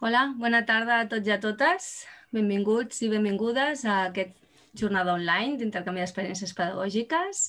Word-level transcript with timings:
Hola, 0.00 0.20
bona 0.38 0.60
tarda 0.62 1.00
a 1.02 1.06
tots 1.10 1.26
i 1.26 1.32
a 1.34 1.40
totes. 1.42 1.86
Benvinguts 2.30 3.00
i 3.02 3.08
benvingudes 3.10 3.80
a 3.82 3.96
aquest 4.06 4.36
jornada 4.78 5.16
online 5.18 5.56
d'intercanvi 5.58 6.04
d'experiències 6.04 6.52
pedagògiques. 6.54 7.40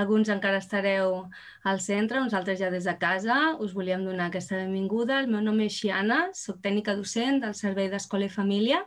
Alguns 0.00 0.30
encara 0.32 0.62
estareu 0.62 1.18
al 1.72 1.82
centre, 1.84 2.22
uns 2.24 2.32
altres 2.38 2.62
ja 2.62 2.70
des 2.72 2.88
de 2.88 2.94
casa. 3.02 3.36
Us 3.60 3.74
volíem 3.76 4.06
donar 4.08 4.30
aquesta 4.30 4.56
benvinguda. 4.56 5.18
El 5.20 5.28
meu 5.34 5.44
nom 5.44 5.60
és 5.66 5.76
Xiana, 5.76 6.22
soc 6.32 6.62
tècnica 6.64 6.96
docent 6.96 7.42
del 7.44 7.52
Servei 7.60 7.92
d'Escola 7.92 8.24
i 8.24 8.32
Família 8.38 8.80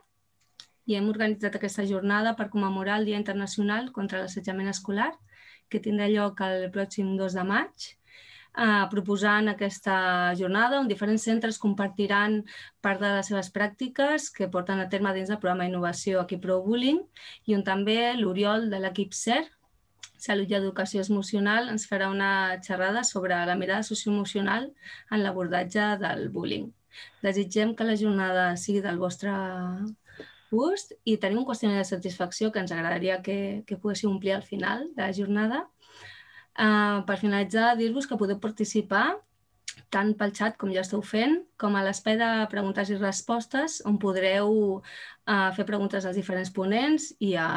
i 0.89 0.97
hem 0.97 1.13
organitzat 1.13 1.61
aquesta 1.61 1.85
jornada 1.85 2.33
per 2.33 2.49
commemorar 2.49 2.97
el 2.97 3.05
Dia 3.11 3.21
Internacional 3.21 3.93
contra 3.93 4.23
l'Assetjament 4.23 4.73
Escolar, 4.73 5.11
que 5.69 5.77
tindrà 5.77 6.09
lloc 6.09 6.41
el 6.41 6.71
pròxim 6.73 7.13
2 7.21 7.37
de 7.37 7.45
maig 7.53 7.91
eh, 8.59 8.85
proposant 8.91 9.47
aquesta 9.51 9.97
jornada 10.39 10.79
on 10.81 10.89
diferents 10.89 11.25
centres 11.29 11.59
compartiran 11.61 12.41
part 12.85 13.01
de 13.03 13.13
les 13.17 13.29
seves 13.31 13.51
pràctiques 13.55 14.29
que 14.35 14.49
porten 14.51 14.81
a 14.83 14.89
terme 14.91 15.13
dins 15.15 15.31
del 15.31 15.39
programa 15.39 15.65
d'innovació 15.65 16.21
aquí 16.21 16.39
Pro 16.43 16.59
Bullying 16.65 16.99
i 17.47 17.55
on 17.57 17.63
també 17.63 17.99
l'Oriol 18.19 18.69
de 18.73 18.81
l'equip 18.83 19.15
CER, 19.15 19.45
Salut 20.19 20.51
i 20.51 20.57
Educació 20.57 21.01
Emocional, 21.07 21.69
ens 21.71 21.87
farà 21.87 22.09
una 22.11 22.59
xerrada 22.65 23.05
sobre 23.07 23.37
la 23.47 23.55
mirada 23.55 23.85
socioemocional 23.87 24.67
en 25.15 25.23
l'abordatge 25.23 25.93
del 26.01 26.27
bullying. 26.33 26.67
Desitgem 27.23 27.71
que 27.75 27.87
la 27.87 27.95
jornada 27.95 28.49
sigui 28.59 28.81
del 28.83 28.99
vostre 28.99 29.31
gust 30.51 30.91
i 31.05 31.15
tenim 31.21 31.39
un 31.39 31.47
qüestionari 31.47 31.85
de 31.85 31.87
satisfacció 31.87 32.51
que 32.51 32.59
ens 32.59 32.73
agradaria 32.75 33.21
que, 33.23 33.63
que 33.67 33.77
poguéssiu 33.77 34.09
omplir 34.11 34.35
al 34.35 34.43
final 34.43 34.89
de 34.95 35.05
la 35.05 35.13
jornada 35.15 35.61
Uh, 36.59 36.99
per 37.07 37.15
finalitzar, 37.21 37.77
dir-vos 37.79 38.07
que 38.07 38.17
podeu 38.19 38.39
participar 38.43 39.13
tant 39.93 40.11
pel 40.17 40.33
xat, 40.35 40.57
com 40.59 40.71
ja 40.73 40.83
esteu 40.83 41.01
fent, 41.05 41.37
com 41.61 41.75
a 41.75 41.83
l'espai 41.85 42.17
de 42.19 42.27
preguntes 42.51 42.91
i 42.91 42.97
respostes, 42.99 43.79
on 43.89 43.97
podreu 44.01 44.51
uh, 44.77 45.49
fer 45.55 45.65
preguntes 45.65 46.05
als 46.05 46.19
diferents 46.19 46.51
ponents 46.53 47.09
i 47.25 47.31
a, 47.39 47.47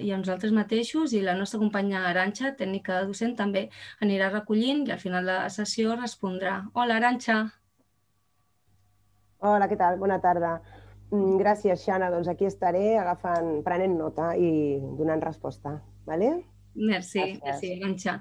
i 0.00 0.12
a 0.12 0.20
nosaltres 0.20 0.54
mateixos, 0.56 1.12
i 1.12 1.20
la 1.24 1.36
nostra 1.36 1.60
companya 1.60 2.06
Aranxa, 2.08 2.54
tècnica 2.60 3.02
docent, 3.08 3.36
també 3.36 3.66
anirà 4.04 4.30
recollint 4.32 4.86
i 4.86 4.94
al 4.94 5.02
final 5.02 5.26
de 5.28 5.36
la 5.42 5.50
sessió 5.52 5.98
respondrà. 5.98 6.62
Hola, 6.72 7.00
Aranxa! 7.02 7.42
Hola, 9.44 9.68
què 9.68 9.76
tal? 9.76 9.98
Bona 10.00 10.16
tarda. 10.24 10.56
Mm, 11.10 11.36
gràcies, 11.42 11.84
Xana. 11.84 12.08
Doncs 12.14 12.30
aquí 12.32 12.48
estaré 12.48 12.94
agafant, 12.96 13.58
prenent 13.66 13.98
nota 13.98 14.32
i 14.40 14.80
donant 14.96 15.20
resposta. 15.20 15.76
Vale? 16.08 16.53
Merci, 16.74 17.38
merci, 17.44 17.74
Ganxa. 17.80 18.20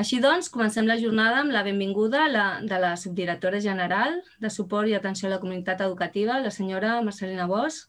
Així 0.00 0.18
doncs, 0.18 0.48
comencem 0.50 0.88
la 0.90 0.96
jornada 0.98 1.38
amb 1.44 1.54
la 1.54 1.62
benvinguda 1.62 2.24
la, 2.26 2.46
de 2.66 2.80
la 2.82 2.96
subdirectora 2.98 3.60
general 3.62 4.18
de 4.42 4.50
suport 4.50 4.90
i 4.90 4.96
atenció 4.98 5.28
a 5.28 5.36
la 5.36 5.40
comunitat 5.42 5.84
educativa, 5.86 6.40
la 6.42 6.50
senyora 6.50 6.96
Marcelina 7.06 7.46
Bosch. 7.46 7.86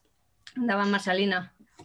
Endavant, 0.55 0.91
Marcelina. 0.93 1.41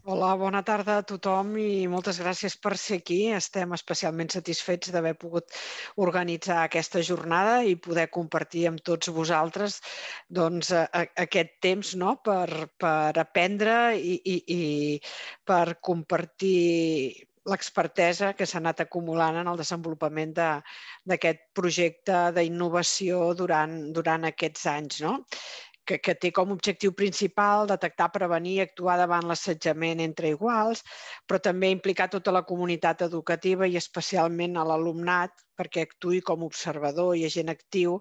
Hola, 0.08 0.30
bona 0.40 0.62
tarda 0.64 0.94
a 0.98 1.04
tothom 1.04 1.50
i 1.60 1.86
moltes 1.92 2.20
gràcies 2.22 2.54
per 2.56 2.72
ser 2.80 3.00
aquí. 3.00 3.18
Estem 3.36 3.74
especialment 3.76 4.30
satisfets 4.32 4.92
d'haver 4.94 5.12
pogut 5.20 5.56
organitzar 6.00 6.62
aquesta 6.62 7.02
jornada 7.04 7.58
i 7.68 7.74
poder 7.76 8.06
compartir 8.14 8.66
amb 8.70 8.80
tots 8.80 9.12
vosaltres 9.12 9.80
doncs, 10.40 10.72
a, 10.72 10.86
a, 10.88 11.04
aquest 11.26 11.52
temps 11.60 11.92
no? 12.00 12.14
per, 12.24 12.70
per 12.80 13.12
aprendre 13.20 13.76
i, 13.96 14.16
i, 14.24 14.38
i 14.56 14.62
per 15.44 15.76
compartir 15.90 17.29
l'expertesa 17.48 18.34
que 18.36 18.46
s'ha 18.46 18.58
anat 18.60 18.82
acumulant 18.84 19.38
en 19.40 19.48
el 19.48 19.60
desenvolupament 19.60 20.34
d'aquest 20.36 21.40
projecte 21.56 22.18
d'innovació 22.36 23.32
durant, 23.38 23.76
durant 23.96 24.28
aquests 24.28 24.66
anys. 24.74 25.00
No? 25.06 25.14
Que, 25.90 25.98
que 25.98 26.14
té 26.22 26.30
com 26.36 26.52
a 26.52 26.56
objectiu 26.56 26.94
principal 27.02 27.66
detectar, 27.70 28.10
prevenir 28.14 28.56
i 28.56 28.64
actuar 28.64 28.96
davant 29.00 29.26
l'assetjament 29.26 30.02
entre 30.06 30.30
iguals, 30.36 30.84
però 31.26 31.42
també 31.42 31.72
implicar 31.74 32.10
tota 32.14 32.34
la 32.36 32.46
comunitat 32.46 33.02
educativa 33.08 33.66
i 33.66 33.78
especialment 33.80 34.56
a 34.56 34.66
l'alumnat 34.70 35.46
perquè 35.60 35.82
actui 35.84 36.22
com 36.24 36.40
a 36.40 36.48
observador 36.48 37.12
i 37.18 37.26
agent 37.28 37.50
actiu 37.52 37.98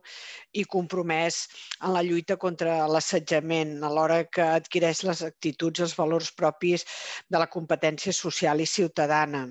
i 0.56 0.64
compromès 0.76 1.42
en 1.84 1.92
la 1.96 2.04
lluita 2.08 2.38
contra 2.40 2.86
l'assetjament 2.88 3.74
alhora 3.90 4.22
que 4.38 4.46
adquireix 4.60 5.04
les 5.10 5.24
actituds 5.28 5.82
i 5.82 5.88
els 5.88 5.98
valors 5.98 6.32
propis 6.42 6.86
de 7.28 7.42
la 7.42 7.50
competència 7.58 8.16
social 8.16 8.64
i 8.64 8.70
ciutadana 8.78 9.44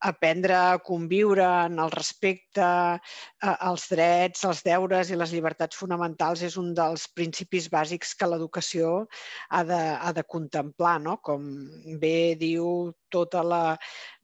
aprendre 0.00 0.54
a 0.54 0.78
conviure 0.78 1.44
en 1.66 1.78
el 1.82 1.90
respecte 1.90 2.66
als 3.42 3.88
drets, 3.90 4.44
als 4.46 4.62
deures 4.66 5.10
i 5.10 5.18
les 5.18 5.32
llibertats 5.34 5.78
fonamentals 5.78 6.42
és 6.46 6.56
un 6.60 6.70
dels 6.76 7.08
principis 7.14 7.68
bàsics 7.72 8.14
que 8.18 8.28
l'educació 8.28 8.92
ha, 9.50 9.64
de, 9.66 9.80
ha 9.98 10.12
de 10.14 10.24
contemplar, 10.24 10.98
no? 11.02 11.18
com 11.22 11.48
bé 11.98 12.36
diu 12.38 12.92
tota 13.10 13.42
la 13.42 13.76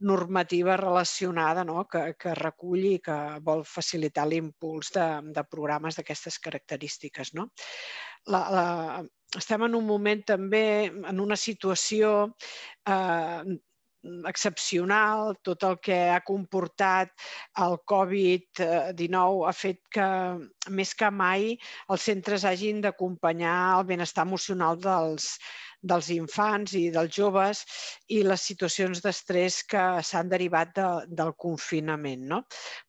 normativa 0.04 0.76
relacionada 0.76 1.64
no? 1.64 1.86
que, 1.90 2.14
que 2.20 2.36
recull 2.38 2.86
i 2.94 2.96
que 3.02 3.18
vol 3.42 3.64
facilitar 3.66 4.28
l'impuls 4.28 4.92
de, 4.94 5.08
de 5.34 5.46
programes 5.50 5.98
d'aquestes 5.98 6.38
característiques. 6.38 7.34
No? 7.34 7.48
La, 8.30 8.46
la, 8.52 8.66
estem 9.36 9.66
en 9.66 9.74
un 9.74 9.86
moment 9.86 10.22
també, 10.26 10.64
en 10.86 11.20
una 11.20 11.36
situació 11.36 12.14
eh, 12.88 13.58
excepcional, 14.28 15.34
tot 15.46 15.64
el 15.68 15.78
que 15.84 15.98
ha 16.12 16.20
comportat 16.26 17.12
el 17.64 17.76
Covid-19 17.90 19.44
ha 19.48 19.54
fet 19.56 19.80
que 19.96 20.08
més 20.70 20.94
que 20.98 21.10
mai 21.10 21.54
els 21.88 22.08
centres 22.10 22.44
hagin 22.48 22.82
d'acompanyar 22.84 23.56
el 23.78 23.86
benestar 23.92 24.26
emocional 24.28 24.80
dels, 24.80 25.34
dels 25.84 26.08
infants 26.14 26.74
i 26.78 26.86
dels 26.94 27.12
joves 27.12 27.62
i 28.16 28.22
les 28.24 28.44
situacions 28.48 29.02
d'estrès 29.04 29.60
que 29.68 29.82
s'han 30.08 30.30
derivat 30.32 30.72
de, 30.78 30.88
del 31.20 31.34
confinament. 31.36 32.24
No? 32.30 32.40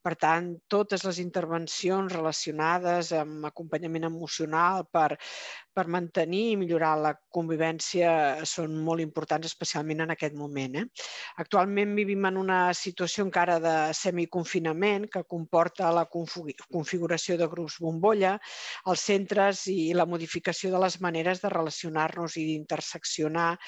Per 0.04 0.16
tant, 0.20 0.54
totes 0.72 1.04
les 1.08 1.20
intervencions 1.24 2.14
relacionades 2.16 3.12
amb 3.16 3.50
acompanyament 3.52 4.08
emocional 4.08 4.88
per, 4.92 5.18
per 5.76 5.86
mantenir 5.92 6.44
i 6.54 6.58
millorar 6.60 6.94
la 7.04 7.14
convivència 7.36 8.10
són 8.48 8.78
molt 8.88 9.04
importants, 9.04 9.52
especialment 9.52 10.06
en 10.06 10.16
aquest 10.16 10.38
moment. 10.40 10.80
Eh? 10.80 10.86
Actualment 11.44 11.96
vivim 12.00 12.26
en 12.32 12.40
una 12.40 12.60
situació 12.78 13.26
encara 13.28 13.60
de 13.60 13.76
semiconfinament 13.98 15.10
que 15.12 15.26
comporta 15.28 15.92
la 15.96 16.06
configuració 16.08 17.38
de 17.40 17.50
grups 17.52 17.78
bombolla, 17.84 18.38
els 18.88 19.04
centres 19.12 19.66
i 19.72 19.92
la 19.98 20.08
modificació 20.08 20.72
de 20.72 20.82
les 20.86 21.00
maneres 21.04 21.44
de 21.44 21.52
relacionar-nos 21.52 22.40
i 22.40 22.48
d'interseccionar 22.48 22.85
interseccionar, 22.86 23.60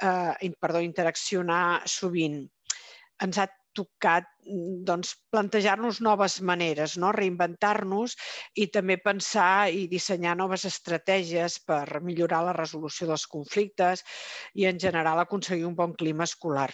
eh, 0.00 0.52
perdó, 0.60 0.80
interaccionar 0.80 1.82
sovint. 1.86 2.50
Ens 3.20 3.38
ha 3.38 3.46
tocat 3.74 4.26
doncs, 4.86 5.14
plantejar-nos 5.30 6.00
noves 6.00 6.40
maneres, 6.40 6.96
no? 6.98 7.12
reinventar-nos 7.12 8.16
i 8.54 8.66
també 8.74 8.96
pensar 8.98 9.70
i 9.70 9.86
dissenyar 9.86 10.36
noves 10.36 10.64
estratègies 10.64 11.60
per 11.60 12.00
millorar 12.02 12.42
la 12.44 12.56
resolució 12.56 13.06
dels 13.06 13.26
conflictes 13.26 14.04
i, 14.54 14.66
en 14.66 14.78
general, 14.78 15.18
aconseguir 15.18 15.66
un 15.66 15.76
bon 15.76 15.94
clima 15.94 16.24
escolar. 16.24 16.70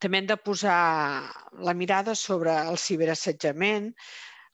També 0.00 0.18
hem 0.18 0.26
de 0.26 0.36
posar 0.36 1.28
la 1.60 1.74
mirada 1.74 2.14
sobre 2.14 2.54
el 2.56 2.78
ciberassetjament, 2.78 3.92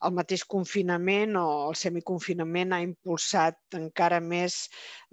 el 0.06 0.14
mateix 0.18 0.44
confinament 0.54 1.36
o 1.40 1.46
el 1.70 1.78
semiconfinament 1.80 2.74
ha 2.74 2.82
impulsat 2.84 3.78
encara 3.78 4.20
més 4.20 4.58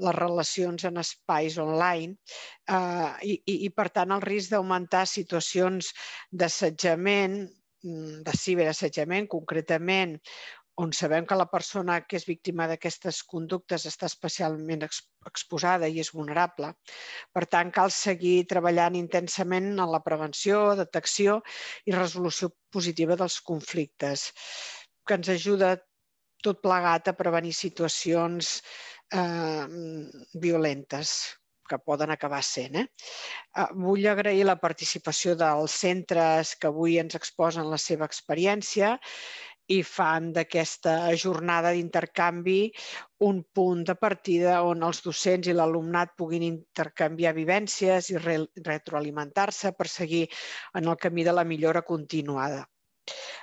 les 0.05 0.17
relacions 0.17 0.87
en 0.89 1.01
espais 1.03 1.57
online 1.63 2.15
eh, 2.15 3.11
i, 3.31 3.35
i, 3.37 3.57
i, 3.67 3.69
per 3.69 3.89
tant, 3.95 4.15
el 4.15 4.23
risc 4.25 4.53
d'augmentar 4.53 5.05
situacions 5.09 5.93
d'assetjament, 6.31 7.37
mm, 7.85 8.23
de 8.27 8.39
ciberassetjament 8.45 9.29
concretament, 9.31 10.17
on 10.81 10.93
sabem 10.95 11.25
que 11.27 11.35
la 11.37 11.49
persona 11.51 11.97
que 12.07 12.17
és 12.17 12.25
víctima 12.25 12.65
d'aquestes 12.69 13.21
conductes 13.31 13.85
està 13.89 14.07
especialment 14.07 14.85
exposada 14.87 15.89
i 15.91 15.99
és 16.03 16.11
vulnerable. 16.15 16.71
Per 17.35 17.43
tant, 17.53 17.73
cal 17.75 17.91
seguir 17.93 18.47
treballant 18.53 18.95
intensament 18.97 19.67
en 19.73 19.91
la 19.91 20.01
prevenció, 20.05 20.61
detecció 20.79 21.41
i 21.85 21.95
resolució 21.97 22.53
positiva 22.73 23.19
dels 23.19 23.41
conflictes 23.51 24.29
que 25.07 25.17
ens 25.19 25.29
ajuda 25.33 25.75
tot 26.41 26.61
plegat 26.61 27.11
a 27.11 27.17
prevenir 27.17 27.53
situacions 27.53 28.57
eh, 29.13 29.67
violentes 30.33 31.13
que 31.71 31.79
poden 31.79 32.11
acabar 32.11 32.41
sent. 32.43 32.75
Eh? 32.81 32.87
eh? 33.55 33.69
Vull 33.85 34.07
agrair 34.11 34.43
la 34.47 34.59
participació 34.59 35.37
dels 35.39 35.77
centres 35.85 36.55
que 36.59 36.71
avui 36.71 36.97
ens 36.99 37.15
exposen 37.19 37.69
la 37.71 37.79
seva 37.79 38.09
experiència 38.09 38.97
i 39.71 39.79
fan 39.87 40.31
d'aquesta 40.35 40.95
jornada 41.21 41.71
d'intercanvi 41.71 42.57
un 43.27 43.39
punt 43.55 43.85
de 43.87 43.95
partida 43.95 44.57
on 44.67 44.83
els 44.87 44.99
docents 45.05 45.47
i 45.47 45.55
l'alumnat 45.55 46.17
puguin 46.19 46.43
intercanviar 46.47 47.31
vivències 47.37 48.09
i 48.11 48.19
re 48.19 48.37
retroalimentar-se 48.67 49.71
per 49.77 49.87
seguir 49.87 50.25
en 50.75 50.91
el 50.91 50.99
camí 51.05 51.23
de 51.23 51.37
la 51.37 51.47
millora 51.47 51.85
continuada. 51.87 52.65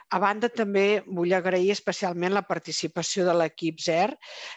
A 0.08 0.18
banda, 0.22 0.48
també 0.48 1.02
vull 1.04 1.34
agrair 1.36 1.72
especialment 1.74 2.32
la 2.32 2.46
participació 2.48 3.26
de 3.26 3.34
l'equip 3.36 3.82
ZER, 3.84 4.14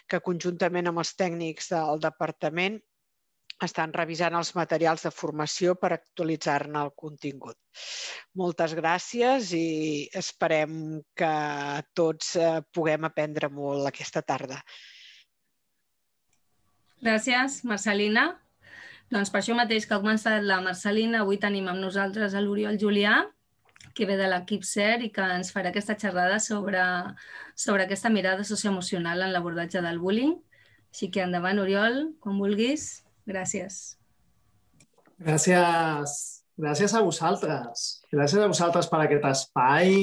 que 0.07 0.21
conjuntament 0.23 0.87
amb 0.87 1.03
els 1.03 1.11
tècnics 1.19 1.73
del 1.73 1.99
departament 2.03 2.79
estan 3.65 3.91
revisant 3.93 4.33
els 4.37 4.53
materials 4.57 5.03
de 5.05 5.11
formació 5.13 5.75
per 5.77 5.91
actualitzar-ne 5.93 6.79
el 6.81 6.93
contingut. 6.97 7.57
Moltes 8.41 8.73
gràcies 8.77 9.51
i 9.57 9.67
esperem 10.17 11.01
que 11.17 11.33
tots 11.97 12.33
eh, 12.39 12.61
puguem 12.73 13.05
aprendre 13.05 13.51
molt 13.53 13.85
aquesta 13.91 14.23
tarda. 14.25 14.61
Gràcies, 17.01 17.61
Marcelina. 17.65 18.31
Doncs 19.11 19.29
per 19.33 19.41
això 19.41 19.53
mateix 19.57 19.85
que 19.85 19.97
ha 19.97 20.01
començat 20.01 20.45
la 20.47 20.61
Marcelina, 20.63 21.21
avui 21.21 21.37
tenim 21.41 21.67
amb 21.67 21.81
nosaltres 21.83 22.37
l'Oriol 22.39 22.77
Julià, 22.81 23.19
que 23.93 24.05
ve 24.05 24.17
de 24.17 24.27
l'equip 24.31 24.63
CER 24.67 25.01
i 25.05 25.11
que 25.13 25.25
ens 25.37 25.51
farà 25.53 25.71
aquesta 25.71 25.97
xerrada 25.99 26.39
sobre, 26.39 26.81
sobre 27.55 27.85
aquesta 27.85 28.09
mirada 28.09 28.45
socioemocional 28.47 29.25
en 29.25 29.33
l'abordatge 29.33 29.81
del 29.83 29.99
bullying. 29.99 30.37
Així 30.91 31.09
que 31.11 31.23
endavant, 31.23 31.59
Oriol, 31.59 32.01
quan 32.23 32.39
vulguis. 32.39 33.03
Gràcies. 33.27 33.79
Gràcies, 35.21 36.17
gràcies 36.57 36.93
a 36.97 37.01
vosaltres. 37.05 37.87
Gràcies 38.11 38.41
a 38.41 38.49
vosaltres 38.51 38.89
per 38.91 39.03
aquest 39.03 39.27
espai. 39.29 39.95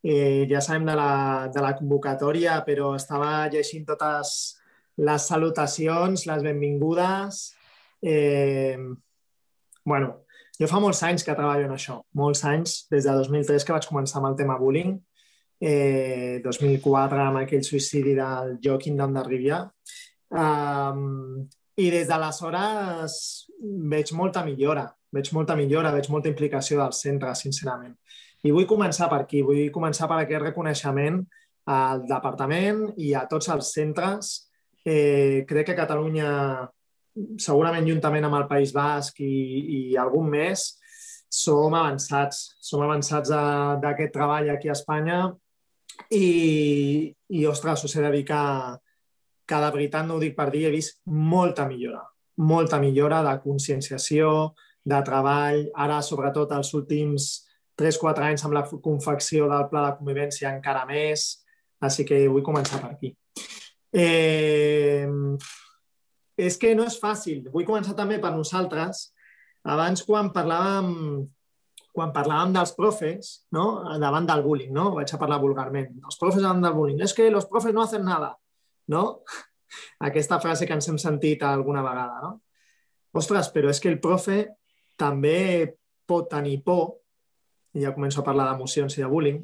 Eh, 0.00 0.46
ja 0.48 0.60
sabem 0.64 0.86
de 0.88 0.96
la, 0.96 1.12
de 1.52 1.62
la 1.64 1.74
convocatòria, 1.76 2.60
però 2.64 2.94
estava 2.96 3.48
llegint 3.52 3.86
totes 3.88 4.34
les 5.00 5.28
salutacions, 5.32 6.26
les 6.28 6.44
benvingudes. 6.44 7.42
Eh, 8.02 8.76
bueno, 9.84 10.26
jo 10.60 10.68
fa 10.68 10.80
molts 10.82 11.00
anys 11.06 11.24
que 11.24 11.36
treballo 11.36 11.64
en 11.64 11.72
això, 11.72 12.02
molts 12.20 12.44
anys, 12.44 12.82
des 12.92 13.06
de 13.08 13.14
2003 13.16 13.64
que 13.64 13.72
vaig 13.72 13.86
començar 13.88 14.18
amb 14.20 14.28
el 14.30 14.36
tema 14.36 14.58
bullying, 14.60 14.98
eh, 15.60 16.40
2004 16.44 17.22
amb 17.24 17.42
aquell 17.42 17.64
suïcidi 17.64 18.14
del 18.14 18.58
Joaquim 18.62 18.98
Rivia. 19.26 19.70
Um, 20.30 21.48
I 21.76 21.90
des 21.90 22.08
d'aleshores 22.08 23.14
veig 23.88 24.12
molta 24.12 24.44
millora, 24.44 24.84
veig 25.10 25.32
molta 25.32 25.56
millora, 25.56 25.92
veig 25.92 26.10
molta 26.10 26.28
implicació 26.28 26.78
del 26.78 26.92
centre, 26.92 27.34
sincerament. 27.34 27.96
I 28.44 28.50
vull 28.50 28.66
començar 28.66 29.08
per 29.08 29.22
aquí, 29.22 29.42
vull 29.42 29.70
començar 29.72 30.08
per 30.08 30.20
aquest 30.20 30.42
reconeixement 30.42 31.22
al 31.66 32.04
departament 32.06 32.92
i 32.98 33.14
a 33.14 33.26
tots 33.28 33.48
els 33.48 33.72
centres. 33.72 34.50
Eh, 34.84 35.44
crec 35.48 35.66
que 35.66 35.76
Catalunya 35.76 36.68
segurament 37.40 37.88
juntament 37.88 38.26
amb 38.26 38.38
el 38.40 38.46
País 38.50 38.72
Basc 38.76 39.20
i, 39.24 39.34
i 39.78 39.80
algun 40.00 40.30
més, 40.32 40.66
som 41.30 41.74
avançats. 41.74 42.56
Som 42.60 42.84
avançats 42.84 43.32
d'aquest 43.82 44.14
treball 44.14 44.50
aquí 44.52 44.70
a 44.70 44.76
Espanya 44.76 45.22
i, 46.10 47.12
i 47.28 47.44
ostres, 47.46 47.84
us 47.84 47.96
he 47.96 48.02
de 48.02 48.10
dir 48.14 48.24
que, 48.28 48.40
que 49.46 49.60
de 49.64 49.70
veritat 49.76 50.06
no 50.06 50.16
ho 50.16 50.22
dic 50.22 50.34
per 50.38 50.48
dir, 50.50 50.66
he 50.68 50.74
vist 50.74 51.00
molta 51.06 51.66
millora, 51.68 52.02
molta 52.40 52.80
millora 52.82 53.22
de 53.26 53.36
conscienciació, 53.44 54.52
de 54.90 54.98
treball, 55.04 55.66
ara 55.76 56.00
sobretot 56.02 56.52
els 56.56 56.72
últims 56.74 57.30
3-4 57.80 58.26
anys 58.30 58.44
amb 58.46 58.56
la 58.56 58.64
confecció 58.82 59.48
del 59.50 59.66
pla 59.68 59.86
de 59.86 59.96
convivència 59.98 60.52
encara 60.52 60.86
més, 60.88 61.44
així 61.84 62.06
que 62.08 62.22
vull 62.28 62.44
començar 62.44 62.80
per 62.80 62.94
aquí. 62.94 63.12
Eh, 63.92 65.06
és 66.46 66.56
que 66.60 66.72
no 66.76 66.86
és 66.88 66.98
fàcil. 67.00 67.44
Vull 67.52 67.66
començar 67.68 67.94
també 67.98 68.18
per 68.22 68.32
nosaltres. 68.34 69.10
Abans, 69.68 70.02
quan 70.08 70.30
parlàvem, 70.32 70.90
quan 71.92 72.12
parlàvem 72.14 72.54
dels 72.54 72.72
profes, 72.76 73.32
no? 73.52 73.82
davant 74.00 74.28
del 74.28 74.44
bullying, 74.44 74.72
no? 74.72 74.90
vaig 74.96 75.12
a 75.12 75.20
parlar 75.20 75.40
vulgarment, 75.42 75.98
els 76.04 76.20
profes 76.20 76.42
davant 76.42 76.62
del 76.64 76.76
bullying, 76.76 77.02
és 77.04 77.14
que 77.16 77.28
els 77.28 77.48
profes 77.50 77.74
no 77.76 77.84
hacen 77.84 78.06
nada, 78.06 78.32
no? 78.88 79.20
Aquesta 80.08 80.40
frase 80.42 80.66
que 80.66 80.74
ens 80.78 80.88
hem 80.88 80.98
sentit 80.98 81.42
alguna 81.46 81.84
vegada, 81.84 82.22
no? 82.24 82.32
Ostres, 83.20 83.50
però 83.52 83.70
és 83.72 83.82
que 83.82 83.90
el 83.90 83.98
profe 84.00 84.44
també 84.98 85.76
pot 86.08 86.28
tenir 86.30 86.60
por, 86.66 87.00
i 87.74 87.82
ja 87.82 87.94
començo 87.94 88.22
a 88.22 88.26
parlar 88.26 88.48
d'emocions 88.48 88.96
i 88.96 89.02
de 89.02 89.10
bullying, 89.10 89.42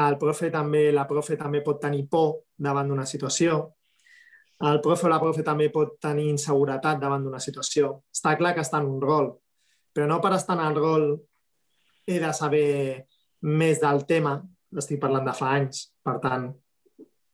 el 0.00 0.16
profe 0.18 0.50
també, 0.54 0.88
la 0.94 1.06
profe 1.08 1.36
també 1.36 1.60
pot 1.66 1.80
tenir 1.82 2.06
por 2.08 2.46
davant 2.56 2.88
d'una 2.88 3.06
situació, 3.08 3.60
el 4.68 4.80
profe 4.84 5.06
o 5.06 5.10
la 5.10 5.20
profe 5.20 5.44
també 5.46 5.70
pot 5.72 5.96
tenir 6.02 6.28
inseguretat 6.28 7.00
davant 7.00 7.24
d'una 7.24 7.40
situació. 7.40 7.94
Està 8.12 8.36
clar 8.36 8.52
que 8.54 8.64
està 8.64 8.80
en 8.82 8.90
un 8.90 9.00
rol, 9.00 9.30
però 9.94 10.08
no 10.08 10.20
per 10.20 10.34
estar 10.36 10.58
en 10.58 10.66
el 10.66 10.76
rol 10.76 11.06
he 12.06 12.18
de 12.20 12.32
saber 12.36 13.06
més 13.48 13.80
del 13.80 14.04
tema, 14.08 14.36
estic 14.76 15.00
parlant 15.00 15.24
de 15.26 15.34
fa 15.36 15.54
anys, 15.56 15.86
per 16.04 16.18
tant, 16.22 16.50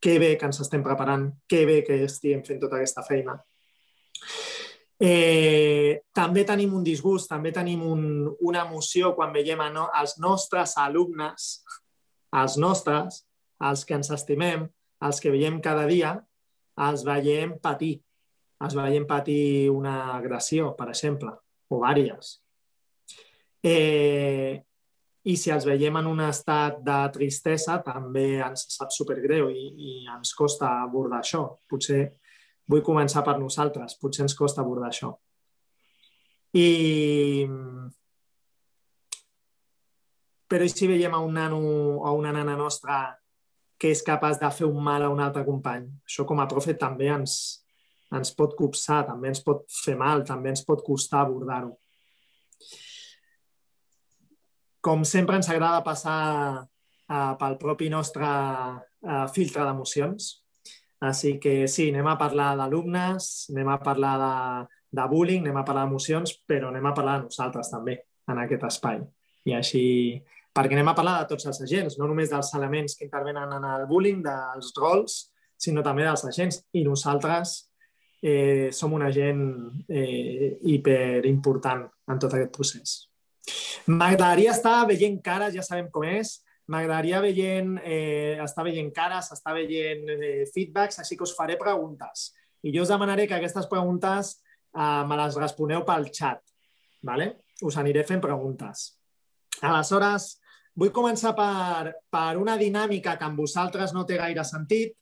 que 0.00 0.18
bé 0.22 0.36
que 0.38 0.46
ens 0.46 0.60
estem 0.62 0.84
preparant, 0.84 1.26
que 1.48 1.64
bé 1.66 1.80
que 1.86 2.04
estiguem 2.06 2.44
fent 2.46 2.60
tota 2.62 2.78
aquesta 2.78 3.02
feina. 3.06 3.34
Eh, 4.96 5.98
també 6.14 6.44
tenim 6.48 6.72
un 6.78 6.84
disgust, 6.84 7.28
també 7.28 7.50
tenim 7.52 7.82
un, 7.84 8.04
una 8.48 8.62
emoció 8.64 9.12
quan 9.16 9.34
veiem 9.34 9.60
a 9.60 9.68
no, 9.72 9.88
els 9.98 10.16
nostres 10.22 10.76
alumnes, 10.80 11.50
els 12.36 12.56
nostres, 12.60 13.24
els 13.66 13.84
que 13.84 13.96
ens 13.98 14.12
estimem, 14.14 14.64
els 15.04 15.20
que 15.20 15.32
veiem 15.34 15.58
cada 15.64 15.84
dia, 15.90 16.14
els 16.84 17.04
veiem 17.06 17.56
patir. 17.62 17.96
Els 18.64 18.74
veiem 18.76 19.04
patir 19.08 19.68
una 19.68 20.14
agressió, 20.14 20.70
per 20.76 20.88
exemple, 20.92 21.32
o 21.68 21.80
vàries. 21.82 22.38
Eh, 23.66 24.62
I 25.26 25.34
si 25.36 25.50
els 25.50 25.66
veiem 25.66 25.98
en 25.98 26.06
un 26.06 26.22
estat 26.24 26.78
de 26.86 26.98
tristesa, 27.12 27.80
també 27.84 28.38
ens 28.46 28.68
sap 28.76 28.94
supergreu 28.94 29.50
i, 29.50 29.66
i 29.76 29.92
ens 30.14 30.32
costa 30.38 30.70
abordar 30.84 31.20
això. 31.20 31.42
Potser 31.68 32.00
vull 32.70 32.84
començar 32.86 33.24
per 33.26 33.36
nosaltres, 33.40 33.98
potser 34.00 34.24
ens 34.26 34.36
costa 34.38 34.62
abordar 34.62 34.92
això. 34.92 35.12
I... 36.56 37.46
Però 40.46 40.62
i 40.62 40.70
si 40.70 40.86
veiem 40.86 41.14
a 41.14 41.18
un 41.26 41.34
nano 41.34 41.58
o 41.58 42.04
a 42.06 42.12
una 42.14 42.30
nana 42.32 42.54
nostra 42.56 43.00
que 43.78 43.90
és 43.92 44.02
capaç 44.04 44.40
de 44.40 44.50
fer 44.54 44.66
un 44.68 44.82
mal 44.82 45.04
a 45.04 45.10
un 45.12 45.20
altre 45.20 45.44
company. 45.44 45.86
Això 46.08 46.24
com 46.28 46.40
a 46.40 46.48
profe 46.48 46.74
també 46.80 47.10
ens, 47.12 47.36
ens 48.14 48.32
pot 48.36 48.56
copsar, 48.56 49.02
també 49.08 49.32
ens 49.32 49.42
pot 49.44 49.66
fer 49.84 49.96
mal, 50.00 50.24
també 50.24 50.52
ens 50.54 50.64
pot 50.64 50.82
costar 50.86 51.24
abordar-ho. 51.24 51.74
Com 54.80 55.04
sempre 55.04 55.36
ens 55.36 55.50
agrada 55.50 55.84
passar 55.84 56.18
uh, 56.62 57.32
pel 57.40 57.56
propi 57.60 57.90
nostre 57.92 58.26
uh, 58.26 59.26
filtre 59.34 59.66
d'emocions. 59.66 60.30
Així 61.06 61.34
que 61.42 61.66
sí, 61.68 61.90
anem 61.92 62.06
a 62.08 62.16
parlar 62.16 62.54
d'alumnes, 62.56 63.50
anem 63.52 63.68
a 63.68 63.80
parlar 63.82 64.14
de, 64.22 64.36
de 64.96 65.08
bullying, 65.10 65.42
anem 65.44 65.60
a 65.60 65.66
parlar 65.66 65.84
d'emocions, 65.84 66.38
però 66.48 66.70
anem 66.70 66.88
a 66.88 66.94
parlar 66.96 67.18
de 67.18 67.28
nosaltres 67.28 67.68
també 67.74 67.98
en 68.30 68.40
aquest 68.40 68.64
espai. 68.70 69.02
I 69.46 69.54
així 69.58 69.84
perquè 70.56 70.76
anem 70.76 70.88
a 70.88 70.96
parlar 70.96 71.18
de 71.20 71.30
tots 71.34 71.46
els 71.50 71.60
agents, 71.66 71.98
no 72.00 72.08
només 72.08 72.30
dels 72.32 72.52
elements 72.56 72.96
que 72.96 73.04
intervenen 73.04 73.50
en 73.58 73.64
el 73.74 73.84
bullying, 73.90 74.22
dels 74.24 74.72
rols, 74.80 75.18
sinó 75.60 75.84
també 75.84 76.06
dels 76.06 76.24
agents. 76.28 76.62
I 76.72 76.84
nosaltres 76.86 77.58
eh, 78.22 78.70
som 78.72 78.94
un 78.96 79.04
agent 79.04 79.44
eh, 79.88 80.56
hiperimportant 80.72 81.84
en 82.08 82.22
tot 82.22 82.32
aquest 82.32 82.54
procés. 82.56 82.96
M'agradaria 83.92 84.54
estar 84.56 84.80
veient 84.88 85.20
cares, 85.22 85.54
ja 85.54 85.62
sabem 85.62 85.92
com 85.92 86.08
és, 86.08 86.38
m'agradaria 86.72 87.20
veient, 87.22 87.76
eh, 87.84 88.40
estar 88.42 88.64
veient 88.66 88.90
cares, 88.96 89.30
estar 89.36 89.54
veient 89.54 90.08
eh, 90.16 90.48
feedbacks, 90.54 90.98
així 91.04 91.20
que 91.20 91.28
us 91.28 91.36
faré 91.36 91.60
preguntes. 91.60 92.32
I 92.66 92.72
jo 92.74 92.82
us 92.82 92.90
demanaré 92.90 93.28
que 93.28 93.36
aquestes 93.36 93.68
preguntes 93.70 94.38
eh, 94.72 95.04
me 95.06 95.20
les 95.20 95.38
responeu 95.38 95.84
pel 95.86 96.08
xat. 96.10 96.42
¿vale? 97.06 97.36
Us 97.62 97.76
aniré 97.78 98.02
fent 98.04 98.20
preguntes. 98.20 98.88
Aleshores, 99.62 100.40
Vull 100.76 100.92
començar 100.92 101.32
per, 101.36 101.94
per 102.12 102.36
una 102.36 102.56
dinàmica 102.60 103.16
que 103.16 103.24
amb 103.24 103.40
vosaltres 103.40 103.94
no 103.96 104.04
té 104.04 104.18
gaire 104.20 104.44
sentit, 104.44 104.92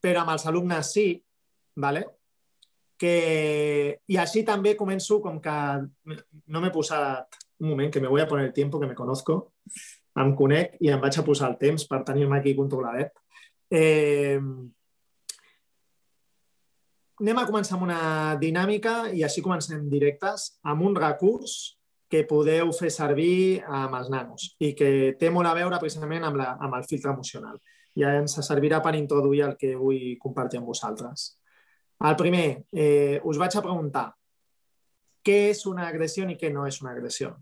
però 0.00 0.22
amb 0.22 0.36
els 0.36 0.46
alumnes 0.46 0.92
sí, 0.94 1.10
¿vale? 1.76 2.04
que, 2.98 4.00
i 4.10 4.18
així 4.18 4.42
també 4.44 4.74
començo 4.76 5.20
com 5.22 5.38
que 5.40 5.54
no 6.50 6.62
m'he 6.62 6.72
posat 6.74 7.38
un 7.62 7.70
moment, 7.70 7.92
que 7.94 8.02
me 8.02 8.10
voy 8.10 8.20
a 8.20 8.28
poner 8.28 8.48
el 8.48 8.52
tiempo, 8.52 8.80
que 8.80 8.86
me 8.90 8.98
conozco, 8.98 9.54
em 10.18 10.34
conec 10.34 10.74
i 10.82 10.90
em 10.90 11.00
vaig 11.00 11.18
a 11.18 11.24
posar 11.24 11.52
el 11.52 11.56
temps 11.60 11.86
per 11.86 12.02
tenir-me 12.06 12.40
aquí 12.40 12.56
controladet. 12.58 13.14
Eh, 13.70 14.38
anem 17.22 17.38
a 17.38 17.46
començar 17.46 17.76
amb 17.76 17.86
una 17.86 18.02
dinàmica 18.40 19.12
i 19.14 19.22
així 19.26 19.42
comencem 19.46 19.86
directes 19.90 20.52
amb 20.66 20.86
un 20.86 20.98
recurs 20.98 21.77
que 22.08 22.24
podeu 22.28 22.70
fer 22.72 22.90
servir 22.92 23.62
amb 23.64 23.98
els 23.98 24.08
nanos 24.12 24.52
i 24.64 24.72
que 24.76 25.14
té 25.20 25.28
molt 25.30 25.50
a 25.50 25.56
veure 25.58 25.80
precisament 25.80 26.24
amb, 26.24 26.40
la, 26.40 26.54
amb 26.60 26.78
el 26.78 26.86
filtre 26.88 27.12
emocional. 27.12 27.58
I 27.98 28.06
ens 28.08 28.38
servirà 28.46 28.80
per 28.80 28.94
introduir 28.96 29.42
el 29.44 29.56
que 29.60 29.74
vull 29.76 30.16
compartir 30.22 30.60
amb 30.60 30.70
vosaltres. 30.70 31.34
El 32.08 32.16
primer, 32.16 32.64
eh, 32.72 33.20
us 33.24 33.38
vaig 33.40 33.56
a 33.58 33.64
preguntar 33.64 34.06
què 35.24 35.50
és 35.50 35.64
una 35.66 35.88
agressió 35.88 36.24
i 36.30 36.38
què 36.38 36.52
no 36.54 36.66
és 36.66 36.80
una 36.82 36.94
agressió. 36.94 37.34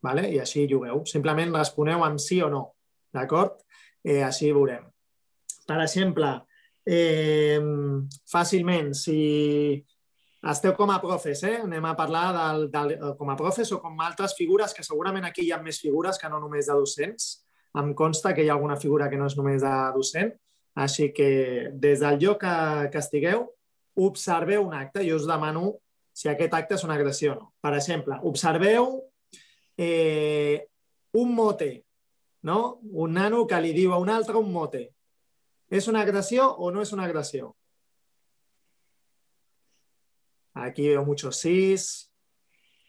¿Vale? 0.00 0.28
I 0.32 0.38
així 0.40 0.66
jugueu. 0.68 1.02
Simplement 1.04 1.52
responeu 1.52 2.04
amb 2.04 2.20
sí 2.20 2.40
o 2.42 2.48
no. 2.48 2.62
d'acord? 3.12 3.56
Eh, 4.04 4.22
així 4.22 4.52
veurem. 4.54 4.84
Per 5.66 5.80
exemple, 5.82 6.28
eh, 6.86 7.58
fàcilment, 8.30 8.92
si 8.94 9.84
esteu 10.48 10.72
com 10.74 10.90
a 10.90 10.98
profes, 11.02 11.42
eh? 11.44 11.58
anem 11.60 11.84
a 11.84 11.94
parlar 11.96 12.30
del, 12.32 12.66
del, 12.72 12.94
com 13.18 13.30
a 13.30 13.36
profes 13.36 13.72
o 13.76 13.80
com 13.82 14.00
altres 14.00 14.34
figures, 14.38 14.72
que 14.72 14.84
segurament 14.86 15.26
aquí 15.28 15.44
hi 15.44 15.52
ha 15.52 15.60
més 15.60 15.80
figures 15.82 16.18
que 16.18 16.30
no 16.32 16.40
només 16.40 16.70
de 16.70 16.76
docents. 16.78 17.30
Em 17.76 17.92
consta 17.94 18.32
que 18.34 18.42
hi 18.42 18.48
ha 18.48 18.56
alguna 18.56 18.78
figura 18.80 19.10
que 19.10 19.18
no 19.20 19.28
és 19.28 19.36
només 19.38 19.60
de 19.62 19.74
docent, 19.94 20.32
així 20.80 21.10
que 21.12 21.70
des 21.74 22.00
del 22.00 22.18
lloc 22.22 22.40
que, 22.40 22.56
que 22.92 23.02
estigueu, 23.02 23.44
observeu 24.00 24.64
un 24.66 24.74
acte. 24.74 25.04
Jo 25.06 25.20
us 25.20 25.28
demano 25.28 25.76
si 26.16 26.28
aquest 26.30 26.54
acte 26.56 26.76
és 26.78 26.84
una 26.86 26.96
agressió 26.96 27.34
o 27.34 27.38
no. 27.38 27.52
Per 27.60 27.74
exemple, 27.76 28.18
observeu 28.28 28.90
eh, 29.76 30.66
un 31.20 31.34
mote, 31.34 31.84
no? 32.42 32.80
un 32.82 33.14
nano 33.14 33.46
que 33.46 33.60
li 33.60 33.72
diu 33.76 33.92
a 33.92 34.00
un 34.00 34.10
altre 34.10 34.40
un 34.40 34.50
mote. 34.52 34.88
És 35.70 35.86
una 35.88 36.02
agressió 36.02 36.48
o 36.58 36.72
no 36.74 36.82
és 36.82 36.92
una 36.92 37.06
agressió? 37.06 37.54
Aquí 40.60 40.88
veo 40.88 41.04
muchos 41.04 41.36
sís, 41.40 42.12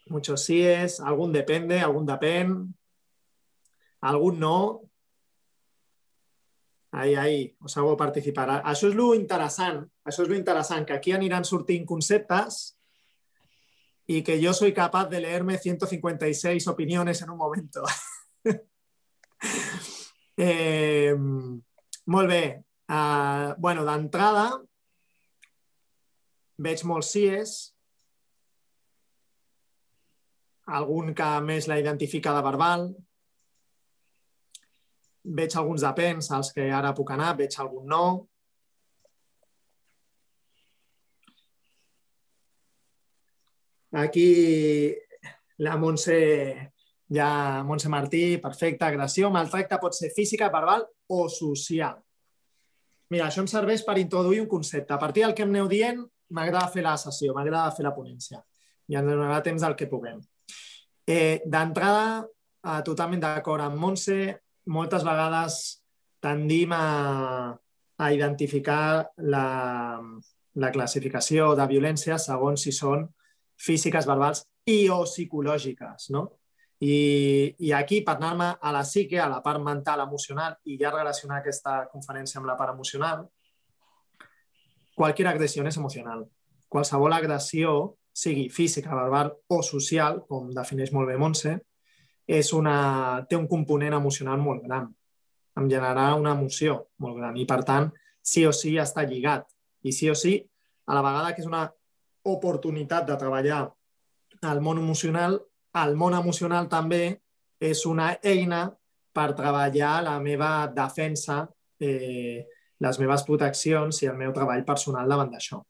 muchos 0.06 0.44
síes, 0.44 1.00
algún 1.00 1.32
depende, 1.32 1.80
algún 1.80 2.04
depèn, 2.04 2.74
algun 4.02 4.38
no. 4.38 4.82
Ahí, 6.92 7.14
ahí, 7.14 7.56
us 7.64 7.76
hago 7.78 7.96
participar. 7.96 8.60
Això 8.60 8.90
és 8.90 8.94
lo 8.94 9.14
interessant, 9.16 9.80
això 10.04 10.26
lo 10.28 10.36
que 10.84 10.92
aquí 10.92 11.12
aniran 11.12 11.44
sortint 11.48 11.86
conceptes 11.86 12.76
y 14.06 14.22
que 14.22 14.38
yo 14.38 14.52
soy 14.52 14.74
capaz 14.74 15.06
de 15.06 15.20
leerme 15.20 15.56
156 15.56 16.66
opiniones 16.68 17.22
en 17.22 17.30
un 17.30 17.38
momento. 17.38 17.82
eh, 20.36 21.16
molt 22.04 22.28
bé. 22.28 22.64
Uh, 22.88 23.54
bueno, 23.56 23.84
veig 26.58 26.82
molts 26.84 27.12
sies, 27.14 27.54
algun 30.66 31.14
que 31.14 31.30
més 31.44 31.68
la 31.68 31.78
identifica 31.80 32.34
de 32.36 32.42
verbal, 32.44 32.90
veig 35.22 35.56
alguns 35.56 35.82
depens, 35.86 36.30
als 36.30 36.52
que 36.54 36.68
ara 36.72 36.94
puc 36.94 37.10
anar, 37.14 37.36
veig 37.38 37.58
algun 37.58 37.88
no, 37.88 38.04
Aquí 43.92 44.94
la 45.58 45.76
Montse, 45.76 46.72
ja 47.12 47.62
Montse 47.62 47.90
Martí, 47.92 48.38
perfecte, 48.40 48.86
agressió, 48.86 49.28
maltracte 49.30 49.76
pot 49.78 49.92
ser 49.92 50.08
física, 50.16 50.48
verbal 50.48 50.86
o 51.12 51.26
social. 51.28 51.98
Mira, 53.12 53.26
això 53.28 53.44
em 53.44 53.50
serveix 53.52 53.84
per 53.84 53.98
introduir 54.00 54.40
un 54.40 54.48
concepte. 54.48 54.94
A 54.94 54.98
partir 54.98 55.26
del 55.26 55.34
que 55.36 55.44
em 55.44 55.52
aneu 55.52 55.68
dient, 55.68 56.00
m'agrada 56.34 56.70
fer 56.72 56.84
la 56.84 56.96
sessió, 57.00 57.34
m'agrada 57.36 57.72
fer 57.76 57.86
la 57.86 57.94
ponència. 57.96 58.40
I 58.90 58.98
ens 58.98 59.08
donarà 59.08 59.40
temps 59.44 59.62
del 59.62 59.76
que 59.78 59.88
puguem. 59.90 60.20
Eh, 61.06 61.42
D'entrada, 61.46 62.22
eh, 62.64 62.80
totalment 62.86 63.22
d'acord 63.22 63.64
amb 63.64 63.78
Montse, 63.78 64.18
moltes 64.72 65.04
vegades 65.06 65.58
tendim 66.22 66.72
a, 66.76 67.56
a 67.98 68.12
identificar 68.14 69.10
la, 69.18 69.46
la 70.54 70.70
classificació 70.70 71.52
de 71.58 71.66
violència 71.70 72.18
segons 72.18 72.62
si 72.62 72.72
són 72.74 73.08
físiques, 73.58 74.06
verbals 74.06 74.44
i 74.70 74.86
o 74.90 75.02
psicològiques, 75.06 76.10
no? 76.14 76.28
I, 76.82 77.54
i 77.62 77.70
aquí, 77.78 78.00
per 78.02 78.16
anar-me 78.16 78.48
a 78.58 78.72
la 78.74 78.82
psique, 78.82 79.20
a 79.22 79.28
la 79.30 79.38
part 79.42 79.62
mental, 79.62 80.00
emocional, 80.02 80.56
i 80.66 80.74
ja 80.80 80.90
relacionar 80.90 81.38
aquesta 81.38 81.84
conferència 81.92 82.40
amb 82.40 82.50
la 82.50 82.56
part 82.58 82.74
emocional, 82.74 83.22
qualsevol 84.94 85.32
agressió 85.32 85.66
és 85.66 85.76
emocional. 85.76 86.24
Qualsevol 86.68 87.12
agressió, 87.12 87.96
sigui 88.12 88.48
física, 88.48 88.94
verbal 88.94 89.32
o 89.48 89.62
social, 89.62 90.22
com 90.28 90.50
defineix 90.52 90.92
molt 90.92 91.08
bé 91.08 91.16
Montse, 91.20 91.58
és 92.26 92.52
una, 92.52 93.24
té 93.28 93.36
un 93.36 93.48
component 93.48 93.94
emocional 93.98 94.40
molt 94.40 94.64
gran. 94.64 94.88
Em 95.58 95.68
generarà 95.68 96.14
una 96.16 96.32
emoció 96.32 96.88
molt 96.98 97.18
gran 97.18 97.36
i, 97.36 97.44
per 97.48 97.62
tant, 97.68 97.90
sí 98.22 98.46
o 98.46 98.52
sí 98.52 98.76
està 98.80 99.04
lligat. 99.04 99.48
I 99.82 99.92
sí 99.92 100.08
o 100.08 100.14
sí, 100.14 100.38
a 100.86 100.94
la 100.94 101.02
vegada 101.02 101.34
que 101.34 101.42
és 101.42 101.48
una 101.48 101.66
oportunitat 102.22 103.08
de 103.08 103.16
treballar 103.18 103.64
al 104.42 104.60
món 104.62 104.78
emocional, 104.78 105.40
el 105.82 105.96
món 105.96 106.14
emocional 106.14 106.68
també 106.70 107.18
és 107.62 107.84
una 107.86 108.12
eina 108.22 108.66
per 109.12 109.32
treballar 109.36 110.00
la 110.06 110.18
meva 110.20 110.66
defensa, 110.74 111.44
eh, 111.80 112.46
les 112.82 112.98
meves 112.98 113.24
proteccions 113.28 114.02
i 114.02 114.10
el 114.10 114.18
meu 114.18 114.32
treball 114.34 114.64
personal 114.66 115.08
davant 115.08 115.30
d'això. 115.32 115.62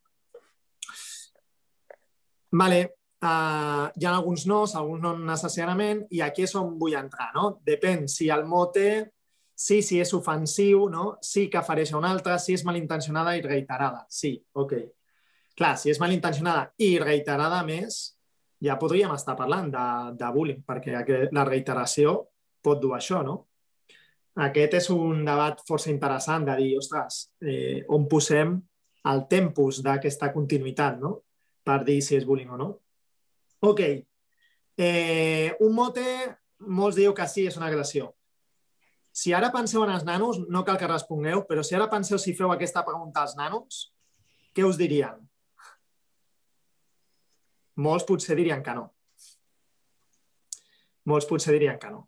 Vale. 2.52 2.82
Uh, 3.22 3.86
hi 3.94 4.06
ha 4.08 4.16
alguns 4.16 4.48
nos, 4.50 4.72
alguns 4.74 4.98
no 5.04 5.12
necessàriament, 5.14 6.00
i 6.10 6.24
aquí 6.24 6.42
és 6.42 6.56
on 6.58 6.72
vull 6.80 6.96
entrar. 6.98 7.28
No? 7.36 7.52
Depèn 7.62 8.08
si 8.10 8.26
el 8.34 8.42
mote, 8.50 8.86
sí, 9.54 9.78
si 9.86 10.00
és 10.02 10.10
ofensiu, 10.16 10.88
no? 10.90 11.12
sí 11.22 11.46
que 11.52 11.62
fareix 11.62 11.92
a 11.92 12.00
un 12.00 12.08
altre, 12.08 12.34
si 12.42 12.56
és 12.56 12.64
malintencionada 12.66 13.36
i 13.38 13.44
reiterada. 13.44 14.02
Sí, 14.10 14.34
ok. 14.58 14.74
Clar, 15.54 15.76
si 15.78 15.92
és 15.92 16.00
malintencionada 16.02 16.72
i 16.82 16.96
reiterada 16.98 17.62
més, 17.68 18.00
ja 18.62 18.78
podríem 18.80 19.14
estar 19.14 19.36
parlant 19.38 19.70
de, 19.70 19.86
de 20.18 20.34
bullying, 20.34 20.62
perquè 20.66 21.06
la 21.30 21.46
reiteració 21.46 22.18
pot 22.62 22.82
dur 22.82 22.96
això, 22.96 23.22
no? 23.26 23.38
Aquest 24.40 24.74
és 24.78 24.88
un 24.90 25.26
debat 25.26 25.58
força 25.68 25.90
interessant 25.92 26.46
de 26.48 26.54
dir, 26.56 26.70
ostres, 26.78 27.26
eh, 27.44 27.84
on 27.92 28.06
posem 28.08 28.54
el 29.12 29.26
tempus 29.28 29.82
d'aquesta 29.84 30.30
continuïtat, 30.32 30.98
no? 31.00 31.18
Per 31.62 31.82
dir 31.84 32.00
si 32.02 32.16
és 32.16 32.24
bullying 32.24 32.54
o 32.54 32.56
no. 32.56 32.68
Ok. 33.60 33.80
Eh, 34.78 35.52
un 35.60 35.74
mote, 35.74 36.04
molts 36.64 36.96
diu 36.96 37.12
que 37.12 37.26
sí, 37.28 37.46
és 37.46 37.58
una 37.60 37.68
agressió. 37.68 38.14
Si 39.12 39.34
ara 39.36 39.52
penseu 39.52 39.82
en 39.84 39.92
els 39.92 40.06
nanos, 40.08 40.40
no 40.48 40.64
cal 40.64 40.78
que 40.80 40.88
respongueu, 40.88 41.44
però 41.44 41.62
si 41.62 41.76
ara 41.76 41.90
penseu 41.92 42.18
si 42.18 42.32
feu 42.32 42.50
aquesta 42.50 42.84
pregunta 42.86 43.20
als 43.20 43.36
nanos, 43.36 43.92
què 44.56 44.64
us 44.64 44.80
dirien? 44.80 45.20
Molts 47.76 48.08
potser 48.08 48.36
dirien 48.36 48.62
que 48.64 48.72
no. 48.76 48.88
Molts 51.04 51.28
potser 51.28 51.52
dirien 51.52 51.78
que 51.78 51.90
no. 51.92 52.06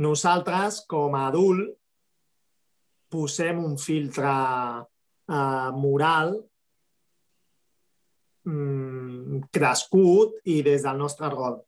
Nosaltres, 0.00 0.80
com 0.88 1.16
a 1.16 1.26
adult, 1.28 1.74
posem 3.10 3.58
un 3.60 3.74
filtre 3.80 4.30
eh, 4.30 5.70
moral 5.76 6.36
mm, 8.46 9.42
crescut 9.52 10.38
i 10.48 10.60
des 10.64 10.86
del 10.86 11.00
nostre 11.00 11.28
rol. 11.34 11.58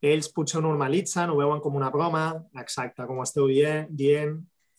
Ells 0.00 0.30
potser 0.32 0.60
ho 0.60 0.64
normalitzen, 0.64 1.28
ho 1.28 1.36
veuen 1.36 1.60
com 1.60 1.76
una 1.76 1.90
broma, 1.92 2.24
exacte, 2.62 3.04
com 3.04 3.20
esteu 3.20 3.50
dient, 3.50 3.90
dient 3.92 4.38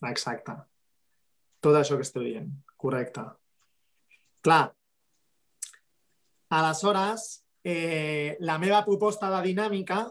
exacte. 0.10 0.58
Tot 1.62 1.78
això 1.78 2.00
que 2.00 2.08
esteu 2.08 2.26
dient, 2.26 2.50
correcte. 2.82 3.28
Clar, 4.42 4.72
Aleshores, 6.52 7.46
eh, 7.64 8.36
la 8.42 8.58
meva 8.60 8.82
proposta 8.84 9.30
de 9.32 9.44
dinàmica 9.46 10.02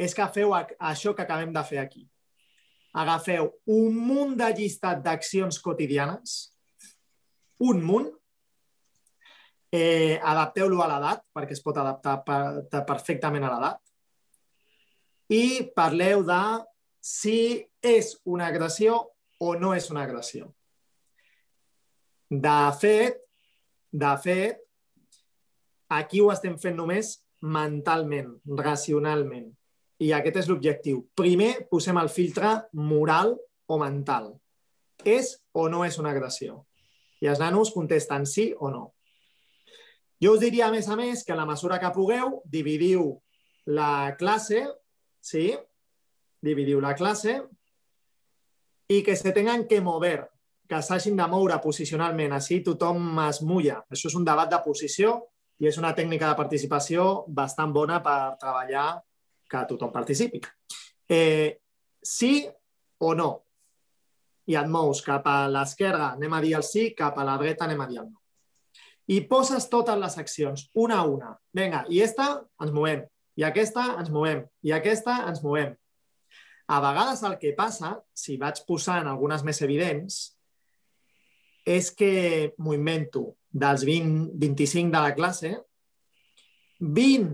és 0.00 0.14
que 0.16 0.28
feu 0.34 0.54
això 0.54 1.12
que 1.16 1.24
acabem 1.26 1.52
de 1.52 1.62
fer 1.68 1.80
aquí. 1.82 2.06
Agafeu 2.96 3.50
un 3.70 3.98
munt 4.08 4.32
de 4.38 4.48
llistat 4.56 5.02
d'accions 5.04 5.60
quotidianes, 5.62 6.38
un 7.60 7.82
munt, 7.84 8.08
eh, 9.70 10.18
adapteu-lo 10.32 10.80
a 10.82 10.88
l'edat, 10.90 11.22
perquè 11.36 11.54
es 11.54 11.62
pot 11.62 11.76
adaptar 11.78 12.16
per, 12.26 12.82
perfectament 12.88 13.44
a 13.46 13.52
l'edat, 13.52 13.82
i 15.30 15.44
parleu 15.76 16.24
de 16.26 16.40
si 17.00 17.60
és 17.78 18.16
una 18.26 18.48
agressió 18.50 18.96
o 19.38 19.52
no 19.54 19.74
és 19.76 19.86
una 19.92 20.02
agressió. 20.08 20.48
De 22.30 22.58
fet, 22.80 23.22
de 23.92 24.10
fet, 24.24 24.58
Aquí 25.90 26.20
ho 26.22 26.28
estem 26.30 26.54
fent 26.62 26.76
només 26.78 27.16
mentalment, 27.42 28.36
racionalment. 28.60 29.48
I 30.00 30.14
aquest 30.16 30.40
és 30.42 30.48
l'objectiu. 30.48 31.02
Primer 31.16 31.66
posem 31.68 31.98
el 32.00 32.08
filtre 32.08 32.54
moral 32.72 33.34
o 33.68 33.78
mental. 33.80 34.32
És 35.04 35.34
o 35.52 35.68
no 35.68 35.84
és 35.84 35.98
una 36.00 36.14
agressió? 36.14 36.64
I 37.20 37.28
els 37.28 37.40
nanos 37.40 37.72
contesten 37.74 38.24
sí 38.26 38.50
o 38.56 38.70
no. 38.72 38.84
Jo 40.20 40.34
us 40.36 40.40
diria, 40.40 40.68
a 40.68 40.72
més 40.72 40.88
a 40.88 40.96
més, 40.96 41.24
que 41.24 41.32
a 41.32 41.38
la 41.38 41.46
mesura 41.48 41.78
que 41.80 41.92
pugueu, 41.92 42.40
dividiu 42.44 43.14
la 43.72 44.16
classe, 44.20 44.66
sí? 45.20 45.50
Dividiu 46.40 46.80
la 46.80 46.94
classe 46.96 47.38
i 48.90 49.02
que 49.04 49.16
se 49.16 49.32
tengan 49.32 49.66
que 49.68 49.80
mover, 49.80 50.24
que 50.68 50.80
s'hagin 50.82 51.16
de 51.16 51.28
moure 51.28 51.60
posicionalment, 51.62 52.32
així 52.36 52.60
tothom 52.64 53.20
es 53.28 53.40
mulla. 53.44 53.80
Això 53.92 54.08
és 54.10 54.16
un 54.18 54.24
debat 54.24 54.50
de 54.50 54.60
posició 54.64 55.14
i 55.60 55.68
és 55.68 55.78
una 55.78 55.92
tècnica 55.94 56.28
de 56.28 56.38
participació 56.40 57.26
bastant 57.28 57.72
bona 57.72 58.00
per 58.04 58.36
treballar 58.40 58.88
que 59.50 59.66
tothom 59.68 59.92
participi. 59.92 60.40
eh, 61.10 61.60
sí 62.02 62.48
o 62.98 63.14
no. 63.14 63.30
I 64.46 64.56
et 64.58 64.70
mous 64.70 65.02
cap 65.02 65.26
a 65.26 65.48
l'esquerra, 65.50 66.12
anem 66.14 66.32
a 66.34 66.40
dir 66.42 66.54
el 66.58 66.64
sí, 66.66 66.90
cap 66.96 67.18
a 67.18 67.26
la 67.26 67.36
dreta, 67.38 67.66
anem 67.66 67.82
a 67.82 67.86
dir 67.90 68.00
el 68.00 68.08
no. 68.08 68.18
I 69.10 69.20
poses 69.26 69.66
totes 69.70 69.98
les 69.98 70.16
accions, 70.22 70.68
una 70.74 71.00
a 71.02 71.06
una. 71.06 71.34
Vinga, 71.54 71.84
i 71.90 72.00
esta 72.02 72.28
ens 72.62 72.72
movem, 72.74 73.02
i 73.36 73.44
aquesta 73.46 73.88
ens 73.98 74.10
movem, 74.10 74.44
i 74.62 74.74
aquesta 74.74 75.20
ens 75.28 75.42
movem. 75.42 75.74
A 76.70 76.78
vegades 76.82 77.24
el 77.26 77.34
que 77.42 77.50
passa, 77.58 77.96
si 78.14 78.36
vaig 78.38 78.62
posant 78.66 79.10
algunes 79.10 79.42
més 79.42 79.58
evidents, 79.66 80.20
és 81.66 81.90
que 81.90 82.54
m'ho 82.58 82.74
invento. 82.78 83.32
Dels 83.50 83.82
20, 83.82 84.30
25 84.38 84.94
de 84.94 85.02
la 85.02 85.14
classe, 85.16 85.56
20 86.78 87.32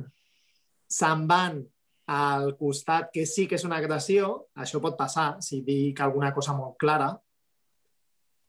se'n 0.89 1.27
van 1.29 1.61
al 2.07 2.53
costat 2.57 3.11
que 3.13 3.27
sí 3.27 3.47
que 3.51 3.59
és 3.59 3.65
una 3.67 3.81
agressió, 3.83 4.49
això 4.55 4.81
pot 4.83 4.97
passar 4.99 5.37
si 5.43 5.63
dic 5.67 6.01
alguna 6.01 6.33
cosa 6.35 6.55
molt 6.55 6.77
clara, 6.79 7.11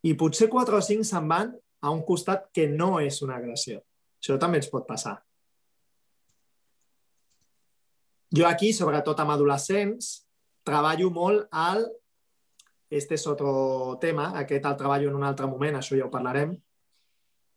i 0.05 0.13
potser 0.13 0.47
4 0.49 0.77
o 0.77 0.81
5 0.81 1.07
se'n 1.07 1.29
van 1.29 1.55
a 1.81 1.91
un 1.91 2.03
costat 2.05 2.49
que 2.53 2.67
no 2.69 2.99
és 3.01 3.21
una 3.25 3.37
agressió. 3.41 3.81
Això 4.21 4.37
també 4.41 4.61
ens 4.61 4.69
pot 4.69 4.85
passar. 4.87 5.17
Jo 8.33 8.45
aquí, 8.47 8.73
sobretot 8.75 9.19
amb 9.23 9.33
adolescents, 9.35 10.27
treballo 10.67 11.09
molt 11.13 11.47
al... 11.51 11.87
Este 12.89 13.17
és 13.17 13.25
otro 13.27 13.97
tema, 13.99 14.29
aquest 14.39 14.65
el 14.65 14.75
treballo 14.79 15.09
en 15.09 15.17
un 15.17 15.25
altre 15.27 15.47
moment, 15.47 15.75
això 15.75 15.97
ja 15.97 16.05
ho 16.05 16.11
parlarem. 16.11 16.53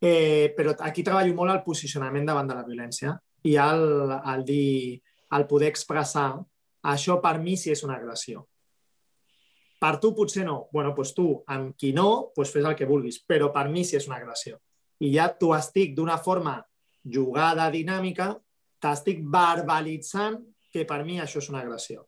Eh, 0.01 0.51
però 0.57 0.73
aquí 0.83 1.05
treballo 1.07 1.35
molt 1.37 1.53
al 1.53 1.61
posicionament 1.63 2.25
davant 2.27 2.49
de 2.49 2.57
la 2.57 2.65
violència 2.67 3.13
i 3.47 3.53
al, 3.55 4.11
al 4.11 4.43
dir, 4.43 4.97
al 5.31 5.47
poder 5.47 5.71
expressar 5.71 6.29
això 6.93 7.19
per 7.23 7.37
mi 7.39 7.55
sí 7.57 7.71
és 7.71 7.83
una 7.87 7.97
agressió. 7.99 8.45
Per 9.81 9.95
tu 9.97 10.11
potser 10.13 10.45
no. 10.45 10.67
bueno, 10.71 10.93
doncs 10.97 11.15
tu, 11.17 11.27
amb 11.47 11.73
qui 11.77 11.91
no, 11.93 12.31
doncs 12.35 12.51
fes 12.53 12.65
el 12.65 12.75
que 12.77 12.85
vulguis, 12.85 13.21
però 13.25 13.49
per 13.53 13.67
mi 13.69 13.85
sí 13.85 13.97
és 13.97 14.07
una 14.07 14.19
agressió. 14.19 14.59
I 15.01 15.15
ja 15.15 15.31
t'ho 15.33 15.55
estic 15.57 15.95
d'una 15.97 16.19
forma 16.21 16.59
jugada, 17.01 17.71
dinàmica, 17.73 18.35
t'estic 18.81 19.25
verbalitzant 19.25 20.37
que 20.71 20.85
per 20.85 21.03
mi 21.03 21.19
això 21.19 21.41
és 21.41 21.49
una 21.49 21.63
agressió 21.65 22.05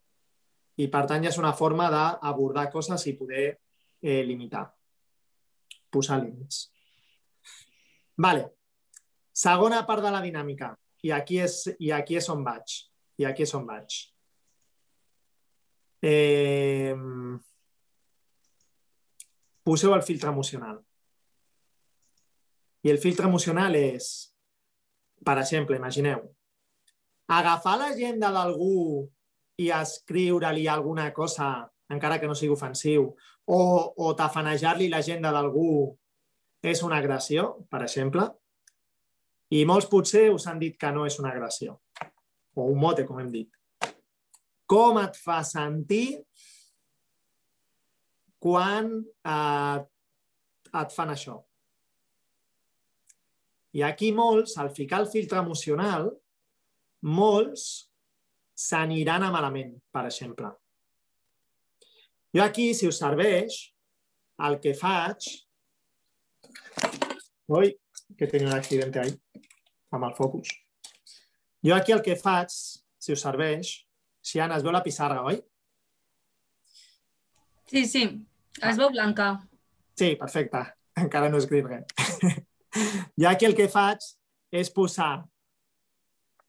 i 0.78 0.88
per 0.90 1.04
tant 1.10 1.24
ja 1.24 1.30
és 1.30 1.38
una 1.38 1.54
forma 1.54 1.90
d'abordar 1.94 2.70
coses 2.74 3.06
i 3.10 3.16
poder 3.18 3.46
eh, 4.02 4.22
limitar, 4.26 4.66
posar 5.92 6.20
límits. 6.24 6.68
Vale. 8.18 8.48
Segona 9.34 9.82
part 9.86 10.04
de 10.06 10.12
la 10.14 10.22
dinàmica. 10.22 10.74
I 11.04 11.12
aquí 11.12 11.40
és, 11.42 11.64
i 11.80 11.92
aquí 11.92 12.18
és 12.20 12.30
on 12.30 12.44
vaig. 12.46 12.76
I 13.22 13.28
aquí 13.30 13.46
és 13.46 13.54
on 13.54 13.66
vaig. 13.68 14.00
Eh, 16.04 16.96
poseu 19.64 19.94
el 19.96 20.04
filtre 20.04 20.30
emocional. 20.30 20.82
I 22.84 22.92
el 22.92 23.00
filtre 23.00 23.30
emocional 23.30 23.76
és, 23.80 24.08
per 25.24 25.38
exemple, 25.40 25.78
imagineu, 25.80 26.26
agafar 27.32 27.78
l'agenda 27.80 28.32
d'algú 28.36 29.08
i 29.64 29.70
escriure-li 29.72 30.68
alguna 30.68 31.12
cosa, 31.16 31.70
encara 31.94 32.20
que 32.20 32.28
no 32.28 32.36
sigui 32.36 32.52
ofensiu, 32.58 33.14
o, 33.46 33.60
o 33.96 34.14
tafanejar-li 34.20 34.90
l'agenda 34.92 35.32
d'algú 35.32 35.94
és 36.64 36.84
una 36.84 37.00
agressió, 37.00 37.54
per 37.72 37.84
exemple, 37.86 38.28
i 39.54 39.64
molts 39.70 39.88
potser 39.88 40.30
us 40.34 40.48
han 40.48 40.60
dit 40.60 40.76
que 40.80 40.92
no 40.92 41.06
és 41.08 41.20
una 41.22 41.32
agressió, 41.32 41.78
o 42.56 42.68
un 42.72 42.80
mote, 42.80 43.06
com 43.08 43.20
hem 43.22 43.32
dit. 43.34 43.50
Com 44.70 45.00
et 45.02 45.18
fa 45.20 45.42
sentir 45.46 46.24
quan 48.44 48.92
eh, 49.00 49.80
et 50.82 50.96
fan 50.96 51.14
això? 51.14 51.38
I 53.74 53.82
aquí 53.88 54.12
molts, 54.14 54.58
al 54.62 54.70
ficar 54.76 55.02
el 55.02 55.10
filtre 55.10 55.40
emocional, 55.42 56.12
molts 57.10 57.90
s'aniran 58.54 59.26
a 59.26 59.32
malament, 59.34 59.74
per 59.92 60.06
exemple. 60.10 60.52
Jo 62.34 62.44
aquí, 62.46 62.72
si 62.78 62.90
us 62.90 63.02
serveix, 63.02 63.58
el 64.46 64.60
que 64.62 64.76
faig... 64.78 65.32
Ui, 67.54 67.74
que 68.18 68.30
tenia 68.30 68.48
un 68.48 68.56
accident 68.56 68.94
ahí, 69.02 69.12
amb 69.94 70.08
el 70.08 70.14
focus. 70.18 70.54
Jo 71.64 71.76
aquí 71.76 71.94
el 71.96 72.02
que 72.04 72.16
faig, 72.20 72.52
si 73.00 73.14
us 73.16 73.24
serveix, 73.24 73.74
Xiana, 74.24 74.58
es 74.58 74.64
veu 74.64 74.72
la 74.76 74.84
pissarra, 74.84 75.22
oi? 75.24 75.38
Sí, 77.72 77.86
sí, 77.88 78.04
es 78.62 78.80
veu 78.80 78.92
blanca. 78.92 79.34
Sí, 79.96 80.16
perfecte. 80.20 80.64
Encara 81.00 81.30
no 81.30 81.40
he 81.40 81.44
escrit 81.44 81.66
res. 81.66 81.86
jo 83.20 83.30
aquí 83.30 83.48
el 83.48 83.56
que 83.58 83.70
faig 83.72 84.04
és 84.54 84.70
posar 84.74 85.24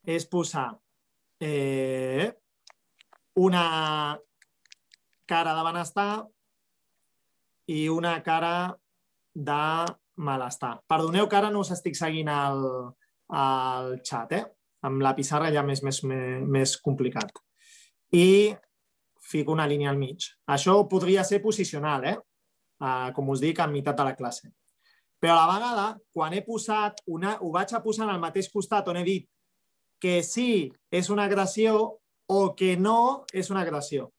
és 0.05 0.27
posar 0.29 0.69
eh, 1.41 2.29
una 3.41 3.65
cara 5.27 5.55
de 5.57 5.63
benestar 5.65 6.11
i 7.73 7.87
una 7.89 8.19
cara 8.23 8.75
de 9.35 9.63
malestar. 10.17 10.77
Perdoneu 10.87 11.29
que 11.29 11.39
ara 11.39 11.51
no 11.51 11.65
us 11.65 11.73
estic 11.73 11.97
seguint 11.97 12.29
al, 12.29 12.61
al 13.33 13.97
xat, 14.05 14.37
eh? 14.37 14.45
Amb 14.85 15.03
la 15.05 15.15
pissarra 15.17 15.51
ja 15.53 15.63
més, 15.65 15.83
més, 15.87 16.03
més, 16.05 16.77
complicat. 16.85 17.33
I 18.13 18.53
fico 19.25 19.55
una 19.55 19.67
línia 19.67 19.91
al 19.91 20.01
mig. 20.01 20.27
Això 20.47 20.77
podria 20.91 21.25
ser 21.25 21.41
posicional, 21.43 22.05
eh? 22.05 22.19
Uh, 22.85 23.09
com 23.17 23.31
us 23.33 23.41
dic, 23.41 23.61
a 23.61 23.71
meitat 23.71 23.97
de 23.97 24.05
la 24.05 24.17
classe. 24.19 24.51
Però 25.23 25.39
a 25.39 25.47
la 25.47 25.53
vegada, 25.55 25.87
quan 26.13 26.35
he 26.37 26.43
posat 26.45 27.01
una, 27.09 27.39
ho 27.41 27.49
vaig 27.55 27.73
a 27.73 27.81
posar 27.81 28.11
el 28.13 28.21
mateix 28.21 28.51
costat 28.53 28.91
on 28.93 28.99
he 29.01 29.05
dit 29.07 29.29
que 30.03 30.19
sí 30.23 30.69
és 30.93 31.09
una 31.09 31.25
agressió 31.25 31.79
o 32.29 32.41
que 32.59 32.75
no 32.77 33.25
és 33.33 33.49
una 33.51 33.63
agressió. 33.65 34.11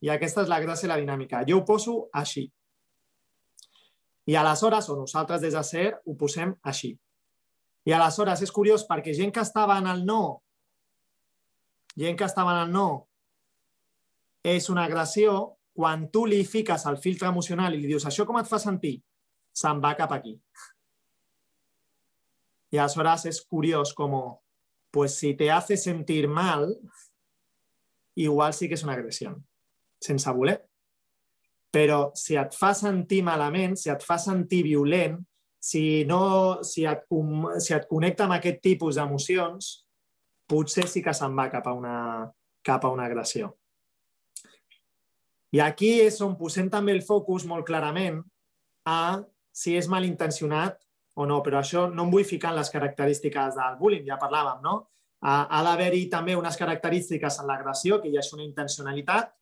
I 0.00 0.08
aquesta 0.14 0.46
és 0.46 0.48
la 0.48 0.62
gràcia 0.62 0.88
i 0.88 0.92
la 0.92 1.00
dinàmica. 1.00 1.42
Jo 1.48 1.60
ho 1.60 1.66
poso 1.68 1.96
així. 2.16 2.46
I 4.26 4.34
aleshores, 4.34 4.88
o 4.90 4.96
nosaltres 4.96 5.42
des 5.44 5.54
de 5.54 5.62
ser, 5.64 5.86
ho 6.04 6.16
posem 6.18 6.54
així. 6.64 6.94
I 7.86 7.94
aleshores 7.94 8.42
és 8.42 8.52
curiós 8.52 8.84
perquè 8.88 9.14
gent 9.14 9.32
que 9.34 9.44
estava 9.46 9.76
en 9.78 9.86
el 9.86 10.02
no, 10.06 10.42
gent 11.96 12.18
que 12.18 12.26
estava 12.26 12.56
en 12.56 12.64
el 12.66 12.72
no, 12.74 12.88
és 14.46 14.66
una 14.70 14.86
agressió, 14.86 15.56
quan 15.76 16.06
tu 16.10 16.24
li 16.26 16.40
fiques 16.48 16.86
el 16.88 16.96
filtre 16.98 17.28
emocional 17.28 17.74
i 17.74 17.82
li 17.82 17.90
dius 17.90 18.06
això 18.08 18.26
com 18.26 18.38
et 18.40 18.48
fa 18.48 18.58
sentir, 18.62 18.96
se'n 19.54 19.82
va 19.82 19.94
cap 19.98 20.12
aquí. 20.16 20.34
I 22.74 22.80
aleshores 22.82 23.26
és 23.30 23.42
curiós 23.46 23.94
com 23.94 24.16
pues 24.96 25.18
si 25.20 25.34
te 25.36 25.50
hace 25.52 25.76
sentir 25.76 26.26
mal, 26.26 26.70
igual 28.16 28.54
sí 28.56 28.66
que 28.66 28.74
és 28.74 28.82
una 28.82 28.94
agressió, 28.96 29.34
sense 30.00 30.32
voler. 30.32 30.56
Però 31.70 32.10
si 32.16 32.38
et 32.40 32.54
fa 32.56 32.72
sentir 32.74 33.20
malament, 33.22 33.76
si 33.76 33.90
et 33.92 34.02
fa 34.02 34.16
sentir 34.18 34.62
violent, 34.64 35.18
si, 35.66 36.04
no, 36.06 36.62
si, 36.62 36.84
et, 36.86 37.02
si 37.62 37.74
et 37.74 37.86
connecta 37.90 38.26
amb 38.26 38.36
aquest 38.36 38.60
tipus 38.62 38.98
d'emocions, 38.98 39.70
potser 40.46 40.86
sí 40.86 41.02
que 41.02 41.14
se'n 41.16 41.34
va 41.34 41.48
cap 41.50 41.66
a, 41.66 41.74
una, 41.74 41.96
cap 42.66 42.86
a 42.86 42.92
una 42.94 43.08
agressió. 43.10 43.50
I 45.56 45.62
aquí 45.64 45.96
és 46.04 46.20
on 46.22 46.36
posem 46.38 46.68
també 46.70 46.94
el 46.94 47.02
focus 47.06 47.46
molt 47.50 47.66
clarament 47.66 48.20
a 48.86 49.22
si 49.56 49.74
és 49.78 49.88
malintencionat 49.90 50.78
o 51.16 51.26
no, 51.26 51.40
però 51.42 51.62
això 51.62 51.86
no 51.90 52.04
em 52.04 52.12
vull 52.12 52.26
ficar 52.28 52.52
en 52.52 52.60
les 52.60 52.70
característiques 52.70 53.56
del 53.56 53.78
bullying, 53.80 54.04
ja 54.06 54.20
parlàvem, 54.20 54.60
no? 54.62 54.82
Ha 55.26 55.62
d'haver-hi 55.64 56.04
també 56.12 56.36
unes 56.36 56.58
característiques 56.60 57.40
en 57.40 57.48
l'agressió, 57.48 57.98
que 58.02 58.12
ja 58.12 58.20
és 58.20 58.34
una 58.36 58.44
intencionalitat, 58.44 59.32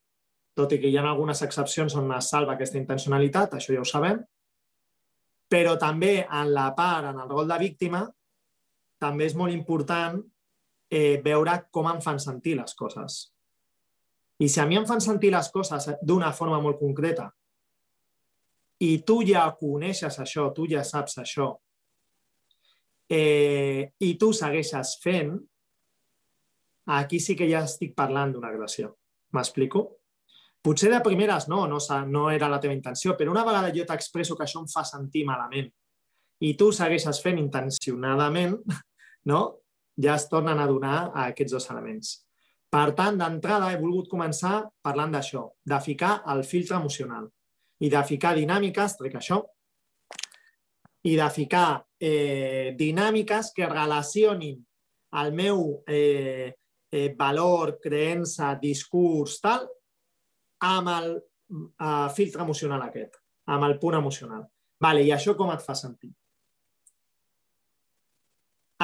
tot 0.56 0.72
i 0.72 0.78
que 0.80 0.88
hi 0.88 0.96
ha 0.96 1.02
algunes 1.02 1.42
excepcions 1.42 1.96
on 1.98 2.12
es 2.14 2.30
salva 2.30 2.54
aquesta 2.54 2.78
intencionalitat, 2.78 3.58
això 3.58 3.74
ja 3.74 3.82
ho 3.82 3.88
sabem, 3.90 4.22
però 5.54 5.76
també 5.78 6.24
en 6.24 6.50
la 6.50 6.72
part, 6.74 7.12
en 7.12 7.20
el 7.22 7.30
rol 7.30 7.46
de 7.46 7.60
víctima, 7.62 8.02
també 8.98 9.28
és 9.28 9.36
molt 9.38 9.54
important 9.54 10.18
eh, 10.90 11.20
veure 11.22 11.54
com 11.70 11.86
em 11.92 12.00
fan 12.02 12.18
sentir 12.18 12.56
les 12.58 12.74
coses. 12.74 13.20
I 14.42 14.48
si 14.50 14.58
a 14.58 14.66
mi 14.66 14.80
em 14.80 14.86
fan 14.88 15.02
sentir 15.04 15.30
les 15.30 15.50
coses 15.54 15.92
d'una 16.02 16.32
forma 16.34 16.58
molt 16.60 16.80
concreta 16.80 17.28
i 18.82 18.98
tu 19.06 19.20
ja 19.22 19.44
coneixes 19.54 20.18
això, 20.18 20.48
tu 20.56 20.66
ja 20.66 20.82
saps 20.84 21.20
això, 21.22 21.52
eh, 23.08 23.94
i 24.02 24.14
tu 24.18 24.32
segueixes 24.34 24.96
fent, 25.04 25.36
aquí 26.98 27.20
sí 27.22 27.38
que 27.38 27.46
ja 27.48 27.62
estic 27.64 27.94
parlant 27.94 28.34
d'una 28.34 28.50
agressió. 28.50 28.90
M'explico? 29.32 29.86
Potser 30.64 30.88
de 30.88 31.00
primeres 31.04 31.44
no, 31.52 31.66
no, 31.68 31.78
no 32.08 32.28
era 32.32 32.48
la 32.48 32.58
teva 32.60 32.72
intenció, 32.72 33.12
però 33.18 33.34
una 33.34 33.44
vegada 33.44 33.72
jo 33.74 33.84
t'expresso 33.84 34.36
que 34.36 34.46
això 34.46 34.62
em 34.62 34.68
fa 34.70 34.84
sentir 34.88 35.26
malament 35.28 35.68
i 36.44 36.54
tu 36.58 36.70
segueixes 36.72 37.20
fent 37.22 37.38
intencionadament, 37.40 38.56
no? 39.30 39.42
ja 40.00 40.16
es 40.18 40.24
tornen 40.28 40.58
a 40.58 40.66
donar 40.66 40.96
a 41.12 41.28
aquests 41.28 41.54
dos 41.54 41.68
elements. 41.70 42.14
Per 42.74 42.88
tant, 42.98 43.18
d'entrada 43.20 43.68
he 43.70 43.78
volgut 43.78 44.08
començar 44.10 44.64
parlant 44.82 45.12
d'això, 45.14 45.44
de 45.62 45.78
ficar 45.84 46.16
el 46.32 46.42
filtre 46.42 46.80
emocional 46.80 47.28
i 47.84 47.90
de 47.92 48.00
ficar 48.08 48.32
dinàmiques, 48.34 48.96
trec 48.98 49.14
això, 49.20 49.38
i 51.04 51.14
de 51.20 51.28
ficar 51.30 51.84
eh, 52.00 52.74
dinàmiques 52.78 53.52
que 53.54 53.68
relacionin 53.70 54.58
el 55.20 55.32
meu 55.36 55.84
eh, 55.86 56.50
eh, 56.90 57.08
valor, 57.18 57.76
creença, 57.84 58.54
discurs, 58.58 59.38
tal, 59.44 59.68
amb 60.64 60.90
el 60.94 61.14
eh, 61.16 62.08
filtre 62.16 62.44
emocional 62.44 62.82
aquest, 62.88 63.20
amb 63.52 63.68
el 63.68 63.78
punt 63.78 63.98
emocional. 64.00 64.44
Vale, 64.80 65.04
I 65.06 65.12
això 65.14 65.36
com 65.38 65.52
et 65.54 65.62
fa 65.64 65.76
sentir? 65.78 66.12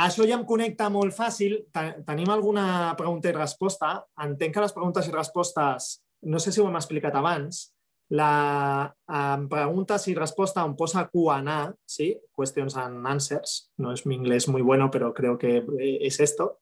Això 0.00 0.24
ja 0.24 0.36
em 0.38 0.46
connecta 0.48 0.86
molt 0.92 1.12
fàcil. 1.12 1.58
Tenim 2.06 2.30
alguna 2.30 2.94
pregunta 2.96 3.28
i 3.28 3.34
resposta. 3.36 3.96
Entenc 4.24 4.54
que 4.54 4.62
les 4.64 4.72
preguntes 4.72 5.08
i 5.08 5.12
respostes, 5.12 5.90
no 6.30 6.40
sé 6.40 6.52
si 6.54 6.62
ho 6.62 6.68
hem 6.70 6.78
explicat 6.78 7.16
abans, 7.18 7.66
la 8.10 8.90
em 9.06 9.46
preguntes 9.50 10.06
i 10.10 10.16
resposta 10.18 10.64
on 10.66 10.76
posa 10.78 11.04
Q&A, 11.10 11.58
¿sí? 11.86 12.12
Questions 12.36 12.76
and 12.76 13.06
Answers, 13.06 13.70
no 13.78 13.92
es 13.92 14.06
mi 14.06 14.16
inglés 14.16 14.48
muy 14.48 14.62
bueno, 14.62 14.90
pero 14.90 15.12
creo 15.14 15.38
que 15.38 15.62
es 15.78 16.20
esto. 16.20 16.60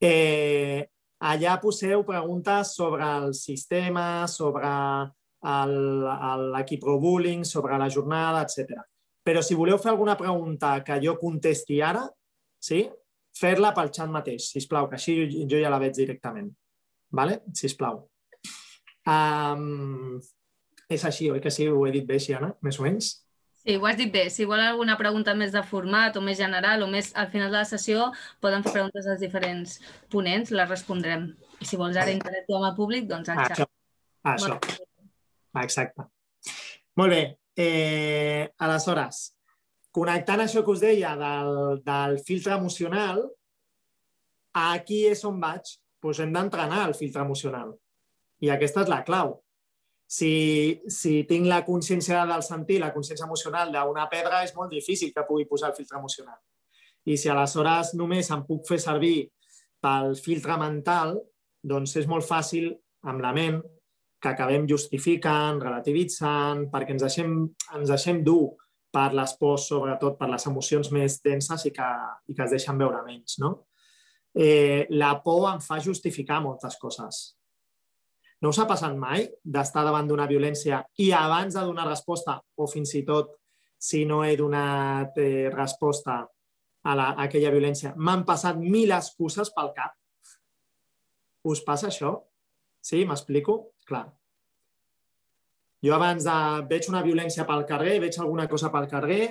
Eh, 0.00 0.88
allà 1.20 1.58
poseu 1.60 2.04
preguntes 2.08 2.74
sobre 2.76 3.04
el 3.04 3.34
sistema, 3.34 4.26
sobre 4.28 4.68
l'equipro-bullying, 5.40 7.44
sobre 7.44 7.78
la 7.78 7.88
jornada, 7.88 8.44
etc. 8.44 8.80
Però 9.24 9.42
si 9.44 9.54
voleu 9.54 9.78
fer 9.78 9.90
alguna 9.92 10.16
pregunta 10.16 10.82
que 10.84 11.00
jo 11.04 11.16
contesti 11.20 11.80
ara, 11.84 12.08
sí? 12.60 12.88
fer-la 13.40 13.70
pel 13.72 13.92
xat 13.94 14.10
mateix, 14.10 14.50
si 14.52 14.60
plau, 14.68 14.88
que 14.90 14.98
així 14.98 15.46
jo 15.48 15.60
ja 15.60 15.70
la 15.72 15.78
veig 15.80 15.94
directament. 15.96 16.50
Vale? 17.16 17.40
Si 17.56 17.70
plau. 17.78 18.02
Um, 19.08 20.20
és 20.90 21.04
així, 21.06 21.30
oi 21.30 21.40
que 21.40 21.52
sí? 21.54 21.68
Ho 21.70 21.86
he 21.86 21.92
dit 21.94 22.06
bé, 22.06 22.18
Xiana, 22.20 22.52
més 22.66 22.80
o 22.80 22.84
menys? 22.84 23.14
Sí, 23.70 23.76
ho 23.76 23.86
has 23.86 23.96
dit 23.96 24.10
bé. 24.10 24.24
Si 24.34 24.42
vol 24.50 24.58
alguna 24.58 24.96
pregunta 24.98 25.30
més 25.38 25.52
de 25.54 25.60
format 25.62 26.16
o 26.18 26.20
més 26.26 26.40
general 26.40 26.82
o 26.82 26.88
més 26.90 27.12
al 27.14 27.28
final 27.30 27.52
de 27.52 27.60
la 27.60 27.68
sessió, 27.68 28.08
poden 28.42 28.64
fer 28.64 28.72
preguntes 28.74 29.06
als 29.06 29.20
diferents 29.22 29.76
ponents, 30.10 30.50
les 30.50 30.66
respondrem. 30.66 31.28
I 31.62 31.68
si 31.68 31.78
vols 31.78 31.94
ara 31.94 32.10
interactuar 32.10 32.58
amb 32.58 32.68
el 32.72 32.74
públic, 32.74 33.06
doncs 33.06 33.30
al 33.30 33.44
xat. 33.44 33.60
Això. 33.60 33.68
Això. 34.32 34.56
Exacte. 35.62 36.08
Molt 36.98 37.14
bé. 37.14 37.20
Eh, 37.62 38.48
aleshores, 38.66 39.22
connectant 39.94 40.42
això 40.42 40.64
que 40.66 40.74
us 40.74 40.82
deia 40.82 41.14
del, 41.22 41.54
del 41.86 42.18
filtre 42.26 42.58
emocional, 42.58 43.22
aquí 44.66 45.04
és 45.12 45.22
on 45.30 45.38
vaig. 45.38 45.76
Doncs 46.02 46.24
hem 46.24 46.34
d'entrenar 46.34 46.88
el 46.88 46.98
filtre 46.98 47.22
emocional. 47.22 47.76
I 48.42 48.50
aquesta 48.50 48.82
és 48.82 48.90
la 48.90 49.04
clau. 49.06 49.36
Si, 50.10 50.32
si 50.90 51.20
tinc 51.28 51.46
la 51.46 51.60
consciència 51.62 52.24
del 52.26 52.42
sentir, 52.42 52.80
la 52.82 52.90
consciència 52.94 53.28
emocional 53.28 53.70
d'una 53.70 54.08
pedra, 54.10 54.42
és 54.42 54.54
molt 54.56 54.72
difícil 54.74 55.12
que 55.14 55.26
pugui 55.28 55.46
posar 55.46 55.70
el 55.70 55.76
filtre 55.76 56.00
emocional. 56.00 56.38
I 57.06 57.16
si 57.16 57.30
aleshores 57.30 57.94
només 57.94 58.30
em 58.34 58.42
puc 58.48 58.66
fer 58.68 58.80
servir 58.82 59.28
pel 59.80 60.16
filtre 60.18 60.58
mental, 60.60 61.14
doncs 61.62 61.94
és 62.00 62.08
molt 62.10 62.26
fàcil 62.26 62.72
amb 63.06 63.22
la 63.22 63.30
ment 63.36 63.60
que 64.20 64.28
acabem 64.28 64.66
justificant, 64.68 65.62
relativitzant, 65.62 66.66
perquè 66.72 66.96
ens 66.96 67.06
deixem, 67.06 67.38
ens 67.78 67.94
deixem 67.94 68.20
dur 68.26 68.56
per 68.92 69.12
les 69.16 69.32
pors, 69.38 69.70
sobretot 69.70 70.18
per 70.18 70.28
les 70.28 70.44
emocions 70.50 70.90
més 70.92 71.20
denses 71.24 71.64
i 71.70 71.72
que, 71.72 71.90
i 72.28 72.34
que 72.34 72.44
es 72.44 72.52
deixen 72.58 72.78
veure 72.80 73.00
menys. 73.06 73.38
No? 73.40 73.54
Eh, 74.34 74.86
la 74.90 75.14
por 75.24 75.48
em 75.54 75.62
fa 75.64 75.80
justificar 75.82 76.42
moltes 76.42 76.76
coses. 76.82 77.22
No 78.40 78.52
us 78.54 78.58
ha 78.60 78.68
passat 78.68 78.94
mai 78.96 79.26
d'estar 79.44 79.84
davant 79.84 80.08
d'una 80.08 80.28
violència 80.28 80.80
i 81.04 81.10
abans 81.12 81.56
de 81.56 81.64
donar 81.66 81.88
resposta, 81.88 82.38
o 82.56 82.68
fins 82.70 82.94
i 82.96 83.04
tot 83.04 83.34
si 83.80 84.04
no 84.08 84.22
he 84.24 84.36
donat 84.36 85.16
eh, 85.20 85.50
resposta 85.52 86.20
a, 86.20 86.94
la, 86.94 87.10
a 87.10 87.26
aquella 87.26 87.52
violència, 87.52 87.92
m'han 87.96 88.24
passat 88.28 88.56
mil 88.60 88.92
excuses 88.96 89.52
pel 89.56 89.72
cap? 89.76 89.92
Us 91.48 91.60
passa 91.64 91.88
això? 91.88 92.14
Sí, 92.80 93.04
m'explico? 93.08 93.60
Clar. 93.88 94.06
Jo 95.84 95.94
abans 95.96 96.24
de... 96.24 96.36
veig 96.68 96.88
una 96.92 97.04
violència 97.04 97.46
pel 97.48 97.64
carrer, 97.68 97.98
veig 98.00 98.16
alguna 98.20 98.48
cosa 98.48 98.72
pel 98.72 98.88
carrer 98.88 99.22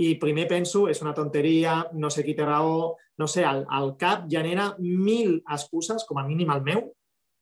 i 0.00 0.14
primer 0.20 0.46
penso, 0.48 0.86
és 0.88 1.00
una 1.04 1.12
tonteria, 1.16 1.80
no 1.92 2.08
sé 2.12 2.24
qui 2.24 2.36
té 2.36 2.44
raó, 2.46 2.94
no 3.20 3.28
sé, 3.28 3.44
el, 3.44 3.64
el 3.80 3.92
cap 4.00 4.24
genera 4.32 4.70
mil 4.80 5.40
excuses, 5.42 6.06
com 6.08 6.20
a 6.20 6.24
mínim 6.28 6.52
el 6.54 6.64
meu, 6.64 6.86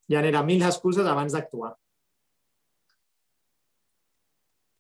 genera 0.08 0.42
mil 0.42 0.64
excuses 0.64 1.06
abans 1.06 1.36
d'actuar. 1.36 1.74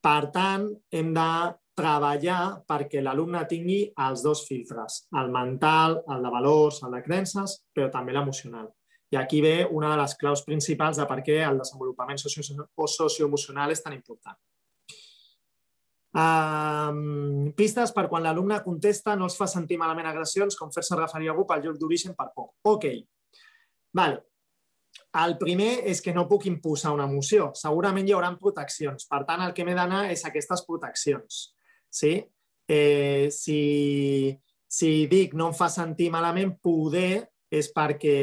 Per 0.02 0.30
tant, 0.32 0.68
hem 0.94 1.12
de 1.14 1.30
treballar 1.78 2.64
perquè 2.66 3.02
l'alumne 3.02 3.44
tingui 3.50 3.82
els 4.06 4.22
dos 4.24 4.44
filtres, 4.48 5.04
el 5.20 5.30
mental, 5.34 6.00
el 6.10 6.24
de 6.24 6.32
valors, 6.34 6.82
el 6.86 6.96
de 6.96 7.02
creences, 7.04 7.60
però 7.74 7.90
també 7.92 8.14
l'emocional. 8.14 8.68
I 9.12 9.16
aquí 9.16 9.40
ve 9.40 9.62
una 9.64 9.90
de 9.92 10.02
les 10.02 10.14
claus 10.20 10.42
principals 10.44 10.98
de 11.00 11.06
per 11.08 11.22
què 11.24 11.38
el 11.46 11.60
desenvolupament 11.62 12.20
socioemocional 12.20 13.72
és 13.72 13.82
tan 13.84 13.94
important. 13.96 14.36
Um, 16.18 17.52
pistes 17.56 17.92
per 17.94 18.06
quan 18.08 18.24
l'alumne 18.24 18.58
contesta 18.64 19.14
no 19.16 19.28
els 19.28 19.36
fa 19.38 19.46
sentir 19.46 19.76
malament 19.78 20.08
agressions 20.08 20.56
com 20.58 20.72
fer-se 20.74 20.96
referir 20.96 21.28
a 21.28 21.34
algú 21.34 21.44
pel 21.46 21.62
lloc 21.66 21.78
d'origen 21.78 22.16
per 22.16 22.30
por. 22.34 22.50
Ok. 22.64 22.88
Vale. 23.94 24.22
El 25.18 25.36
primer 25.40 25.70
és 25.88 26.02
que 26.04 26.12
no 26.14 26.26
puc 26.28 26.46
imposar 26.50 26.92
una 26.94 27.06
emoció. 27.08 27.50
Segurament 27.56 28.06
hi 28.08 28.14
haurà 28.16 28.30
proteccions. 28.40 29.06
Per 29.08 29.22
tant, 29.28 29.42
el 29.46 29.54
que 29.56 29.64
m'he 29.64 29.76
d'anar 29.76 30.04
és 30.12 30.24
aquestes 30.28 30.64
proteccions. 30.66 31.40
Sí? 31.88 32.12
Eh, 32.68 33.28
si, 33.32 33.58
si 34.68 34.92
dic 35.08 35.34
no 35.34 35.48
em 35.48 35.56
fa 35.56 35.70
sentir 35.72 36.10
malament, 36.12 36.52
poder 36.62 37.24
és 37.48 37.70
perquè 37.72 38.18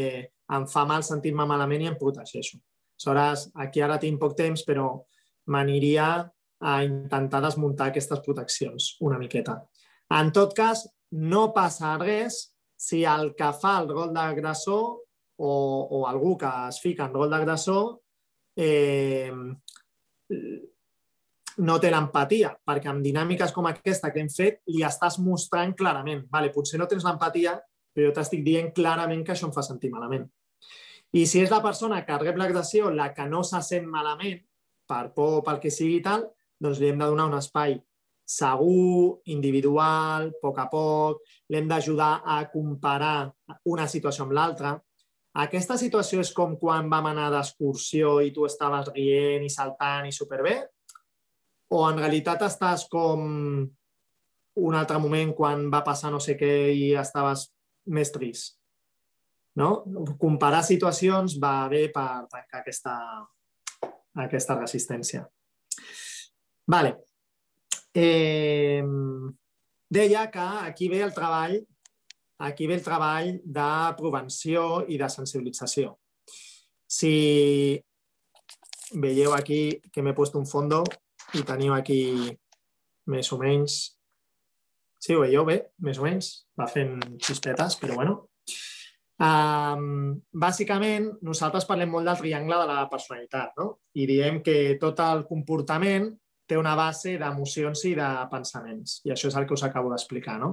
em 0.54 0.68
fa 0.70 0.86
mal 0.86 1.04
sentir-me 1.04 1.48
malament 1.50 1.82
i 1.82 1.90
em 1.90 1.98
protegeixo. 1.98 2.60
Aleshores, 2.96 3.50
aquí 3.60 3.82
ara 3.84 3.98
tinc 4.00 4.22
poc 4.22 4.36
temps, 4.38 4.62
però 4.64 4.94
m'aniria 5.52 6.10
a 6.66 6.76
intentar 6.86 7.42
desmuntar 7.44 7.90
aquestes 7.90 8.22
proteccions 8.24 8.96
una 9.04 9.18
miqueta. 9.20 9.58
En 10.16 10.32
tot 10.32 10.54
cas, 10.56 10.86
no 11.12 11.50
passa 11.54 11.98
res 12.00 12.46
si 12.78 13.04
el 13.04 13.34
que 13.36 13.52
fa 13.60 13.80
el 13.82 13.90
rol 13.90 14.14
d'agressor 14.16 15.05
o, 15.38 15.52
o 15.92 16.06
algú 16.08 16.38
que 16.38 16.50
es 16.70 16.80
fica 16.84 17.06
en 17.06 17.14
rol 17.14 17.30
d'agressor 17.32 17.98
eh, 18.56 19.32
no 21.58 21.78
té 21.80 21.92
l'empatia, 21.92 22.52
perquè 22.68 22.92
amb 22.92 23.04
dinàmiques 23.04 23.54
com 23.56 23.68
aquesta 23.70 24.12
que 24.12 24.24
hem 24.24 24.32
fet 24.32 24.62
li 24.72 24.84
estàs 24.84 25.20
mostrant 25.24 25.76
clarament. 25.78 26.26
Vale, 26.32 26.52
potser 26.56 26.80
no 26.80 26.88
tens 26.92 27.06
l'empatia, 27.08 27.56
però 27.96 28.10
jo 28.10 28.16
t'estic 28.16 28.44
dient 28.44 28.74
clarament 28.76 29.24
que 29.24 29.36
això 29.36 29.48
em 29.48 29.56
fa 29.56 29.64
sentir 29.64 29.92
malament. 29.94 30.28
I 31.16 31.24
si 31.30 31.40
és 31.40 31.52
la 31.54 31.62
persona 31.64 32.02
que 32.04 32.18
rep 32.20 32.36
l'agressió 32.40 32.90
la 32.92 33.14
que 33.16 33.28
no 33.32 33.44
se 33.48 33.62
sent 33.64 33.88
malament, 33.88 34.42
per 34.86 35.14
por 35.16 35.40
o 35.40 35.44
pel 35.46 35.62
que 35.64 35.72
sigui 35.72 36.02
tal, 36.04 36.28
doncs 36.62 36.82
li 36.82 36.90
hem 36.92 37.00
de 37.00 37.08
donar 37.08 37.30
un 37.30 37.38
espai 37.40 37.78
segur, 38.26 39.22
individual, 39.32 40.32
a 40.34 40.42
poc 40.42 40.60
a 40.60 40.66
poc, 40.70 41.22
l'hem 41.54 41.70
d'ajudar 41.70 42.26
a 42.26 42.42
comparar 42.52 43.30
una 43.70 43.88
situació 43.88 44.26
amb 44.26 44.36
l'altra. 44.36 44.74
Aquesta 45.36 45.76
situació 45.76 46.22
és 46.24 46.32
com 46.32 46.54
quan 46.56 46.88
vam 46.92 47.10
anar 47.10 47.28
d'excursió 47.34 48.22
i 48.24 48.32
tu 48.32 48.46
estaves 48.48 48.88
rient 48.94 49.44
i 49.44 49.52
saltant 49.52 50.08
i 50.08 50.14
superbé? 50.16 50.62
O 51.76 51.82
en 51.90 52.00
realitat 52.00 52.46
estàs 52.48 52.86
com 52.92 53.26
un 54.56 54.78
altre 54.80 55.00
moment 55.04 55.34
quan 55.36 55.68
va 55.74 55.84
passar 55.84 56.14
no 56.14 56.22
sé 56.24 56.38
què 56.40 56.54
i 56.72 56.94
estaves 56.96 57.50
més 57.92 58.14
trist. 58.16 58.56
No? 59.60 59.84
Comparar 60.20 60.64
situacions 60.68 61.36
va 61.42 61.68
bé 61.72 61.90
per 61.92 62.08
trencar 62.32 62.62
aquesta, 62.62 62.96
aquesta 64.24 64.56
resistència. 64.62 65.26
Vale. 66.72 66.96
Eh, 67.96 68.84
deia 69.92 70.26
que 70.32 70.48
aquí 70.64 70.90
ve 70.92 71.04
el 71.04 71.14
treball 71.16 71.60
aquí 72.40 72.68
ve 72.68 72.78
el 72.80 72.84
treball 72.84 73.36
de 73.44 73.72
prevenció 73.98 74.86
i 74.88 75.00
de 75.02 75.10
sensibilització. 75.10 75.96
Si 76.86 77.82
veieu 78.96 79.34
aquí 79.34 79.82
que 79.92 80.04
m'he 80.04 80.14
posat 80.16 80.40
un 80.40 80.48
fondo 80.48 80.84
i 81.36 81.44
teniu 81.44 81.74
aquí 81.74 82.02
més 83.12 83.32
o 83.34 83.38
menys 83.42 83.96
Sí, 85.06 85.14
ho 85.14 85.22
veieu 85.22 85.44
bé, 85.46 85.60
més 85.86 86.00
o 86.02 86.06
menys. 86.06 86.32
Va 86.58 86.66
fent 86.72 86.96
xispetes, 87.22 87.76
però 87.78 88.00
bueno. 88.00 88.16
Um, 89.22 90.16
bàsicament, 90.34 91.12
nosaltres 91.24 91.68
parlem 91.70 91.92
molt 91.94 92.10
del 92.10 92.18
triangle 92.20 92.58
de 92.64 92.66
la 92.68 92.88
personalitat 92.92 93.54
no? 93.62 93.68
i 93.96 94.08
diem 94.10 94.42
que 94.44 94.76
tot 94.82 95.00
el 95.06 95.22
comportament 95.30 96.10
té 96.50 96.58
una 96.60 96.74
base 96.76 97.14
d'emocions 97.22 97.86
i 97.92 97.94
de 98.00 98.10
pensaments. 98.34 98.98
I 99.06 99.14
això 99.14 99.30
és 99.30 99.38
el 99.38 99.46
que 99.46 99.54
us 99.54 99.66
acabo 99.68 99.94
d'explicar. 99.94 100.40
No? 100.42 100.52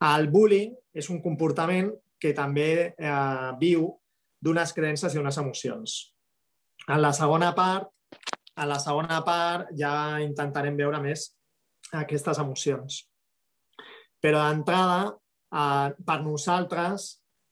El 0.00 0.30
bullying 0.32 0.72
és 0.96 1.10
un 1.12 1.20
comportament 1.20 1.90
que 2.20 2.32
també 2.36 2.70
eh, 2.92 3.50
viu 3.60 3.88
d'unes 4.40 4.72
creences 4.72 5.14
i 5.14 5.20
unes 5.20 5.36
emocions. 5.40 5.96
En 6.88 7.02
la 7.02 7.12
segona 7.12 7.52
part, 7.56 7.90
a 8.56 8.66
la 8.68 8.78
segona 8.80 9.20
part 9.24 9.68
ja 9.76 10.20
intentarem 10.24 10.76
veure 10.76 11.00
més 11.04 11.28
aquestes 11.96 12.40
emocions. 12.40 13.02
Però 14.20 14.40
d'entrada, 14.46 15.12
eh, 15.52 15.92
per 16.06 16.18
nosaltres, 16.24 17.10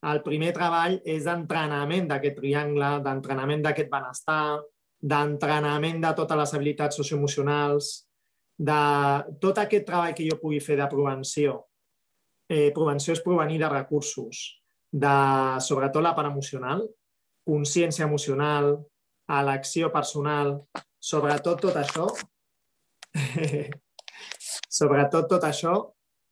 el 0.08 0.22
primer 0.22 0.52
treball 0.54 1.00
és 1.04 1.24
d'entrenament 1.26 2.08
d'aquest 2.08 2.36
triangle, 2.38 2.90
d'entrenament 3.04 3.64
d'aquest 3.64 3.90
benestar, 3.90 4.60
d'entrenament 4.98 6.00
de 6.02 6.12
totes 6.14 6.38
les 6.38 6.54
habilitats 6.54 6.96
socioemocionals, 6.96 7.90
de 8.58 8.82
tot 9.42 9.58
aquest 9.58 9.86
treball 9.86 10.14
que 10.14 10.26
jo 10.26 10.38
pugui 10.40 10.60
fer 10.60 10.76
de 10.78 10.86
prevenció. 10.90 11.67
Eh, 12.48 12.70
prevenció 12.72 13.12
és 13.12 13.20
provenir 13.20 13.58
de 13.60 13.68
recursos, 13.68 14.38
de, 14.88 15.16
sobretot 15.60 16.02
la 16.02 16.14
part 16.16 16.30
emocional, 16.30 16.86
consciència 17.44 18.06
emocional, 18.06 18.70
elecció 19.28 19.90
personal, 19.92 20.54
sobretot 20.98 21.60
tot 21.66 21.76
això, 21.76 22.06
sobretot 24.78 25.28
tot 25.28 25.44
això 25.44 25.74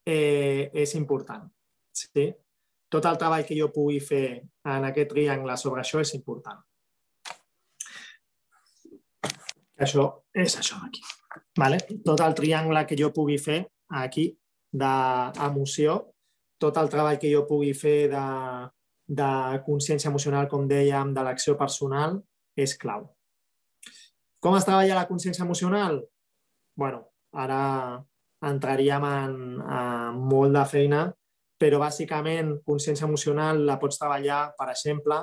eh, 0.08 0.70
és 0.72 0.94
important. 0.96 1.44
Sí? 1.92 2.30
Tot 2.88 3.10
el 3.10 3.20
treball 3.20 3.44
que 3.44 3.58
jo 3.58 3.68
pugui 3.74 4.00
fer 4.00 4.40
en 4.72 4.88
aquest 4.88 5.12
triangle 5.12 5.56
sobre 5.60 5.82
això 5.82 6.00
és 6.00 6.14
important. 6.16 6.62
Això 9.84 10.08
és 10.32 10.56
això 10.56 10.80
aquí. 10.86 11.02
Vale? 11.58 11.82
Tot 12.04 12.20
el 12.24 12.34
triangle 12.36 12.86
que 12.88 12.96
jo 12.96 13.12
pugui 13.12 13.36
fer 13.42 13.60
aquí 14.00 14.30
d'emoció, 14.76 15.98
tot 16.60 16.76
el 16.80 16.90
treball 16.92 17.20
que 17.20 17.30
jo 17.32 17.44
pugui 17.48 17.72
fer 17.76 18.08
de, 18.12 18.26
de 19.20 19.30
consciència 19.66 20.10
emocional, 20.12 20.48
com 20.48 20.68
dèiem, 20.68 21.14
de 21.16 21.24
l'acció 21.24 21.56
personal, 21.60 22.20
és 22.56 22.76
clau. 22.80 23.08
Com 24.40 24.56
es 24.56 24.64
treballa 24.68 25.00
la 25.00 25.08
consciència 25.08 25.44
emocional? 25.44 26.04
bueno, 26.76 27.08
ara 27.32 28.04
entraríem 28.46 29.04
en, 29.04 29.60
en 29.60 30.18
molt 30.30 30.52
de 30.54 30.64
feina, 30.68 31.00
però 31.56 31.80
bàsicament 31.80 32.58
consciència 32.68 33.08
emocional 33.08 33.64
la 33.66 33.78
pots 33.80 33.98
treballar, 33.98 34.52
per 34.58 34.68
exemple, 34.70 35.18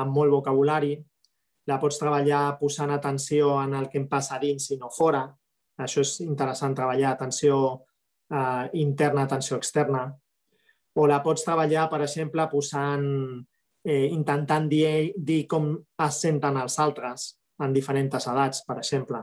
amb 0.00 0.16
molt 0.16 0.32
vocabulari, 0.32 0.96
la 1.68 1.78
pots 1.80 2.00
treballar 2.00 2.56
posant 2.60 2.90
atenció 2.92 3.52
en 3.62 3.76
el 3.76 3.90
que 3.92 4.00
em 4.00 4.08
passa 4.08 4.40
dins 4.40 4.70
i 4.72 4.80
no 4.80 4.90
fora. 4.92 5.26
Això 5.84 6.00
és 6.00 6.16
interessant 6.24 6.74
treballar, 6.74 7.12
atenció 7.12 7.84
eh, 8.30 8.70
interna, 8.80 9.24
atenció 9.24 9.56
externa. 9.56 10.06
O 10.94 11.06
la 11.10 11.20
pots 11.22 11.44
treballar, 11.44 11.88
per 11.90 12.02
exemple, 12.04 12.46
posant, 12.50 13.06
eh, 13.84 14.06
intentant 14.06 14.68
dir, 14.68 15.12
dir 15.16 15.46
com 15.50 15.72
es 16.06 16.20
senten 16.20 16.56
els 16.56 16.78
altres 16.78 17.32
en 17.60 17.72
diferents 17.72 18.26
edats, 18.26 18.62
per 18.66 18.78
exemple. 18.78 19.22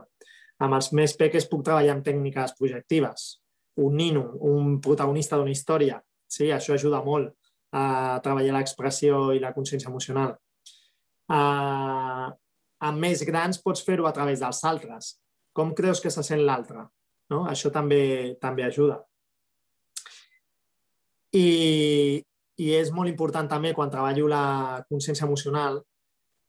Amb 0.62 0.76
els 0.78 0.92
més 0.92 1.16
peques 1.18 1.48
puc 1.50 1.64
treballar 1.64 1.96
amb 1.96 2.04
tècniques 2.06 2.54
projectives. 2.58 3.40
Un 3.82 3.96
nino, 3.96 4.24
un 4.40 4.78
protagonista 4.80 5.36
d'una 5.36 5.50
història. 5.50 5.98
Sí, 6.28 6.50
això 6.52 6.74
ajuda 6.74 7.02
molt 7.04 7.32
a 7.72 8.20
treballar 8.22 8.58
l'expressió 8.58 9.32
i 9.32 9.40
la 9.40 9.52
consciència 9.56 9.88
emocional. 9.90 10.36
Uh, 11.32 12.28
amb 12.84 13.00
més 13.00 13.22
grans 13.24 13.60
pots 13.62 13.82
fer-ho 13.86 14.06
a 14.06 14.12
través 14.12 14.42
dels 14.42 14.60
altres. 14.68 15.16
Com 15.56 15.72
creus 15.76 16.00
que 16.00 16.12
se 16.12 16.24
sent 16.26 16.44
l'altre? 16.44 16.84
No? 17.32 17.46
Això 17.48 17.72
també, 17.74 18.02
també 18.42 18.66
ajuda. 18.66 19.00
I, 21.32 21.46
I 22.60 22.66
és 22.76 22.92
molt 22.92 23.08
important 23.08 23.48
també 23.48 23.72
quan 23.74 23.90
treballo 23.92 24.28
la 24.28 24.84
consciència 24.88 25.26
emocional, 25.26 25.80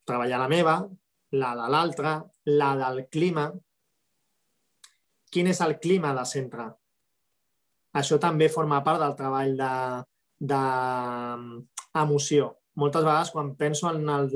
treballar 0.04 0.38
la 0.42 0.50
meva, 0.52 0.74
la 1.40 1.54
de 1.58 1.68
l'altre, 1.72 2.10
la 2.52 2.74
del 2.78 3.06
clima, 3.10 3.48
quin 5.34 5.48
és 5.50 5.60
el 5.64 5.78
clima 5.82 6.12
de 6.14 6.24
centre. 6.30 6.66
Això 7.98 8.18
també 8.22 8.48
forma 8.50 8.82
part 8.86 9.00
del 9.02 9.16
treball 9.18 9.56
d'emoció. 10.52 12.44
De, 12.46 12.54
de 12.54 12.60
Moltes 12.82 13.04
vegades, 13.06 13.30
quan 13.30 13.54
penso 13.54 13.90
en, 13.90 14.08
el, 14.10 14.32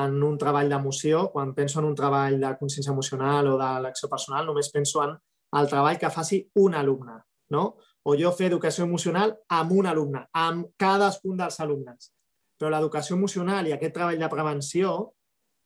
en 0.00 0.16
un 0.22 0.36
treball 0.38 0.68
d'emoció, 0.68 1.30
quan 1.32 1.54
penso 1.56 1.80
en 1.80 1.86
un 1.88 1.94
treball 1.96 2.36
de 2.40 2.50
consciència 2.60 2.92
emocional 2.92 3.48
o 3.48 3.56
de 3.60 3.70
l'acció 3.84 4.10
personal, 4.12 4.44
només 4.48 4.68
penso 4.74 5.00
en 5.04 5.14
el 5.52 5.68
treball 5.70 5.98
que 5.98 6.10
faci 6.10 6.40
un 6.62 6.74
alumne. 6.74 7.20
No? 7.50 7.76
O 8.06 8.16
jo 8.18 8.32
fer 8.34 8.50
educació 8.50 8.84
emocional 8.84 9.36
amb 9.54 9.72
un 9.72 9.86
alumne, 9.86 10.26
amb 10.32 10.72
cadascun 10.78 11.38
dels 11.38 11.60
alumnes. 11.62 12.10
Però 12.58 12.70
l'educació 12.72 13.16
emocional 13.16 13.66
i 13.66 13.74
aquest 13.74 13.94
treball 13.94 14.18
de 14.18 14.32
prevenció 14.32 14.96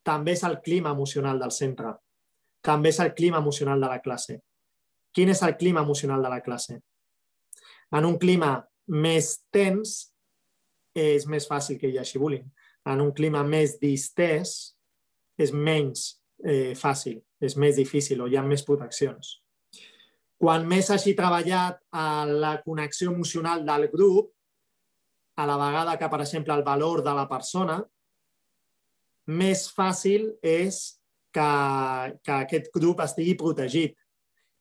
també 0.05 0.37
és 0.37 0.45
el 0.45 0.61
clima 0.64 0.93
emocional 0.93 1.38
del 1.40 1.53
centre 1.53 1.95
també 2.61 2.90
és 2.90 3.01
el 3.01 3.14
clima 3.14 3.38
emocional 3.38 3.81
de 3.81 3.88
la 3.88 4.01
classe. 4.01 4.40
Quin 5.12 5.33
és 5.33 5.43
el 5.43 5.57
clima 5.57 5.83
emocional 5.83 6.23
de 6.23 6.31
la 6.31 6.40
classe? 6.45 6.81
En 7.90 8.07
un 8.07 8.19
clima 8.19 8.53
més 8.87 9.33
tens 9.51 10.12
és 10.95 11.27
més 11.27 11.47
fàcil 11.49 11.79
que 11.81 11.88
hi 11.90 11.99
hagi 11.99 12.21
bullying. 12.21 12.47
En 12.87 13.01
un 13.01 13.12
clima 13.16 13.43
més 13.47 13.79
distès 13.81 14.75
és 15.40 15.53
menys 15.53 16.21
eh, 16.45 16.77
fàcil, 16.77 17.21
és 17.40 17.57
més 17.57 17.77
difícil 17.77 18.21
o 18.21 18.29
hi 18.29 18.37
ha 18.37 18.45
més 18.47 18.64
proteccions. 18.66 19.39
Quan 20.40 20.64
més 20.68 20.88
hagi 20.88 21.12
treballat 21.16 21.83
a 21.92 22.24
la 22.24 22.55
connexió 22.64 23.11
emocional 23.12 23.64
del 23.66 23.88
grup, 23.92 24.31
a 25.37 25.44
la 25.48 25.57
vegada 25.61 25.96
que, 26.00 26.09
per 26.09 26.20
exemple, 26.24 26.55
el 26.57 26.64
valor 26.64 27.03
de 27.05 27.12
la 27.16 27.26
persona, 27.29 27.76
més 29.31 29.66
fàcil 29.76 30.31
és 30.42 30.81
que, 31.33 31.50
que 32.24 32.37
aquest 32.37 32.70
grup 32.74 33.03
estigui 33.05 33.37
protegit 33.38 33.96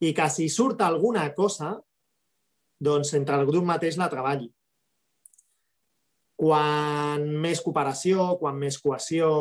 i 0.03 0.11
que 0.15 0.27
si 0.31 0.47
surt 0.51 0.83
alguna 0.83 1.25
cosa, 1.35 1.73
doncs 2.79 3.13
entre 3.17 3.39
el 3.39 3.47
grup 3.49 3.65
mateix 3.67 3.97
la 3.99 4.07
treballi. 4.11 4.47
Quan 6.39 7.25
més 7.43 7.59
cooperació, 7.63 8.29
quan 8.39 8.59
més 8.59 8.77
cohesió, 8.79 9.31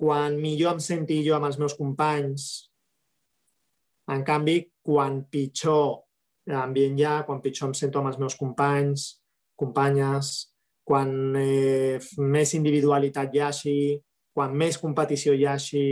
quan 0.00 0.38
millor 0.40 0.76
em 0.76 0.80
senti 0.84 1.20
jo 1.26 1.36
amb 1.36 1.48
els 1.50 1.58
meus 1.60 1.76
companys. 1.76 2.46
En 4.12 4.22
canvi, 4.26 4.60
quan 4.86 5.24
pitjor 5.30 6.02
ambient 6.54 6.98
hi 6.98 7.06
ha, 7.06 7.22
quan 7.26 7.40
pitjor 7.42 7.70
em 7.70 7.74
sento 7.74 7.98
amb 7.98 8.12
els 8.12 8.20
meus 8.22 8.36
companys, 8.38 9.06
companyes, 9.58 10.34
quan 10.86 11.10
eh, 11.40 11.98
més 12.22 12.54
individualitat 12.54 13.34
hi 13.34 13.42
hagi, 13.42 13.78
quan 14.36 14.54
més 14.54 14.78
competició 14.78 15.34
hi 15.34 15.46
hagi, 15.50 15.86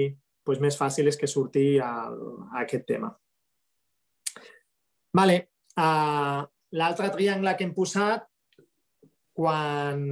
doncs 0.46 0.60
més 0.62 0.78
fàcil 0.78 1.08
és 1.10 1.18
que 1.18 1.30
surti 1.30 1.66
el, 1.82 2.18
aquest 2.62 2.86
tema. 2.86 3.10
Vale. 5.14 5.38
Uh, 5.74 6.44
L'altre 6.74 7.08
triangle 7.14 7.54
que 7.54 7.66
hem 7.66 7.74
posat, 7.74 8.26
quan... 9.34 10.02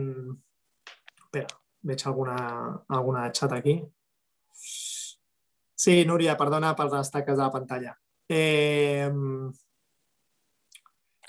Espera, 1.19 1.59
veig 1.83 2.05
alguna, 2.07 2.37
alguna 2.99 3.25
xat 3.35 3.55
aquí. 3.57 3.81
Sí, 5.83 6.05
Núria, 6.07 6.37
perdona 6.39 6.77
per 6.79 6.87
les 6.93 7.11
taques 7.11 7.35
de 7.35 7.43
la 7.43 7.51
pantalla. 7.51 7.97
Eh, 8.31 9.09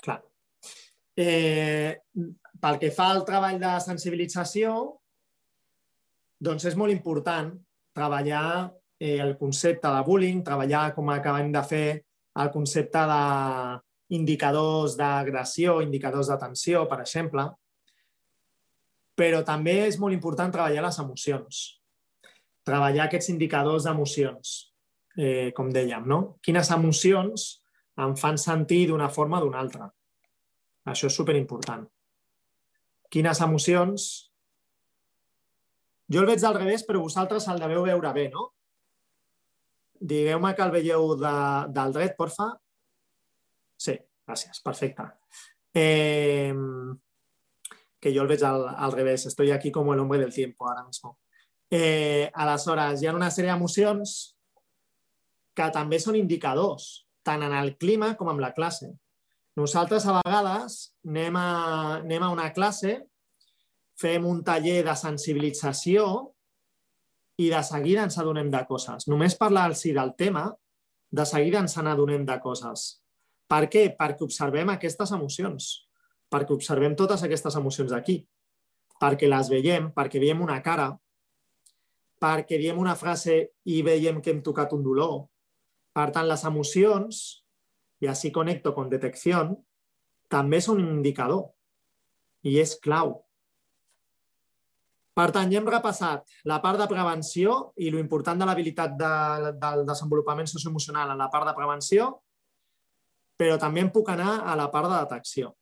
clar. 0.04 0.20
Eh, 1.16 1.96
pel 2.62 2.78
que 2.78 2.92
fa 2.94 3.08
al 3.10 3.24
treball 3.26 3.58
de 3.58 3.72
sensibilització, 3.82 4.76
doncs 6.38 6.68
és 6.70 6.78
molt 6.78 6.94
important 6.94 7.50
treballar 7.98 8.46
eh, 9.00 9.18
el 9.26 9.34
concepte 9.42 9.90
de 9.90 10.06
bullying, 10.06 10.46
treballar 10.46 10.86
com 10.94 11.10
acabem 11.10 11.50
de 11.50 11.66
fer 11.74 11.86
el 12.38 12.54
concepte 12.54 13.02
d'indicadors 13.10 14.94
d'agressió, 15.00 15.80
indicadors 15.82 16.30
d'atenció, 16.30 16.86
per 16.86 17.02
exemple. 17.02 17.50
Però 19.18 19.42
també 19.46 19.80
és 19.88 19.98
molt 19.98 20.14
important 20.14 20.54
treballar 20.54 20.86
les 20.86 21.02
emocions, 21.02 21.64
treballar 22.64 23.06
aquests 23.06 23.30
indicadors 23.32 23.86
d'emocions, 23.86 24.54
eh, 25.16 25.52
com 25.56 25.70
dèiem, 25.72 26.06
no? 26.08 26.38
Quines 26.42 26.70
emocions 26.74 27.48
em 28.04 28.14
fan 28.18 28.38
sentir 28.40 28.86
d'una 28.88 29.10
forma 29.12 29.38
o 29.38 29.44
d'una 29.44 29.60
altra. 29.60 29.88
Això 30.90 31.08
és 31.08 31.16
superimportant. 31.16 31.84
Quines 33.12 33.40
emocions 33.44 34.08
jo 36.10 36.20
el 36.20 36.28
veig 36.28 36.42
al 36.44 36.58
revés, 36.58 36.84
però 36.84 37.00
vosaltres 37.00 37.46
el 37.48 37.62
deveu 37.62 37.86
veure 37.86 38.12
bé, 38.12 38.28
no? 38.32 38.50
Digueu-me 40.04 40.52
que 40.54 40.64
el 40.66 40.72
veieu 40.74 41.14
de, 41.16 41.36
del 41.72 41.94
dret, 41.96 42.16
porfa. 42.18 42.50
Sí, 43.80 43.94
gràcies, 44.26 44.60
perfecte. 44.64 45.06
Eh, 45.72 46.52
que 48.00 48.12
jo 48.12 48.24
el 48.24 48.28
veig 48.28 48.44
al, 48.44 48.66
al 48.68 48.92
revés, 48.92 49.24
estoy 49.30 49.50
aquí 49.50 49.72
com 49.72 49.88
el 49.94 50.00
hombre 50.00 50.18
del 50.20 50.34
tiempo 50.34 50.68
ara 50.68 50.84
mismo. 50.84 51.16
Eh, 51.70 52.30
aleshores, 52.34 53.02
hi 53.02 53.08
ha 53.08 53.14
una 53.16 53.30
sèrie 53.32 53.52
d'emocions 53.52 54.34
que 55.54 55.70
també 55.74 56.00
són 56.02 56.18
indicadors, 56.18 57.06
tant 57.24 57.42
en 57.46 57.54
el 57.56 57.76
clima 57.78 58.14
com 58.18 58.30
en 58.32 58.42
la 58.42 58.52
classe. 58.54 58.90
Nosaltres 59.56 60.06
a 60.10 60.18
vegades 60.18 60.78
anem 61.06 61.36
a, 61.38 61.48
anem 62.02 62.24
a 62.26 62.30
una 62.34 62.50
classe 62.52 62.98
fem 64.00 64.26
un 64.26 64.42
taller 64.42 64.82
de 64.86 64.94
sensibilització 64.98 66.06
i 67.38 67.48
de 67.50 67.62
seguida 67.66 68.04
ens 68.06 68.18
adonem 68.18 68.50
de 68.50 68.60
coses. 68.66 69.06
Només 69.10 69.38
parlar-los 69.38 69.82
del 69.94 70.12
tema, 70.18 70.48
de 71.10 71.26
seguida 71.26 71.62
ens 71.62 71.76
n'adonem 71.78 72.26
de 72.26 72.38
coses. 72.42 73.00
Per 73.50 73.66
què? 73.70 73.88
Perquè 73.98 74.24
observem 74.26 74.70
aquestes 74.72 75.12
emocions, 75.14 75.70
perquè 76.30 76.54
observem 76.54 76.94
totes 76.98 77.22
aquestes 77.22 77.54
emocions 77.54 77.92
aquí, 77.92 78.22
perquè 79.00 79.28
les 79.30 79.50
veiem, 79.50 79.90
perquè 79.94 80.22
veiem 80.22 80.42
una 80.42 80.60
cara, 80.62 80.90
perquè 82.24 82.56
diem 82.60 82.80
una 82.80 82.96
frase 82.96 83.36
i 83.68 83.82
veiem 83.84 84.22
que 84.24 84.32
hem 84.32 84.40
tocat 84.44 84.72
un 84.72 84.84
dolor. 84.84 85.26
Per 85.94 86.08
tant, 86.14 86.26
les 86.30 86.44
emocions, 86.48 87.20
i 88.00 88.08
així 88.08 88.32
connecto 88.32 88.72
con 88.76 88.88
detecció, 88.88 89.44
també 90.32 90.60
són 90.64 90.80
un 90.80 90.96
indicador 90.96 91.50
i 92.48 92.56
és 92.60 92.74
clau. 92.80 93.18
Per 95.14 95.28
tant, 95.30 95.52
ja 95.52 95.60
hem 95.60 95.68
repassat 95.70 96.24
la 96.50 96.58
part 96.62 96.80
de 96.80 96.88
prevenció 96.90 97.74
i 97.78 97.92
l'important 97.94 98.40
de 98.40 98.48
l'habilitat 98.48 98.96
de, 98.98 99.12
del 99.62 99.84
desenvolupament 99.86 100.50
socioemocional 100.50 101.12
en 101.12 101.22
la 101.22 101.28
part 101.30 101.46
de 101.46 101.54
prevenció, 101.54 102.08
però 103.38 103.60
també 103.60 103.84
em 103.84 103.92
puc 103.94 104.10
anar 104.10 104.40
a 104.42 104.56
la 104.58 104.66
part 104.72 104.90
de 104.90 104.98
detecció. 105.04 105.52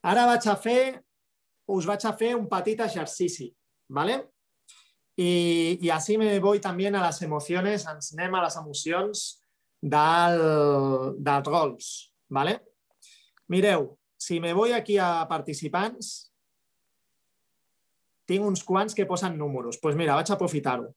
Ara 0.00 0.24
vaig 0.30 0.48
a 0.48 0.56
fer, 0.56 0.80
us 1.68 1.88
vaig 1.88 2.06
a 2.08 2.14
fer 2.16 2.32
un 2.38 2.48
petit 2.48 2.80
exercici, 2.80 3.50
¿vale? 3.92 4.22
I, 5.20 5.32
i 5.84 5.90
així 5.92 6.16
me 6.16 6.32
voy 6.40 6.62
també 6.64 6.88
a 6.88 6.96
les 6.96 7.22
emocions, 7.26 7.86
ens 7.92 8.12
anem 8.16 8.34
a 8.38 8.44
les 8.46 8.56
emocions 8.56 9.24
del, 9.82 10.40
dels 11.20 11.48
rols, 11.48 11.90
¿vale? 12.28 12.60
Mireu, 13.52 13.98
si 14.16 14.40
me 14.40 14.52
voy 14.52 14.72
aquí 14.72 14.96
a 14.98 15.26
participants, 15.28 16.30
tinc 18.30 18.46
uns 18.46 18.62
quants 18.64 18.94
que 18.94 19.08
posen 19.08 19.36
números. 19.36 19.76
Doncs 19.76 19.82
pues 19.82 19.96
mira, 19.98 20.14
vaig 20.14 20.30
aprofitar-ho. 20.30 20.90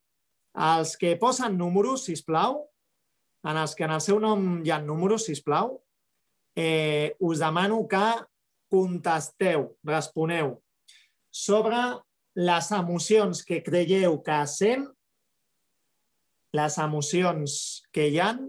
Els 0.54 0.94
que 0.96 1.16
posen 1.18 1.58
números, 1.58 2.04
si 2.06 2.14
plau, 2.22 2.62
en 3.44 3.58
els 3.58 3.74
que 3.74 3.84
en 3.84 3.96
el 3.96 4.02
seu 4.04 4.20
nom 4.22 4.62
hi 4.64 4.70
ha 4.70 4.78
números, 4.80 5.26
si 5.26 5.34
plau, 5.42 5.80
eh, 6.54 7.16
us 7.18 7.42
demano 7.42 7.82
que 7.90 8.04
contesteu, 8.70 9.72
responeu 9.84 10.54
sobre 11.30 11.80
les 12.34 12.70
emocions 12.74 13.44
que 13.46 13.62
creieu 13.62 14.18
que 14.26 14.40
sent, 14.50 14.88
les 16.54 16.78
emocions 16.78 17.54
que 17.94 18.08
hi 18.10 18.18
han 18.22 18.42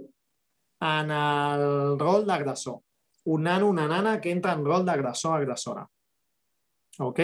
en 0.85 1.13
el 1.13 1.99
rol 2.01 2.25
d'agressor 2.27 2.81
un 3.25 3.43
nano, 3.43 3.67
una 3.67 3.87
nana 3.87 4.21
que 4.21 4.31
entra 4.31 4.53
en 4.53 4.63
rol 4.65 4.85
d'agressor 4.85 5.39
agressora. 5.39 5.85
Ok? 6.99 7.19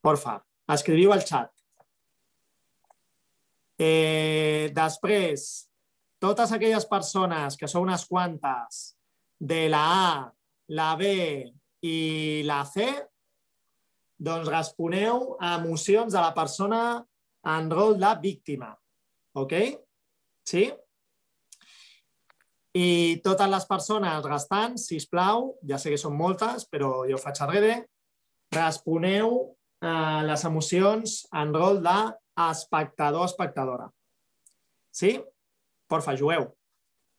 Porfa, 0.00 0.38
escriviu 0.70 1.12
al 1.12 1.24
xat. 1.26 1.50
Eh, 3.78 4.70
després, 4.74 5.66
totes 6.22 6.52
aquelles 6.54 6.86
persones 6.86 7.58
que 7.58 7.68
són 7.68 7.88
unes 7.88 8.06
quantes 8.06 8.84
de 9.38 9.66
la 9.68 9.82
A, 9.82 10.06
la 10.78 10.94
B 10.96 11.10
i 11.82 11.98
la 12.46 12.62
C, 12.70 12.86
doncs 14.24 14.48
responeu 14.48 15.36
a 15.40 15.56
emocions 15.58 16.12
de 16.12 16.20
la 16.20 16.32
persona 16.36 17.04
en 17.54 17.70
rol 17.70 17.98
de 18.00 18.12
víctima. 18.22 18.70
Ok? 19.36 19.52
Sí? 20.46 20.72
I 22.74 23.20
totes 23.22 23.50
les 23.50 23.66
persones 23.70 24.24
restants, 24.26 24.88
si 24.88 24.98
plau, 25.10 25.52
ja 25.68 25.78
sé 25.78 25.90
que 25.92 25.98
són 26.00 26.16
moltes, 26.18 26.64
però 26.66 27.04
jo 27.06 27.14
ho 27.18 27.22
faig 27.22 27.42
arrere, 27.44 27.74
responeu 28.54 29.56
eh, 29.84 30.22
les 30.26 30.44
emocions 30.48 31.20
en 31.38 31.54
rol 31.54 31.82
d'espectador-espectadora. 31.84 33.86
Sí? 34.90 35.22
Porfa, 35.90 36.16
jugueu. 36.18 36.48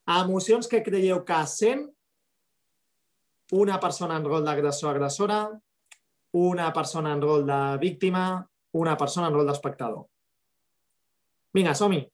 Emocions 0.06 0.68
que 0.70 0.82
creieu 0.84 1.24
que 1.26 1.38
sent 1.50 1.86
una 3.56 3.78
persona 3.80 4.18
en 4.18 4.26
rol 4.26 4.44
d'agressor-agressora, 4.44 5.40
una 6.36 6.72
persona 6.72 7.14
en 7.16 7.22
rol 7.22 7.46
de 7.46 7.60
víctima, 7.80 8.26
una 8.72 8.96
persona 8.96 9.30
en 9.30 9.38
rol 9.38 9.48
d'espectador. 9.48 10.04
Vinga, 11.56 11.74
som-hi. 11.74 12.04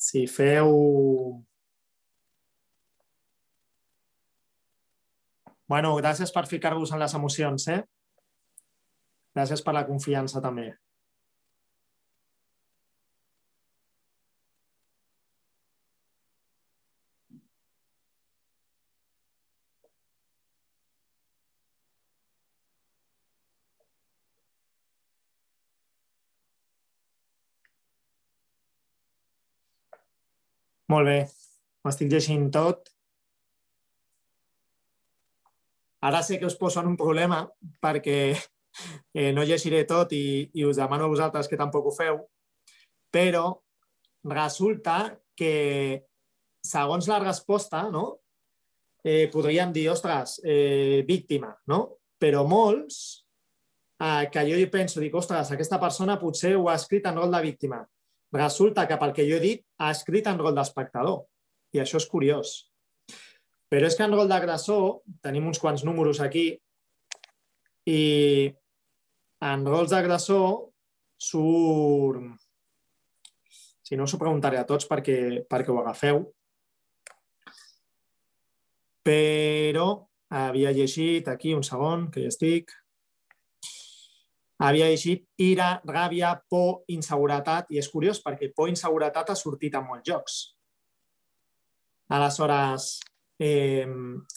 si 0.00 0.26
feu... 0.26 1.44
Bueno, 5.70 5.90
gràcies 6.00 6.32
per 6.34 6.42
ficar-vos 6.50 6.90
en 6.90 6.98
les 6.98 7.12
emocions, 7.14 7.66
eh? 7.70 7.80
Gràcies 9.38 9.60
per 9.66 9.74
la 9.76 9.86
confiança 9.90 10.42
també. 10.42 10.64
Molt 30.90 31.06
bé, 31.06 31.18
m'estic 31.86 32.10
llegint 32.10 32.50
tot. 32.58 32.90
Ara 36.06 36.22
sé 36.24 36.38
que 36.38 36.48
us 36.48 36.56
poso 36.56 36.80
en 36.80 36.88
un 36.88 36.96
problema 36.96 37.42
perquè 37.82 38.18
eh, 39.14 39.32
no 39.36 39.44
llegiré 39.44 39.84
tot 39.88 40.14
i, 40.16 40.48
i 40.54 40.64
us 40.64 40.80
demano 40.80 41.06
a 41.06 41.12
vosaltres 41.12 41.48
que 41.48 41.58
tampoc 41.60 41.90
ho 41.90 41.94
feu, 41.94 42.22
però 43.12 43.52
resulta 44.30 45.10
que 45.36 46.06
segons 46.64 47.08
la 47.08 47.20
resposta, 47.22 47.86
no? 47.90 48.20
eh, 49.04 49.28
podríem 49.32 49.72
dir, 49.72 49.88
ostres, 49.90 50.38
eh, 50.44 51.02
víctima, 51.08 51.54
no? 51.72 51.80
Però 52.20 52.44
molts, 52.44 53.24
eh, 53.96 54.28
que 54.32 54.44
jo 54.48 54.58
penso, 54.72 55.00
dic, 55.00 55.14
ostres, 55.16 55.52
aquesta 55.52 55.80
persona 55.80 56.18
potser 56.20 56.52
ho 56.56 56.68
ha 56.68 56.76
escrit 56.76 57.08
en 57.08 57.16
rol 57.16 57.32
de 57.32 57.40
víctima 57.48 57.80
resulta 58.32 58.86
que 58.86 58.96
pel 58.96 59.12
que 59.12 59.26
jo 59.26 59.36
he 59.36 59.42
dit 59.42 59.62
ha 59.78 59.90
escrit 59.90 60.26
en 60.30 60.38
rol 60.38 60.54
d'espectador. 60.54 61.24
I 61.74 61.82
això 61.82 61.98
és 62.00 62.06
curiós. 62.10 62.69
Però 63.70 63.86
és 63.86 63.94
que 63.94 64.02
en 64.02 64.14
rol 64.16 64.28
d'agressor 64.30 65.00
tenim 65.22 65.46
uns 65.46 65.60
quants 65.62 65.84
números 65.86 66.18
aquí 66.24 66.48
i 67.86 68.00
en 69.46 69.66
rols 69.66 69.94
d'agressor 69.94 70.66
surt... 71.20 72.26
Si 73.86 73.98
no, 73.98 74.06
s'ho 74.06 74.20
preguntaré 74.20 74.58
a 74.60 74.66
tots 74.66 74.86
perquè, 74.86 75.46
perquè 75.50 75.72
ho 75.72 75.80
agafeu. 75.80 76.20
Però 79.06 79.86
havia 80.30 80.70
llegit 80.74 81.26
aquí 81.30 81.54
un 81.56 81.64
segon, 81.66 82.06
que 82.14 82.22
ja 82.22 82.30
estic 82.30 82.70
havia 84.60 84.90
llegit 84.92 85.24
ira, 85.40 85.80
ràbia, 85.88 86.34
por, 86.52 86.82
inseguretat, 86.92 87.70
i 87.72 87.80
és 87.80 87.88
curiós 87.88 88.20
perquè 88.22 88.50
por 88.54 88.68
inseguretat 88.68 89.32
ha 89.32 89.38
sortit 89.38 89.74
en 89.78 89.86
molts 89.88 90.06
jocs. 90.06 90.40
Aleshores, 92.12 92.90
eh, 93.40 93.88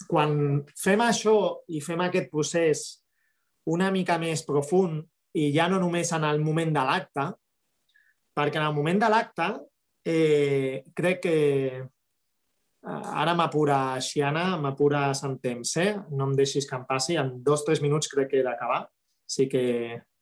quan 0.08 0.36
fem 0.80 1.02
això 1.04 1.36
i 1.68 1.80
fem 1.84 2.00
aquest 2.06 2.30
procés 2.32 2.84
una 3.68 3.90
mica 3.92 4.16
més 4.20 4.44
profund 4.46 5.02
i 5.36 5.50
ja 5.54 5.68
no 5.68 5.80
només 5.82 6.12
en 6.14 6.24
el 6.24 6.40
moment 6.44 6.72
de 6.72 6.84
l'acte, 6.86 7.26
perquè 8.34 8.60
en 8.60 8.68
el 8.68 8.76
moment 8.76 9.00
de 9.02 9.10
l'acte 9.10 9.48
eh, 10.04 10.84
crec 10.96 11.20
que 11.24 11.36
eh, 11.80 11.84
ara 12.84 13.34
m'apura 13.36 14.00
Xiana, 14.00 14.54
m'apura 14.60 15.06
en 15.26 15.38
temps, 15.42 15.76
eh? 15.82 15.92
no 16.10 16.30
em 16.30 16.34
deixis 16.38 16.68
que 16.68 16.76
em 16.78 16.86
passi, 16.88 17.18
en 17.20 17.36
dos 17.44 17.64
o 17.64 17.70
tres 17.70 17.82
minuts 17.84 18.10
crec 18.12 18.30
que 18.30 18.40
he 18.40 18.46
d'acabar, 18.46 18.84
sí 19.26 19.48
que 19.50 19.64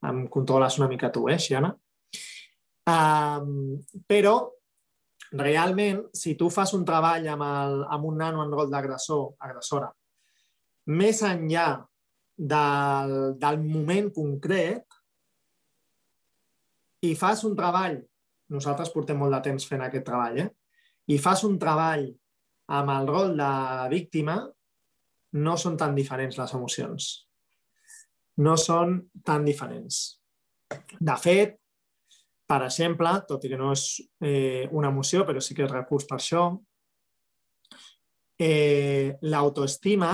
em 0.09 0.27
controles 0.31 0.79
una 0.79 0.91
mica 0.91 1.13
tu, 1.13 1.29
eh, 1.29 1.39
Xiana? 1.39 1.75
Um, 2.89 3.79
però, 4.11 4.35
realment, 5.39 6.03
si 6.15 6.35
tu 6.39 6.51
fas 6.53 6.73
un 6.77 6.85
treball 6.89 7.27
amb, 7.33 7.45
el, 7.47 7.83
amb 7.95 8.09
un 8.09 8.19
nano 8.21 8.43
en 8.45 8.53
rol 8.53 8.71
d'agressor, 8.73 9.33
agressora, 9.41 9.89
més 10.93 11.23
enllà 11.25 11.69
del, 12.37 13.15
del 13.41 13.61
moment 13.65 14.11
concret, 14.15 14.99
i 17.03 17.15
fas 17.19 17.43
un 17.49 17.57
treball, 17.59 17.97
nosaltres 18.53 18.93
portem 18.95 19.19
molt 19.19 19.35
de 19.35 19.41
temps 19.49 19.67
fent 19.67 19.83
aquest 19.83 20.05
treball, 20.07 20.43
eh? 20.45 20.51
i 21.11 21.19
fas 21.19 21.43
un 21.49 21.57
treball 21.59 22.07
amb 22.73 22.93
el 22.95 23.09
rol 23.09 23.35
de 23.39 23.53
víctima, 23.91 24.37
no 25.33 25.57
són 25.59 25.79
tan 25.81 25.97
diferents 25.97 26.39
les 26.39 26.55
emocions. 26.55 27.09
No 28.45 28.55
són 28.61 28.99
tan 29.25 29.45
diferents. 29.45 29.99
De 31.01 31.17
fet, 31.21 31.59
per 32.53 32.61
exemple, 32.67 33.15
tot 33.25 33.47
i 33.47 33.49
que 33.49 33.57
no 33.57 33.71
és 33.73 33.87
eh, 34.21 34.69
una 34.77 34.91
emoció, 34.93 35.25
però 35.25 35.41
sí 35.41 35.57
que 35.57 35.65
és 35.65 35.73
recurs 35.73 36.05
per 36.09 36.19
això, 36.19 36.45
eh, 38.37 39.17
l'autoestima 39.25 40.13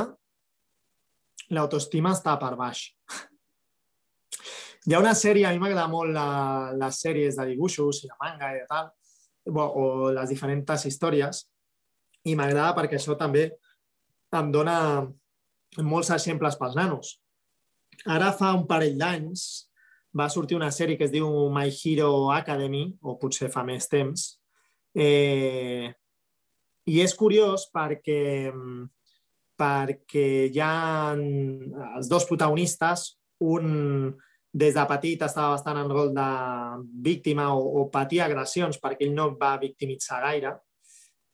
l'autoestima 1.54 2.12
està 2.16 2.36
per 2.40 2.54
baix. 2.60 2.84
Hi 4.88 4.94
ha 4.94 5.00
una 5.02 5.14
sèrie, 5.16 5.46
a 5.46 5.52
mi 5.52 5.60
m'agrada 5.60 5.88
molt 5.90 6.14
la, 6.14 6.72
les 6.78 7.00
sèries 7.02 7.36
de 7.36 7.46
dibuixos 7.50 8.02
i 8.04 8.10
de 8.10 8.18
manga 8.20 8.52
i 8.54 8.60
de 8.62 8.66
tal, 8.68 8.90
o 9.48 10.10
les 10.14 10.28
diferents 10.32 10.84
històries, 10.88 11.46
i 12.28 12.34
m'agrada 12.36 12.74
perquè 12.76 12.98
això 12.98 13.16
també 13.18 13.48
em 14.38 14.52
dona 14.52 14.78
molts 15.80 16.12
exemples 16.12 16.56
pels 16.60 16.76
nanos. 16.76 17.16
Ara 18.06 18.30
fa 18.36 18.52
un 18.56 18.66
parell 18.68 18.98
d'anys 19.00 19.67
va 20.18 20.28
sortir 20.32 20.56
una 20.58 20.70
sèrie 20.74 20.98
que 20.98 21.06
es 21.06 21.14
diu 21.14 21.28
My 21.54 21.70
Hero 21.70 22.30
Academy, 22.34 22.84
o 23.02 23.16
potser 23.20 23.50
fa 23.52 23.64
més 23.66 23.88
temps, 23.90 24.28
eh, 24.94 25.88
i 26.88 27.00
és 27.04 27.14
curiós 27.14 27.68
perquè, 27.74 28.50
perquè 29.58 30.28
hi 30.48 30.62
ha 30.64 30.72
els 31.14 32.08
dos 32.10 32.26
protagonistes, 32.28 33.12
un 33.44 34.14
des 34.58 34.74
de 34.74 34.84
petit 34.90 35.20
estava 35.22 35.52
bastant 35.54 35.78
en 35.78 35.90
rol 35.92 36.08
de 36.16 36.28
víctima 37.04 37.52
o, 37.54 37.60
o 37.82 37.84
patia 37.92 38.24
agressions 38.24 38.80
perquè 38.82 39.06
ell 39.06 39.14
no 39.14 39.28
va 39.38 39.58
victimitzar 39.60 40.22
gaire, 40.24 40.56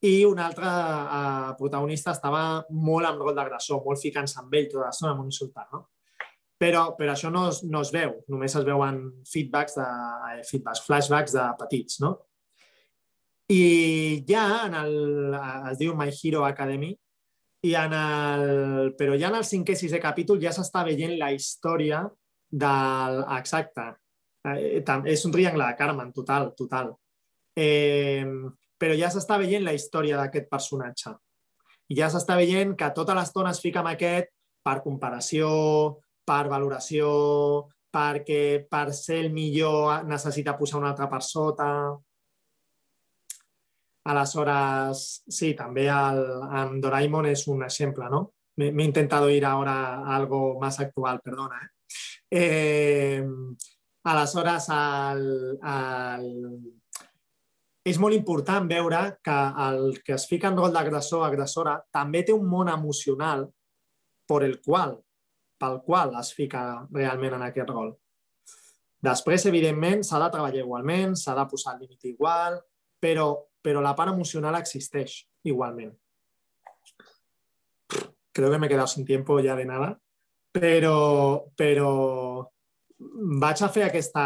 i 0.05 0.25
un 0.29 0.41
altre 0.43 0.69
eh, 0.69 1.55
protagonista 1.57 2.13
estava 2.13 2.45
molt 2.69 3.09
en 3.09 3.21
rol 3.23 3.37
d'agressor, 3.37 3.81
molt 3.85 4.03
ficant-se 4.03 4.41
amb 4.43 4.53
ell 4.59 4.69
tota 4.69 4.91
l'estona, 4.91 5.15
molt 5.17 5.33
insultant, 5.33 5.71
no? 5.73 5.87
Però, 6.65 6.85
però 6.97 7.13
això 7.13 7.29
no 7.29 7.49
es, 7.51 7.61
no 7.69 7.83
es 7.85 7.91
veu, 7.93 8.15
només 8.33 8.55
es 8.57 8.65
veuen 8.65 9.01
feedbacks, 9.29 9.77
de, 9.77 9.89
eh, 10.31 10.45
feedbacks, 10.49 10.81
flashbacks 10.87 11.35
de 11.37 11.49
petits, 11.61 11.99
no? 12.01 12.15
I 13.53 14.25
ja 14.25 14.45
en 14.65 14.77
el, 14.79 14.95
es 15.71 15.81
diu 15.83 15.93
My 15.99 16.09
Hero 16.09 16.47
Academy, 16.49 16.95
i 17.65 17.73
en 17.81 17.97
el, 17.97 18.93
però 18.97 19.17
ja 19.21 19.31
en 19.31 19.39
el 19.41 19.47
cinquè 19.49 19.77
sisè 19.77 20.01
capítol 20.01 20.41
ja 20.41 20.53
s'està 20.57 20.85
veient 20.89 21.17
la 21.21 21.31
història 21.33 22.03
del... 22.49 23.21
Exacte. 23.39 23.87
Eh, 24.45 24.83
és 25.13 25.25
un 25.25 25.33
triangle 25.33 25.69
de 25.69 25.77
Carmen, 25.79 26.13
total, 26.17 26.51
total. 26.57 26.93
Eh, 27.57 28.25
però 28.81 28.97
ja 28.99 29.09
s'està 29.13 29.39
veient 29.41 29.65
la 29.65 29.73
història 29.77 30.21
d'aquest 30.21 30.51
personatge. 30.53 31.15
I 31.93 32.01
ja 32.01 32.11
s'està 32.13 32.37
veient 32.41 32.75
que 32.77 32.91
tota 32.97 33.17
l'estona 33.17 33.53
es 33.53 33.61
fica 33.65 33.81
amb 33.81 33.93
aquest 33.95 34.33
per 34.65 34.79
comparació, 34.85 35.49
per 36.25 36.49
valoració, 36.49 37.09
perquè 37.95 38.65
per 38.71 38.89
ser 38.97 39.21
el 39.23 39.31
millor 39.33 40.05
necessita 40.09 40.57
posar 40.59 40.81
una 40.81 40.91
altra 40.93 41.09
per 41.11 41.23
sota. 41.23 41.69
Aleshores, 44.11 45.05
sí, 45.33 45.55
també 45.57 45.87
el, 45.89 46.25
en 46.61 46.81
Doraemon 46.83 47.31
és 47.31 47.47
un 47.49 47.63
exemple, 47.65 48.11
¿no? 48.13 48.27
Me, 48.57 48.69
he 48.69 48.85
intentado 48.85 49.31
ir 49.31 49.45
ahora 49.45 49.95
a 49.95 50.17
algo 50.17 50.59
más 50.61 50.79
actual, 50.81 51.21
perdona. 51.25 51.61
Eh? 51.63 51.71
Eh, 52.31 53.25
aleshores, 54.05 54.69
el, 54.69 55.59
el, 55.63 56.29
és 57.85 57.99
molt 58.01 58.17
important 58.17 58.69
veure 58.69 59.01
que 59.23 59.39
el 59.69 59.99
que 60.05 60.15
es 60.17 60.27
fica 60.29 60.49
en 60.49 60.57
rol 60.57 60.73
d'agressor 60.73 61.21
o 61.21 61.25
agressora 61.25 61.79
un 62.35 62.47
món 62.49 62.69
emocional 62.69 63.49
per 64.27 64.43
el 64.43 64.61
qual, 64.61 65.04
pel 65.65 65.81
qual 65.83 66.15
es 66.21 66.33
fica 66.37 66.63
realment 66.93 67.39
en 67.39 67.49
aquest 67.49 67.73
rol. 67.73 67.95
Després, 69.05 69.45
evidentment, 69.49 70.05
s'ha 70.05 70.21
de 70.23 70.31
treballar 70.33 70.63
igualment, 70.63 71.17
s'ha 71.17 71.35
de 71.37 71.45
posar 71.49 71.75
el 71.75 71.85
límit 71.85 72.07
igual, 72.09 72.57
però, 73.01 73.27
però 73.61 73.83
la 73.85 73.93
part 73.97 74.13
emocional 74.15 74.57
existeix 74.61 75.19
igualment. 75.45 75.93
Creo 78.35 78.51
que 78.51 78.59
me 78.59 78.67
he 78.67 78.71
quedado 78.71 78.89
sin 78.89 79.05
tiempo 79.05 79.39
ya 79.41 79.55
de 79.57 79.67
nada, 79.67 79.93
però, 80.53 81.45
però 81.55 81.91
vaig 83.45 83.63
a 83.63 83.69
fer 83.69 83.85
aquesta, 83.91 84.25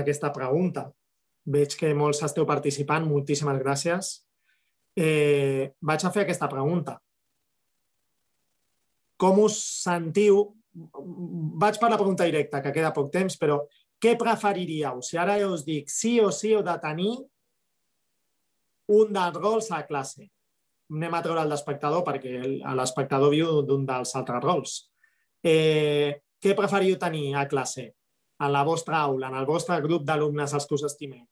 aquesta 0.00 0.32
pregunta. 0.32 0.88
Veig 1.44 1.76
que 1.78 1.94
molts 1.94 2.22
esteu 2.24 2.46
participant, 2.48 3.06
moltíssimes 3.06 3.60
gràcies. 3.62 4.12
Eh, 4.96 5.70
vaig 5.80 6.04
a 6.04 6.12
fer 6.12 6.24
aquesta 6.24 6.48
pregunta. 6.50 6.98
Com 9.20 9.40
us 9.44 9.56
sentiu? 9.84 10.42
Vaig 11.60 11.78
per 11.78 11.90
la 11.90 11.98
pregunta 12.00 12.26
directa, 12.26 12.60
que 12.62 12.72
queda 12.74 12.92
poc 12.94 13.12
temps, 13.14 13.36
però 13.38 13.60
què 14.02 14.16
preferiríeu? 14.20 15.00
Si 15.06 15.18
ara 15.20 15.38
jo 15.40 15.52
us 15.54 15.64
dic 15.66 15.90
sí 15.92 16.18
o 16.20 16.30
sí 16.34 16.52
heu 16.54 16.64
de 16.66 16.74
tenir 16.82 17.12
un 18.94 19.12
dels 19.14 19.38
rols 19.38 19.70
a 19.72 19.84
classe. 19.88 20.26
Anem 20.92 21.14
a 21.16 21.22
treure 21.24 21.44
el 21.46 21.54
d'espectador 21.54 22.02
perquè 22.04 22.40
l'espectador 22.76 23.32
viu 23.32 23.62
d'un 23.64 23.86
dels 23.88 24.12
altres 24.18 24.42
rols. 24.44 24.74
Eh, 25.40 26.20
què 26.42 26.56
preferiu 26.58 26.98
tenir 27.00 27.30
a 27.38 27.46
classe? 27.48 27.86
En 28.44 28.50
la 28.52 28.64
vostra 28.66 28.98
aula, 29.06 29.30
en 29.30 29.38
el 29.38 29.46
vostre 29.48 29.78
grup 29.80 30.04
d'alumnes 30.04 30.52
als 30.52 30.66
que 30.66 30.76
us 30.76 30.84
estimeu? 30.90 31.24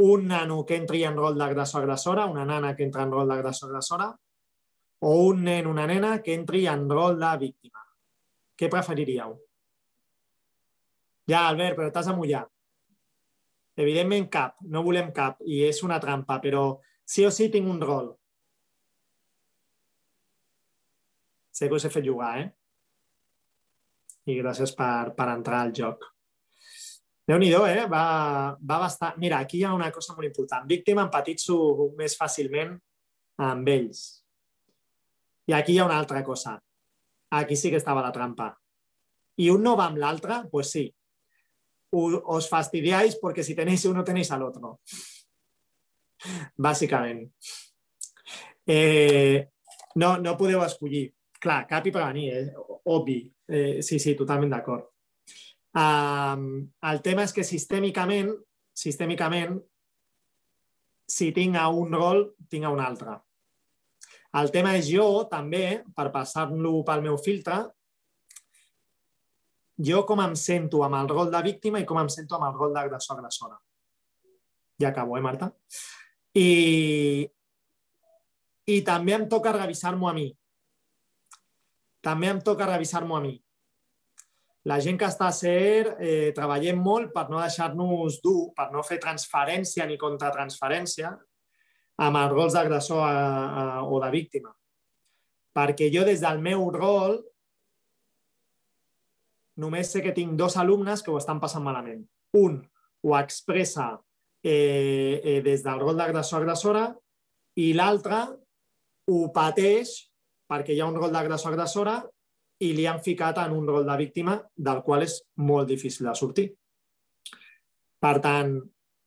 un 0.00 0.28
nano 0.28 0.64
que 0.64 0.76
entri 0.76 1.04
en 1.04 1.16
rol 1.16 1.36
d'agressor-agressora, 1.36 2.24
una 2.24 2.46
nana 2.48 2.74
que 2.74 2.86
entra 2.86 3.02
en 3.04 3.10
rol 3.12 3.28
d'agressor-agressora, 3.28 4.08
o 5.00 5.14
un 5.30 5.44
nen, 5.44 5.66
una 5.66 5.86
nena 5.88 6.18
que 6.22 6.34
entri 6.36 6.66
en 6.68 6.88
rol 6.90 7.18
de 7.20 7.30
víctima. 7.40 7.82
Què 8.56 8.68
preferiríeu? 8.72 9.34
Ja, 11.30 11.46
Albert, 11.46 11.78
però 11.78 11.90
t'has 11.94 12.10
amullat. 12.12 12.48
Evidentment 13.80 14.28
cap, 14.32 14.56
no 14.68 14.84
volem 14.84 15.12
cap, 15.16 15.40
i 15.46 15.62
és 15.64 15.80
una 15.86 16.00
trampa, 16.02 16.40
però 16.42 16.64
sí 17.06 17.24
o 17.24 17.30
sí 17.32 17.48
tinc 17.48 17.68
un 17.70 17.80
rol. 17.80 18.12
Sé 21.50 21.68
que 21.68 21.76
us 21.76 21.84
he 21.84 21.92
fet 21.92 22.04
jugar, 22.04 22.32
eh? 22.42 22.48
I 24.28 24.40
gràcies 24.40 24.72
per, 24.76 25.12
per 25.16 25.30
entrar 25.32 25.64
al 25.64 25.72
joc 25.76 26.10
déu 27.30 27.38
nhi 27.38 27.50
eh? 27.54 27.86
Va, 27.86 28.56
va 28.58 28.78
bastar... 28.82 29.14
Mira, 29.18 29.38
aquí 29.38 29.58
hi 29.58 29.64
ha 29.64 29.74
una 29.74 29.90
cosa 29.90 30.14
molt 30.16 30.26
important. 30.26 30.66
Víctima 30.66 31.04
empatitzo 31.06 31.92
més 31.98 32.16
fàcilment 32.18 32.74
amb 33.38 33.68
ells. 33.68 34.19
I 35.50 35.54
aquí 35.56 35.74
hi 35.74 35.78
ha 35.82 35.86
una 35.88 35.98
altra 35.98 36.22
cosa. 36.22 36.54
Aquí 37.34 37.56
sí 37.56 37.70
que 37.70 37.78
estava 37.80 38.02
la 38.04 38.12
trampa. 38.14 38.52
I 39.42 39.48
un 39.50 39.64
no 39.66 39.74
va 39.78 39.88
amb 39.90 39.98
l'altre, 39.98 40.44
pues 40.50 40.70
sí. 40.70 40.84
Os 41.90 42.46
fastidiáis 42.48 43.16
porque 43.18 43.42
si 43.42 43.56
tenéis 43.58 43.84
uno 43.90 44.04
tenéis 44.04 44.30
al 44.30 44.44
otro. 44.46 44.78
Bàsicament. 46.56 47.24
Eh, 48.66 49.48
no, 49.96 50.18
no 50.18 50.36
podeu 50.38 50.62
escollir. 50.62 51.08
Clar, 51.40 51.64
cap 51.66 51.86
i 51.88 51.90
venir, 51.90 52.28
eh? 52.36 52.52
obvi. 52.84 53.24
Eh, 53.48 53.82
sí, 53.82 53.98
sí, 53.98 54.14
totalment 54.14 54.52
d'acord. 54.54 54.86
Um, 55.74 56.44
el 56.92 57.02
tema 57.02 57.24
és 57.26 57.32
que 57.34 57.46
sistèmicament, 57.46 58.30
sistèmicament, 58.76 59.56
si 61.10 61.32
tinc 61.34 61.58
a 61.58 61.66
un 61.74 61.90
rol, 61.96 62.22
tinc 62.50 62.68
a 62.68 62.74
un 62.74 62.84
altre. 62.84 63.16
El 64.38 64.50
tema 64.54 64.76
és 64.78 64.86
jo, 64.86 65.24
també, 65.30 65.80
per 65.96 66.10
passar-lo 66.14 66.84
pel 66.86 67.02
meu 67.02 67.16
filtre, 67.18 67.64
jo 69.90 70.04
com 70.06 70.20
em 70.22 70.36
sento 70.38 70.84
amb 70.86 71.00
el 71.00 71.10
rol 71.10 71.32
de 71.32 71.40
víctima 71.42 71.80
i 71.80 71.88
com 71.88 71.98
em 71.98 72.10
sento 72.12 72.36
amb 72.36 72.46
el 72.50 72.56
rol 72.58 72.76
d'agressor-agressora. 72.76 73.58
Ja 74.80 74.92
acabo, 74.92 75.16
eh, 75.18 75.24
Marta? 75.24 75.50
I, 76.36 77.26
I 78.70 78.80
també 78.86 79.16
em 79.16 79.26
toca 79.28 79.56
revisar-m'ho 79.56 80.08
a 80.08 80.14
mi. 80.14 80.28
També 82.00 82.30
em 82.30 82.40
toca 82.44 82.68
revisar-m'ho 82.70 83.16
a 83.18 83.24
mi 83.24 83.34
la 84.68 84.76
gent 84.84 84.98
que 85.00 85.08
està 85.08 85.30
a 85.30 85.32
SER 85.34 85.94
eh, 85.96 86.32
treballem 86.36 86.80
molt 86.84 87.14
per 87.14 87.28
no 87.30 87.40
deixar-nos 87.40 88.18
dur, 88.20 88.50
per 88.56 88.68
no 88.74 88.84
fer 88.84 88.98
transferència 89.00 89.86
ni 89.88 89.96
contratransferència 90.00 91.14
amb 92.00 92.16
els 92.20 92.32
rols 92.32 92.56
d'agressor 92.56 93.84
o 93.84 94.00
de 94.02 94.10
víctima. 94.12 94.52
Perquè 95.56 95.90
jo 95.92 96.04
des 96.06 96.22
del 96.22 96.40
meu 96.40 96.68
rol 96.72 97.18
només 99.60 99.90
sé 99.92 100.00
que 100.00 100.14
tinc 100.16 100.38
dos 100.38 100.56
alumnes 100.56 101.02
que 101.02 101.12
ho 101.12 101.18
estan 101.20 101.40
passant 101.42 101.64
malament. 101.64 102.04
Un 102.38 102.60
ho 103.02 103.16
expressa 103.18 103.92
eh, 104.42 105.20
eh, 105.22 105.40
des 105.44 105.64
del 105.64 105.80
rol 105.82 105.98
d'agressor-agressora 105.98 106.86
i 107.60 107.72
l'altre 107.76 108.22
ho 109.10 109.20
pateix 109.34 109.92
perquè 110.50 110.74
hi 110.74 110.80
ha 110.80 110.88
un 110.88 110.96
rol 110.96 111.12
d'agressor-agressora 111.12 112.00
i 112.64 112.72
li 112.76 112.86
han 112.86 113.00
ficat 113.04 113.38
en 113.44 113.54
un 113.56 113.68
rol 113.68 113.86
de 113.88 113.96
víctima 114.00 114.36
del 114.56 114.82
qual 114.84 115.04
és 115.06 115.20
molt 115.40 115.68
difícil 115.68 116.08
de 116.08 116.14
sortir. 116.16 116.46
Per 118.00 118.16
tant, 118.24 118.56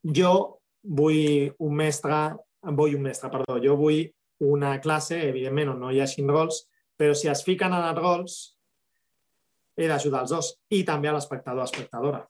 jo 0.03 0.33
vull 0.83 1.53
un 1.65 1.75
mestre, 1.77 2.33
vull 2.72 2.95
un 2.95 3.03
mestre, 3.03 3.30
perdó, 3.32 3.57
jo 3.64 3.76
vull 3.80 4.05
una 4.43 4.80
classe, 4.82 5.20
evidentment, 5.30 5.74
on 5.74 5.82
no 5.84 5.91
hi 5.91 6.01
hagi 6.03 6.24
rols, 6.28 6.64
però 6.97 7.14
si 7.16 7.30
es 7.32 7.43
fiquen 7.43 7.74
en 7.74 7.88
els 7.89 7.99
rols, 7.99 8.38
he 9.76 9.88
d'ajudar 9.89 10.24
els 10.24 10.32
dos 10.32 10.51
i 10.70 10.84
també 10.86 11.09
a 11.09 11.16
l'espectador 11.16 11.66
espectadora. 11.66 12.24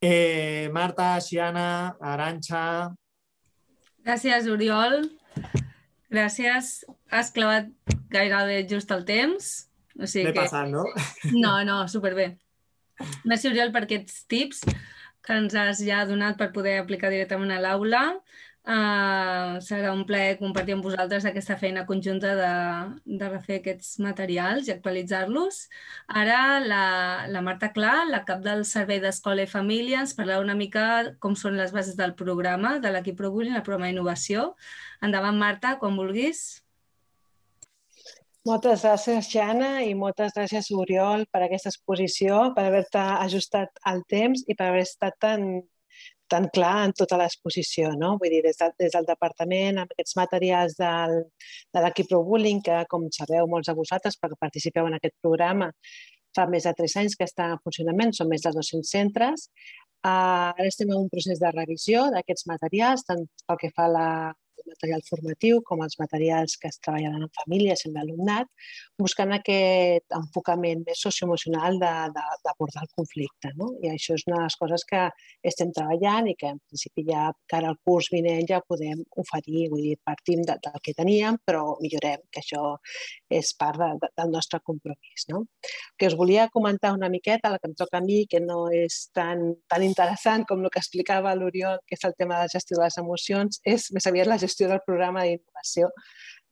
Eh, 0.00 0.68
Marta, 0.72 1.18
Xiana, 1.20 1.96
Aranxa... 2.00 2.92
Gràcies, 4.04 4.48
Oriol. 4.52 5.06
Gràcies. 6.12 6.84
Has 7.08 7.30
clavat 7.32 7.70
gairebé 8.12 8.66
just 8.68 8.90
el 8.92 9.06
temps. 9.08 9.52
O 9.96 10.04
sigui 10.04 10.26
L'he 10.28 10.34
que... 10.34 10.42
passat, 10.42 10.68
no? 10.68 10.84
No, 11.32 11.54
no, 11.64 11.78
superbé. 11.88 12.34
Merci, 13.24 13.48
Oriol, 13.48 13.72
per 13.72 13.86
aquests 13.86 14.26
tips 14.28 14.60
que 15.26 15.36
ens 15.40 15.54
has 15.56 15.80
ja 15.84 16.04
donat 16.08 16.38
per 16.40 16.52
poder 16.52 16.78
aplicar 16.80 17.12
directament 17.12 17.54
a 17.54 17.60
l'aula. 17.62 18.04
Uh, 18.64 19.60
serà 19.60 19.90
un 19.92 20.06
plaer 20.08 20.38
compartir 20.38 20.72
amb 20.72 20.86
vosaltres 20.86 21.26
aquesta 21.28 21.58
feina 21.60 21.82
conjunta 21.84 22.30
de, 22.38 22.52
de 23.20 23.28
refer 23.28 23.58
aquests 23.58 23.98
materials 24.00 24.70
i 24.70 24.72
actualitzar-los. 24.72 25.58
Ara 26.08 26.38
la, 26.64 26.80
la 27.28 27.42
Marta 27.44 27.68
Clar, 27.76 28.06
la 28.08 28.22
cap 28.24 28.40
del 28.46 28.64
Servei 28.64 29.02
d'Escola 29.04 29.44
i 29.44 29.52
Família, 29.52 30.00
ens 30.00 30.16
parlarà 30.16 30.40
una 30.40 30.56
mica 30.56 30.86
com 31.20 31.36
són 31.36 31.60
les 31.60 31.76
bases 31.76 32.00
del 32.00 32.16
programa 32.16 32.78
de 32.80 32.92
l'equip 32.94 33.20
ProBullying, 33.20 33.58
el 33.60 33.66
programa 33.68 33.92
d'innovació. 33.92 34.54
Endavant, 35.04 35.36
Marta, 35.36 35.76
quan 35.82 36.00
vulguis. 36.00 36.63
Moltes 38.44 38.82
gràcies, 38.84 39.28
Jana, 39.32 39.68
i 39.88 39.94
moltes 39.96 40.34
gràcies, 40.36 40.66
Oriol, 40.76 41.22
per 41.32 41.40
aquesta 41.44 41.70
exposició, 41.72 42.50
per 42.56 42.66
haver-te 42.68 43.00
ajustat 43.00 43.80
al 43.90 44.02
temps 44.10 44.42
i 44.44 44.56
per 44.58 44.66
haver 44.68 44.82
estat 44.84 45.16
tan 45.24 45.46
tan 46.28 46.48
clar 46.56 46.86
en 46.86 46.92
tota 46.96 47.18
l'exposició, 47.20 47.90
no? 48.00 48.14
Vull 48.20 48.32
dir, 48.32 48.40
des, 48.46 48.56
de, 48.60 48.68
des 48.80 48.92
del 48.94 49.06
departament, 49.08 49.78
amb 49.80 49.92
aquests 49.92 50.16
materials 50.18 50.76
del, 50.80 51.18
de 51.74 51.82
l'equip 51.84 52.08
ProBullying, 52.10 52.62
que, 52.64 52.78
com 52.90 53.06
sabeu 53.12 53.48
molts 53.50 53.70
de 53.70 53.76
vosaltres, 53.76 54.16
perquè 54.20 54.38
participeu 54.40 54.88
en 54.88 54.96
aquest 54.98 55.16
programa, 55.24 55.70
fa 56.34 56.46
més 56.50 56.66
de 56.66 56.72
tres 56.76 56.96
anys 57.00 57.16
que 57.20 57.28
està 57.28 57.50
en 57.54 57.60
funcionament, 57.64 58.14
són 58.16 58.32
més 58.32 58.44
de 58.44 58.54
200 58.56 58.94
centres. 58.96 59.48
Uh, 60.04 60.52
ara 60.52 60.68
estem 60.68 60.90
en 60.90 61.04
un 61.04 61.12
procés 61.12 61.40
de 61.40 61.52
revisió 61.54 62.08
d'aquests 62.12 62.48
materials, 62.50 63.04
tant 63.08 63.22
pel 63.46 63.60
que 63.60 63.72
fa 63.76 63.86
a 63.88 63.92
la 63.92 64.08
material 64.68 65.02
formatiu 65.08 65.60
com 65.66 65.82
els 65.84 65.98
materials 66.00 66.56
que 66.60 66.70
es 66.70 66.80
treballen 66.80 67.16
en 67.22 67.30
famílies, 67.40 67.84
en 67.86 67.94
l'alumnat, 67.96 68.48
buscant 69.00 69.34
aquest 69.36 70.16
enfocament 70.18 70.84
més 70.86 71.02
socioemocional 71.06 71.78
d'abordar 71.80 72.84
el 72.84 72.92
conflicte. 72.96 73.52
No? 73.58 73.72
I 73.82 73.92
això 73.94 74.16
és 74.18 74.26
una 74.28 74.40
de 74.40 74.48
les 74.48 74.58
coses 74.60 74.86
que 74.88 75.02
estem 75.52 75.72
treballant 75.76 76.28
i 76.30 76.36
que 76.38 76.52
en 76.54 76.60
principi 76.68 77.06
ja 77.08 77.28
cara 77.50 77.70
al 77.72 77.78
curs 77.84 78.10
vinent 78.12 78.48
ja 78.50 78.62
podem 78.64 79.02
oferir, 79.20 79.68
vull 79.72 79.84
dir, 79.84 79.96
partim 80.04 80.42
de, 80.46 80.56
del 80.64 80.80
que 80.84 80.96
teníem, 80.96 81.38
però 81.46 81.76
millorem, 81.82 82.22
que 82.32 82.42
això 82.42 82.76
és 83.32 83.52
part 83.58 83.80
de, 83.80 83.90
de, 84.02 84.10
del 84.20 84.32
nostre 84.34 84.60
compromís. 84.64 85.26
No? 85.30 85.44
Que 85.98 86.08
us 86.10 86.16
volia 86.18 86.48
comentar 86.52 86.94
una 86.94 87.10
miqueta, 87.12 87.50
la 87.52 87.60
que 87.60 87.70
em 87.70 87.76
toca 87.78 87.98
a 88.00 88.04
mi, 88.04 88.24
que 88.30 88.40
no 88.40 88.66
és 88.74 89.08
tan, 89.14 89.54
tan 89.70 89.84
interessant 89.86 90.46
com 90.48 90.62
el 90.64 90.72
que 90.72 90.82
explicava 90.82 91.34
l'Oriol, 91.36 91.80
que 91.88 91.98
és 91.98 92.06
el 92.06 92.14
tema 92.18 92.38
de 92.38 92.46
la 92.46 92.52
gestió 92.52 92.78
de 92.78 92.84
les 92.86 92.98
emocions, 93.02 93.60
és 93.64 93.90
més 93.94 94.06
aviat 94.10 94.30
la 94.30 94.40
gestió 94.40 94.53
del 94.58 94.82
programa 94.86 95.24
d'innovació 95.26 95.90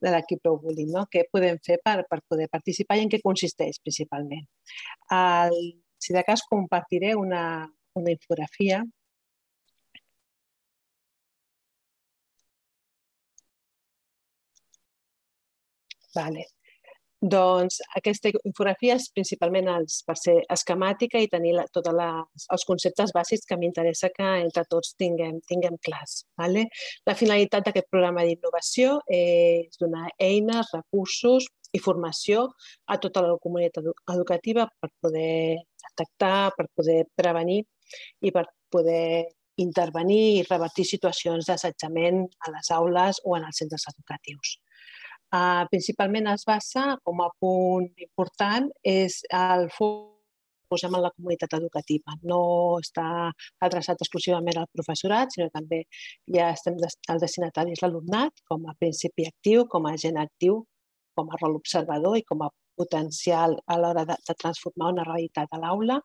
de 0.03 0.11
l'equip 0.11 0.41
ProBullying, 0.43 0.91
no? 0.95 1.05
Què 1.11 1.23
podem 1.31 1.59
fer 1.65 1.79
per, 1.85 2.01
per 2.09 2.19
poder 2.27 2.49
participar 2.51 2.97
i 2.99 3.05
en 3.05 3.13
què 3.13 3.21
consisteix 3.23 3.79
principalment. 3.83 4.43
El, 5.15 5.55
si 6.03 6.15
de 6.15 6.25
cas 6.27 6.43
compartiré 6.49 7.15
una, 7.15 7.43
una 7.95 8.11
infografia 8.11 8.83
Vale. 16.13 16.45
Doncs 17.23 17.77
aquesta 17.95 18.27
infografia 18.43 18.97
és 18.99 19.05
principalment 19.15 19.69
els, 19.71 20.01
per 20.03 20.17
ser 20.19 20.33
esquemàtica 20.51 21.21
i 21.23 21.29
tenir 21.31 21.53
tots 21.71 21.91
els 21.93 22.65
conceptes 22.67 23.13
bàsics 23.15 23.47
que 23.47 23.57
m'interessa 23.61 24.09
que 24.11 24.27
entre 24.41 24.65
tots 24.67 24.91
tinguem, 24.99 25.37
tinguem 25.47 25.77
clars. 25.87 26.25
Vale? 26.39 26.65
La 27.07 27.15
finalitat 27.15 27.69
d'aquest 27.69 27.87
programa 27.89 28.25
d'innovació 28.27 28.97
és 29.07 29.79
donar 29.79 30.09
eines, 30.19 30.73
recursos 30.75 31.47
i 31.71 31.79
formació 31.79 32.49
a 32.91 32.99
tota 32.99 33.23
la 33.23 33.37
comunitat 33.41 33.87
educativa 34.11 34.67
per 34.81 34.91
poder 34.99 35.63
detectar, 35.85 36.51
per 36.57 36.67
poder 36.75 37.05
prevenir 37.15 37.61
i 38.19 38.35
per 38.35 38.45
poder 38.69 39.31
intervenir 39.63 40.21
i 40.41 40.45
revertir 40.49 40.85
situacions 40.89 41.47
d'assetjament 41.47 42.23
a 42.43 42.51
les 42.51 42.69
aules 42.73 43.19
o 43.23 43.37
en 43.37 43.47
els 43.47 43.63
centres 43.63 43.85
educatius. 43.93 44.57
Uh, 45.33 45.65
principalment 45.71 46.27
es 46.29 46.43
basa, 46.45 46.97
com 47.01 47.21
a 47.23 47.31
punt 47.41 47.87
important, 48.05 48.67
és 48.85 49.23
el 49.33 49.65
posem 50.73 50.95
en 50.97 51.03
la 51.05 51.11
comunitat 51.13 51.55
educativa. 51.57 52.15
No 52.29 52.41
està 52.81 53.05
adreçat 53.67 54.01
exclusivament 54.01 54.59
al 54.61 54.69
professorat, 54.77 55.33
sinó 55.33 55.49
també 55.53 55.83
ja 56.37 56.51
estem 56.53 56.77
el 56.81 57.23
destinatari 57.25 57.75
és 57.77 57.83
l'alumnat, 57.85 58.43
com 58.49 58.65
a 58.69 58.77
principi 58.79 59.27
actiu, 59.29 59.67
com 59.73 59.87
a 59.87 59.95
agent 59.97 60.21
actiu, 60.21 60.63
com 61.17 61.29
a 61.29 61.39
rol 61.41 61.59
observador 61.61 62.17
i 62.17 62.25
com 62.29 62.41
a 62.45 62.51
potencial 62.77 63.59
a 63.69 63.77
l'hora 63.77 64.05
de, 64.09 64.17
de 64.27 64.33
transformar 64.41 64.93
una 64.95 65.05
realitat 65.05 65.51
a 65.53 65.59
l'aula 65.61 65.99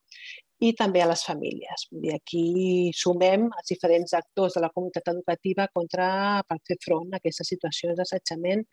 i 0.58 0.72
també 0.78 1.02
a 1.02 1.08
les 1.10 1.22
famílies. 1.26 1.86
Dir, 2.02 2.14
aquí 2.16 2.90
sumem 2.96 3.46
els 3.48 3.70
diferents 3.70 4.14
actors 4.18 4.56
de 4.56 4.62
la 4.64 4.70
comunitat 4.74 5.12
educativa 5.12 5.68
contra, 5.74 6.08
per 6.48 6.58
fer 6.66 6.78
front 6.84 7.14
a 7.14 7.20
aquestes 7.20 7.52
situacions 7.54 7.98
d'assetjament 7.98 8.64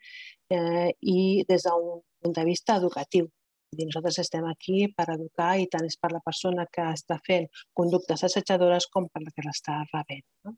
eh, 0.50 0.90
i 1.00 1.18
des 1.48 1.66
d'un 1.68 2.02
punt 2.22 2.36
de 2.38 2.46
vista 2.48 2.78
educatiu. 2.82 3.30
Dir, 3.76 3.86
nosaltres 3.86 4.20
estem 4.22 4.46
aquí 4.50 4.86
per 4.98 5.08
educar 5.14 5.54
i 5.62 5.66
tant 5.70 5.86
és 5.86 5.98
per 6.00 6.12
la 6.14 6.22
persona 6.26 6.66
que 6.72 6.86
està 6.96 7.18
fent 7.26 7.48
conductes 7.74 8.22
assetjadores 8.28 8.86
com 8.92 9.08
per 9.12 9.22
la 9.22 9.34
que 9.34 9.46
l'està 9.46 9.82
rebent. 9.92 10.26
No? 10.46 10.56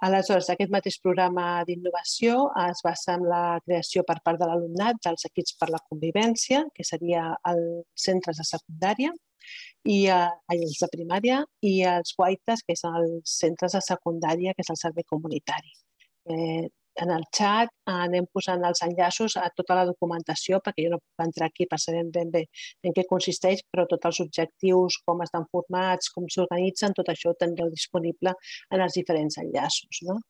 Aleshores, 0.00 0.48
aquest 0.50 0.72
mateix 0.72 0.96
programa 1.02 1.62
d'innovació 1.68 2.48
es 2.64 2.80
basa 2.82 3.16
en 3.18 3.26
la 3.28 3.60
creació 3.66 4.02
per 4.08 4.16
part 4.24 4.40
de 4.40 4.48
l'alumnat 4.48 4.98
dels 5.04 5.28
equips 5.28 5.54
per 5.60 5.68
la 5.70 5.82
convivència, 5.90 6.64
que 6.74 6.84
seria 6.84 7.28
els 7.52 7.84
centres 8.06 8.40
de 8.40 8.46
secundària, 8.48 9.12
i 9.84 9.98
eh, 10.08 10.28
els 10.54 10.78
de 10.80 10.88
primària 10.90 11.42
i 11.68 11.74
els 11.92 12.14
guaites, 12.18 12.62
que 12.66 12.76
són 12.78 12.98
els 13.02 13.38
centres 13.44 13.76
de 13.76 13.82
secundària, 13.84 14.54
que 14.54 14.64
és 14.64 14.70
el 14.74 14.80
servei 14.80 15.06
comunitari. 15.14 15.74
Eh, 16.30 16.68
en 17.00 17.10
el 17.14 17.24
xat 17.36 17.70
anem 17.88 18.26
posant 18.34 18.64
els 18.68 18.82
enllaços 18.86 19.36
a 19.40 19.48
tota 19.56 19.76
la 19.78 19.84
documentació, 19.88 20.60
perquè 20.64 20.86
jo 20.86 20.94
no 20.94 21.00
puc 21.00 21.24
entrar 21.26 21.48
aquí 21.48 21.66
per 21.70 21.78
saber 21.80 22.04
ben 22.14 22.30
bé 22.34 22.44
en 22.84 22.96
què 22.96 23.06
consisteix, 23.08 23.62
però 23.72 23.86
tots 23.90 24.10
els 24.10 24.20
objectius, 24.26 24.98
com 25.06 25.22
estan 25.24 25.46
formats, 25.52 26.12
com 26.14 26.28
s'organitzen, 26.28 26.96
tot 26.98 27.08
això 27.12 27.32
ho 27.32 27.38
tindreu 27.38 27.70
disponible 27.72 28.34
en 28.70 28.84
els 28.84 28.98
diferents 28.98 29.38
enllaços. 29.42 30.02
No? 30.08 30.20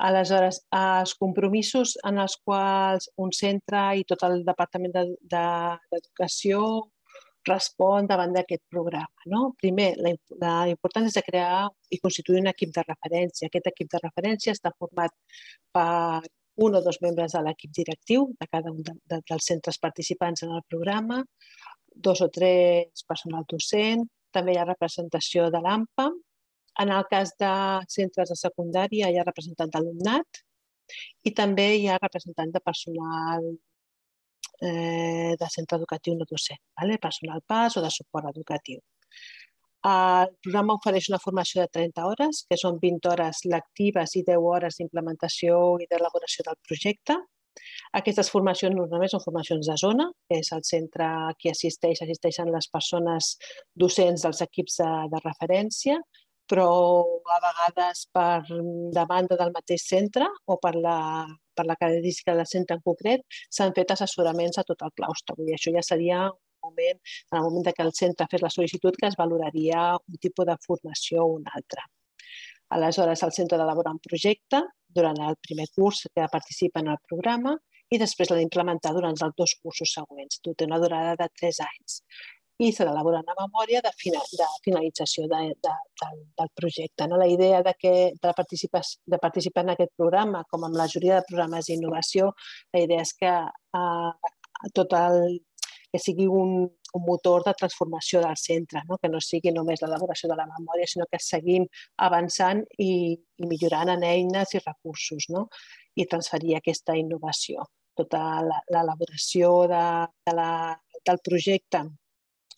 Aleshores, 0.00 0.62
els 0.72 1.12
compromisos 1.20 1.96
en 2.08 2.18
els 2.22 2.38
quals 2.44 3.10
un 3.20 3.34
centre 3.36 3.82
i 4.00 4.06
tot 4.08 4.22
el 4.24 4.40
Departament 4.46 4.94
d'Educació 4.96 6.62
de, 6.64 6.99
respon 7.48 8.06
davant 8.08 8.32
d'aquest 8.34 8.62
programa. 8.72 9.24
No? 9.32 9.42
Primer, 9.60 9.92
la, 10.02 10.12
la 10.42 10.54
importància 10.70 11.10
és 11.10 11.18
de 11.18 11.24
crear 11.26 11.68
i 11.90 12.00
constituir 12.02 12.42
un 12.42 12.50
equip 12.52 12.74
de 12.76 12.84
referència. 12.86 13.48
Aquest 13.48 13.70
equip 13.72 13.90
de 13.92 14.02
referència 14.02 14.54
està 14.56 14.72
format 14.78 15.14
per 15.72 16.22
un 16.60 16.76
o 16.76 16.82
dos 16.84 16.98
membres 17.00 17.32
de 17.32 17.42
l'equip 17.44 17.72
directiu 17.76 18.26
de 18.40 18.46
cada 18.52 18.72
un 18.72 18.82
de, 18.84 18.94
de, 19.08 19.20
dels 19.30 19.46
centres 19.52 19.78
participants 19.80 20.44
en 20.44 20.52
el 20.56 20.64
programa, 20.68 21.22
dos 21.94 22.20
o 22.20 22.28
tres 22.28 23.06
personal 23.08 23.46
docent, 23.48 24.04
també 24.34 24.54
hi 24.54 24.60
ha 24.60 24.68
representació 24.68 25.48
de 25.50 25.62
l'AMPA. 25.64 26.10
En 26.80 26.92
el 26.94 27.06
cas 27.10 27.32
de 27.40 27.54
centres 27.90 28.30
de 28.30 28.36
secundària 28.38 29.08
hi 29.10 29.18
ha 29.18 29.26
representant 29.26 29.72
d'alumnat 29.72 30.44
i 31.26 31.32
també 31.40 31.66
hi 31.78 31.88
ha 31.88 31.98
representant 32.02 32.52
de 32.54 32.62
personal 32.62 33.48
eh, 34.60 35.34
de 35.40 35.48
centre 35.56 35.78
educatiu 35.80 36.14
no 36.16 36.26
docent, 36.28 36.60
vale? 36.80 36.98
personal 36.98 37.42
PAS 37.46 37.78
o 37.78 37.84
de 37.84 37.90
suport 37.90 38.30
educatiu. 38.30 38.80
El 39.88 40.32
programa 40.44 40.76
ofereix 40.76 41.08
una 41.08 41.20
formació 41.22 41.62
de 41.62 41.72
30 41.72 42.04
hores, 42.04 42.44
que 42.48 42.56
són 42.60 42.78
20 42.82 43.08
hores 43.08 43.44
lectives 43.48 44.16
i 44.20 44.24
10 44.26 44.48
hores 44.52 44.76
d'implementació 44.76 45.60
i 45.80 45.86
d'elaboració 45.88 46.44
del 46.48 46.58
projecte. 46.68 47.16
Aquestes 47.96 48.28
formacions 48.30 48.76
normalment 48.76 49.10
són 49.10 49.24
formacions 49.24 49.70
de 49.70 49.76
zona, 49.80 50.06
que 50.28 50.40
és 50.44 50.52
el 50.56 50.62
centre 50.68 51.08
que 51.40 51.54
assisteix, 51.54 52.02
assisteixen 52.04 52.52
les 52.52 52.68
persones 52.68 53.36
docents 53.74 54.26
dels 54.26 54.44
equips 54.44 54.76
de, 54.82 54.90
de 55.14 55.22
referència, 55.24 55.96
però 56.50 56.68
a 57.30 57.38
vegades 57.46 58.04
per 58.12 58.42
demanda 58.96 59.38
del 59.40 59.52
mateix 59.54 59.86
centre 59.88 60.28
o 60.46 60.58
per 60.62 60.74
la, 60.76 60.98
per 61.60 61.68
la 61.68 61.76
característica 61.76 62.34
del 62.36 62.48
centre 62.48 62.78
en 62.78 62.84
concret, 62.90 63.26
s'han 63.52 63.76
fet 63.76 63.92
assessoraments 63.94 64.60
a 64.60 64.66
tot 64.72 64.86
el 64.86 64.94
claustre. 64.96 65.36
Dir, 65.44 65.56
això 65.58 65.74
ja 65.76 65.84
seria 65.84 66.26
moment, 66.64 67.00
en 67.32 67.38
el 67.38 67.46
moment 67.46 67.72
que 67.76 67.86
el 67.86 67.94
centre 68.00 68.28
fes 68.32 68.44
la 68.44 68.52
sol·licitud, 68.52 68.96
que 69.00 69.08
es 69.10 69.16
valoraria 69.20 69.86
un 70.00 70.20
tipus 70.26 70.48
de 70.48 70.56
formació 70.66 71.24
o 71.24 71.34
un 71.38 71.48
altre. 71.52 71.86
Aleshores, 72.76 73.24
el 73.26 73.34
centre 73.34 73.58
d'elaborar 73.58 73.96
un 73.96 74.02
projecte 74.04 74.62
durant 75.00 75.18
el 75.28 75.36
primer 75.46 75.66
curs 75.74 76.04
que 76.14 76.28
participa 76.32 76.84
en 76.84 76.92
el 76.94 77.00
programa 77.08 77.56
i 77.90 77.98
després 77.98 78.30
l'ha 78.30 78.38
d'implementar 78.38 78.92
durant 78.94 79.16
els 79.16 79.34
dos 79.38 79.56
cursos 79.62 79.94
següents. 79.96 80.38
Té 80.44 80.68
una 80.68 80.78
durada 80.82 81.16
de 81.18 81.26
tres 81.40 81.58
anys 81.64 82.02
i 82.60 82.70
s'ha 82.76 82.84
d'elaborar 82.84 83.22
una 83.24 83.36
memòria 83.38 83.80
de, 83.84 83.90
final, 83.96 84.26
de 84.36 84.46
finalització 84.64 85.26
de, 85.32 85.40
de, 85.64 85.74
del, 86.02 86.18
del 86.40 86.50
projecte. 86.60 87.06
No? 87.08 87.20
La 87.20 87.28
idea 87.30 87.62
de, 87.64 87.72
que, 87.78 87.92
de, 88.12 88.32
participar, 88.36 88.82
de 89.14 89.18
participar 89.22 89.64
en 89.64 89.72
aquest 89.74 89.94
programa, 89.96 90.44
com 90.50 90.66
amb 90.66 90.76
la 90.76 90.84
majoria 90.84 91.20
de 91.20 91.28
programes 91.28 91.70
d'innovació, 91.70 92.34
la 92.76 92.82
idea 92.84 93.06
és 93.06 93.14
que 93.16 93.32
eh, 93.32 94.34
tot 94.76 94.92
el, 94.98 95.38
que 95.90 95.98
sigui 95.98 96.26
un, 96.26 96.52
un 96.94 97.04
motor 97.06 97.44
de 97.46 97.54
transformació 97.58 98.20
del 98.20 98.36
centre, 98.36 98.82
no? 98.88 98.98
que 99.00 99.08
no 99.08 99.20
sigui 99.24 99.52
només 99.56 99.82
l'elaboració 99.82 100.30
de 100.30 100.36
la 100.38 100.46
memòria, 100.50 100.88
sinó 100.88 101.06
que 101.10 101.20
seguim 101.22 101.66
avançant 102.08 102.62
i, 102.78 103.16
i 103.16 103.48
millorant 103.50 103.94
en 103.96 104.04
eines 104.06 104.54
i 104.54 104.62
recursos 104.62 105.30
no? 105.34 105.46
i 105.96 106.06
transferir 106.06 106.58
aquesta 106.58 106.96
innovació. 106.98 107.66
Tota 107.96 108.20
l'elaboració 108.44 109.64
de, 109.72 109.86
de 110.28 110.36
la, 110.36 110.52
del 111.08 111.24
projecte 111.24 111.84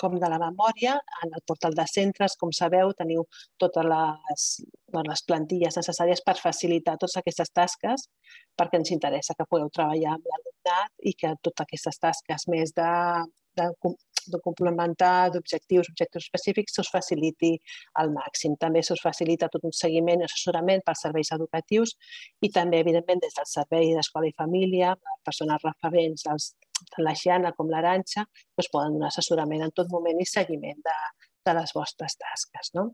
com 0.01 0.19
de 0.21 0.31
la 0.31 0.39
memòria. 0.43 0.97
En 1.25 1.35
el 1.35 1.43
portal 1.47 1.77
de 1.79 1.87
centres, 1.91 2.37
com 2.41 2.53
sabeu, 2.55 2.93
teniu 2.99 3.27
totes 3.61 3.89
les, 3.93 4.47
les 5.11 5.25
plantilles 5.29 5.79
necessàries 5.81 6.25
per 6.27 6.37
facilitar 6.41 6.97
totes 6.99 7.21
aquestes 7.21 7.53
tasques 7.55 8.09
perquè 8.59 8.81
ens 8.81 8.93
interessa 8.95 9.37
que 9.39 9.49
pugueu 9.49 9.71
treballar 9.73 10.17
amb 10.17 10.29
l'alumnat 10.31 10.93
i 11.09 11.15
que 11.19 11.35
totes 11.43 11.67
aquestes 11.67 12.01
tasques 12.03 12.49
més 12.53 12.75
de, 12.77 12.91
de, 13.59 13.69
de 14.31 14.41
complementar 14.45 15.31
d'objectius, 15.35 15.91
objectius 15.93 16.27
específics, 16.27 16.79
us 16.83 16.91
faciliti 16.93 17.53
al 18.03 18.13
màxim. 18.15 18.57
També 18.61 18.83
us 18.85 19.03
facilita 19.03 19.51
tot 19.53 19.65
un 19.69 19.75
seguiment 19.77 20.23
i 20.23 20.29
assessorament 20.29 20.85
pels 20.87 21.05
serveis 21.07 21.33
educatius 21.35 21.97
i 22.41 22.51
també, 22.51 22.83
evidentment, 22.85 23.23
des 23.23 23.35
del 23.39 23.49
servei 23.49 23.95
d'escola 23.97 24.29
i 24.31 24.37
família, 24.37 24.95
persones 25.25 25.65
referents 25.65 26.27
als 26.27 26.53
tant 26.91 27.07
la 27.07 27.15
Xiana 27.15 27.53
com 27.57 27.71
l'Aranxa, 27.71 28.25
us 28.59 28.71
poden 28.73 28.97
donar 28.97 29.13
assessorament 29.13 29.63
en 29.67 29.75
tot 29.77 29.91
moment 29.93 30.19
i 30.21 30.27
seguiment 30.29 30.81
de, 30.89 30.99
de 31.47 31.57
les 31.59 31.75
vostres 31.77 32.19
tasques 32.19 32.73
no? 32.79 32.89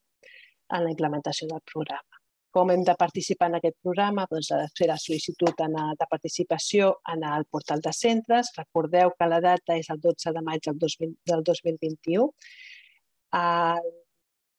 en 0.74 0.84
la 0.84 0.92
implementació 0.92 1.48
del 1.48 1.64
programa. 1.72 2.17
Com 2.54 2.70
hem 2.72 2.82
de 2.84 2.94
participar 2.96 3.50
en 3.50 3.58
aquest 3.58 3.76
programa? 3.84 4.24
Doncs 4.30 4.50
ha 4.52 4.58
de 4.62 4.68
fer 4.78 4.88
la 4.88 4.96
sol·licitud 4.96 5.52
de 5.58 6.06
participació 6.10 6.94
en 7.12 7.24
el 7.28 7.44
portal 7.44 7.82
de 7.84 7.92
centres. 7.92 8.52
Recordeu 8.56 9.12
que 9.18 9.28
la 9.28 9.40
data 9.44 9.76
és 9.76 9.90
el 9.92 10.00
12 10.00 10.32
de 10.32 10.42
maig 10.46 10.64
del, 10.64 10.78
2000, 10.80 11.14
del 11.28 11.44
2021. 11.44 12.28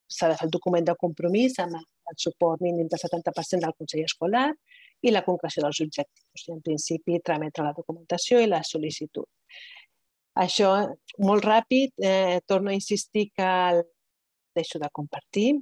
S'ha 0.09 0.29
de 0.29 0.37
fer 0.37 0.45
el 0.45 0.53
document 0.53 0.85
de 0.85 0.95
compromís 1.01 1.57
amb 1.61 1.79
el 1.79 2.17
suport 2.17 2.61
mínim 2.61 2.87
del 2.89 3.01
70% 3.01 3.65
del 3.65 3.75
Consell 3.77 4.05
Escolar 4.05 4.47
i 5.01 5.13
la 5.13 5.23
concreció 5.25 5.63
dels 5.65 5.81
objectius. 5.85 6.45
I, 6.47 6.53
en 6.55 6.61
principi, 6.65 7.19
trametre 7.25 7.65
la 7.65 7.75
documentació 7.77 8.41
i 8.41 8.49
la 8.49 8.61
sol·licitud. 8.65 9.25
Això, 10.39 10.71
molt 11.25 11.45
ràpid, 11.45 11.93
eh, 11.97 12.39
torno 12.47 12.69
a 12.69 12.77
insistir 12.77 13.31
que 13.35 13.47
el... 13.71 13.83
deixo 14.55 14.79
de 14.79 14.89
compartir. 14.91 15.53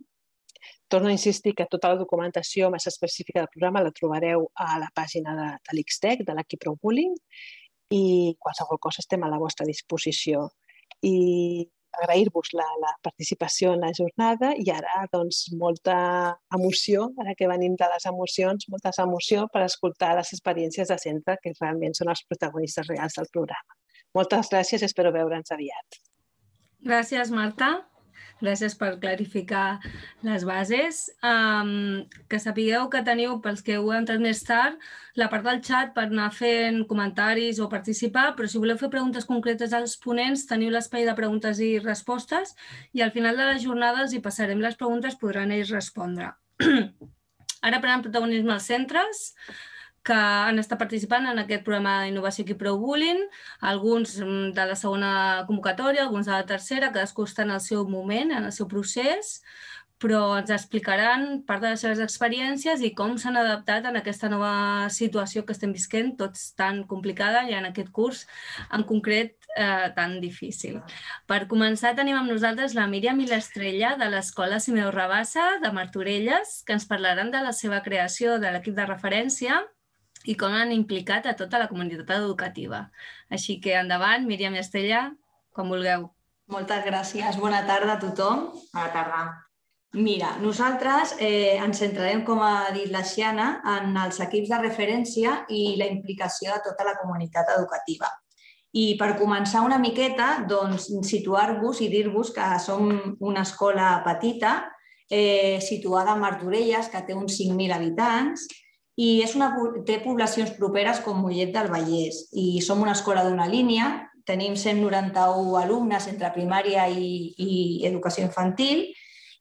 Torno 0.87 1.09
a 1.09 1.15
insistir 1.15 1.53
que 1.55 1.67
tota 1.69 1.93
la 1.93 1.99
documentació 2.01 2.71
més 2.73 2.87
específica 2.89 3.41
del 3.41 3.51
programa 3.53 3.83
la 3.85 3.93
trobareu 3.95 4.49
a 4.55 4.77
la 4.81 4.89
pàgina 4.95 5.35
de, 5.37 5.47
de 5.69 5.77
l'Xtec, 5.77 6.25
de 6.27 6.35
l'equip 6.37 6.63
ProBullying, 6.65 7.15
i 7.93 8.35
qualsevol 8.39 8.79
cosa 8.83 9.03
estem 9.03 9.23
a 9.23 9.31
la 9.31 9.39
vostra 9.39 9.67
disposició. 9.67 10.47
I 11.05 11.67
agrair-vos 11.97 12.51
la, 12.53 12.65
la 12.81 12.91
participació 13.01 13.73
en 13.73 13.81
la 13.85 13.91
jornada 13.95 14.51
i 14.57 14.69
ara 14.73 15.05
doncs, 15.13 15.47
molta 15.57 15.97
emoció, 16.53 17.09
ara 17.23 17.33
que 17.37 17.49
venim 17.49 17.75
de 17.79 17.89
les 17.93 18.05
emocions, 18.09 18.67
molta 18.69 18.93
emoció 19.03 19.47
per 19.53 19.63
escoltar 19.65 20.13
les 20.19 20.33
experiències 20.35 20.91
de 20.91 20.99
centre 21.01 21.37
que 21.41 21.55
realment 21.59 21.97
són 21.97 22.13
els 22.13 22.23
protagonistes 22.29 22.89
reals 22.91 23.17
del 23.17 23.29
programa. 23.33 23.79
Moltes 24.17 24.51
gràcies 24.53 24.81
i 24.81 24.87
espero 24.87 25.13
veure'ns 25.15 25.53
aviat. 25.53 26.01
Gràcies, 26.85 27.31
Marta. 27.33 27.87
Gràcies 28.37 28.75
per 28.77 28.91
clarificar 29.01 29.79
les 30.25 30.43
bases. 30.45 30.99
Um, 31.25 32.05
que 32.29 32.39
sapigueu 32.41 32.85
que 32.93 33.01
teniu, 33.05 33.37
pels 33.41 33.63
que 33.65 33.77
heu 33.77 33.89
entrat 33.95 34.21
més 34.21 34.43
tard, 34.45 34.77
la 35.17 35.29
part 35.31 35.45
del 35.47 35.61
xat 35.65 35.93
per 35.95 36.05
anar 36.07 36.29
fent 36.35 36.83
comentaris 36.89 37.61
o 37.63 37.69
participar, 37.71 38.29
però 38.37 38.49
si 38.49 38.61
voleu 38.61 38.77
fer 38.77 38.91
preguntes 38.93 39.25
concretes 39.25 39.73
als 39.73 39.97
ponents, 40.03 40.45
teniu 40.49 40.73
l'espai 40.73 41.07
de 41.07 41.15
preguntes 41.17 41.61
i 41.63 41.77
respostes 41.81 42.53
i 42.93 43.01
al 43.01 43.13
final 43.15 43.39
de 43.39 43.49
la 43.49 43.61
jornada 43.61 44.05
els 44.05 44.13
hi 44.13 44.21
passarem 44.21 44.61
les 44.61 44.77
preguntes, 44.77 45.17
podran 45.17 45.55
ells 45.55 45.73
respondre. 45.73 46.33
Ara 47.67 47.81
prenen 47.81 48.05
protagonisme 48.05 48.53
als 48.53 48.69
centres 48.69 49.25
que 50.07 50.17
han 50.17 50.59
estat 50.61 50.79
participant 50.79 51.27
en 51.27 51.41
aquest 51.43 51.65
programa 51.67 51.99
d'innovació 52.03 52.45
aquí 52.45 52.55
Pro 52.59 52.77
Bullying, 52.79 53.23
alguns 53.71 54.17
mm, 54.23 54.51
de 54.57 54.67
la 54.71 54.77
segona 54.79 55.13
convocatòria, 55.49 56.05
alguns 56.05 56.29
de 56.29 56.37
la 56.37 56.45
tercera, 56.47 56.93
cadascú 56.93 57.27
està 57.27 57.43
en 57.43 57.55
el 57.57 57.63
seu 57.63 57.83
moment, 57.89 58.31
en 58.31 58.47
el 58.47 58.55
seu 58.55 58.69
procés, 58.71 59.41
però 59.97 60.37
ens 60.37 60.51
explicaran 60.53 61.41
part 61.47 61.63
de 61.63 61.71
les 61.73 61.81
seves 61.81 61.99
experiències 62.03 62.83
i 62.85 62.91
com 62.97 63.15
s'han 63.17 63.37
adaptat 63.39 63.87
en 63.89 63.97
aquesta 63.97 64.29
nova 64.29 64.51
situació 64.93 65.43
que 65.45 65.55
estem 65.55 65.73
visquent, 65.73 66.13
tots 66.19 66.51
tan 66.59 66.83
complicada 66.91 67.43
i 67.49 67.55
en 67.57 67.65
aquest 67.71 67.89
curs 67.91 68.25
en 68.77 68.85
concret 68.85 69.33
eh, 69.57 69.89
tan 69.97 70.19
difícil. 70.21 70.77
Per 71.25 71.47
començar 71.49 71.95
tenim 71.97 72.19
amb 72.19 72.29
nosaltres 72.29 72.77
la 72.77 72.85
Míriam 72.91 73.19
i 73.23 73.29
l'Estrella 73.29 73.95
de 73.97 74.11
l'Escola 74.13 74.61
Simeu 74.61 74.91
Rabassa 74.93 75.55
de 75.63 75.73
Martorelles, 75.73 76.61
que 76.67 76.77
ens 76.77 76.85
parlaran 76.85 77.33
de 77.33 77.41
la 77.41 77.55
seva 77.57 77.81
creació 77.81 78.37
de 78.37 78.53
l'equip 78.53 78.77
de 78.77 78.85
referència 78.85 79.63
i 80.27 80.35
com 80.35 80.53
han 80.53 80.75
implicat 80.75 81.25
a 81.25 81.35
tota 81.39 81.61
la 81.61 81.69
comunitat 81.71 82.11
educativa. 82.19 82.83
Així 83.31 83.57
que 83.63 83.75
endavant, 83.79 84.27
Míriam 84.27 84.55
i 84.57 84.61
Estella, 84.61 85.07
quan 85.55 85.71
vulgueu. 85.71 86.09
Moltes 86.51 86.85
gràcies. 86.85 87.39
Bona 87.39 87.63
tarda 87.67 87.95
a 87.95 88.01
tothom. 88.01 88.47
Bona 88.73 88.91
tarda. 88.93 89.25
Mira, 89.97 90.33
nosaltres 90.43 91.15
eh, 91.23 91.55
ens 91.63 91.79
centrarem, 91.79 92.21
com 92.27 92.41
ha 92.43 92.69
dit 92.75 92.91
la 92.91 93.05
Xiana, 93.07 93.47
en 93.77 93.95
els 93.97 94.19
equips 94.23 94.51
de 94.51 94.59
referència 94.61 95.39
i 95.49 95.77
la 95.79 95.87
implicació 95.87 96.53
de 96.53 96.61
tota 96.69 96.85
la 96.85 96.97
comunitat 96.99 97.53
educativa. 97.55 98.11
I 98.77 98.97
per 98.99 99.15
començar 99.17 99.63
una 99.65 99.79
miqueta, 99.79 100.43
doncs, 100.49 100.89
situar-vos 101.07 101.79
i 101.81 101.87
dir-vos 101.89 102.33
que 102.35 102.47
som 102.61 102.91
una 103.23 103.45
escola 103.47 103.95
petita, 104.05 104.57
eh, 105.09 105.57
situada 105.63 106.13
a 106.13 106.19
Martorelles, 106.19 106.91
que 106.91 107.01
té 107.07 107.15
uns 107.15 107.39
5.000 107.39 107.73
habitants, 107.73 108.45
i 108.97 109.21
és 109.21 109.35
una, 109.37 109.51
té 109.85 109.99
poblacions 110.01 110.55
properes 110.57 111.01
com 111.05 111.19
Mollet 111.21 111.53
del 111.53 111.69
Vallès 111.69 112.23
i 112.33 112.61
som 112.65 112.81
una 112.81 112.95
escola 112.97 113.23
d'una 113.27 113.45
línia, 113.49 113.91
tenim 114.27 114.57
191 114.59 115.57
alumnes 115.61 116.07
entre 116.09 116.33
primària 116.35 116.87
i, 116.89 117.33
i 117.37 117.51
educació 117.87 118.25
infantil 118.25 118.87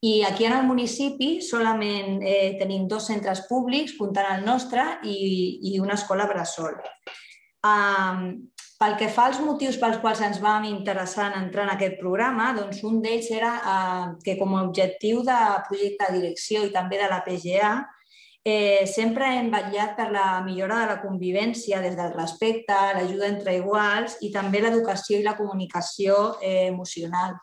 i 0.06 0.22
aquí 0.22 0.44
en 0.44 0.52
el 0.52 0.66
municipi 0.68 1.40
solament 1.42 2.20
eh, 2.22 2.56
tenim 2.60 2.84
dos 2.88 3.08
centres 3.08 3.46
públics, 3.48 3.96
comptant 3.98 4.28
el 4.36 4.44
nostre, 4.44 4.84
i, 5.08 5.16
i 5.72 5.80
una 5.80 5.96
escola 5.96 6.28
bressol. 6.28 6.76
Um, 7.66 8.28
pel 8.76 8.94
que 9.00 9.08
fa 9.08 9.30
als 9.30 9.40
motius 9.40 9.78
pels 9.80 9.96
quals 10.02 10.20
ens 10.22 10.38
vam 10.42 10.66
interessar 10.68 11.30
en 11.30 11.46
entrar 11.46 11.64
en 11.64 11.72
aquest 11.74 11.96
programa, 11.98 12.52
doncs 12.54 12.82
un 12.84 13.00
d'ells 13.02 13.30
era 13.32 13.54
uh, 13.56 14.08
que 14.22 14.36
com 14.38 14.52
a 14.54 14.62
objectiu 14.68 15.24
de 15.24 15.38
projecte 15.66 16.10
de 16.10 16.20
direcció 16.20 16.66
i 16.66 16.74
també 16.74 17.00
de 17.00 17.08
la 17.10 17.22
PGA 17.24 17.72
Eh, 18.46 18.86
sempre 18.86 19.26
hem 19.34 19.48
vetllat 19.50 19.96
per 19.98 20.04
la 20.14 20.40
millora 20.44 20.76
de 20.78 20.86
la 20.92 21.00
convivència 21.02 21.80
des 21.82 21.96
del 21.98 22.12
respecte, 22.14 22.76
l'ajuda 22.94 23.26
entre 23.26 23.56
iguals 23.58 24.20
i 24.22 24.30
també 24.30 24.60
l'educació 24.62 25.18
i 25.18 25.24
la 25.24 25.34
comunicació 25.34 26.36
eh, 26.38 26.68
emocional. 26.68 27.34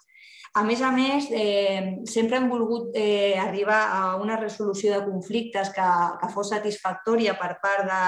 A 0.56 0.64
més 0.64 0.80
a 0.86 0.93
més, 0.95 1.28
eh, 1.36 1.99
sempre 2.08 2.38
hem 2.38 2.47
volgut 2.47 2.95
eh, 2.95 3.36
arribar 3.41 3.82
a 3.91 4.01
una 4.22 4.38
resolució 4.39 4.93
de 4.93 5.04
conflictes 5.10 5.74
que, 5.76 5.89
que 6.22 6.30
fos 6.32 6.54
satisfactòria 6.54 7.36
per 7.36 7.58
part 7.60 7.89
de, 7.89 8.04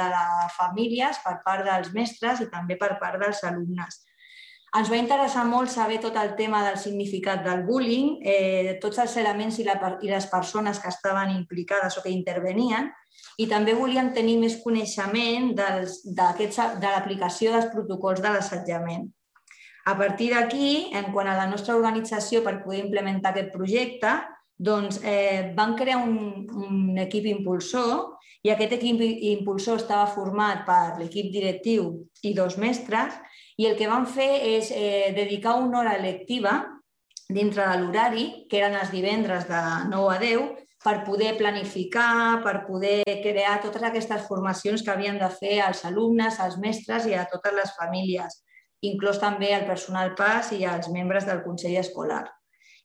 de 0.00 0.06
les 0.14 0.56
famílies, 0.56 1.20
per 1.26 1.42
part 1.44 1.68
dels 1.68 1.92
mestres 1.92 2.40
i 2.40 2.48
també 2.48 2.80
per 2.80 2.94
part 3.02 3.20
dels 3.20 3.44
alumnes. 3.50 4.00
Ens 4.78 4.90
va 4.90 4.98
interessar 5.00 5.42
molt 5.48 5.70
saber 5.72 5.98
tot 5.98 6.14
el 6.20 6.36
tema 6.38 6.60
del 6.62 6.76
significat 6.78 7.42
del 7.42 7.64
bullying, 7.66 8.20
eh, 8.22 8.76
tots 8.82 9.00
els 9.02 9.16
elements 9.18 9.58
i, 9.58 9.64
la, 9.66 9.96
i 9.98 10.10
les 10.12 10.28
persones 10.30 10.78
que 10.78 10.92
estaven 10.92 11.32
implicades 11.34 11.98
o 11.98 12.04
que 12.04 12.12
intervenien, 12.14 12.86
i 13.42 13.48
també 13.50 13.74
volíem 13.74 14.12
tenir 14.14 14.36
més 14.38 14.60
coneixement 14.62 15.50
dels, 15.58 16.00
de 16.06 16.86
l'aplicació 16.86 17.56
dels 17.56 17.66
protocols 17.72 18.22
de 18.22 18.30
l'assetjament. 18.30 19.08
A 19.90 19.96
partir 19.98 20.30
d'aquí, 20.34 20.92
en 20.94 21.10
quant 21.10 21.26
a 21.26 21.34
la 21.38 21.48
nostra 21.50 21.74
organització 21.74 22.44
per 22.44 22.60
poder 22.62 22.84
implementar 22.84 23.32
aquest 23.32 23.50
projecte, 23.50 24.12
doncs, 24.60 25.00
eh, 25.02 25.50
van 25.56 25.74
crear 25.74 26.02
un, 26.04 26.46
un 26.52 26.98
equip 27.00 27.26
impulsor 27.26 28.20
i 28.44 28.52
aquest 28.52 28.76
equip 28.76 29.00
impulsor 29.02 29.80
estava 29.80 30.06
format 30.12 30.62
per 30.68 31.00
l'equip 31.00 31.32
directiu 31.32 31.94
i 32.22 32.34
dos 32.36 32.58
mestres 32.60 33.16
i 33.60 33.66
el 33.68 33.76
que 33.76 33.88
vam 33.90 34.06
fer 34.08 34.30
és 34.56 34.70
eh, 34.72 35.12
dedicar 35.16 35.58
una 35.60 35.82
hora 35.82 35.98
lectiva 36.00 36.54
dintre 37.28 37.66
de 37.68 37.76
l'horari, 37.80 38.24
que 38.48 38.58
eren 38.58 38.78
els 38.80 38.90
divendres 38.90 39.44
de 39.50 39.60
9 39.90 40.14
a 40.14 40.18
10, 40.22 40.46
per 40.80 40.94
poder 41.04 41.34
planificar, 41.36 42.40
per 42.42 42.64
poder 42.66 43.02
crear 43.20 43.58
totes 43.60 43.84
aquestes 43.84 44.24
formacions 44.26 44.82
que 44.82 44.92
havien 44.94 45.20
de 45.20 45.28
fer 45.34 45.58
als 45.60 45.84
alumnes, 45.84 46.40
als 46.40 46.56
mestres 46.58 47.06
i 47.06 47.14
a 47.14 47.26
totes 47.30 47.54
les 47.54 47.74
famílies, 47.76 48.40
inclòs 48.80 49.20
també 49.20 49.52
el 49.52 49.66
personal 49.68 50.14
PAS 50.16 50.54
i 50.56 50.64
els 50.64 50.88
membres 50.94 51.28
del 51.28 51.44
Consell 51.44 51.76
Escolar 51.82 52.24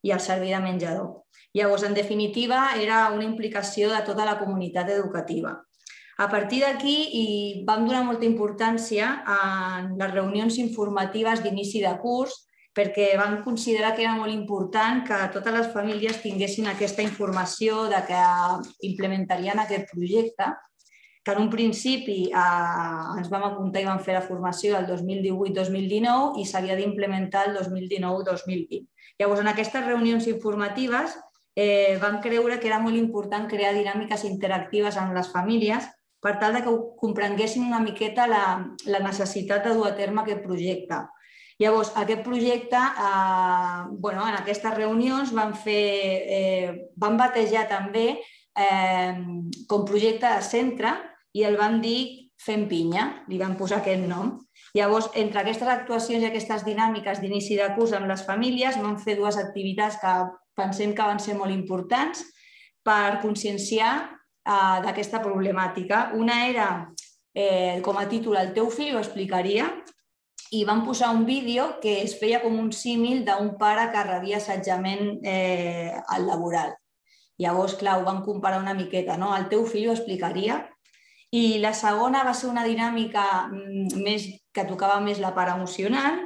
i 0.03 0.11
el 0.11 0.19
servei 0.19 0.51
de 0.53 0.59
menjador. 0.61 1.23
Llavors, 1.55 1.87
en 1.87 1.95
definitiva, 1.95 2.75
era 2.75 3.07
una 3.15 3.23
implicació 3.23 3.89
de 3.93 4.03
tota 4.05 4.27
la 4.27 4.35
comunitat 4.43 4.91
educativa. 4.91 5.55
A 6.17 6.29
partir 6.31 6.61
d'aquí 6.63 7.63
vam 7.67 7.83
donar 7.83 8.05
molta 8.07 8.23
importància 8.23 9.07
a 9.27 9.39
les 9.99 10.11
reunions 10.13 10.57
informatives 10.61 11.41
d'inici 11.43 11.81
de 11.83 11.91
curs 11.99 12.45
perquè 12.75 13.15
van 13.19 13.41
considerar 13.43 13.93
que 13.95 14.03
era 14.03 14.15
molt 14.15 14.31
important 14.31 15.03
que 15.07 15.17
totes 15.33 15.53
les 15.55 15.67
famílies 15.73 16.21
tinguessin 16.23 16.67
aquesta 16.67 17.03
informació 17.03 17.85
de 17.91 17.99
que 18.07 18.21
implementarien 18.89 19.59
aquest 19.59 19.91
projecte, 19.91 20.49
que 21.23 21.33
en 21.33 21.41
un 21.41 21.49
principi 21.49 22.17
eh, 22.27 23.17
ens 23.17 23.31
vam 23.31 23.47
apuntar 23.47 23.81
i 23.81 23.87
vam 23.87 23.99
fer 24.03 24.15
la 24.15 24.23
formació 24.23 24.75
el 24.77 24.87
2018-2019 24.91 26.39
i 26.39 26.45
s'havia 26.45 26.75
d'implementar 26.79 27.47
el 27.49 27.57
2019-2020. 27.59 28.83
Llavors, 29.19 29.41
en 29.41 29.51
aquestes 29.51 29.87
reunions 29.87 30.27
informatives 30.27 31.15
eh, 31.55 31.97
vam 31.99 32.19
creure 32.21 32.59
que 32.59 32.67
era 32.71 32.79
molt 32.83 32.99
important 32.99 33.47
crear 33.51 33.73
dinàmiques 33.73 34.27
interactives 34.27 34.99
amb 34.99 35.15
les 35.15 35.31
famílies 35.31 35.87
per 36.25 36.39
tal 36.41 36.57
de 36.57 36.63
que 36.65 36.73
comprenguessin 36.97 37.67
una 37.67 37.83
miqueta 37.83 38.25
la, 38.25 38.45
la 38.89 39.03
necessitat 39.05 39.67
de 39.67 39.75
dur 39.77 39.85
a 39.91 39.95
terme 39.97 40.23
aquest 40.23 40.41
projecte 40.41 41.03
Llavors, 41.57 41.93
aquest 41.95 42.21
projecte, 42.23 42.75
eh, 42.75 43.87
bueno, 43.91 44.27
en 44.27 44.35
aquestes 44.35 44.73
reunions 44.75 45.31
van, 45.31 45.53
fer, 45.55 46.23
eh, 46.27 46.71
van 46.99 47.15
batejar 47.15 47.63
també 47.69 48.09
eh, 48.59 49.15
com 49.67 49.85
projecte 49.87 50.27
de 50.27 50.41
centre 50.43 50.91
i 51.31 51.45
el 51.47 51.55
van 51.55 51.79
dir 51.83 52.31
Fem 52.45 52.65
Pinya, 52.67 53.05
li 53.31 53.39
van 53.39 53.55
posar 53.55 53.79
aquest 53.79 54.03
nom. 54.03 54.33
Llavors, 54.75 55.07
entre 55.15 55.39
aquestes 55.41 55.69
actuacions 55.71 56.25
i 56.25 56.27
aquestes 56.27 56.65
dinàmiques 56.67 57.21
d'inici 57.23 57.55
de 57.55 57.69
curs 57.77 57.95
amb 57.95 58.11
les 58.11 58.25
famílies, 58.27 58.75
vam 58.83 58.99
fer 58.99 59.15
dues 59.15 59.39
activitats 59.39 59.95
que 60.01 60.15
pensem 60.59 60.91
que 60.95 61.07
van 61.07 61.23
ser 61.23 61.37
molt 61.39 61.55
importants 61.55 62.25
per 62.83 63.21
conscienciar 63.23 63.93
eh, 64.45 64.77
d'aquesta 64.85 65.21
problemàtica. 65.23 66.11
Una 66.13 66.45
era, 66.47 66.69
eh, 67.33 67.81
com 67.83 67.97
a 67.97 68.07
títol, 68.09 68.37
el 68.37 68.53
teu 68.53 68.69
fill 68.69 68.95
ho 68.95 69.03
explicaria, 69.03 69.69
i 70.51 70.63
van 70.63 70.85
posar 70.85 71.09
un 71.15 71.25
vídeo 71.25 71.79
que 71.81 72.01
es 72.03 72.15
feia 72.19 72.41
com 72.43 72.59
un 72.59 72.71
símil 72.71 73.23
d'un 73.25 73.55
pare 73.57 73.89
que 73.91 74.03
rebia 74.05 74.37
assetjament 74.37 75.19
eh, 75.25 75.91
al 76.07 76.27
laboral. 76.27 76.75
Llavors, 77.41 77.75
clar, 77.75 77.97
ho 77.99 78.05
van 78.05 78.21
comparar 78.23 78.61
una 78.61 78.75
miqueta, 78.77 79.17
no? 79.17 79.33
El 79.35 79.49
teu 79.51 79.65
fill 79.67 79.89
ho 79.89 79.95
explicaria. 79.95 80.61
I 81.35 81.57
la 81.59 81.73
segona 81.73 82.23
va 82.23 82.33
ser 82.37 82.47
una 82.47 82.63
dinàmica 82.63 83.25
mm, 83.49 83.97
més 84.05 84.29
que 84.55 84.67
tocava 84.69 85.01
més 85.03 85.19
la 85.19 85.33
part 85.35 85.51
emocional, 85.55 86.21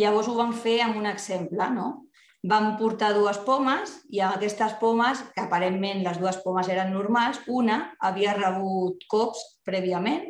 llavors 0.00 0.30
ho 0.30 0.38
van 0.38 0.54
fer 0.56 0.80
amb 0.86 0.96
un 0.96 1.10
exemple, 1.10 1.68
no? 1.74 2.03
Vam 2.44 2.74
portar 2.76 3.14
dues 3.16 3.38
pomes 3.46 3.92
i 4.12 4.20
amb 4.20 4.36
aquestes 4.36 4.74
pomes, 4.80 5.22
que 5.32 5.44
aparentment 5.46 6.02
les 6.04 6.18
dues 6.20 6.36
pomes 6.44 6.68
eren 6.68 6.92
normals, 6.92 7.40
una 7.48 7.94
havia 8.04 8.34
rebut 8.36 9.06
cops 9.08 9.40
prèviament 9.64 10.26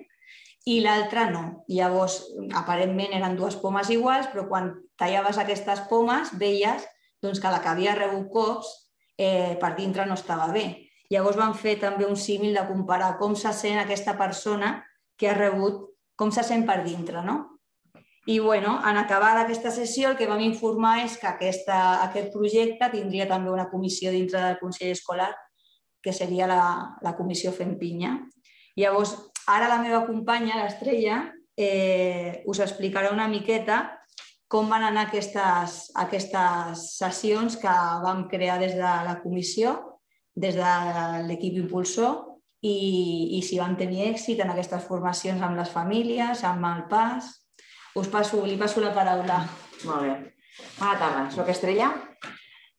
i 0.71 0.79
l'altra 0.85 1.27
no. 1.31 1.65
Llavors, 1.69 2.21
aparentment 2.55 3.17
eren 3.19 3.35
dues 3.37 3.59
pomes 3.61 3.91
iguals, 3.91 4.31
però 4.31 4.47
quan 4.49 4.71
tallaves 5.01 5.41
aquestes 5.43 5.83
pomes 5.91 6.31
veies 6.39 6.87
doncs, 7.25 7.41
que 7.41 7.51
la 7.51 7.61
que 7.65 7.73
havia 7.73 7.97
rebut 7.99 8.31
cops 8.33 8.71
eh, 9.19 9.57
per 9.61 9.75
dintre 9.77 10.07
no 10.07 10.15
estava 10.15 10.51
bé. 10.55 10.67
Llavors 11.11 11.37
van 11.37 11.55
fer 11.59 11.77
també 11.83 12.07
un 12.07 12.17
símil 12.17 12.55
de 12.57 12.65
comparar 12.69 13.17
com 13.19 13.35
se 13.37 13.53
sent 13.53 13.81
aquesta 13.81 14.15
persona 14.19 14.77
que 15.19 15.29
ha 15.31 15.35
rebut, 15.37 15.91
com 16.17 16.33
se 16.33 16.43
sent 16.47 16.65
per 16.67 16.83
dintre, 16.87 17.23
no? 17.27 17.54
I 18.27 18.39
bueno, 18.39 18.79
en 18.89 18.97
acabar 18.97 19.37
aquesta 19.37 19.71
sessió 19.71 20.11
el 20.11 20.17
que 20.17 20.29
vam 20.31 20.41
informar 20.41 21.03
és 21.05 21.19
que 21.21 21.29
aquesta, 21.29 22.05
aquest 22.07 22.33
projecte 22.33 22.89
tindria 22.95 23.29
també 23.29 23.53
una 23.53 23.69
comissió 23.69 24.11
dintre 24.15 24.41
del 24.41 24.59
Consell 24.63 24.95
Escolar, 24.95 25.35
que 26.01 26.13
seria 26.13 26.49
la, 26.49 26.63
la 27.05 27.15
comissió 27.17 27.53
Fent 27.53 27.77
Pinya. 27.81 28.17
Llavors, 28.77 29.13
Ara 29.47 29.69
la 29.69 29.81
meva 29.83 30.05
companya, 30.07 30.57
l'Estrella, 30.63 31.19
eh, 31.57 32.43
us 32.49 32.61
explicarà 32.65 33.11
una 33.13 33.29
miqueta 33.29 33.83
com 34.49 34.71
van 34.71 34.85
anar 34.87 35.09
aquestes, 35.09 35.91
aquestes 36.01 36.85
sessions 36.97 37.59
que 37.61 37.75
vam 38.05 38.25
crear 38.31 38.59
des 38.63 38.73
de 38.79 38.93
la 39.09 39.19
comissió, 39.23 39.75
des 40.35 40.57
de 40.57 40.73
l'equip 41.29 41.59
impulsor, 41.61 42.23
i, 42.65 43.37
i 43.37 43.43
si 43.45 43.59
van 43.61 43.77
tenir 43.77 44.07
èxit 44.09 44.41
en 44.41 44.53
aquestes 44.55 44.87
formacions 44.89 45.43
amb 45.43 45.59
les 45.61 45.73
famílies, 45.75 46.45
amb 46.49 46.65
el 46.71 46.85
PAS. 46.89 47.29
Us 47.95 48.09
passo, 48.11 48.43
li 48.43 48.57
passo 48.59 48.81
la 48.83 48.91
paraula. 48.91 49.37
Molt 49.87 50.03
bé. 50.03 50.15
Bona 50.81 50.95
tarda, 50.99 51.27
soc 51.31 51.51
Estrella. 51.53 51.93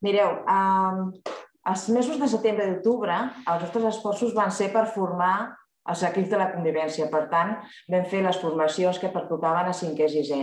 Mireu, 0.03 0.41
eh, 0.43 1.31
els 1.71 1.85
mesos 1.95 2.19
de 2.19 2.27
setembre 2.27 2.65
i 2.65 2.73
d'octubre 2.73 3.15
els 3.21 3.63
nostres 3.63 3.85
esforços 3.93 4.33
van 4.35 4.51
ser 4.51 4.73
per 4.73 4.83
formar 4.91 5.55
els 5.89 6.03
equips 6.03 6.29
de 6.33 6.41
la 6.41 6.49
convivència. 6.51 7.07
Per 7.13 7.23
tant, 7.31 7.55
vam 7.87 8.05
fer 8.11 8.25
les 8.25 8.41
formacions 8.41 8.99
que 8.99 9.13
pertocaven 9.13 9.71
a 9.71 9.77
5è 9.79 10.09
i 10.09 10.13
6è. 10.17 10.41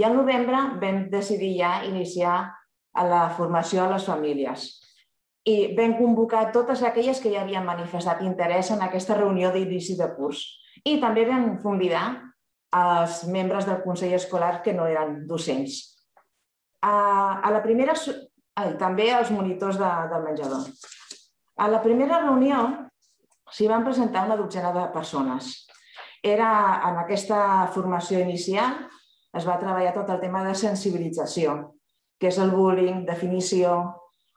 I 0.00 0.08
al 0.08 0.16
novembre 0.16 0.64
vam 0.80 1.04
decidir 1.12 1.52
ja 1.58 1.74
iniciar 1.84 2.38
la 2.94 3.28
formació 3.36 3.84
a 3.84 3.90
les 3.92 4.08
famílies. 4.08 4.68
I 5.44 5.74
vam 5.76 5.98
convocar 5.98 6.50
totes 6.52 6.82
aquelles 6.82 7.20
que 7.20 7.32
ja 7.34 7.42
havien 7.42 7.66
manifestat 7.66 8.22
interès 8.24 8.70
en 8.70 8.80
aquesta 8.80 9.18
reunió 9.18 9.52
d'inici 9.52 9.98
de 9.98 10.08
curs. 10.16 10.46
I 10.84 10.96
també 11.02 11.26
vam 11.28 11.58
convidar 11.60 12.33
els 12.74 13.24
membres 13.30 13.66
del 13.68 13.82
Consell 13.84 14.14
Escolar 14.16 14.60
que 14.62 14.74
no 14.74 14.86
eren 14.90 15.22
docents. 15.30 15.80
A 16.84 17.50
la 17.52 17.62
primera, 17.64 17.94
també 18.80 19.08
els 19.14 19.30
monitors 19.32 19.78
de, 19.80 19.90
del 20.10 20.26
menjador. 20.26 20.66
A 21.56 21.68
la 21.70 21.80
primera 21.84 22.20
reunió 22.24 22.64
s'hi 23.54 23.68
van 23.70 23.86
presentar 23.86 24.26
una 24.26 24.36
dotzena 24.36 24.72
de 24.74 24.88
persones. 24.92 25.54
Era 26.24 26.50
en 26.88 26.98
aquesta 27.04 27.68
formació 27.72 28.18
inicial 28.20 28.82
es 29.34 29.46
va 29.46 29.58
treballar 29.60 29.92
tot 29.94 30.10
el 30.14 30.20
tema 30.22 30.44
de 30.46 30.54
sensibilització, 30.54 31.56
que 32.20 32.30
és 32.30 32.38
el 32.38 32.52
bullying, 32.54 33.02
definició, 33.06 33.74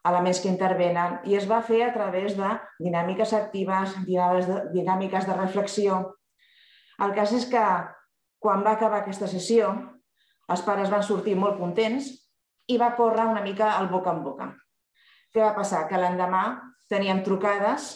elements 0.07 0.39
que 0.41 0.49
intervenen, 0.49 1.19
i 1.29 1.35
es 1.37 1.45
va 1.49 1.61
fer 1.65 1.83
a 1.85 1.91
través 1.93 2.37
de 2.37 2.49
dinàmiques 2.81 3.33
actives, 3.37 3.93
dinàmiques 4.07 5.27
de 5.27 5.35
reflexió. 5.37 5.99
El 7.03 7.13
cas 7.13 7.33
és 7.37 7.45
que 7.51 7.63
quan 8.39 8.63
va 8.65 8.75
acabar 8.77 9.01
aquesta 9.01 9.27
sessió, 9.29 9.71
els 10.47 10.63
pares 10.63 10.91
van 10.93 11.03
sortir 11.03 11.35
molt 11.35 11.59
contents 11.59 12.09
i 12.71 12.77
va 12.79 12.93
córrer 12.95 13.27
una 13.27 13.43
mica 13.43 13.73
el 13.81 13.89
boca 13.91 14.13
en 14.13 14.23
boca. 14.23 14.49
Què 15.33 15.43
va 15.43 15.55
passar? 15.55 15.85
Que 15.89 15.99
l'endemà 15.99 16.43
teníem 16.91 17.23
trucades 17.23 17.89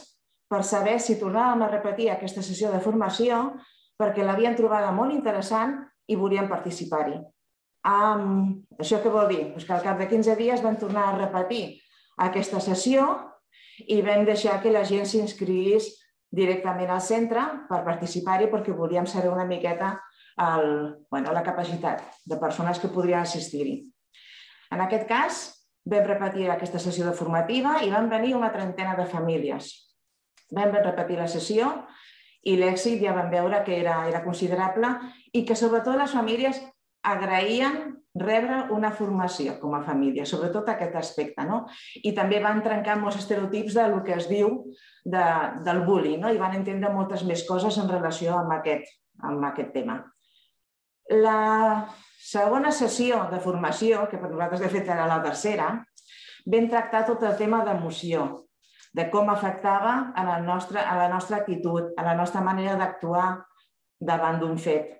per 0.51 0.63
saber 0.67 0.97
si 0.99 1.17
tornàvem 1.19 1.63
a 1.63 1.71
repetir 1.71 2.09
aquesta 2.11 2.43
sessió 2.43 2.71
de 2.71 2.81
formació 2.83 3.43
perquè 3.99 4.25
l'havien 4.25 4.57
trobada 4.57 4.91
molt 4.91 5.13
interessant 5.15 5.77
i 6.11 6.17
volien 6.19 6.49
participar-hi. 6.49 7.19
Um, 7.87 8.61
això 8.77 8.99
què 9.01 9.09
vol 9.09 9.29
dir? 9.31 9.45
Pues 9.53 9.65
que 9.65 9.73
al 9.73 9.85
cap 9.85 9.97
de 10.01 10.09
15 10.09 10.35
dies 10.37 10.61
van 10.61 10.77
tornar 10.77 11.07
a 11.07 11.17
repetir 11.17 11.63
aquesta 12.21 12.59
sessió 12.61 13.07
i 13.87 14.01
vam 14.05 14.25
deixar 14.27 14.59
que 14.61 14.73
la 14.73 14.83
gent 14.85 15.07
s'inscrivís 15.09 15.87
directament 16.31 16.91
al 16.91 17.01
centre 17.01 17.43
per 17.69 17.81
participar-hi 17.87 18.49
perquè 18.51 18.75
volíem 18.75 19.07
saber 19.09 19.31
una 19.31 19.47
miqueta 19.47 19.95
el, 20.37 20.95
bueno, 21.09 21.33
la 21.33 21.43
capacitat 21.43 22.03
de 22.25 22.37
persones 22.37 22.79
que 22.79 22.91
podrien 22.91 23.21
assistir-hi. 23.21 23.81
En 24.71 24.81
aquest 24.81 25.07
cas, 25.09 25.41
vam 25.85 26.05
repetir 26.07 26.49
aquesta 26.49 26.79
sessió 26.79 27.07
de 27.07 27.15
formativa 27.17 27.79
i 27.83 27.89
van 27.91 28.09
venir 28.09 28.35
una 28.37 28.51
trentena 28.53 28.95
de 28.95 29.07
famílies. 29.09 29.71
Vam 30.51 30.71
repetir 30.75 31.17
la 31.19 31.29
sessió 31.31 31.71
i 32.43 32.55
l'èxit 32.57 33.01
ja 33.01 33.15
vam 33.15 33.29
veure 33.31 33.63
que 33.65 33.79
era, 33.79 34.03
era 34.09 34.23
considerable 34.23 34.93
i 35.33 35.45
que 35.45 35.57
sobretot 35.57 35.97
les 35.97 36.13
famílies 36.13 36.61
agraïen 37.01 37.97
rebre 38.13 38.65
una 38.75 38.91
formació 38.91 39.55
com 39.61 39.73
a 39.73 39.83
família, 39.85 40.25
sobretot 40.27 40.67
aquest 40.69 40.95
aspecte. 40.99 41.45
No? 41.47 41.63
I 42.03 42.11
també 42.17 42.41
van 42.43 42.61
trencar 42.63 42.97
molts 42.99 43.21
estereotips 43.21 43.77
del 43.79 44.01
que 44.05 44.17
es 44.17 44.27
diu 44.29 44.57
de, 45.05 45.25
del 45.65 45.83
bullying 45.87 46.19
no? 46.25 46.31
i 46.31 46.41
van 46.41 46.57
entendre 46.57 46.91
moltes 46.93 47.23
més 47.23 47.45
coses 47.47 47.77
en 47.79 47.89
relació 47.89 48.35
amb 48.37 48.57
aquest, 48.59 48.91
amb 49.23 49.47
aquest 49.47 49.71
tema. 49.73 50.01
La 51.11 51.89
segona 52.23 52.71
sessió 52.71 53.25
de 53.31 53.39
formació, 53.43 54.05
que 54.07 54.19
per 54.19 54.29
nosaltres 54.31 54.61
de 54.63 54.69
fet 54.71 54.87
era 54.87 55.09
la 55.09 55.19
tercera, 55.23 55.67
vam 56.47 56.69
tractar 56.71 57.03
tot 57.09 57.25
el 57.27 57.35
tema 57.37 57.65
d'emoció, 57.67 58.47
de 58.95 59.07
com 59.11 59.29
afectava 59.29 60.13
a 60.15 60.23
la 60.27 60.39
nostra, 60.43 60.85
a 60.87 60.95
la 60.97 61.09
nostra 61.11 61.41
actitud, 61.41 61.91
a 61.97 62.07
la 62.07 62.15
nostra 62.15 62.41
manera 62.41 62.77
d'actuar 62.79 63.27
davant 63.99 64.39
d'un 64.39 64.57
fet. 64.57 64.97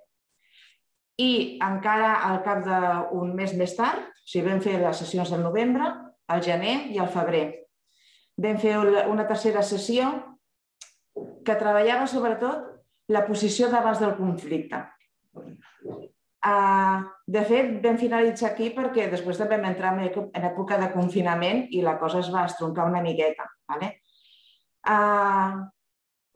I 1.18 1.58
encara 1.64 2.18
al 2.28 2.42
cap 2.44 2.64
d'un 2.66 3.34
mes 3.36 3.56
més 3.56 3.76
tard, 3.78 4.04
o 4.04 4.28
sigui, 4.28 4.50
vam 4.50 4.62
fer 4.64 4.78
les 4.82 5.04
sessions 5.04 5.32
al 5.32 5.44
novembre, 5.44 5.88
al 6.28 6.44
gener 6.44 6.92
i 6.92 7.00
al 7.00 7.12
febrer, 7.12 7.46
vam 8.42 8.58
fer 8.60 8.78
una 9.08 9.28
tercera 9.28 9.64
sessió 9.64 10.12
que 11.46 11.58
treballava 11.60 12.08
sobretot 12.08 12.68
la 13.12 13.26
posició 13.28 13.68
d'abans 13.72 14.00
del 14.00 14.16
conflicte. 14.20 14.80
Uh, 16.42 17.04
de 17.30 17.44
fet, 17.46 17.76
vam 17.84 18.00
finalitzar 18.02 18.50
aquí 18.50 18.72
perquè 18.74 19.06
després 19.12 19.38
també 19.38 19.60
vam 19.60 19.68
entrar 19.70 19.92
en 19.94 20.48
època 20.48 20.80
de 20.82 20.88
confinament 20.94 21.68
i 21.70 21.84
la 21.86 22.00
cosa 22.02 22.24
es 22.24 22.32
va 22.34 22.48
estroncar 22.50 22.88
una 22.90 23.04
miqueta. 23.06 23.46
Vale? 23.70 23.92
Uh, 24.82 25.62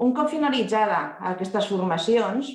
un 0.06 0.14
cop 0.14 0.30
finalitzada 0.30 1.18
aquestes 1.32 1.72
formacions, 1.72 2.52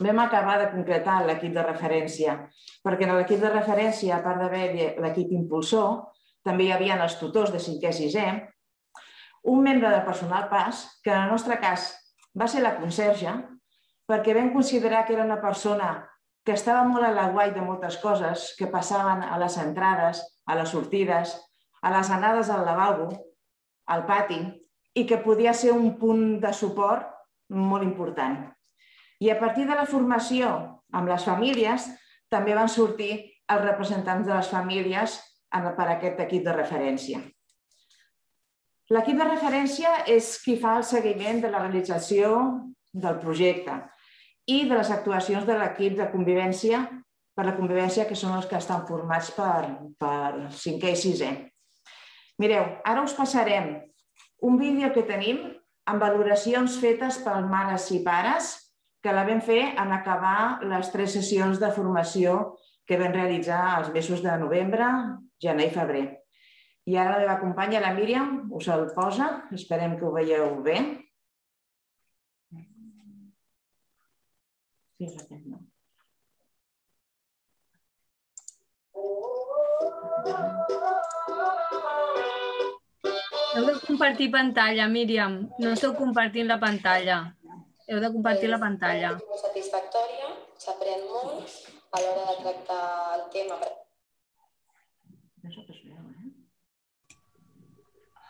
vam 0.00 0.18
acabar 0.18 0.58
de 0.58 0.70
concretar 0.72 1.20
l'equip 1.26 1.54
de 1.54 1.62
referència, 1.62 2.34
perquè 2.82 3.06
en 3.06 3.14
l'equip 3.18 3.40
de 3.40 3.52
referència, 3.52 4.16
a 4.16 4.24
part 4.24 4.42
d'haver 4.42 4.96
l'equip 5.04 5.30
impulsor, 5.36 6.00
també 6.44 6.66
hi 6.66 6.72
havia 6.74 6.98
els 7.04 7.18
tutors 7.20 7.52
de 7.54 7.60
5è 7.62 7.92
i 7.92 7.98
6è, 8.00 8.26
un 9.54 9.62
membre 9.62 9.90
del 9.92 10.02
personal 10.04 10.48
PAS, 10.48 10.86
que 11.04 11.12
en 11.12 11.26
el 11.26 11.30
nostre 11.30 11.60
cas 11.60 11.92
va 12.34 12.48
ser 12.48 12.64
la 12.64 12.74
conserge, 12.80 13.34
perquè 14.08 14.34
vam 14.36 14.52
considerar 14.52 15.04
que 15.06 15.14
era 15.14 15.24
una 15.24 15.40
persona 15.40 15.94
que 16.44 16.52
estava 16.52 16.84
molt 16.84 17.06
a 17.06 17.12
la 17.16 17.30
guai 17.32 17.54
de 17.54 17.62
moltes 17.64 17.96
coses 18.02 18.50
que 18.58 18.68
passaven 18.68 19.22
a 19.24 19.38
les 19.40 19.56
entrades, 19.58 20.20
a 20.44 20.56
les 20.58 20.68
sortides, 20.68 21.32
a 21.80 21.92
les 21.94 22.10
anades 22.12 22.50
al 22.52 22.66
lavabo, 22.66 23.08
al 23.88 24.04
pati, 24.04 24.40
i 24.94 25.06
que 25.08 25.22
podia 25.24 25.54
ser 25.56 25.72
un 25.72 25.94
punt 25.98 26.40
de 26.40 26.52
suport 26.52 27.08
molt 27.48 27.84
important. 27.84 28.36
I 29.20 29.30
a 29.32 29.38
partir 29.40 29.64
de 29.66 29.76
la 29.76 29.86
formació 29.88 30.50
amb 30.92 31.08
les 31.08 31.24
famílies, 31.24 31.88
també 32.28 32.54
van 32.54 32.68
sortir 32.68 33.12
els 33.48 33.64
representants 33.64 34.26
de 34.28 34.34
les 34.34 34.50
famílies 34.52 35.16
per 35.48 35.88
aquest 35.88 36.20
equip 36.20 36.44
de 36.44 36.52
referència. 36.52 37.20
L'equip 38.92 39.16
de 39.16 39.26
referència 39.28 40.04
és 40.12 40.34
qui 40.44 40.58
fa 40.60 40.76
el 40.78 40.84
seguiment 40.84 41.40
de 41.40 41.50
la 41.50 41.62
realització 41.62 42.34
del 42.92 43.16
projecte 43.22 43.78
i 44.50 44.64
de 44.68 44.76
les 44.76 44.90
actuacions 44.92 45.46
de 45.48 45.56
l'equip 45.58 45.96
de 45.98 46.10
convivència 46.12 46.84
per 47.34 47.46
la 47.48 47.56
convivència, 47.56 48.06
que 48.06 48.16
són 48.18 48.36
els 48.36 48.46
que 48.46 48.58
estan 48.60 48.84
formats 48.86 49.32
per, 49.34 49.66
per 49.98 50.50
5è 50.54 50.92
i 50.92 51.00
6è. 51.00 51.32
Mireu, 52.42 52.66
ara 52.84 53.02
us 53.02 53.14
passarem 53.16 53.72
un 54.44 54.58
vídeo 54.58 54.90
que 54.94 55.06
tenim 55.06 55.40
amb 55.90 56.02
valoracions 56.02 56.78
fetes 56.80 57.18
per 57.24 57.40
mares 57.48 57.90
i 57.94 58.00
pares 58.04 58.54
que 59.04 59.12
la 59.12 59.24
vam 59.28 59.42
fer 59.44 59.74
en 59.80 59.92
acabar 59.92 60.64
les 60.64 60.90
tres 60.92 61.12
sessions 61.16 61.60
de 61.60 61.70
formació 61.76 62.54
que 62.88 62.98
vam 63.00 63.12
realitzar 63.12 63.78
els 63.78 63.90
mesos 63.92 64.22
de 64.24 64.36
novembre, 64.40 64.86
gener 65.40 65.68
i 65.68 65.74
febrer. 65.74 66.04
I 66.88 66.96
ara 67.00 67.14
la 67.14 67.20
meva 67.22 67.38
companya, 67.40 67.80
la 67.80 67.94
Míriam, 67.96 68.50
us 68.52 68.68
el 68.68 68.90
posa. 68.96 69.46
Esperem 69.56 69.96
que 69.98 70.04
ho 70.04 70.12
veieu 70.12 70.58
bé. 70.64 70.78
No. 75.04 75.60
Heu 83.54 83.66
de 83.66 83.74
compartir 83.86 84.30
pantalla, 84.32 84.88
Míriam. 84.88 85.38
No 85.58 85.74
esteu 85.76 85.94
compartint 85.94 86.48
la 86.50 86.58
pantalla. 86.62 87.18
Heu 87.86 88.00
de 88.00 88.10
compartir 88.16 88.48
la 88.50 88.58
pantalla. 88.58 89.12
Molt 89.20 89.42
satisfactòria, 89.44 90.32
s'aprèn 90.64 91.04
molt 91.12 91.62
a 91.94 92.02
l'hora 92.02 92.24
de 92.30 92.36
tractar 92.42 92.84
el 93.18 93.24
tema. 93.34 93.60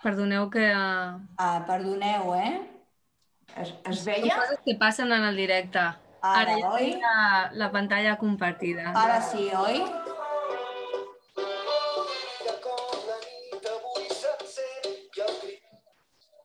Perdoneu 0.05 0.51
que... 0.53 0.65
Ah, 1.41 1.65
perdoneu, 1.65 2.35
eh? 2.37 2.59
Es, 3.57 3.71
es 3.89 4.03
veia? 4.05 4.35
Són 4.35 4.43
coses 4.43 4.65
que 4.67 4.75
passen 4.83 5.15
en 5.17 5.25
el 5.31 5.39
directe. 5.41 5.85
Ara, 6.25 6.41
Ara 6.41 6.59
ja 6.59 6.69
oi? 6.73 6.87
la, 7.01 7.17
la 7.53 7.67
pantalla 7.73 8.17
compartida. 8.17 8.93
Ara 8.97 9.21
sí, 9.21 9.51
oi? 9.61 9.83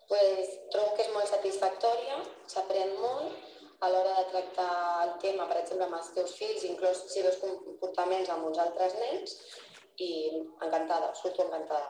Pues, 0.09 0.49
trobo 0.73 0.95
que 0.97 1.05
és 1.05 1.13
molt 1.13 1.31
satisfactòria, 1.31 2.19
s'aprèn 2.51 2.91
molt 2.99 3.79
a 3.79 3.91
l'hora 3.93 4.17
de 4.19 4.25
tractar 4.33 4.69
el 5.05 5.15
tema, 5.23 5.47
per 5.47 5.61
exemple, 5.61 5.87
amb 5.87 5.99
els 6.01 6.11
teus 6.17 6.35
fills, 6.41 6.67
inclús 6.73 7.05
si 7.13 7.23
veus 7.23 7.39
comportaments 7.39 8.35
amb 8.35 8.49
uns 8.51 8.59
altres 8.65 8.99
nens, 8.99 9.37
i 10.03 10.11
encantada, 10.65 11.13
surto 11.21 11.47
encantada. 11.47 11.87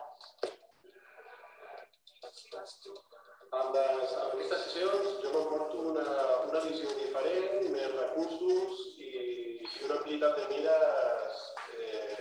Amb, 3.49 3.73
les, 3.73 4.11
amb 4.21 4.33
aquestes 4.35 4.65
sessions 4.67 5.15
jo 5.23 5.29
m'emporto 5.33 5.85
una, 5.91 6.05
una 6.47 6.59
visió 6.65 6.91
diferent, 6.99 7.63
més 7.73 7.95
recursos 7.95 8.83
i, 9.01 9.13
i 9.63 9.85
una 9.87 9.97
amplitud 9.97 10.37
de 10.37 10.45
mires 10.51 11.39
eh, 11.73 12.19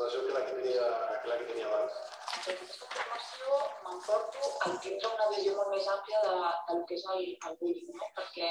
major 0.00 0.26
que 0.26 0.32
la 0.32 0.44
que 0.46 0.52
tenia, 0.52 0.86
que 1.22 1.28
la 1.28 1.38
que 1.38 1.44
tenia 1.50 1.66
abans. 1.66 1.98
Aquesta 2.40 2.86
formació 2.94 3.58
m'emporto 3.84 4.52
el 4.66 4.78
tindre 4.84 5.10
una 5.16 5.26
visió 5.34 5.52
molt 5.58 5.74
més 5.74 5.90
àmplia 5.94 6.22
de, 6.24 6.36
del 6.70 6.80
que 6.88 6.96
és 6.96 7.04
el, 7.14 7.26
el 7.48 7.58
bullying, 7.60 7.90
no? 7.98 8.08
perquè 8.16 8.50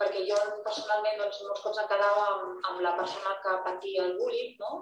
perquè 0.00 0.24
jo 0.28 0.36
personalment 0.66 1.20
doncs, 1.20 1.40
molts 1.46 1.62
cops 1.64 1.80
em 1.82 1.88
quedava 1.90 2.22
amb, 2.32 2.66
amb 2.70 2.82
la 2.86 2.94
persona 2.98 3.34
que 3.44 3.52
patia 3.66 4.06
el 4.06 4.16
bullying 4.18 4.56
no? 4.62 4.72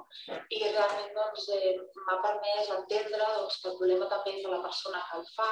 i 0.57 0.61
realment 0.63 1.13
doncs, 1.19 1.49
eh, 1.57 1.75
m'ha 2.07 2.19
permès 2.25 2.71
entendre 2.77 3.29
doncs, 3.37 3.59
que 3.63 3.71
el 3.73 3.79
problema 3.81 4.09
també 4.13 4.37
és 4.37 4.47
de 4.47 4.55
la 4.55 4.63
persona 4.65 5.03
que 5.11 5.21
el 5.21 5.27
fa, 5.37 5.51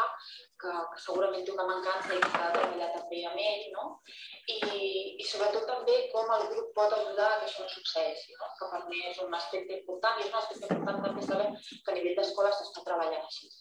que, 0.63 0.75
que 0.95 1.03
segurament 1.05 1.47
té 1.47 1.55
una 1.57 1.69
mancança 1.69 2.17
i 2.17 2.23
que 2.25 2.33
s'ha 2.33 2.49
de 2.49 2.59
treballar 2.59 2.91
també 2.97 3.23
amb 3.31 3.45
ell, 3.45 3.67
no? 3.77 3.87
I, 4.51 4.59
i 5.21 5.29
sobretot 5.29 5.67
també 5.69 5.97
com 6.15 6.33
el 6.37 6.47
grup 6.53 6.73
pot 6.77 6.97
ajudar 6.97 7.29
a 7.31 7.41
que 7.41 7.51
això 7.51 7.67
no 7.67 7.75
succeeixi, 7.75 8.37
no? 8.41 8.53
que 8.59 8.71
per 8.75 8.85
mi 8.89 9.05
és 9.13 9.21
un 9.25 9.35
aspecte 9.37 9.77
important 9.79 10.19
i 10.19 10.27
és 10.27 10.33
un 10.33 10.39
aspecte 10.41 10.79
important 10.79 11.05
també 11.07 11.27
saber 11.27 11.51
que 11.53 11.93
a 11.93 11.99
nivell 11.99 12.17
d'escola 12.19 12.55
s'està 12.57 12.87
treballant 12.89 13.29
així. 13.29 13.53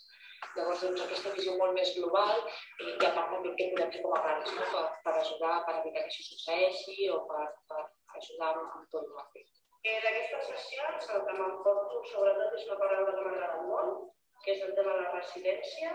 Llavors, 0.56 0.84
doncs, 0.84 1.02
aquesta 1.06 1.32
visió 1.36 1.56
molt 1.60 1.76
més 1.78 1.94
global 1.98 2.36
i, 2.42 2.90
i 2.90 3.06
a 3.08 3.12
part 3.16 3.34
també 3.34 3.54
què 3.60 3.70
podem 3.74 3.92
fer 3.96 4.04
com 4.06 4.16
a 4.18 4.22
pares 4.26 4.54
no? 4.58 4.68
per, 4.74 4.84
per 5.06 5.16
ajudar, 5.22 5.56
per 5.68 5.76
evitar 5.82 6.04
que 6.06 6.12
això 6.12 6.26
succeeixi 6.28 7.10
o 7.16 7.20
per, 7.32 7.46
per 7.72 7.82
ajudar 8.22 8.54
amb, 8.54 8.72
amb 8.78 8.94
tot 8.96 9.06
el 9.08 9.18
que 9.18 9.28
fer. 9.36 9.46
Eh, 9.90 10.00
D'aquestes 10.06 10.50
sessions 10.54 11.12
el 11.16 11.28
que 11.28 11.36
m'emporto 11.40 12.02
sobretot 12.14 12.58
és 12.60 12.66
una 12.70 12.80
paraula 12.82 13.14
que 13.16 13.28
m'agrada 13.28 13.68
molt, 13.68 14.10
que 14.46 14.56
és 14.56 14.66
el 14.68 14.76
tema 14.80 14.96
de 14.98 15.06
la 15.06 15.14
residència, 15.14 15.94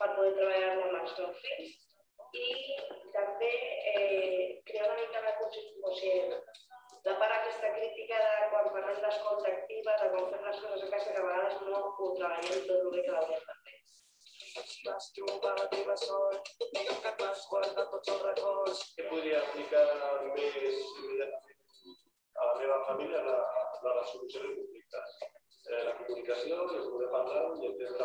per 0.00 0.10
poder 0.16 0.34
treballar 0.36 0.74
amb 0.74 1.00
els 1.00 1.16
meus 1.20 1.40
fills 1.46 1.80
i 2.42 2.46
també 3.14 3.50
eh, 3.92 4.60
crear 4.68 4.88
una 4.88 5.00
mica 5.00 5.24
de 5.26 5.32
consciència, 5.40 6.42
la 7.04 7.14
part 7.18 7.32
aquesta 7.34 7.68
crítica 7.76 8.18
de 8.24 8.48
quan 8.50 8.68
parlem 8.74 8.98
d'escolta 9.04 9.48
activa, 9.52 9.94
de 10.02 10.10
quan 10.12 10.28
fem 10.32 10.44
les 10.48 10.60
coses 10.64 10.84
a 10.86 10.90
casa, 10.92 11.14
que 11.14 11.22
a 11.22 11.24
vegades 11.28 11.56
no 11.68 11.80
ho 11.86 12.10
treballem 12.18 12.66
tot 12.68 12.76
el 12.76 12.90
bé 12.94 13.02
que 13.06 13.14
l'hauríem 13.14 13.46
de 13.48 13.56
fer. 13.64 13.78
Les 14.86 15.08
trobades 15.16 16.04
sol, 16.04 16.36
que 16.58 17.14
vas 17.22 17.46
guardar 17.50 17.86
tots 17.94 18.12
els 18.14 18.22
records. 18.28 18.82
Què 18.98 19.08
podria 19.08 19.40
aplicar 19.40 19.82
més 20.36 20.78
a 22.38 22.46
la 22.48 22.54
meva 22.60 22.78
família 22.90 23.24
la, 23.26 23.38
la 23.86 23.96
resolució 23.98 24.44
de 24.44 24.54
conflictes? 24.60 25.18
Eh, 25.72 25.82
la 25.88 25.96
comunicació, 25.98 26.60
i 26.76 26.84
poder 26.92 27.10
parlar 27.16 27.42
i 27.58 27.70
entendre 27.72 27.98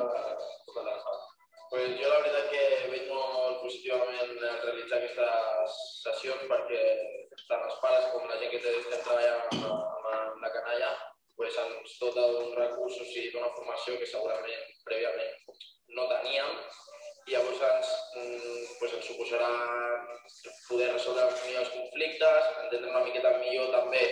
tota 0.66 0.88
la 0.90 0.98
part. 1.06 1.30
Pues 1.70 1.96
jo 2.02 2.10
la 2.10 2.20
veritat 2.24 2.50
que 2.50 2.66
veig 2.96 3.08
molt 3.12 3.62
positivament 3.62 4.36
realitzar 4.42 5.02
aquestes 5.02 5.80
sessions 6.02 6.46
perquè 6.50 6.84
tant 7.50 7.64
els 7.68 7.78
pares 7.84 8.10
com 8.14 8.26
la 8.30 8.40
gent 8.42 8.52
que 8.54 8.60
estem 8.62 9.04
treballant 9.06 9.46
amb, 9.46 9.68
amb, 9.70 10.10
amb 10.14 10.44
la 10.46 10.52
canalla 10.56 10.92
pues, 11.38 11.58
ens 11.64 11.98
dota 12.02 12.26
d'uns 12.34 12.58
recursos 12.58 13.16
i 13.22 13.30
d'una 13.34 13.54
formació 13.56 13.98
que 14.02 14.10
segurament 14.10 14.76
prèviament 14.88 15.58
no 15.98 16.08
teníem 16.12 16.54
i 17.28 17.36
llavors 17.36 17.62
ens, 17.70 17.94
pues, 18.80 18.94
ens 18.96 19.08
suposarà 19.12 19.52
poder 20.68 20.90
resoldre 20.94 21.28
millor 21.44 21.64
els 21.64 21.74
conflictes, 21.76 22.52
entendre 22.64 22.92
una 22.92 23.04
miqueta 23.06 23.34
millor 23.42 23.72
també 23.76 24.04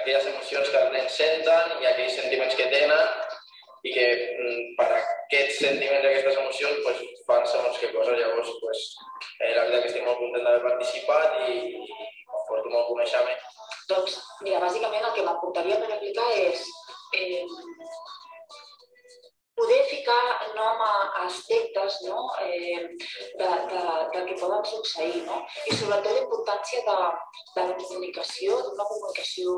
aquelles 0.00 0.28
emocions 0.32 0.70
que 0.72 0.82
els 0.82 0.94
nens 0.94 1.18
senten 1.20 1.82
i 1.82 1.88
aquells 1.90 2.16
sentiments 2.20 2.56
que 2.58 2.68
tenen 2.72 3.26
i 3.86 3.92
que 3.94 4.06
per 4.78 4.88
aquests 4.96 5.60
sentiments 5.62 6.04
i 6.04 6.10
aquestes 6.10 6.40
emocions 6.42 6.82
pues, 6.84 7.02
fan 7.28 7.46
segons 7.50 7.78
què 7.80 7.92
coses. 7.94 8.18
Llavors, 8.18 8.50
pues, 8.62 8.82
eh, 9.40 9.52
la 9.52 9.66
veritat 9.66 9.84
que 9.84 9.92
estic 9.92 10.06
molt 10.06 10.20
content 10.22 10.46
d'haver 10.46 10.64
participat 10.66 11.38
i, 11.46 11.58
i 11.76 12.36
molt 12.72 12.90
coneixement. 12.90 13.44
Doncs, 13.90 14.16
mira, 14.42 14.60
bàsicament 14.62 15.04
el 15.06 15.14
que 15.16 15.24
m'aportaria 15.26 15.78
per 15.82 15.92
aplicar 15.94 16.26
és 16.40 16.64
eh, 17.14 17.44
poder 19.56 19.82
ficar 19.88 20.24
nom 20.54 20.82
a 20.84 21.24
aspectes 21.24 22.00
no? 22.06 22.30
eh, 22.44 22.88
de, 23.40 23.50
de, 23.70 23.82
de 24.12 24.24
que 24.28 24.40
poden 24.40 24.64
succeir 24.64 25.22
no? 25.28 25.38
i 25.66 25.76
sobretot 25.76 26.12
la 26.12 26.24
importància 26.24 26.82
de, 26.88 26.96
de 27.56 27.64
la 27.70 27.78
comunicació, 27.80 28.58
d'una 28.66 28.88
comunicació 28.90 29.54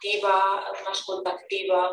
activa, 0.00 0.34
una 0.80 0.94
escolta 0.94 1.36
activa, 1.36 1.84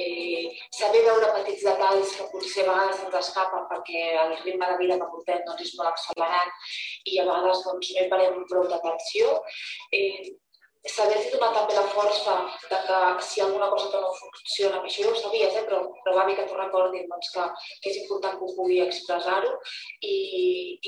eh, 0.00 0.48
saber 0.78 1.04
veure 1.08 1.34
petits 1.36 1.66
detalls 1.68 2.16
que 2.16 2.30
potser 2.32 2.64
a 2.64 2.70
vegades 2.72 3.04
ens 3.04 3.20
escapen 3.20 3.68
perquè 3.72 4.06
el 4.24 4.34
ritme 4.46 4.72
de 4.72 4.80
vida 4.80 4.98
que 5.02 5.12
portem 5.12 5.44
doncs, 5.44 5.62
és 5.66 5.76
molt 5.76 5.92
accelerat 5.92 6.72
i 7.12 7.20
a 7.20 7.28
vegades 7.28 7.62
doncs, 7.68 7.92
no 7.92 8.04
hi 8.04 8.10
parem 8.12 8.42
prou 8.48 8.68
d'atenció. 8.72 9.36
Eh, 9.92 10.36
saber-li 10.86 11.32
donar 11.32 11.50
també 11.54 11.74
la 11.76 11.86
força 11.92 12.34
de 12.70 12.78
que 12.86 12.98
si 13.28 13.42
alguna 13.42 13.68
cosa 13.72 13.90
que 13.92 14.00
no 14.02 14.12
funciona, 14.18 14.82
això 14.82 15.06
ja 15.06 15.10
ho 15.12 15.18
sabies, 15.22 15.56
eh? 15.58 15.64
però, 15.68 15.80
però 16.04 16.14
va 16.18 16.26
bé 16.28 16.36
que 16.38 16.46
t'ho 16.46 16.58
recordin 16.60 17.08
doncs, 17.10 17.32
que, 17.34 17.48
que 17.82 17.92
és 17.92 17.98
important 18.02 18.38
que 18.38 18.46
ho 18.46 18.54
pugui 18.58 18.80
expressar-ho 18.84 19.52
i, 20.02 20.16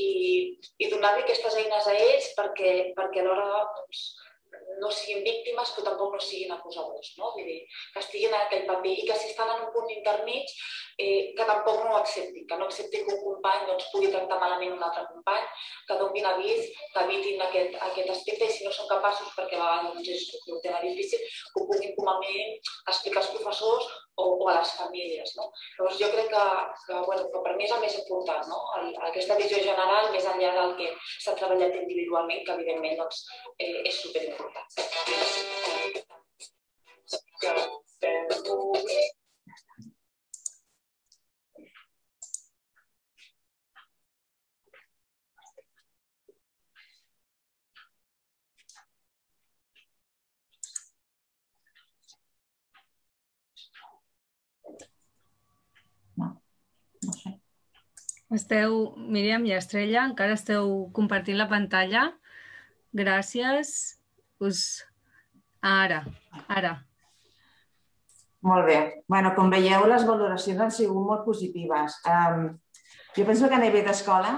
i, 0.07 0.09
i 0.85 0.91
donar-li 0.93 1.25
aquestes 1.25 1.59
eines 1.63 1.91
a 1.91 1.97
ells 1.99 2.33
perquè, 2.39 2.73
perquè 2.99 3.25
alhora 3.25 3.65
doncs, 3.81 4.07
no 4.83 4.91
siguin 4.95 5.25
víctimes 5.27 5.73
però 5.75 5.87
tampoc 5.91 6.17
no 6.17 6.21
siguin 6.23 6.53
acusadors, 6.55 7.15
no? 7.19 7.33
Vull 7.37 7.47
dir, 7.49 7.61
que 7.95 8.03
estiguin 8.03 8.35
en 8.35 8.41
aquell 8.41 8.67
paper 8.71 8.95
i 8.95 9.07
que 9.09 9.19
si 9.19 9.31
estan 9.33 9.53
en 9.55 9.67
un 9.67 9.73
punt 9.75 9.91
intermig 9.95 10.55
eh, 10.99 11.35
que 11.37 11.47
tampoc 11.51 11.85
no 11.85 11.95
ho 11.95 12.01
acceptin, 12.01 12.47
que 12.47 12.59
no 12.59 12.67
acceptin 12.67 13.07
que 13.07 13.15
un 13.15 13.23
company 13.25 13.69
doncs, 13.71 13.89
pugui 13.93 14.11
tractar 14.15 14.41
malament 14.43 14.75
un 14.77 14.83
altre 14.89 15.07
company, 15.13 15.47
que 15.87 16.01
donin 16.01 16.27
avís, 16.33 16.73
que 16.95 17.07
evitin 17.07 17.47
aquest, 17.47 17.79
aquest 17.91 18.13
aspecte 18.17 18.51
i 18.51 18.57
si 18.57 18.67
no 18.67 18.75
són 18.75 18.91
capaços, 18.91 19.31
perquè 19.39 19.59
a 19.59 19.63
vegades 19.63 19.95
doncs, 19.95 20.13
és 20.17 20.53
un 20.57 20.61
tema 20.67 20.83
difícil, 20.85 21.23
que 21.23 21.63
ho 21.63 21.71
puguin 21.71 21.97
com 21.99 22.13
a 22.15 22.19
mínim 22.25 22.59
explicar 22.59 23.23
als 23.23 23.33
professors 23.37 23.97
o, 24.19 24.27
o 24.43 24.49
a 24.51 24.55
les 24.59 24.73
famílies. 24.81 25.35
No? 25.39 25.49
Llavors 25.79 25.99
jo 26.03 26.09
crec 26.15 26.29
que, 26.35 26.45
que, 26.87 26.95
bueno, 27.09 27.27
que 27.33 27.43
per 27.45 27.55
mi 27.57 27.67
és 27.69 27.75
el 27.77 27.85
més 27.85 27.99
important, 28.01 28.45
no? 28.53 28.59
el, 28.79 28.91
aquesta 29.11 29.39
visió 29.41 29.63
general 29.67 30.11
més 30.15 30.27
enllà 30.33 30.55
del 30.59 30.75
que 30.81 30.89
s'ha 31.25 31.37
treballat 31.41 31.79
individualment, 31.83 32.43
que 32.47 32.57
evidentment 32.59 32.99
doncs, 33.03 33.23
eh, 33.59 33.77
és 33.91 34.03
superimportant. 34.03 34.69
Esteu, 58.29 58.93
Míriam 59.09 59.47
i 59.49 59.55
Estrella, 59.57 60.03
encara 60.05 60.35
esteu 60.37 60.91
compartint 60.97 61.39
la 61.39 61.49
pantalla. 61.49 62.11
Gràcies. 62.93 63.71
Us... 64.45 64.85
Ara, 65.65 66.03
ara. 66.47 66.75
Molt 68.45 68.69
bé. 68.69 68.77
bueno, 69.09 69.33
com 69.35 69.49
veieu, 69.51 69.87
les 69.91 70.05
valoracions 70.07 70.61
han 70.61 70.71
sigut 70.71 71.09
molt 71.09 71.25
positives. 71.25 71.97
Um, 72.07 72.45
jo 73.17 73.25
penso 73.27 73.49
que 73.49 73.57
a 73.57 73.63
nivell 73.65 73.89
d'escola, 73.89 74.37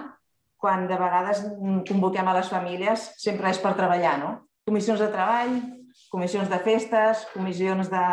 quan 0.57 0.86
de 0.88 0.97
vegades 0.97 1.43
convoquem 1.91 2.30
a 2.30 2.38
les 2.38 2.49
famílies, 2.49 3.11
sempre 3.20 3.51
és 3.51 3.61
per 3.61 3.74
treballar, 3.76 4.16
no? 4.22 4.32
Comissions 4.70 5.03
de 5.03 5.11
treball, 5.12 5.59
comissions 6.14 6.49
de 6.49 6.62
festes, 6.64 7.26
comissions 7.34 7.91
de... 7.91 8.09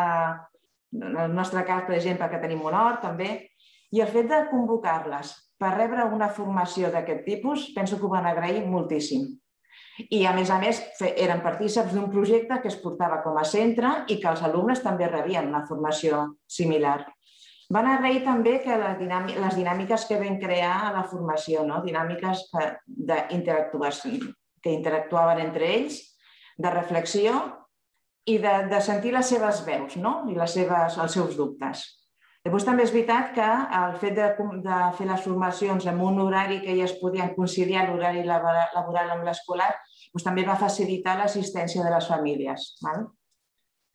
En 0.97 1.17
el 1.21 1.33
nostre 1.35 1.61
cas, 1.67 1.85
per 1.85 1.95
exemple, 1.95 2.27
que 2.31 2.41
tenim 2.41 2.65
un 2.65 2.75
hort, 2.75 3.03
també. 3.05 3.45
I 3.93 4.01
el 4.01 4.09
fet 4.11 4.27
de 4.27 4.47
convocar-les 4.51 5.37
per 5.57 5.73
rebre 5.73 6.05
una 6.13 6.29
formació 6.29 6.91
d'aquest 6.93 7.25
tipus, 7.25 7.73
penso 7.75 7.97
que 7.97 8.05
ho 8.05 8.13
van 8.13 8.29
agrair 8.29 8.65
moltíssim. 8.65 9.27
I, 9.97 10.25
a 10.29 10.33
més 10.37 10.51
a 10.53 10.59
més, 10.61 10.79
eren 11.09 11.41
partíceps 11.41 11.93
d'un 11.93 12.11
projecte 12.13 12.59
que 12.61 12.69
es 12.69 12.77
portava 12.81 13.23
com 13.23 13.37
a 13.37 13.45
centre 13.45 14.05
i 14.13 14.19
que 14.21 14.29
els 14.29 14.43
alumnes 14.45 14.83
també 14.85 15.07
rebien 15.09 15.49
una 15.49 15.65
formació 15.65 16.37
similar. 16.45 16.99
Van 17.73 17.87
agrair 17.89 18.21
també 18.23 18.59
que 18.63 18.77
les, 18.79 19.55
dinàmiques 19.57 20.05
que 20.07 20.19
vam 20.21 20.37
crear 20.39 20.75
a 20.85 20.91
la 20.95 21.03
formació, 21.09 21.65
no? 21.67 21.81
dinàmiques 21.83 22.45
que 22.53 24.71
interactuaven 24.71 25.41
entre 25.43 25.73
ells, 25.79 25.97
de 26.57 26.69
reflexió 26.73 27.37
i 28.25 28.37
de, 28.43 28.53
de 28.71 28.79
sentir 28.81 29.13
les 29.13 29.29
seves 29.29 29.61
veus 29.65 29.95
no? 29.99 30.23
i 30.31 30.37
les 30.37 30.55
seves, 30.57 30.97
els 30.97 31.17
seus 31.19 31.37
dubtes. 31.37 31.85
Després 32.47 32.63
també 32.63 32.85
és 32.87 32.93
veritat 32.95 33.33
que 33.35 33.45
el 33.75 33.97
fet 33.99 34.13
de, 34.15 34.27
de 34.63 34.75
fer 34.95 35.07
les 35.09 35.23
formacions 35.25 35.83
en 35.91 35.97
un 35.99 36.21
horari 36.23 36.61
que 36.63 36.77
ja 36.77 36.85
es 36.87 36.95
podien 37.01 37.33
conciliar 37.35 37.89
l'horari 37.89 38.23
laboral 38.23 39.11
amb 39.17 39.27
l'escolar, 39.27 39.67
doncs 40.13 40.23
també 40.23 40.45
va 40.47 40.55
facilitar 40.61 41.17
l'assistència 41.19 41.83
de 41.83 41.91
les 41.91 42.07
famílies. 42.07 42.69
Val? 42.85 43.03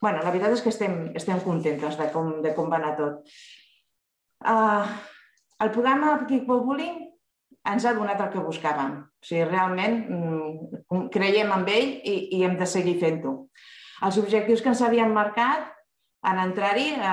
bueno, 0.03 0.19
la 0.19 0.33
veritat 0.35 0.57
és 0.57 0.61
que 0.61 0.73
estem, 0.75 0.97
estem 1.17 1.41
contentes 1.47 1.97
de 1.97 2.09
com, 2.13 2.35
de 2.45 2.51
com 2.57 2.69
va 2.69 2.81
anar 2.81 2.97
tot. 2.99 3.33
Uh, 4.43 4.83
el 5.63 5.71
programa 5.71 6.17
Kickball 6.27 6.65
Bullying 6.67 6.99
ens 7.71 7.87
ha 7.87 7.95
donat 7.95 8.21
el 8.21 8.33
que 8.35 8.43
buscàvem. 8.43 8.99
O 9.07 9.29
sigui, 9.29 9.47
realment 9.47 10.01
mm, 10.03 11.05
creiem 11.15 11.55
en 11.55 11.69
ell 11.71 11.93
i, 12.03 12.17
i 12.35 12.43
hem 12.43 12.59
de 12.59 12.67
seguir 12.67 12.99
fent-ho. 13.01 13.37
Els 14.03 14.19
objectius 14.19 14.61
que 14.61 14.75
ens 14.75 14.83
havíem 14.83 15.15
marcat 15.15 15.71
en 16.31 16.39
entrar-hi 16.39 16.89
eh, 16.95 17.13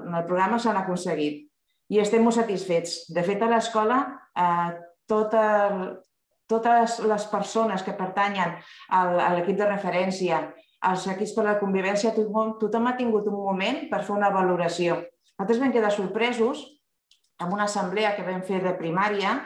en 0.00 0.14
el 0.14 0.26
programa 0.26 0.58
s'han 0.58 0.78
aconseguit 0.80 1.46
i 1.90 1.98
estem 1.98 2.22
molt 2.22 2.38
satisfets. 2.38 3.04
De 3.14 3.22
fet, 3.26 3.42
a 3.42 3.50
l'escola, 3.50 4.00
eh, 4.38 4.70
tota, 5.10 5.44
totes 6.50 6.98
les 7.06 7.26
persones 7.30 7.84
que 7.86 7.94
pertanyen 7.98 8.56
al, 8.88 9.20
a 9.20 9.30
l'equip 9.36 9.58
de 9.58 9.70
referència, 9.70 10.42
als 10.86 11.06
equips 11.12 11.34
per 11.36 11.46
la 11.46 11.58
convivència, 11.60 12.14
tothom 12.16 12.88
ha 12.88 12.96
tingut 12.98 13.26
un 13.28 13.38
moment 13.38 13.82
per 13.90 14.02
fer 14.06 14.14
una 14.16 14.30
valoració. 14.34 15.00
Nosaltres 15.36 15.60
vam 15.62 15.74
quedar 15.74 15.90
sorpresos 15.94 16.62
amb 17.40 17.54
una 17.56 17.66
assemblea 17.68 18.14
que 18.16 18.24
vam 18.26 18.42
fer 18.44 18.60
de 18.64 18.74
primària 18.78 19.36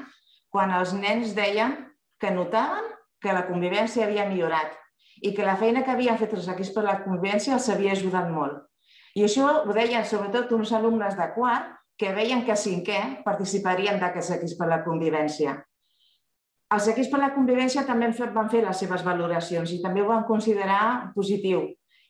quan 0.51 0.73
els 0.75 0.95
nens 0.95 1.35
deien 1.35 1.77
que 2.21 2.31
notaven 2.35 2.87
que 3.23 3.35
la 3.35 3.45
convivència 3.49 4.07
havia 4.07 4.27
millorat 4.29 4.75
i 5.23 5.33
que 5.35 5.47
la 5.47 5.57
feina 5.57 5.83
que 5.85 5.93
havien 5.95 6.19
fet 6.21 6.35
els 6.37 6.49
equips 6.51 6.73
per 6.75 6.85
la 6.87 6.99
convivència 7.03 7.55
els 7.57 7.69
havia 7.73 7.95
ajudat 7.95 8.31
molt. 8.31 8.63
I 9.15 9.25
això 9.29 9.47
ho 9.63 9.73
deien 9.77 10.05
sobretot 10.07 10.53
uns 10.57 10.73
alumnes 10.75 11.15
de 11.19 11.27
quart 11.37 11.67
que 11.99 12.15
veien 12.15 12.45
que 12.45 12.53
a 12.53 12.57
cinquè 12.59 13.23
participarien 13.27 14.01
d'aquests 14.01 14.31
equips 14.39 14.57
per 14.59 14.69
la 14.71 14.83
convivència. 14.83 15.65
Els 16.75 16.89
equips 16.91 17.11
per 17.13 17.21
la 17.23 17.35
convivència 17.35 17.87
també 17.87 18.09
van 18.35 18.51
fer 18.51 18.63
les 18.65 18.79
seves 18.83 19.03
valoracions 19.07 19.71
i 19.71 19.83
també 19.83 20.03
ho 20.03 20.09
van 20.11 20.25
considerar 20.27 21.13
positiu. 21.15 21.61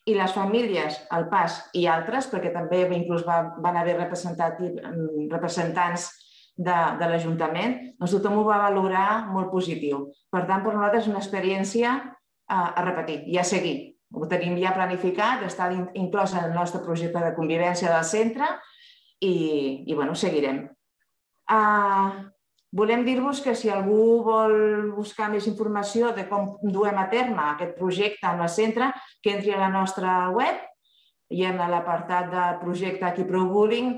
I 0.05 0.15
les 0.17 0.33
famílies, 0.37 1.07
el 1.17 1.29
PAS 1.29 1.71
i 1.81 1.87
altres, 1.89 2.29
perquè 2.33 2.53
també 2.53 2.97
inclús 2.97 3.25
van 3.25 3.77
haver 3.77 3.97
representants 3.99 6.11
de, 6.57 6.77
de 7.01 7.07
l'Ajuntament, 7.09 7.97
doncs 7.99 8.13
tothom 8.17 8.39
ho 8.39 8.45
va 8.49 8.65
valorar 8.67 9.27
molt 9.33 9.51
positiu. 9.53 9.97
Per 10.33 10.43
tant, 10.49 10.63
per 10.65 10.75
nosaltres 10.75 11.03
és 11.05 11.11
una 11.13 11.21
experiència 11.21 11.89
a, 12.49 12.61
a 12.69 12.85
repetir 12.85 13.25
i 13.33 13.39
a 13.41 13.45
seguir. 13.45 13.94
Ho 14.15 14.29
tenim 14.31 14.57
ja 14.63 14.75
planificat, 14.77 15.43
està 15.47 15.71
inclòs 15.75 16.37
en 16.37 16.47
el 16.49 16.55
nostre 16.55 16.83
projecte 16.85 17.23
de 17.23 17.35
convivència 17.37 17.91
del 17.91 18.05
centre 18.07 18.47
i, 19.21 19.35
i 19.87 19.95
bueno, 19.95 20.15
seguirem. 20.15 20.63
Uh, 21.51 22.25
volem 22.75 23.05
dir-vos 23.05 23.43
que 23.45 23.57
si 23.59 23.71
algú 23.71 24.23
vol 24.27 24.55
buscar 24.95 25.29
més 25.33 25.49
informació 25.51 26.15
de 26.17 26.29
com 26.31 26.55
duem 26.63 26.97
a 26.99 27.09
terme 27.13 27.43
aquest 27.51 27.77
projecte 27.79 28.31
en 28.31 28.41
el 28.45 28.51
centre, 28.51 28.93
que 29.23 29.35
entri 29.37 29.53
a 29.53 29.61
la 29.61 29.73
nostra 29.75 30.31
web 30.35 30.63
i 31.35 31.45
en 31.49 31.59
l'apartat 31.59 32.31
de 32.33 32.49
projecte 32.63 33.07
aquí 33.09 33.27
Pro 33.29 33.45
Bullying 33.51 33.93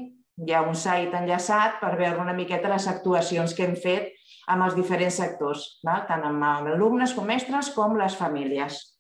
hi 0.45 0.53
ha 0.53 0.65
un 0.69 0.77
site 0.77 1.17
enllaçat 1.17 1.79
per 1.81 1.95
veure 1.97 2.21
una 2.21 2.37
miqueta 2.37 2.73
les 2.73 2.89
actuacions 2.91 3.55
que 3.57 3.65
hem 3.65 3.77
fet 3.81 4.13
amb 4.53 4.67
els 4.67 4.77
diferents 4.77 5.17
sectors, 5.23 5.65
val? 5.87 6.05
tant 6.09 6.23
amb 6.29 6.45
alumnes 6.75 7.15
com 7.17 7.27
mestres 7.27 7.73
com 7.75 7.97
les 7.99 8.15
famílies. 8.19 8.96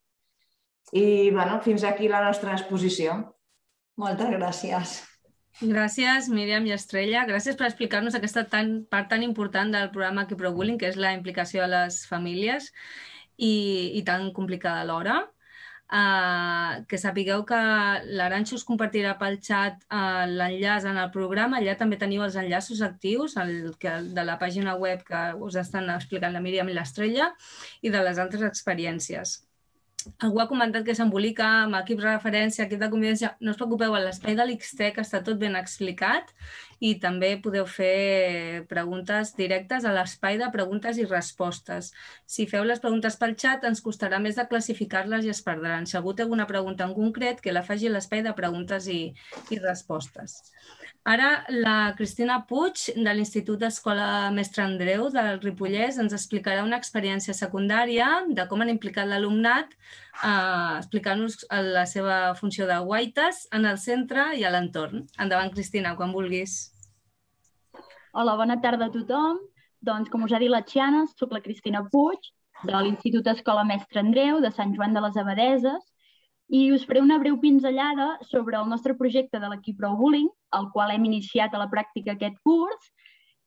I 0.93 1.31
bueno, 1.31 1.61
fins 1.63 1.85
aquí 1.85 2.09
la 2.09 2.23
nostra 2.23 2.55
exposició. 2.55 3.19
Moltes 3.97 4.31
gràcies. 4.31 4.97
Gràcies, 5.57 6.29
Míriam 6.29 6.67
i 6.69 6.75
Estrella. 6.75 7.25
Gràcies 7.25 7.57
per 7.57 7.71
explicar-nos 7.71 8.15
aquesta 8.15 8.45
tan, 8.45 8.83
part 8.93 9.09
tan 9.09 9.23
important 9.25 9.73
del 9.73 9.89
programa 9.91 10.27
Bullying, 10.29 10.77
que 10.79 10.89
és 10.89 10.97
la 10.97 11.15
implicació 11.15 11.63
de 11.63 11.69
les 11.73 12.05
famílies 12.07 12.73
i, 13.39 13.93
i 13.97 14.03
tan 14.05 14.33
complicada 14.33 14.83
alhora. 14.83 15.25
Uh, 15.87 16.83
que 16.91 16.99
sapigueu 16.99 17.45
que 17.47 17.57
l'Aranxo 18.19 18.57
us 18.57 18.65
compartirà 18.67 19.13
pel 19.21 19.37
xat 19.39 19.85
uh, 19.87 20.27
l'enllaç 20.27 20.85
en 20.85 20.99
el 20.99 21.13
programa. 21.15 21.61
Allà 21.61 21.77
també 21.79 21.97
teniu 21.97 22.25
els 22.27 22.37
enllaços 22.37 22.83
actius 22.83 23.37
el, 23.39 23.73
que, 23.79 23.93
de 24.13 24.25
la 24.27 24.37
pàgina 24.37 24.75
web 24.77 25.07
que 25.07 25.23
us 25.39 25.57
estan 25.57 25.89
explicant 25.95 26.35
la 26.35 26.43
Míriam 26.43 26.69
i 26.69 26.75
l'Estrella 26.75 27.31
i 27.83 27.95
de 27.95 28.03
les 28.03 28.19
altres 28.19 28.43
experiències. 28.43 29.46
Algú 30.27 30.41
ha 30.41 30.49
comentat 30.49 30.85
que 30.87 30.95
s'embolica 30.97 31.47
amb 31.65 31.77
equips 31.79 32.05
de 32.05 32.13
referència, 32.13 32.65
equip 32.65 32.81
de 32.81 32.89
convivència. 32.93 33.33
No 33.41 33.53
us 33.53 33.59
preocupeu, 33.61 33.95
a 33.97 34.03
l'espai 34.05 34.37
de 34.39 34.47
l'Ixtec 34.49 35.01
està 35.03 35.21
tot 35.27 35.39
ben 35.41 35.59
explicat 35.59 36.33
i 36.81 36.95
també 37.03 37.33
podeu 37.43 37.67
fer 37.69 38.65
preguntes 38.71 39.35
directes 39.37 39.85
a 39.85 39.95
l'espai 39.97 40.39
de 40.41 40.49
preguntes 40.55 41.01
i 41.01 41.09
respostes. 41.09 41.93
Si 42.27 42.49
feu 42.51 42.65
les 42.69 42.83
preguntes 42.85 43.17
pel 43.21 43.37
xat, 43.37 43.65
ens 43.69 43.83
costarà 43.85 44.21
més 44.23 44.41
de 44.41 44.47
classificar-les 44.49 45.27
i 45.27 45.33
es 45.35 45.43
perdran. 45.45 45.89
Si 45.89 45.97
algú 45.99 46.15
té 46.15 46.27
alguna 46.27 46.49
pregunta 46.49 46.89
en 46.89 46.97
concret, 46.97 47.41
que 47.41 47.57
la 47.57 47.65
faci 47.67 47.89
a 47.89 47.97
l'espai 47.97 48.25
de 48.27 48.37
preguntes 48.37 48.89
i, 48.93 49.01
i 49.51 49.61
respostes. 49.63 50.43
Ara 51.07 51.45
la 51.49 51.95
Cristina 51.95 52.41
Puig, 52.49 52.81
de 52.97 53.13
l'Institut 53.15 53.61
d'Escola 53.63 54.27
Mestre 54.35 54.65
Andreu 54.65 55.05
del 55.15 55.37
Ripollès, 55.39 56.01
ens 56.03 56.17
explicarà 56.17 56.65
una 56.67 56.81
experiència 56.83 57.35
secundària 57.39 58.09
de 58.27 58.47
com 58.51 58.65
han 58.65 58.73
implicat 58.73 59.07
l'alumnat 59.07 59.71
eh, 59.71 60.81
explicant-nos 60.81 61.47
la 61.77 61.85
seva 61.87 62.17
funció 62.41 62.67
de 62.67 62.81
guaites 62.89 63.45
en 63.55 63.71
el 63.71 63.79
centre 63.79 64.33
i 64.35 64.43
a 64.43 64.51
l'entorn. 64.51 65.05
Endavant, 65.23 65.55
Cristina, 65.55 65.95
quan 65.95 66.11
vulguis. 66.17 66.57
Hola, 68.11 68.35
bona 68.35 68.59
tarda 68.65 68.91
a 68.91 68.95
tothom. 68.99 69.39
Doncs, 69.87 70.11
com 70.11 70.27
us 70.27 70.35
ha 70.35 70.43
dit 70.43 70.51
la 70.51 70.65
Xiana, 70.67 71.05
soc 71.15 71.31
la 71.31 71.45
Cristina 71.45 71.85
Puig, 71.93 72.33
de 72.67 72.83
l'Institut 72.83 73.31
Escola 73.31 73.63
Mestre 73.69 74.03
Andreu, 74.03 74.43
de 74.43 74.51
Sant 74.59 74.75
Joan 74.75 74.99
de 74.99 75.07
les 75.07 75.23
Abadeses, 75.23 75.87
i 76.49 76.71
us 76.73 76.85
faré 76.87 77.01
una 77.03 77.19
breu 77.19 77.39
pinzellada 77.41 78.19
sobre 78.23 78.57
el 78.57 78.69
nostre 78.71 78.95
projecte 78.95 79.41
de 79.43 79.49
l'equip 79.51 79.79
Pro 79.81 79.97
Bullying, 79.99 80.29
el 80.59 80.69
qual 80.73 80.93
hem 80.95 81.05
iniciat 81.09 81.55
a 81.55 81.63
la 81.63 81.71
pràctica 81.73 82.15
aquest 82.15 82.39
curs, 82.47 82.93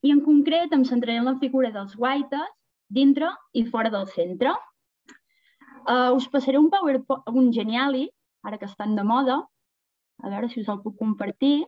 i 0.04 0.12
en 0.12 0.20
concret 0.24 0.74
em 0.76 0.84
centraré 0.88 1.20
en 1.20 1.28
la 1.28 1.38
figura 1.40 1.72
dels 1.72 1.96
guaites 1.96 2.50
dintre 2.90 3.30
i 3.54 3.66
fora 3.66 3.92
del 3.94 4.08
centre. 4.12 4.52
Uh, 5.88 6.12
us 6.16 6.28
passaré 6.28 6.60
un 6.60 6.70
PowerPoint, 6.74 7.24
un 7.32 7.52
geniali, 7.56 8.10
ara 8.44 8.60
que 8.60 8.68
estan 8.68 8.96
de 8.96 9.04
moda, 9.04 9.40
a 10.24 10.30
veure 10.30 10.50
si 10.52 10.60
us 10.62 10.70
el 10.72 10.82
puc 10.84 10.98
compartir, 11.00 11.66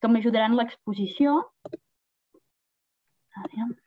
que 0.00 0.08
m'ajudarà 0.08 0.48
en 0.48 0.56
l'exposició. 0.58 1.40
D'acord. 3.36 3.81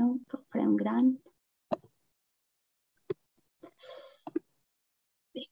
Espereu, 0.00 0.20
que 0.28 0.36
el 0.36 0.44
farem 0.52 0.76
gran. 0.76 1.18
Bé. 5.34 5.44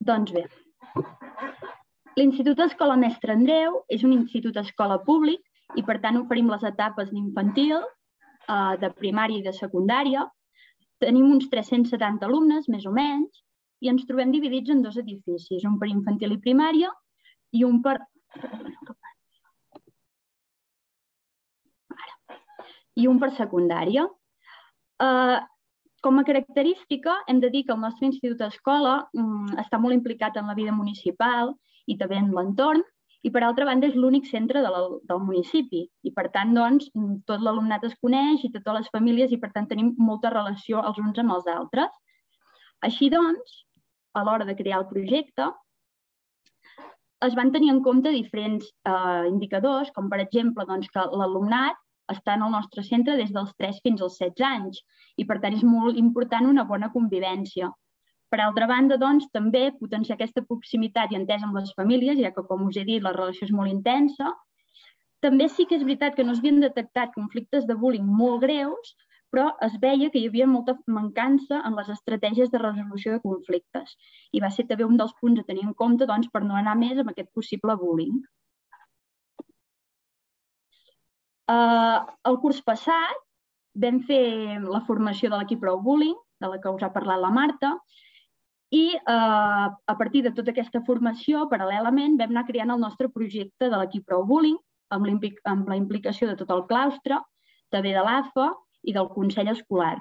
Doncs 0.00 0.32
bé, 0.32 0.44
l'Institut 2.18 2.58
Escola 2.66 2.96
Mestre 2.96 3.32
Andreu 3.32 3.84
és 3.88 4.02
un 4.04 4.12
institut 4.12 4.56
escola 4.60 4.98
públic 5.06 5.78
i 5.78 5.84
per 5.86 6.00
tant 6.02 6.18
oferim 6.18 6.50
les 6.50 6.66
etapes 6.70 7.10
d'infantil, 7.12 7.78
eh, 8.48 8.74
de 8.82 8.90
primària 8.98 9.38
i 9.38 9.46
de 9.46 9.54
secundària. 9.54 10.26
Tenim 11.00 11.30
uns 11.30 11.48
370 11.50 12.26
alumnes, 12.26 12.68
més 12.68 12.86
o 12.86 12.92
menys, 12.92 13.44
i 13.80 13.88
ens 13.88 14.04
trobem 14.06 14.34
dividits 14.34 14.70
en 14.70 14.82
dos 14.82 14.98
edificis, 14.98 15.64
un 15.64 15.78
per 15.78 15.88
infantil 15.88 16.34
i 16.34 16.42
primària 16.42 16.90
i 17.52 17.64
un 17.64 17.80
per 17.82 17.98
i 23.00 23.08
un 23.10 23.18
per 23.22 23.32
secundària. 23.36 24.06
Uh, 25.02 25.40
com 26.04 26.18
a 26.20 26.24
característica, 26.24 27.16
hem 27.28 27.40
de 27.40 27.50
dir 27.50 27.64
que 27.66 27.72
el 27.72 27.80
nostre 27.80 28.06
institut 28.06 28.38
d'escola 28.38 28.96
um, 29.16 29.46
està 29.60 29.80
molt 29.80 29.96
implicat 29.96 30.36
en 30.36 30.50
la 30.50 30.56
vida 30.58 30.74
municipal 30.76 31.54
i 31.88 31.96
també 32.00 32.18
en 32.20 32.28
l'entorn, 32.36 32.84
i 33.24 33.30
per 33.32 33.40
altra 33.42 33.64
banda 33.64 33.88
és 33.88 33.96
l'únic 33.96 34.26
centre 34.28 34.60
de 34.60 34.70
la, 34.70 34.82
del 35.08 35.20
municipi 35.24 35.80
i 36.04 36.10
per 36.12 36.26
tant 36.32 36.52
doncs, 36.56 36.90
tot 37.28 37.40
l'alumnat 37.40 37.86
es 37.88 37.94
coneix 38.04 38.44
i 38.44 38.50
totes 38.52 38.82
les 38.82 38.90
famílies 38.92 39.32
i 39.32 39.38
per 39.40 39.48
tant 39.54 39.68
tenim 39.70 39.94
molta 39.96 40.32
relació 40.34 40.82
els 40.84 41.00
uns 41.00 41.20
amb 41.22 41.32
els 41.38 41.48
altres. 41.48 41.94
Així 42.84 43.08
doncs, 43.14 43.62
a 44.12 44.26
l'hora 44.26 44.44
de 44.44 44.56
crear 44.58 44.82
el 44.82 44.90
projecte, 44.90 45.48
es 47.24 47.36
van 47.38 47.54
tenir 47.54 47.72
en 47.72 47.80
compte 47.80 48.12
diferents 48.12 48.68
eh, 48.68 49.24
indicadors, 49.30 49.88
com 49.96 50.12
per 50.12 50.20
exemple 50.20 50.68
doncs, 50.68 50.92
que 50.92 51.06
l'alumnat 51.16 51.80
està 52.12 52.34
en 52.36 52.44
el 52.46 52.52
nostre 52.54 52.84
centre 52.86 53.16
des 53.20 53.32
dels 53.32 53.54
3 53.60 53.80
fins 53.86 54.02
als 54.02 54.18
16 54.20 54.46
anys 54.48 54.82
i 55.16 55.26
per 55.28 55.38
tant 55.42 55.56
és 55.56 55.64
molt 55.64 55.98
important 56.00 56.48
una 56.50 56.64
bona 56.68 56.90
convivència. 56.92 57.70
Per 58.34 58.40
altra 58.42 58.66
banda, 58.66 58.96
doncs, 58.98 59.28
també 59.36 59.68
potenciar 59.78 60.16
aquesta 60.16 60.42
proximitat 60.48 61.12
i 61.12 61.18
entesa 61.20 61.46
amb 61.46 61.58
les 61.60 61.72
famílies, 61.78 62.18
ja 62.18 62.32
que, 62.34 62.42
com 62.48 62.64
us 62.66 62.76
he 62.80 62.84
dit, 62.88 63.02
la 63.02 63.12
relació 63.14 63.46
és 63.46 63.52
molt 63.54 63.70
intensa. 63.70 64.32
També 65.22 65.46
sí 65.48 65.66
que 65.68 65.76
és 65.78 65.84
veritat 65.86 66.16
que 66.16 66.24
no 66.26 66.34
s'havien 66.34 66.58
detectat 66.64 67.14
conflictes 67.14 67.68
de 67.68 67.76
bullying 67.82 68.08
molt 68.22 68.42
greus, 68.42 68.94
però 69.34 69.46
es 69.66 69.78
veia 69.84 70.10
que 70.10 70.20
hi 70.20 70.26
havia 70.30 70.50
molta 70.50 70.74
mancança 70.96 71.60
en 71.68 71.78
les 71.78 71.88
estratègies 71.94 72.50
de 72.50 72.60
resolució 72.64 73.14
de 73.14 73.22
conflictes. 73.22 73.94
I 74.36 74.42
va 74.44 74.50
ser 74.56 74.66
també 74.70 74.86
un 74.86 74.98
dels 75.00 75.14
punts 75.20 75.40
a 75.40 75.46
tenir 75.48 75.64
en 75.68 75.74
compte 75.84 76.10
doncs, 76.10 76.30
per 76.34 76.42
no 76.44 76.58
anar 76.58 76.74
més 76.82 77.00
amb 77.02 77.14
aquest 77.14 77.30
possible 77.38 77.78
bullying. 77.80 78.18
Uh, 81.44 82.00
el 82.24 82.38
curs 82.40 82.62
passat 82.64 83.20
vam 83.76 83.98
fer 84.08 84.56
la 84.64 84.80
formació 84.86 85.28
de 85.28 85.40
l'equip 85.40 85.60
Pro 85.60 85.76
Bullying, 85.82 86.16
de 86.40 86.48
la 86.48 86.60
que 86.62 86.72
us 86.72 86.84
ha 86.86 86.92
parlat 86.94 87.20
la 87.20 87.32
Marta, 87.34 87.74
i 88.72 88.86
uh, 88.96 89.68
a 89.68 89.94
partir 89.98 90.22
de 90.24 90.32
tota 90.34 90.54
aquesta 90.54 90.80
formació, 90.86 91.44
paral·lelament, 91.50 92.16
vam 92.20 92.32
anar 92.32 92.46
creant 92.48 92.72
el 92.74 92.80
nostre 92.80 93.10
projecte 93.12 93.68
de 93.68 93.76
l'equip 93.76 94.06
Pro 94.08 94.22
Bullying, 94.24 94.56
amb, 94.94 95.28
amb 95.52 95.68
la 95.68 95.76
implicació 95.76 96.30
de 96.30 96.38
tot 96.40 96.50
el 96.54 96.64
claustre, 96.70 97.20
també 97.70 97.92
de 97.92 98.02
l'AFA 98.06 98.50
i 98.88 98.96
del 98.96 99.12
Consell 99.12 99.52
Escolar. 99.52 99.98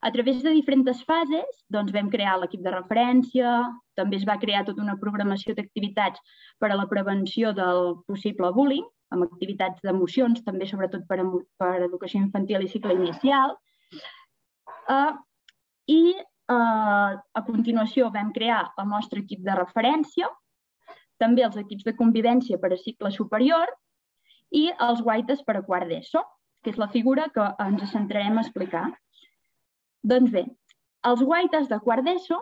A 0.00 0.10
través 0.12 0.42
de 0.42 0.52
diferents 0.56 1.02
fases 1.08 1.64
doncs, 1.68 1.92
vam 1.92 2.08
crear 2.12 2.38
l'equip 2.40 2.62
de 2.64 2.72
referència, 2.72 3.56
també 3.96 4.16
es 4.16 4.24
va 4.28 4.38
crear 4.40 4.64
tota 4.68 4.80
una 4.84 4.96
programació 5.00 5.56
d'activitats 5.56 6.20
per 6.58 6.70
a 6.70 6.78
la 6.78 6.88
prevenció 6.88 7.52
del 7.56 7.98
possible 8.08 8.52
bullying, 8.56 8.86
amb 9.10 9.26
activitats 9.26 9.82
d'emocions, 9.84 10.42
també 10.46 10.68
sobretot 10.70 11.06
per, 11.08 11.18
per 11.58 11.72
educació 11.82 12.20
infantil 12.22 12.64
i 12.64 12.70
cicle 12.70 12.94
inicial. 12.94 13.56
Uh, 14.90 15.14
I 15.90 16.02
uh, 16.14 17.18
a 17.18 17.42
continuació 17.46 18.10
vam 18.14 18.30
crear 18.36 18.62
el 18.78 18.88
nostre 18.90 19.24
equip 19.24 19.42
de 19.46 19.56
referència, 19.58 20.30
també 21.20 21.44
els 21.44 21.58
equips 21.60 21.84
de 21.86 21.96
convivència 21.96 22.58
per 22.60 22.72
a 22.72 22.80
cicle 22.80 23.10
superior 23.12 23.72
i 24.56 24.70
els 24.86 25.02
guaites 25.04 25.42
per 25.46 25.58
a 25.58 25.64
quart 25.66 25.90
d'ESO, 25.90 26.22
que 26.62 26.72
és 26.72 26.80
la 26.80 26.88
figura 26.94 27.28
que 27.34 27.44
ens 27.66 27.84
centrarem 27.92 28.38
a 28.38 28.44
explicar. 28.46 28.86
Doncs 30.00 30.32
bé, 30.32 30.46
els 31.10 31.22
guaites 31.24 31.68
de 31.68 31.78
quart 31.84 32.06
d'ESO 32.06 32.40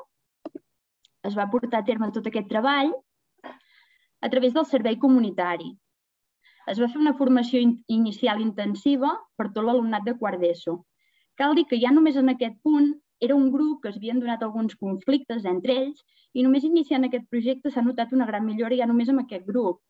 es 1.28 1.34
va 1.34 1.48
portar 1.50 1.82
a 1.82 1.86
terme 1.86 2.10
tot 2.14 2.26
aquest 2.30 2.48
treball 2.50 2.92
a 4.22 4.30
través 4.30 4.54
del 4.54 4.66
servei 4.66 4.96
comunitari, 4.98 5.72
es 6.70 6.80
va 6.82 6.88
fer 6.92 7.00
una 7.00 7.14
formació 7.18 7.60
in 7.64 7.74
inicial 7.94 8.40
intensiva 8.44 9.14
per 9.36 9.48
tot 9.52 9.64
l'alumnat 9.64 10.04
de 10.06 10.14
quart 10.20 10.40
d'ESO. 10.42 10.76
Cal 11.40 11.54
dir 11.56 11.66
que 11.70 11.78
ja 11.80 11.92
només 11.94 12.16
en 12.20 12.28
aquest 12.32 12.58
punt 12.66 12.92
era 13.20 13.34
un 13.34 13.50
grup 13.50 13.82
que 13.82 13.90
es 13.90 13.96
havien 13.98 14.20
donat 14.20 14.42
alguns 14.42 14.76
conflictes 14.76 15.46
entre 15.52 15.76
ells 15.82 16.02
i 16.34 16.44
només 16.46 16.66
iniciant 16.68 17.06
aquest 17.06 17.26
projecte 17.32 17.72
s'ha 17.72 17.84
notat 17.86 18.12
una 18.14 18.26
gran 18.26 18.44
millora 18.46 18.76
ja 18.80 18.86
només 18.90 19.08
amb 19.08 19.24
aquest 19.24 19.46
grup. 19.46 19.80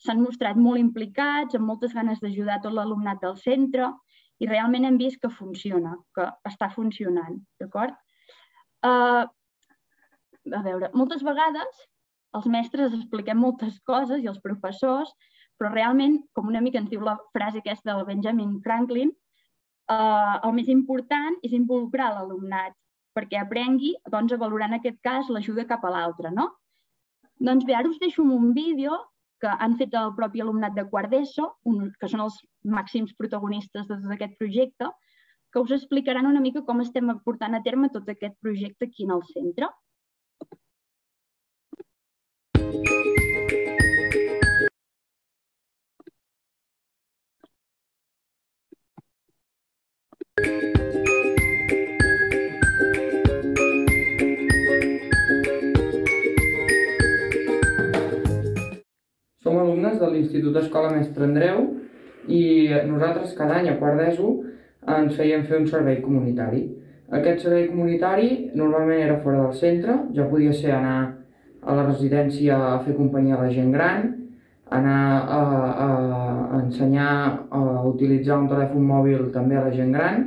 S'han 0.00 0.22
mostrat 0.22 0.56
molt 0.56 0.80
implicats, 0.80 1.56
amb 1.56 1.66
moltes 1.68 1.92
ganes 1.96 2.22
d'ajudar 2.22 2.60
tot 2.64 2.72
l'alumnat 2.72 3.20
del 3.24 3.36
centre 3.36 3.90
i 4.40 4.48
realment 4.48 4.86
hem 4.88 4.96
vist 5.00 5.20
que 5.20 5.28
funciona, 5.28 5.96
que 6.16 6.24
està 6.48 6.70
funcionant, 6.72 7.36
d'acord? 7.60 7.96
Uh, 8.80 9.26
a 10.56 10.62
veure, 10.64 10.88
moltes 10.96 11.24
vegades 11.26 11.82
els 12.38 12.46
mestres 12.46 12.94
expliquem 12.96 13.40
moltes 13.42 13.76
coses 13.90 14.22
i 14.22 14.30
els 14.30 14.40
professors 14.40 15.12
però 15.60 15.70
realment, 15.74 16.16
com 16.32 16.48
una 16.48 16.62
mica 16.64 16.80
ens 16.80 16.88
diu 16.88 17.04
la 17.04 17.18
frase 17.36 17.60
aquesta 17.60 17.92
del 17.92 18.06
Benjamin 18.08 18.56
Franklin, 18.64 19.12
eh, 19.92 20.36
el 20.48 20.54
més 20.56 20.70
important 20.72 21.36
és 21.44 21.52
involucrar 21.52 22.14
l'alumnat 22.14 22.76
perquè 23.16 23.40
aprengui 23.40 23.92
doncs, 24.08 24.32
a 24.32 24.40
valorar 24.40 24.70
en 24.70 24.78
aquest 24.78 25.00
cas 25.04 25.28
l'ajuda 25.28 25.66
cap 25.68 25.84
a 25.84 25.90
l'altre. 25.92 26.30
No? 26.32 26.48
Doncs 27.40 27.66
bé, 27.68 27.74
ara 27.76 27.90
us 27.90 28.00
deixo 28.00 28.22
un 28.22 28.54
vídeo 28.56 28.96
que 29.40 29.48
han 29.48 29.76
fet 29.80 29.94
el 29.96 30.14
propi 30.16 30.42
alumnat 30.44 30.74
de 30.76 30.84
quart 30.88 31.10
d'ESO, 31.12 31.46
que 32.00 32.08
són 32.12 32.24
els 32.26 32.36
màxims 32.64 33.14
protagonistes 33.16 33.88
de 33.88 33.96
tot 33.96 34.16
aquest 34.16 34.36
projecte, 34.40 34.90
que 35.50 35.62
us 35.64 35.72
explicaran 35.74 36.28
una 36.28 36.42
mica 36.44 36.62
com 36.66 36.82
estem 36.84 37.08
portant 37.24 37.56
a 37.56 37.62
terme 37.64 37.88
tot 37.90 38.08
aquest 38.08 38.36
projecte 38.44 38.86
aquí 38.86 39.08
en 39.08 39.16
el 39.16 39.24
centre. 39.32 39.70
Som 59.40 59.56
alumnes 59.56 59.98
de 59.98 60.08
l'Institut 60.12 60.56
Escola 60.60 60.92
Mestre 60.92 61.24
Andreu 61.24 61.64
i 62.28 62.68
nosaltres 62.86 63.32
cada 63.38 63.56
any 63.58 63.70
a 63.70 63.78
quart 63.80 63.98
d'ESO 63.98 64.30
ens 64.98 65.16
feien 65.16 65.46
fer 65.48 65.58
un 65.62 65.66
servei 65.66 66.00
comunitari. 66.04 66.62
Aquest 67.10 67.42
servei 67.46 67.66
comunitari 67.70 68.50
normalment 68.54 69.02
era 69.02 69.18
fora 69.24 69.42
del 69.42 69.56
centre, 69.58 69.96
ja 70.14 70.28
podia 70.30 70.52
ser 70.54 70.70
anar 70.76 70.98
a 71.60 71.74
la 71.74 71.86
residència 71.88 72.56
a 72.56 72.78
fer 72.84 72.94
companyia 72.96 73.36
a 73.36 73.44
la 73.44 73.52
gent 73.52 73.72
gran, 73.74 74.19
anar 74.70 75.02
a, 75.20 75.40
a, 75.84 75.88
a 76.54 76.60
ensenyar 76.62 77.12
a 77.50 77.62
utilitzar 77.90 78.38
un 78.38 78.48
telèfon 78.50 78.86
mòbil 78.86 79.30
també 79.34 79.58
a 79.58 79.64
la 79.66 79.74
gent 79.74 79.92
gran, 79.96 80.26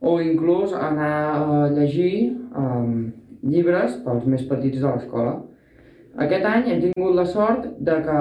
o 0.00 0.18
inclús 0.20 0.72
anar 0.74 1.14
a 1.30 1.58
llegir 1.70 2.32
um, 2.58 3.12
llibres 3.42 3.98
pels 4.04 4.26
més 4.26 4.44
petits 4.48 4.80
de 4.82 4.88
l'escola. 4.88 5.36
Aquest 6.22 6.44
any 6.44 6.66
hem 6.68 6.80
tingut 6.82 7.14
la 7.16 7.24
sort 7.24 7.68
de 7.80 7.94
que 8.04 8.18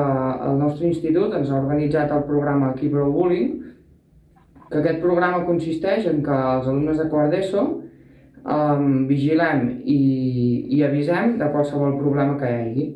el 0.47 0.59
nostre 0.59 0.87
institut 0.87 1.33
ens 1.35 1.49
ha 1.51 1.59
organitzat 1.59 2.13
el 2.15 2.23
programa 2.27 2.71
Kibro 2.77 3.09
Bullying, 3.11 3.57
que 4.71 4.79
aquest 4.79 5.01
programa 5.03 5.43
consisteix 5.47 6.05
en 6.07 6.21
que 6.23 6.37
els 6.53 6.69
alumnes 6.71 7.01
de 7.01 7.09
quart 7.11 7.33
d'ESO 7.33 7.65
um, 8.45 9.07
vigilem 9.09 9.65
i, 9.83 9.99
i 10.77 10.83
avisem 10.87 11.35
de 11.41 11.49
qualsevol 11.51 11.97
problema 11.99 12.37
que 12.39 12.47
hi 12.47 12.61
hagi. 12.61 12.87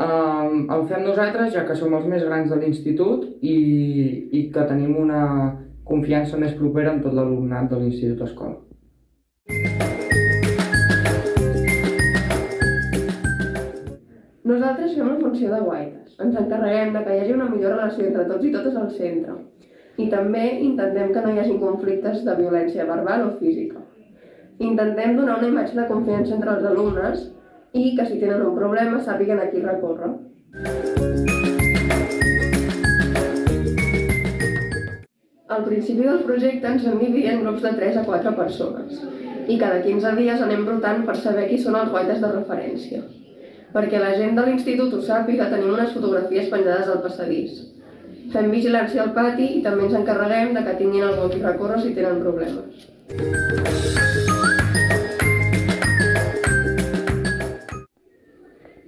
Um, 0.00 0.62
el 0.72 0.86
fem 0.88 1.02
nosaltres, 1.04 1.50
ja 1.52 1.66
que 1.68 1.74
som 1.76 1.92
els 1.92 2.06
més 2.08 2.22
grans 2.24 2.48
de 2.48 2.56
l'institut 2.56 3.24
i, 3.44 3.56
i 4.32 4.40
que 4.54 4.62
tenim 4.64 4.94
una 4.96 5.24
confiança 5.84 6.38
més 6.40 6.54
propera 6.56 6.94
amb 6.94 7.02
tot 7.04 7.12
l'alumnat 7.12 7.66
de 7.68 7.80
l'institut 7.80 8.22
escola. 8.24 8.56
Nosaltres 14.48 14.94
fem 14.96 15.10
la 15.10 15.18
funció 15.20 15.50
de 15.52 15.58
guaites. 15.66 16.14
Ens 16.24 16.38
encarreguem 16.44 16.94
de 16.94 17.02
que 17.04 17.16
hi 17.16 17.20
hagi 17.26 17.34
una 17.36 17.50
millor 17.50 17.76
relació 17.76 18.06
entre 18.06 18.24
tots 18.30 18.46
i 18.48 18.54
totes 18.54 18.78
al 18.80 18.88
centre. 18.94 19.36
I 20.00 20.06
també 20.14 20.46
intentem 20.64 21.12
que 21.12 21.26
no 21.26 21.34
hi 21.34 21.42
hagi 21.42 21.58
conflictes 21.60 22.24
de 22.24 22.38
violència 22.40 22.88
verbal 22.88 23.26
o 23.26 23.34
física. 23.42 23.84
Intentem 24.64 25.20
donar 25.20 25.36
una 25.42 25.52
imatge 25.52 25.76
de 25.76 25.86
confiança 25.92 26.38
entre 26.38 26.56
els 26.56 26.66
alumnes 26.72 27.28
i 27.72 27.94
que 27.96 28.06
si 28.06 28.18
tenen 28.18 28.42
un 28.46 28.56
problema 28.56 29.00
sàpiguen 29.04 29.40
a 29.42 29.46
qui 29.52 29.62
recórrer. 29.62 30.10
Al 35.50 35.64
principi 35.66 36.06
del 36.06 36.24
projecte 36.26 36.74
ens 36.74 36.84
vam 36.86 36.98
dividir 36.98 37.30
en 37.34 37.42
grups 37.46 37.62
de 37.66 37.72
3 37.78 38.02
a 38.02 38.04
4 38.08 38.34
persones 38.38 39.00
i 39.50 39.56
cada 39.58 39.80
15 39.82 40.12
dies 40.18 40.44
anem 40.44 40.66
rotant 40.68 41.02
per 41.06 41.16
saber 41.18 41.48
qui 41.50 41.58
són 41.58 41.78
els 41.78 41.90
guaites 41.90 42.20
de 42.22 42.30
referència 42.36 43.02
perquè 43.74 44.00
la 44.02 44.14
gent 44.18 44.38
de 44.38 44.46
l'institut 44.46 44.94
ho 44.94 45.02
sàpiga, 45.06 45.48
tenim 45.50 45.74
unes 45.74 45.92
fotografies 45.94 46.50
penjades 46.52 46.90
al 46.90 47.02
passadís. 47.04 47.60
Fem 48.34 48.50
vigilància 48.54 49.04
al 49.04 49.14
pati 49.14 49.46
i 49.58 49.62
també 49.66 49.86
ens 49.86 49.98
encarreguem 50.00 50.54
de 50.56 50.64
que 50.66 50.76
tinguin 50.82 51.06
algú 51.06 51.30
qui 51.32 51.42
recórrer 51.42 51.80
si 51.82 51.94
tenen 51.96 52.22
problemes. 52.22 52.86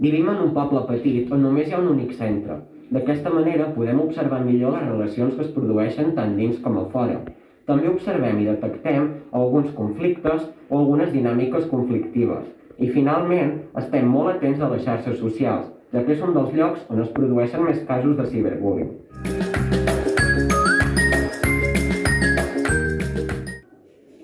Vivim 0.02 0.26
en 0.32 0.40
un 0.42 0.48
poble 0.50 0.80
petit 0.88 1.28
on 1.30 1.44
només 1.46 1.68
hi 1.68 1.76
ha 1.76 1.78
un 1.78 1.92
únic 1.92 2.16
centre. 2.18 2.56
D'aquesta 2.90 3.30
manera 3.30 3.68
podem 3.76 4.00
observar 4.02 4.40
millor 4.42 4.74
les 4.74 4.88
relacions 4.88 5.36
que 5.36 5.44
es 5.44 5.52
produeixen 5.54 6.10
tant 6.16 6.34
dins 6.40 6.56
com 6.64 6.80
a 6.80 6.82
fora. 6.94 7.20
També 7.70 7.86
observem 7.92 8.40
i 8.42 8.48
detectem 8.48 9.06
alguns 9.42 9.70
conflictes 9.78 10.42
o 10.68 10.80
algunes 10.80 11.14
dinàmiques 11.14 11.70
conflictives, 11.70 12.50
i 12.82 12.90
finalment, 12.90 13.54
estem 13.84 14.10
molt 14.16 14.34
atents 14.34 14.58
a 14.58 14.74
les 14.74 14.82
xarxes 14.88 15.22
socials, 15.22 15.70
ja 15.94 16.02
que 16.02 16.16
és 16.18 16.26
un 16.26 16.34
dels 16.34 16.50
llocs 16.58 16.82
on 16.90 17.06
es 17.06 17.14
produeixen 17.14 17.62
més 17.70 17.86
casos 17.86 18.18
de 18.18 18.30
ciberbullying. 18.34 19.91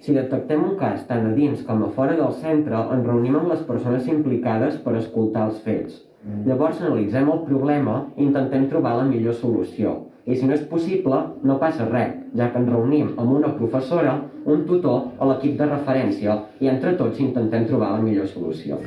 Si 0.08 0.14
detectem 0.16 0.62
un 0.64 0.76
cas 0.80 1.02
tant 1.04 1.26
a 1.28 1.30
dins 1.36 1.60
com 1.68 1.82
a 1.84 1.88
fora 1.92 2.14
del 2.16 2.30
centre, 2.40 2.78
ens 2.94 3.04
reunim 3.04 3.34
amb 3.36 3.50
les 3.52 3.60
persones 3.66 4.06
implicades 4.08 4.78
per 4.80 4.94
escoltar 4.96 5.42
els 5.50 5.58
fets. 5.66 5.98
Llavors 6.46 6.80
analitzem 6.80 7.28
el 7.28 7.42
problema 7.44 7.98
i 8.16 8.24
intentem 8.24 8.64
trobar 8.72 8.94
la 8.96 9.04
millor 9.10 9.36
solució. 9.36 9.92
I 10.24 10.40
si 10.40 10.48
no 10.48 10.56
és 10.56 10.64
possible, 10.72 11.20
no 11.44 11.58
passa 11.60 11.90
res, 11.92 12.16
ja 12.40 12.48
que 12.48 12.62
ens 12.62 12.72
reunim 12.72 13.12
amb 13.18 13.36
una 13.36 13.52
professora, 13.60 14.16
un 14.48 14.64
tutor 14.72 15.12
o 15.20 15.28
l'equip 15.28 15.60
de 15.60 15.68
referència 15.74 16.40
i 16.64 16.72
entre 16.72 16.96
tots 16.96 17.20
intentem 17.28 17.68
trobar 17.68 17.92
la 17.98 18.02
millor 18.08 18.32
solució. 18.32 18.80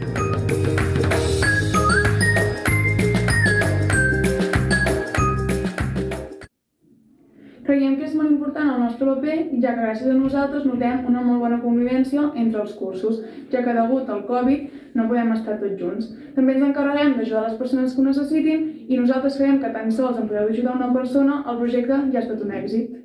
Important 8.42 8.74
el 8.74 8.80
nostre 8.82 9.06
paper, 9.06 9.36
ja 9.62 9.74
que 9.76 9.84
gràcies 9.86 10.10
a 10.10 10.18
nosaltres 10.18 10.64
notem 10.66 11.04
una 11.06 11.22
molt 11.22 11.44
bona 11.44 11.60
convivència 11.62 12.24
entre 12.44 12.64
els 12.64 12.74
cursos, 12.74 13.20
ja 13.52 13.62
que 13.62 13.76
degut 13.78 14.10
al 14.10 14.24
Covid 14.26 14.96
no 14.98 15.06
podem 15.12 15.30
estar 15.36 15.60
tots 15.62 15.78
junts. 15.78 16.10
També 16.34 16.56
ens 16.56 16.66
encarreguem 16.66 17.14
d'ajudar 17.20 17.44
les 17.48 17.60
persones 17.60 17.94
que 17.94 18.02
ho 18.02 18.08
necessitin 18.08 18.66
i 18.90 18.98
nosaltres 18.98 19.38
creiem 19.38 19.60
que 19.62 19.74
tan 19.76 19.92
sols 19.94 20.18
en 20.18 20.28
podeu 20.32 20.50
ajudar 20.50 20.74
una 20.80 20.90
persona, 20.96 21.44
el 21.46 21.62
projecte 21.62 22.02
ja 22.10 22.18
ha 22.18 22.26
estat 22.26 22.42
un 22.42 22.52
èxit. 22.64 22.98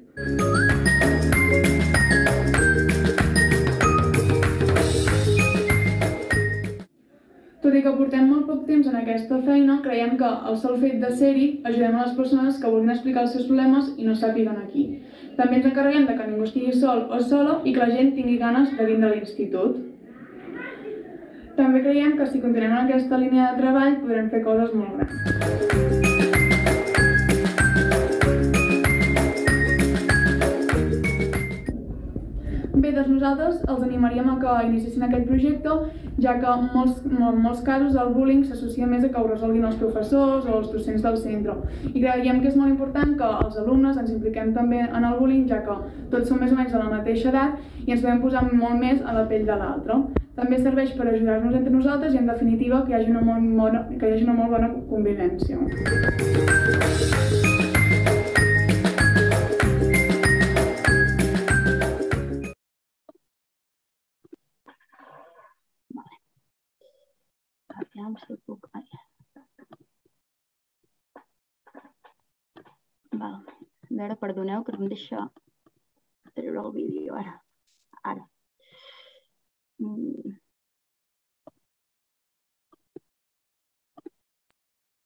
Tot 7.60 7.74
i 7.74 7.82
que 7.82 7.92
portem 7.98 8.28
molt 8.30 8.46
poc 8.48 8.64
temps 8.64 8.88
en 8.88 8.96
aquesta 9.02 9.42
feina, 9.44 9.82
creiem 9.84 10.16
que 10.16 10.32
el 10.48 10.56
sol 10.64 10.80
fet 10.80 10.96
de 11.02 11.12
ser-hi 11.20 11.48
ajudem 11.66 11.96
a 11.98 12.06
les 12.06 12.16
persones 12.16 12.60
que 12.62 12.70
vulguin 12.70 12.94
explicar 12.94 13.26
els 13.26 13.36
seus 13.36 13.50
problemes 13.50 13.92
i 13.98 14.06
no 14.06 14.14
sàpiguen 14.16 14.62
aquí. 14.62 14.86
També 15.36 15.58
ens 15.58 15.66
encarreguem 15.68 16.06
de 16.08 16.16
que 16.16 16.26
ningú 16.30 16.46
estigui 16.46 16.72
sol 16.80 17.04
o 17.12 17.20
sola 17.20 17.58
i 17.64 17.74
que 17.76 17.82
la 17.82 17.92
gent 17.92 18.14
tingui 18.16 18.38
ganes 18.40 18.72
de 18.78 18.88
vindre 18.88 19.10
a 19.10 19.14
l'institut. 19.14 19.78
També 21.60 21.84
creiem 21.84 22.16
que 22.16 22.28
si 22.32 22.40
continuem 22.40 22.72
en 22.72 22.82
aquesta 22.84 23.20
línia 23.20 23.52
de 23.52 23.62
treball 23.64 24.00
podrem 24.02 24.32
fer 24.32 24.44
coses 24.48 24.76
molt 24.76 25.00
grans. 25.00 26.15
Doncs 32.96 33.12
nosaltres 33.12 33.62
els 33.68 33.84
animaríem 33.86 34.28
a 34.32 34.36
que 34.40 34.56
iniciessin 34.66 35.06
aquest 35.06 35.26
projecte, 35.28 35.76
ja 36.24 36.34
que 36.40 36.48
en 36.52 36.68
molts, 36.74 37.02
en 37.06 37.40
molts 37.44 37.62
casos 37.66 37.96
el 38.02 38.12
bullying 38.16 38.42
s'associa 38.48 38.88
més 38.90 39.04
a 39.04 39.10
que 39.12 39.20
ho 39.20 39.26
resolguin 39.28 39.66
els 39.68 39.78
professors 39.80 40.46
o 40.48 40.58
els 40.58 40.70
docents 40.72 41.02
del 41.04 41.16
centre. 41.22 41.56
I 41.92 41.98
creiem 42.00 42.40
que 42.42 42.50
és 42.52 42.58
molt 42.58 42.72
important 42.72 43.16
que 43.20 43.32
els 43.46 43.58
alumnes 43.62 43.98
ens 44.00 44.12
impliquem 44.14 44.54
també 44.56 44.80
en 44.86 45.02
el 45.04 45.18
bullying, 45.20 45.46
ja 45.50 45.62
que 45.66 45.76
tots 46.12 46.28
som 46.28 46.40
més 46.40 46.52
o 46.52 46.60
menys 46.60 46.72
de 46.72 46.82
la 46.82 46.92
mateixa 46.92 47.32
edat 47.32 47.86
i 47.86 47.92
ens 47.92 48.02
podem 48.02 48.22
posar 48.24 48.46
molt 48.52 48.80
més 48.80 49.02
a 49.04 49.16
la 49.16 49.26
pell 49.30 49.46
de 49.48 49.56
l'altre. 49.60 50.00
També 50.36 50.58
serveix 50.60 50.90
per 50.96 51.06
ajudar-nos 51.08 51.54
entre 51.56 51.72
nosaltres 51.72 52.12
i, 52.12 52.20
en 52.20 52.28
definitiva, 52.28 52.84
que 52.84 52.92
hi 52.92 52.98
hagi 53.00 53.12
una 53.14 53.24
molt 53.24 53.46
bona, 53.60 53.86
que 53.92 54.04
hi 54.04 54.16
hagi 54.16 54.28
una 54.28 54.38
molt 54.40 54.50
bona 54.58 54.72
convivència. 54.90 55.56
Puc... 67.96 68.68
Ai. 68.74 68.84
Val. 73.12 73.36
A 73.90 73.94
veure, 73.98 74.16
perdoneu 74.24 74.64
que 74.64 74.72
no 74.76 74.84
em 74.84 74.88
deixa 74.92 75.22
treure 76.34 76.60
el 76.64 76.72
vídeo 76.76 77.14
ara. 77.22 77.34
Ara. 78.12 78.28
Mm. 79.80 80.36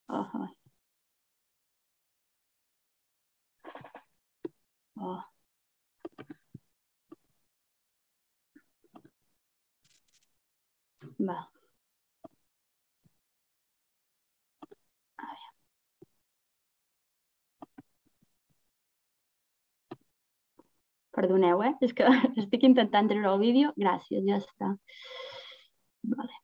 Oh, 0.09 0.47
oh. 4.97 5.21
Val. 11.19 11.50
Perdoneu, 21.21 21.61
eh? 21.67 21.73
És 21.85 21.93
que 21.97 22.07
estic 22.43 22.63
intentant 22.67 23.09
treure 23.11 23.33
el 23.35 23.41
vídeo. 23.41 23.73
Gràcies, 23.77 24.23
ja 24.25 24.39
està. 24.41 24.71
Vale. 26.15 26.39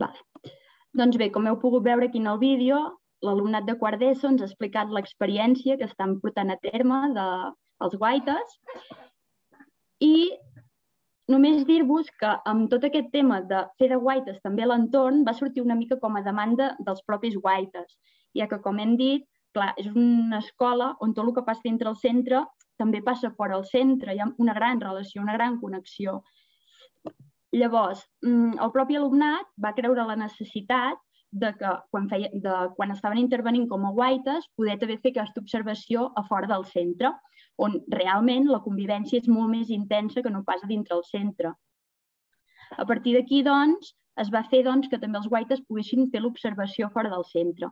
Vale. 0.00 0.52
Doncs 0.96 1.18
bé, 1.20 1.30
com 1.32 1.46
heu 1.46 1.58
pogut 1.60 1.84
veure 1.84 2.08
aquí 2.08 2.20
en 2.22 2.30
el 2.32 2.40
vídeo, 2.40 2.80
l'alumnat 3.24 3.66
de 3.68 3.76
quart 3.80 4.00
d'ESO 4.00 4.32
ens 4.32 4.42
ha 4.42 4.48
explicat 4.48 4.92
l'experiència 4.92 5.76
que 5.80 5.88
estan 5.88 6.18
portant 6.20 6.52
a 6.52 6.58
terme 6.62 7.00
de, 7.16 7.26
els 7.86 7.96
guaites 8.00 8.56
i 10.04 10.14
només 11.32 11.64
dir-vos 11.68 12.10
que 12.20 12.32
amb 12.50 12.68
tot 12.72 12.84
aquest 12.86 13.08
tema 13.14 13.40
de 13.52 13.62
fer 13.78 13.88
de 13.92 13.98
guaites 14.02 14.38
també 14.44 14.64
a 14.64 14.68
l'entorn 14.70 15.24
va 15.26 15.34
sortir 15.34 15.64
una 15.64 15.78
mica 15.78 15.98
com 16.02 16.16
a 16.16 16.22
demanda 16.26 16.74
dels 16.86 17.02
propis 17.06 17.34
guaites, 17.46 17.96
ja 18.38 18.46
que, 18.50 18.60
com 18.62 18.78
hem 18.78 18.94
dit, 19.00 19.26
clar, 19.56 19.72
és 19.80 19.88
una 19.90 20.38
escola 20.44 20.92
on 21.00 21.14
tot 21.16 21.26
el 21.26 21.34
que 21.34 21.46
passa 21.46 21.64
dintre 21.64 21.90
el 21.90 21.98
centre 22.02 22.44
també 22.76 23.00
passa 23.02 23.32
fora 23.36 23.56
al 23.56 23.64
centre, 23.64 24.14
hi 24.14 24.20
ha 24.20 24.28
una 24.42 24.54
gran 24.54 24.80
relació, 24.80 25.22
una 25.22 25.36
gran 25.38 25.56
connexió. 25.60 26.20
Llavors, 27.56 28.02
mm, 28.22 28.58
el 28.62 28.72
propi 28.74 28.98
alumnat 28.98 29.48
va 29.64 29.72
creure 29.74 30.04
la 30.04 30.16
necessitat 30.16 31.00
de 31.32 31.52
que 31.58 31.70
quan, 31.90 32.08
feia, 32.08 32.28
de, 32.32 32.56
quan 32.76 32.92
estaven 32.92 33.18
intervenint 33.18 33.66
com 33.68 33.84
a 33.86 33.92
guaites 33.96 34.46
poder 34.56 34.76
també 34.80 34.98
fer 35.02 35.12
aquesta 35.14 35.42
observació 35.42 36.10
a 36.16 36.22
fora 36.28 36.50
del 36.52 36.64
centre, 36.68 37.12
on 37.56 37.78
realment 37.92 38.48
la 38.50 38.62
convivència 38.64 39.20
és 39.22 39.28
molt 39.32 39.50
més 39.52 39.70
intensa 39.72 40.22
que 40.22 40.32
no 40.32 40.44
pas 40.44 40.62
dintre 40.68 40.96
el 40.96 41.04
centre. 41.08 41.54
A 42.76 42.84
partir 42.84 43.14
d'aquí, 43.16 43.42
doncs, 43.46 43.94
es 44.22 44.30
va 44.34 44.44
fer 44.50 44.62
doncs, 44.66 44.88
que 44.92 45.00
també 45.00 45.20
els 45.20 45.28
guaites 45.32 45.62
poguessin 45.68 46.10
fer 46.12 46.22
l'observació 46.22 46.88
fora 46.92 47.12
del 47.12 47.24
centre. 47.32 47.70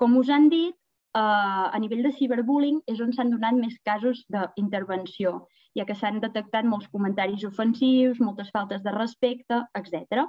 Com 0.00 0.16
us 0.20 0.30
han 0.32 0.48
dit, 0.52 0.74
eh, 0.74 1.20
a 1.20 1.78
nivell 1.80 2.02
de 2.02 2.12
ciberbullying 2.18 2.80
és 2.90 3.00
on 3.00 3.12
s'han 3.12 3.30
donat 3.34 3.58
més 3.60 3.76
casos 3.88 4.24
d'intervenció, 4.30 5.34
ja 5.78 5.86
que 5.88 5.96
s'han 5.98 6.20
detectat 6.20 6.64
molts 6.64 6.88
comentaris 6.88 7.44
ofensius, 7.44 8.20
moltes 8.20 8.50
faltes 8.50 8.82
de 8.82 8.92
respecte, 8.94 9.62
etc. 9.80 10.26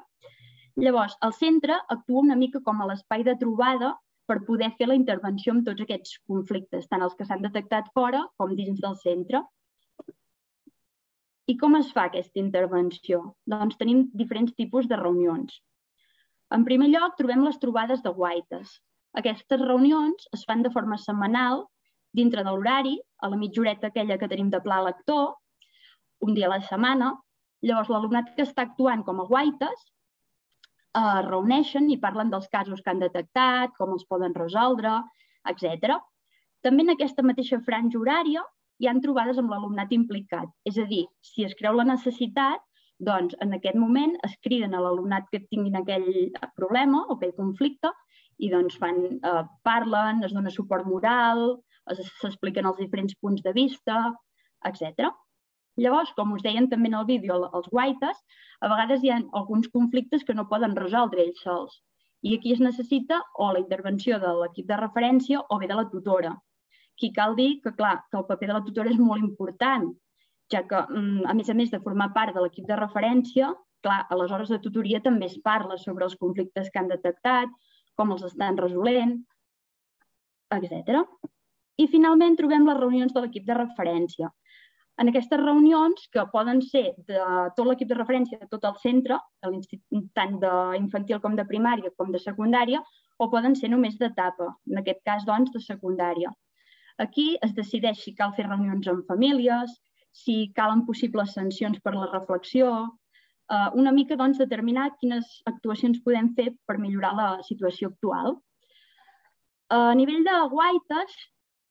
Llavors, 0.75 1.15
el 1.23 1.33
centre 1.33 1.79
actua 1.89 2.21
una 2.21 2.35
mica 2.35 2.61
com 2.61 2.81
a 2.81 2.87
l'espai 2.89 3.23
de 3.23 3.35
trobada 3.41 3.93
per 4.25 4.41
poder 4.45 4.71
fer 4.77 4.87
la 4.89 4.97
intervenció 4.97 5.53
amb 5.53 5.65
tots 5.67 5.83
aquests 5.85 6.17
conflictes, 6.29 6.87
tant 6.89 7.03
els 7.05 7.13
que 7.17 7.27
s'han 7.27 7.43
detectat 7.45 7.91
fora 7.93 8.23
com 8.41 8.55
dins 8.57 8.81
del 8.81 8.97
centre. 9.01 9.43
I 11.45 11.55
com 11.61 11.77
es 11.77 11.91
fa 11.93 12.07
aquesta 12.09 12.41
intervenció? 12.41 13.21
Doncs 13.45 13.77
tenim 13.77 14.07
diferents 14.17 14.55
tipus 14.57 14.89
de 14.89 14.97
reunions. 14.97 15.59
En 16.55 16.65
primer 16.65 16.89
lloc, 16.89 17.13
trobem 17.19 17.45
les 17.45 17.59
trobades 17.61 18.01
de 18.01 18.13
guaites. 18.17 18.79
Aquestes 19.21 19.61
reunions 19.61 20.25
es 20.33 20.43
fan 20.49 20.65
de 20.65 20.71
forma 20.73 20.97
setmanal, 21.01 21.65
dintre 22.17 22.43
de 22.43 22.51
l'horari, 22.51 22.95
a 23.21 23.29
la 23.29 23.37
mitjoreta 23.37 23.91
aquella 23.91 24.17
que 24.17 24.29
tenim 24.31 24.49
de 24.49 24.61
pla 24.65 24.81
lector, 24.87 25.35
un 26.25 26.33
dia 26.33 26.49
a 26.49 26.55
la 26.55 26.61
setmana. 26.65 27.13
Llavors, 27.65 27.91
l'alumnat 27.93 28.33
que 28.35 28.45
està 28.45 28.65
actuant 28.65 29.03
com 29.05 29.21
a 29.21 29.27
guaites 29.29 29.85
es 30.95 31.25
reuneixen 31.27 31.89
i 31.91 31.99
parlen 32.01 32.31
dels 32.31 32.47
casos 32.51 32.81
que 32.81 32.91
han 32.91 33.01
detectat, 33.03 33.73
com 33.77 33.93
els 33.95 34.05
poden 34.09 34.35
resoldre, 34.37 34.97
etc. 35.51 35.97
També 36.65 36.85
en 36.85 36.93
aquesta 36.95 37.25
mateixa 37.25 37.59
franja 37.65 37.99
horària 37.99 38.43
hi 38.79 38.87
han 38.89 39.01
trobades 39.03 39.37
amb 39.39 39.51
l'alumnat 39.53 39.91
implicat. 39.95 40.49
És 40.65 40.79
a 40.81 40.87
dir, 40.89 41.05
si 41.21 41.45
es 41.47 41.55
creu 41.59 41.75
la 41.77 41.87
necessitat, 41.87 42.63
doncs 43.09 43.35
en 43.43 43.53
aquest 43.57 43.75
moment 43.75 44.15
es 44.23 44.35
criden 44.43 44.73
a 44.73 44.81
l'alumnat 44.83 45.27
que 45.31 45.43
tinguin 45.49 45.75
aquell 45.79 46.09
problema 46.55 47.03
o 47.05 47.15
aquell 47.15 47.35
conflicte 47.35 47.91
i 48.39 48.49
doncs 48.51 48.77
fan, 48.79 49.01
eh, 49.19 49.43
parlen, 49.63 50.23
es 50.23 50.33
dona 50.35 50.51
suport 50.51 50.87
moral, 50.87 51.59
s'expliquen 52.21 52.65
els 52.65 52.79
diferents 52.81 53.15
punts 53.21 53.43
de 53.43 53.53
vista, 53.53 53.99
etc. 54.65 55.11
Llavors, 55.83 56.13
com 56.15 56.31
us 56.35 56.43
deien 56.43 56.69
també 56.71 56.87
en 56.91 56.97
el 56.99 57.07
vídeo 57.09 57.37
els 57.57 57.67
guaites, 57.71 58.21
a 58.61 58.69
vegades 58.71 59.03
hi 59.03 59.11
ha 59.11 59.19
alguns 59.39 59.67
conflictes 59.73 60.23
que 60.23 60.35
no 60.37 60.47
poden 60.51 60.75
resoldre 60.77 61.25
ells 61.25 61.41
sols. 61.43 61.81
I 62.23 62.37
aquí 62.37 62.53
es 62.55 62.61
necessita 62.63 63.19
o 63.35 63.51
la 63.53 63.61
intervenció 63.61 64.19
de 64.21 64.31
l'equip 64.39 64.69
de 64.71 64.79
referència 64.79 65.43
o 65.49 65.59
bé 65.61 65.67
de 65.71 65.77
la 65.77 65.89
tutora. 65.91 66.31
Aquí 66.95 67.11
cal 67.17 67.35
dir 67.35 67.59
que, 67.61 67.75
clar, 67.75 67.97
que 68.09 68.17
el 68.21 68.25
paper 68.29 68.47
de 68.47 68.55
la 68.55 68.63
tutora 68.63 68.93
és 68.93 69.01
molt 69.01 69.23
important, 69.27 69.89
ja 70.53 70.63
que, 70.69 70.79
mm, 70.79 71.25
a 71.27 71.33
més 71.33 71.49
a 71.49 71.53
més 71.53 71.71
de 71.71 71.81
formar 71.83 72.13
part 72.13 72.33
de 72.33 72.41
l'equip 72.41 72.65
de 72.71 72.79
referència, 72.79 73.53
clar, 73.83 74.07
a 74.09 74.15
les 74.15 74.31
hores 74.31 74.49
de 74.49 74.59
tutoria 74.59 75.01
també 75.01 75.25
es 75.25 75.37
parla 75.43 75.77
sobre 75.77 76.05
els 76.05 76.15
conflictes 76.15 76.69
que 76.71 76.79
han 76.79 76.87
detectat, 76.87 77.49
com 77.95 78.11
els 78.11 78.23
estan 78.23 78.57
resolent, 78.57 79.25
etc. 80.55 81.03
I 81.77 81.87
finalment 81.87 82.37
trobem 82.39 82.65
les 82.65 82.79
reunions 82.79 83.13
de 83.13 83.21
l'equip 83.21 83.45
de 83.45 83.57
referència, 83.59 84.31
en 85.01 85.11
aquestes 85.11 85.41
reunions, 85.41 86.07
que 86.11 86.23
poden 86.31 86.61
ser 86.63 86.85
de 87.09 87.19
tot 87.57 87.67
l'equip 87.67 87.89
de 87.89 87.97
referència 87.97 88.39
de 88.39 88.47
tot 88.51 88.63
el 88.69 88.77
centre, 88.83 89.17
tant 90.19 90.37
d'infantil 90.43 91.19
com 91.23 91.35
de 91.35 91.45
primària 91.49 91.91
com 91.99 92.13
de 92.13 92.21
secundària, 92.23 92.81
o 93.19 93.29
poden 93.31 93.55
ser 93.59 93.69
només 93.71 93.97
d'etapa, 93.99 94.49
en 94.71 94.79
aquest 94.81 95.01
cas, 95.07 95.25
doncs, 95.27 95.51
de 95.51 95.61
secundària. 95.63 96.31
Aquí 96.99 97.33
es 97.43 97.53
decideix 97.55 97.99
si 98.03 98.15
cal 98.15 98.31
fer 98.37 98.47
reunions 98.47 98.87
amb 98.87 99.07
famílies, 99.07 99.73
si 100.15 100.53
calen 100.55 100.85
possibles 100.87 101.33
sancions 101.35 101.81
per 101.83 101.95
la 101.95 102.07
reflexió, 102.11 102.71
eh, 103.51 103.69
una 103.75 103.91
mica 103.91 104.15
doncs, 104.15 104.39
determinar 104.39 104.93
quines 105.01 105.41
actuacions 105.51 105.99
podem 106.07 106.31
fer 106.39 106.53
per 106.65 106.77
millorar 106.79 107.13
la 107.19 107.29
situació 107.43 107.91
actual. 107.91 108.37
A 109.75 109.93
nivell 109.97 110.23
de 110.23 110.35
guaites, 110.51 111.15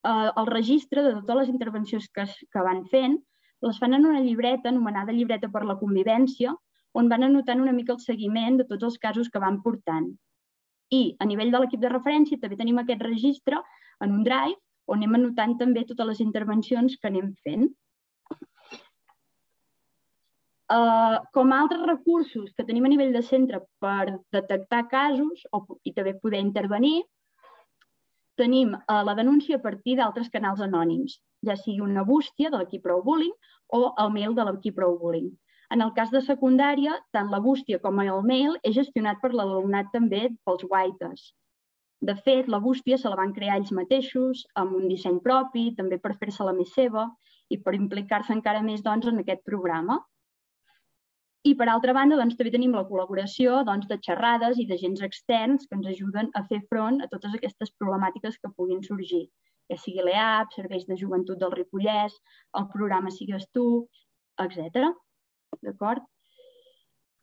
eh, 0.04 0.30
el 0.36 0.50
registre 0.50 1.02
de 1.02 1.14
totes 1.20 1.40
les 1.40 1.52
intervencions 1.52 2.08
que, 2.16 2.26
que 2.52 2.66
van 2.68 2.84
fent, 2.92 3.18
les 3.64 3.78
fan 3.80 3.96
en 3.96 4.06
una 4.06 4.20
llibreta 4.20 4.68
anomenada 4.68 5.12
Llibreta 5.12 5.48
per 5.48 5.64
la 5.64 5.78
Convivència, 5.80 6.52
on 6.94 7.08
van 7.10 7.24
anotant 7.26 7.60
una 7.60 7.72
mica 7.72 7.94
el 7.94 8.02
seguiment 8.02 8.60
de 8.60 8.66
tots 8.68 8.90
els 8.90 8.98
casos 9.02 9.30
que 9.30 9.42
van 9.42 9.62
portant. 9.62 10.12
I 10.94 11.16
a 11.18 11.26
nivell 11.26 11.50
de 11.50 11.62
l'equip 11.62 11.80
de 11.82 11.90
referència 11.90 12.38
també 12.40 12.58
tenim 12.60 12.78
aquest 12.78 13.02
registre 13.02 13.58
en 14.04 14.12
un 14.18 14.22
drive 14.26 14.60
on 14.86 15.00
anem 15.00 15.16
anotant 15.18 15.56
també 15.60 15.84
totes 15.88 16.06
les 16.10 16.20
intervencions 16.24 16.96
que 17.00 17.08
anem 17.08 17.32
fent. 17.46 17.66
Uh, 20.74 21.20
com 21.36 21.52
a 21.52 21.58
altres 21.60 21.82
recursos 21.86 22.52
que 22.56 22.64
tenim 22.64 22.86
a 22.88 22.90
nivell 22.92 23.12
de 23.12 23.20
centre 23.22 23.60
per 23.84 24.16
detectar 24.32 24.86
casos 24.88 25.44
o, 25.52 25.60
i 25.84 25.92
també 25.96 26.14
poder 26.20 26.40
intervenir, 26.40 27.02
tenim 28.40 28.74
eh, 28.74 29.02
la 29.08 29.14
denúncia 29.18 29.56
a 29.56 29.62
partir 29.62 29.96
d'altres 29.98 30.30
canals 30.34 30.60
anònims, 30.64 31.20
ja 31.46 31.56
sigui 31.60 31.84
una 31.84 32.04
bústia 32.08 32.50
de 32.50 32.60
l'equip 32.60 32.84
Prou 32.86 33.02
Bullying 33.06 33.34
o 33.78 33.80
el 34.04 34.12
mail 34.16 34.34
de 34.34 34.44
l'equip 34.48 34.76
Prou 34.80 34.98
Bullying. 34.98 35.30
En 35.74 35.80
el 35.82 35.92
cas 35.96 36.10
de 36.14 36.20
secundària, 36.22 36.98
tant 37.16 37.30
la 37.32 37.40
bústia 37.40 37.80
com 37.82 38.00
el 38.02 38.20
mail 38.28 38.58
és 38.62 38.76
gestionat 38.76 39.20
per 39.22 39.32
l'alumnat 39.32 39.90
també 39.94 40.28
pels 40.46 40.66
guaites. 40.70 41.32
De 42.04 42.14
fet, 42.26 42.48
la 42.52 42.60
bústia 42.60 42.98
se 43.00 43.08
la 43.08 43.16
van 43.16 43.32
crear 43.32 43.56
ells 43.58 43.72
mateixos, 43.72 44.44
amb 44.60 44.74
un 44.76 44.88
disseny 44.90 45.20
propi, 45.24 45.70
també 45.78 45.98
per 45.98 46.12
fer-se 46.20 46.44
la 46.44 46.52
més 46.52 46.74
seva 46.76 47.06
i 47.48 47.58
per 47.64 47.74
implicar-se 47.78 48.34
encara 48.34 48.60
més 48.66 48.82
doncs, 48.84 49.08
en 49.08 49.22
aquest 49.22 49.40
programa. 49.48 50.02
I 51.44 51.52
per 51.60 51.66
altra 51.68 51.92
banda, 51.92 52.16
doncs, 52.16 52.38
també 52.38 52.50
tenim 52.54 52.72
la 52.72 52.86
col·laboració 52.88 53.58
doncs, 53.68 53.88
de 53.90 53.98
xerrades 54.06 54.60
i 54.60 54.64
d'agents 54.68 55.02
externs 55.04 55.66
que 55.68 55.76
ens 55.76 55.90
ajuden 55.90 56.30
a 56.38 56.40
fer 56.48 56.62
front 56.70 57.02
a 57.04 57.08
totes 57.12 57.34
aquestes 57.36 57.72
problemàtiques 57.80 58.38
que 58.40 58.52
puguin 58.56 58.80
sorgir, 58.86 59.26
ja 59.68 59.76
sigui 59.80 60.06
l'EAP, 60.06 60.54
serveis 60.56 60.86
de 60.88 60.96
joventut 60.96 61.40
del 61.42 61.52
Ripollès, 61.52 62.16
el 62.60 62.68
programa 62.72 63.12
Sigues 63.12 63.44
tu, 63.52 63.66
etc. 64.40 64.88
D'acord? 65.60 66.04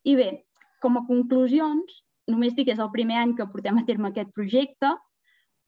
I 0.06 0.16
bé, 0.20 0.30
com 0.86 0.98
a 0.98 1.06
conclusions, 1.08 1.98
només 2.30 2.54
dic 2.54 2.70
que 2.70 2.76
és 2.78 2.84
el 2.84 2.94
primer 2.94 3.18
any 3.24 3.34
que 3.38 3.50
portem 3.50 3.82
a 3.82 3.86
terme 3.90 4.12
aquest 4.12 4.30
projecte, 4.38 4.92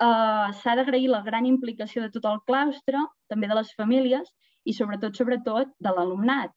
eh, 0.01 0.47
s'ha 0.61 0.75
d'agrair 0.77 1.09
la 1.09 1.23
gran 1.25 1.49
implicació 1.49 2.05
de 2.05 2.13
tot 2.13 2.29
el 2.29 2.41
claustre, 2.45 3.01
també 3.33 3.49
de 3.49 3.57
les 3.57 3.73
famílies 3.81 4.29
i 4.63 4.77
sobretot, 4.77 5.17
sobretot, 5.17 5.73
de 5.81 5.93
l'alumnat, 5.97 6.53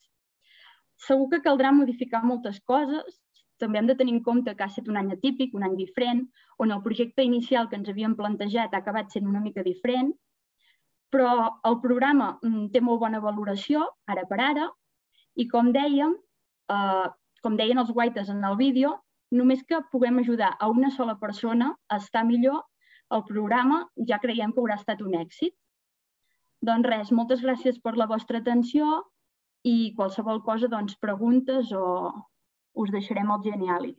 Segur 1.04 1.28
que 1.32 1.42
caldrà 1.44 1.72
modificar 1.76 2.22
moltes 2.24 2.60
coses. 2.64 3.20
També 3.60 3.80
hem 3.80 3.88
de 3.88 3.96
tenir 3.96 4.14
en 4.16 4.22
compte 4.24 4.52
que 4.56 4.64
ha 4.64 4.70
estat 4.70 4.88
un 4.92 4.98
any 5.00 5.12
atípic, 5.14 5.54
un 5.56 5.64
any 5.64 5.76
diferent, 5.76 6.22
on 6.60 6.72
el 6.72 6.82
projecte 6.84 7.24
inicial 7.24 7.68
que 7.68 7.76
ens 7.80 7.88
havíem 7.92 8.16
plantejat 8.16 8.74
ha 8.74 8.80
acabat 8.82 9.12
sent 9.12 9.28
una 9.28 9.40
mica 9.44 9.64
diferent, 9.64 10.12
però 11.12 11.30
el 11.68 11.78
programa 11.80 12.34
mm, 12.42 12.68
té 12.74 12.82
molt 12.84 13.00
bona 13.00 13.20
valoració, 13.24 13.86
ara 14.12 14.26
per 14.28 14.40
ara, 14.44 14.68
i 15.36 15.46
com 15.48 15.72
dèiem, 15.72 16.14
eh, 16.72 17.08
com 17.44 17.56
deien 17.56 17.80
els 17.80 17.92
guaites 17.96 18.32
en 18.32 18.44
el 18.44 18.56
vídeo, 18.60 18.94
només 19.32 19.62
que 19.68 19.80
puguem 19.92 20.20
ajudar 20.20 20.54
a 20.60 20.68
una 20.68 20.90
sola 20.90 21.16
persona 21.20 21.72
a 21.88 22.00
estar 22.02 22.24
millor, 22.24 22.64
el 23.16 23.22
programa 23.24 23.84
ja 24.08 24.18
creiem 24.22 24.52
que 24.52 24.62
haurà 24.62 24.76
estat 24.80 25.02
un 25.02 25.14
èxit. 25.18 25.54
Doncs 26.66 26.88
res, 26.88 27.12
moltes 27.12 27.42
gràcies 27.44 27.78
per 27.82 27.94
la 27.96 28.08
vostra 28.10 28.40
atenció 28.42 29.04
i 29.66 29.92
qualsevol 29.98 30.42
cosa, 30.46 30.70
doncs, 30.70 30.96
preguntes 31.02 31.72
o 31.74 31.86
us 32.76 32.92
deixarem 32.94 33.30
el 33.34 33.44
geniali. 33.44 33.94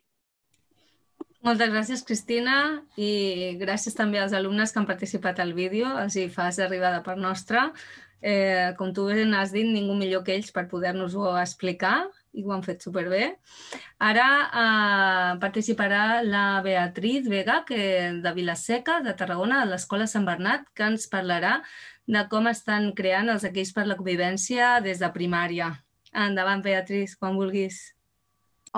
Moltes 1.45 1.69
gràcies, 1.71 2.03
Cristina, 2.03 2.57
i 2.97 3.55
gràcies 3.59 3.95
també 3.95 4.19
als 4.19 4.33
alumnes 4.35 4.73
que 4.73 4.81
han 4.81 4.89
participat 4.89 5.39
al 5.39 5.53
vídeo, 5.57 5.89
els 6.01 6.17
hi 6.17 6.27
fas 6.33 6.59
arribar 6.63 6.91
de 6.95 7.03
part 7.05 7.21
nostra. 7.21 7.69
Eh, 8.17 8.73
com 8.79 8.89
tu 8.97 9.05
ben 9.05 9.35
has 9.37 9.51
dit, 9.53 9.67
ningú 9.67 9.93
millor 9.95 10.23
que 10.25 10.33
ells 10.33 10.49
per 10.51 10.65
poder-nos-ho 10.71 11.35
explicar 11.37 12.07
i 12.33 12.43
ho 12.43 12.53
han 12.53 12.63
fet 12.65 12.81
superbé. 12.85 13.35
Ara 14.01 14.27
eh, 14.63 15.35
participarà 15.43 16.23
la 16.25 16.61
Beatriz 16.65 17.29
Vega, 17.29 17.61
que, 17.67 17.81
de 18.23 18.33
Vilaseca, 18.33 18.99
de 19.05 19.13
Tarragona, 19.19 19.61
de 19.63 19.71
l'Escola 19.71 20.09
Sant 20.09 20.25
Bernat, 20.25 20.65
que 20.73 20.89
ens 20.89 21.07
parlarà 21.13 21.59
de 22.07 22.23
com 22.31 22.47
estan 22.47 22.91
creant 22.95 23.29
els 23.33 23.45
equips 23.47 23.73
per 23.75 23.85
la 23.87 23.97
convivència 23.99 24.77
des 24.83 25.03
de 25.03 25.09
primària. 25.11 25.73
Endavant, 26.15 26.63
Beatriz, 26.63 27.17
quan 27.19 27.35
vulguis. 27.35 27.81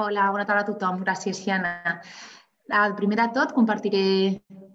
Hola, 0.02 0.30
bona 0.34 0.48
tarda 0.50 0.66
a 0.66 0.70
tothom. 0.72 1.04
Gràcies, 1.06 1.44
Xiana. 1.44 2.00
El 2.80 2.96
primer 2.98 3.18
de 3.22 3.28
tot, 3.34 3.54
compartiré 3.54 4.02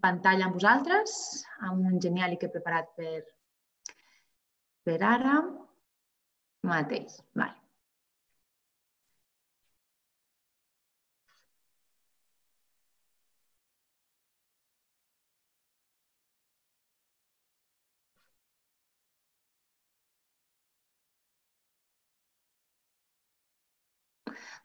pantalla 0.02 0.46
amb 0.48 0.58
vosaltres, 0.58 1.18
amb 1.66 1.90
un 1.90 2.00
genial 2.02 2.38
que 2.38 2.48
he 2.48 2.54
preparat 2.54 2.90
per, 2.98 3.20
per 4.86 4.98
ara 5.10 5.36
mateix. 6.66 7.20
Vale. 7.34 7.63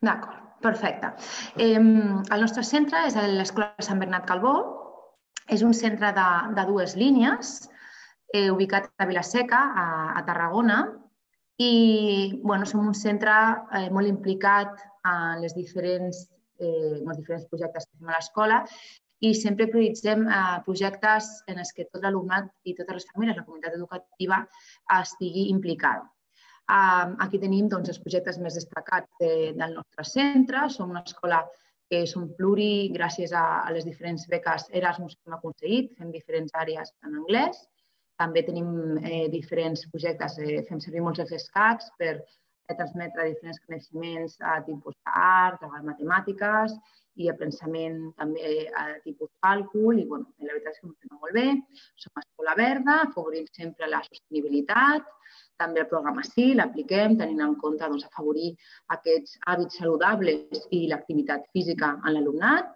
D'acord, 0.05 0.37
perfecte. 0.63 1.11
Eh, 1.59 1.75
el 1.75 2.45
nostre 2.45 2.63
centre 2.63 3.01
és 3.09 3.17
l'Escola 3.35 3.73
Sant 3.83 3.99
Bernat 3.99 4.27
Calbó. 4.29 4.55
És 5.49 5.63
un 5.65 5.73
centre 5.73 6.11
de, 6.13 6.29
de 6.55 6.63
dues 6.69 6.93
línies, 6.95 7.55
eh, 8.33 8.49
ubicat 8.53 8.89
a 9.01 9.07
Vilaseca, 9.09 9.61
a, 9.83 9.85
a 10.19 10.21
Tarragona, 10.27 10.83
i 11.59 12.39
bueno, 12.43 12.67
som 12.69 12.85
un 12.87 12.95
centre 12.95 13.35
eh, 13.75 13.89
molt 13.91 14.07
implicat 14.07 14.77
en 15.09 15.41
les 15.43 15.55
diferents, 15.57 16.21
eh, 16.61 17.01
els 17.01 17.17
diferents 17.17 17.47
projectes 17.51 17.87
que 17.89 17.97
fem 17.97 18.11
a 18.11 18.15
l'escola 18.15 18.61
i 19.25 19.33
sempre 19.35 19.67
prioritzem 19.67 20.23
eh, 20.29 20.59
projectes 20.67 21.27
en 21.51 21.59
els 21.59 21.73
que 21.75 21.89
tot 21.89 22.05
l'alumnat 22.05 22.47
i 22.63 22.77
totes 22.77 23.01
les 23.01 23.09
famílies, 23.09 23.41
la 23.41 23.47
comunitat 23.47 23.75
educativa, 23.75 24.39
estigui 25.01 25.49
implicada. 25.51 26.07
Aquí 26.69 27.39
tenim 27.41 27.69
doncs, 27.69 27.89
els 27.89 28.01
projectes 28.03 28.37
més 28.37 28.57
destacats 28.59 29.09
de, 29.21 29.53
del 29.57 29.73
nostre 29.73 30.05
centre. 30.05 30.67
Som 30.69 30.91
una 30.93 31.03
escola 31.05 31.41
que 31.89 32.03
som 32.05 32.27
pluri 32.37 32.91
gràcies 32.93 33.33
a, 33.33 33.65
a 33.65 33.73
les 33.73 33.87
diferents 33.87 34.27
beques 34.29 34.67
Erasmus 34.77 35.15
que 35.15 35.25
hem 35.25 35.37
aconseguit, 35.39 35.95
fem 35.97 36.11
diferents 36.13 36.53
àrees 36.53 36.93
en 37.07 37.17
anglès. 37.23 37.63
També 38.19 38.43
tenim 38.45 38.99
eh, 38.99 39.25
diferents 39.33 39.87
projectes, 39.89 40.37
eh, 40.43 40.61
fem 40.69 40.81
servir 40.83 41.01
molts 41.01 41.23
els 41.23 41.33
escacs 41.39 41.89
per 41.97 42.11
eh, 42.19 42.75
transmetre 42.75 43.29
diferents 43.31 43.61
coneixements 43.65 44.37
a 44.53 44.59
tipus 44.67 44.97
d'art, 45.01 45.63
a 45.65 45.81
matemàtiques 45.87 46.75
i 47.19 47.29
a 47.31 47.35
pensament 47.39 47.97
també 48.19 48.67
a 48.77 48.85
tipus 49.03 49.31
càlcul 49.43 49.97
i 49.99 50.05
bueno, 50.07 50.29
la 50.45 50.53
veritat 50.53 50.75
és 50.75 50.81
que 50.83 50.87
funciona 50.87 51.17
molt 51.23 51.35
bé. 51.39 51.47
Som 51.99 52.21
escola 52.21 52.53
verda, 52.59 52.99
afavorint 53.07 53.49
sempre 53.55 53.89
la 53.89 54.03
sostenibilitat, 54.05 55.09
també 55.59 55.83
el 55.83 55.89
programa 55.91 56.23
sí, 56.25 56.51
l'apliquem 56.57 57.17
tenint 57.19 57.41
en 57.45 57.55
compte 57.63 57.85
doncs, 57.85 58.05
afavorir 58.07 58.51
aquests 58.95 59.37
hàbits 59.45 59.79
saludables 59.81 60.67
i 60.75 60.85
l'activitat 60.91 61.47
física 61.55 61.95
en 61.99 62.15
l'alumnat. 62.15 62.71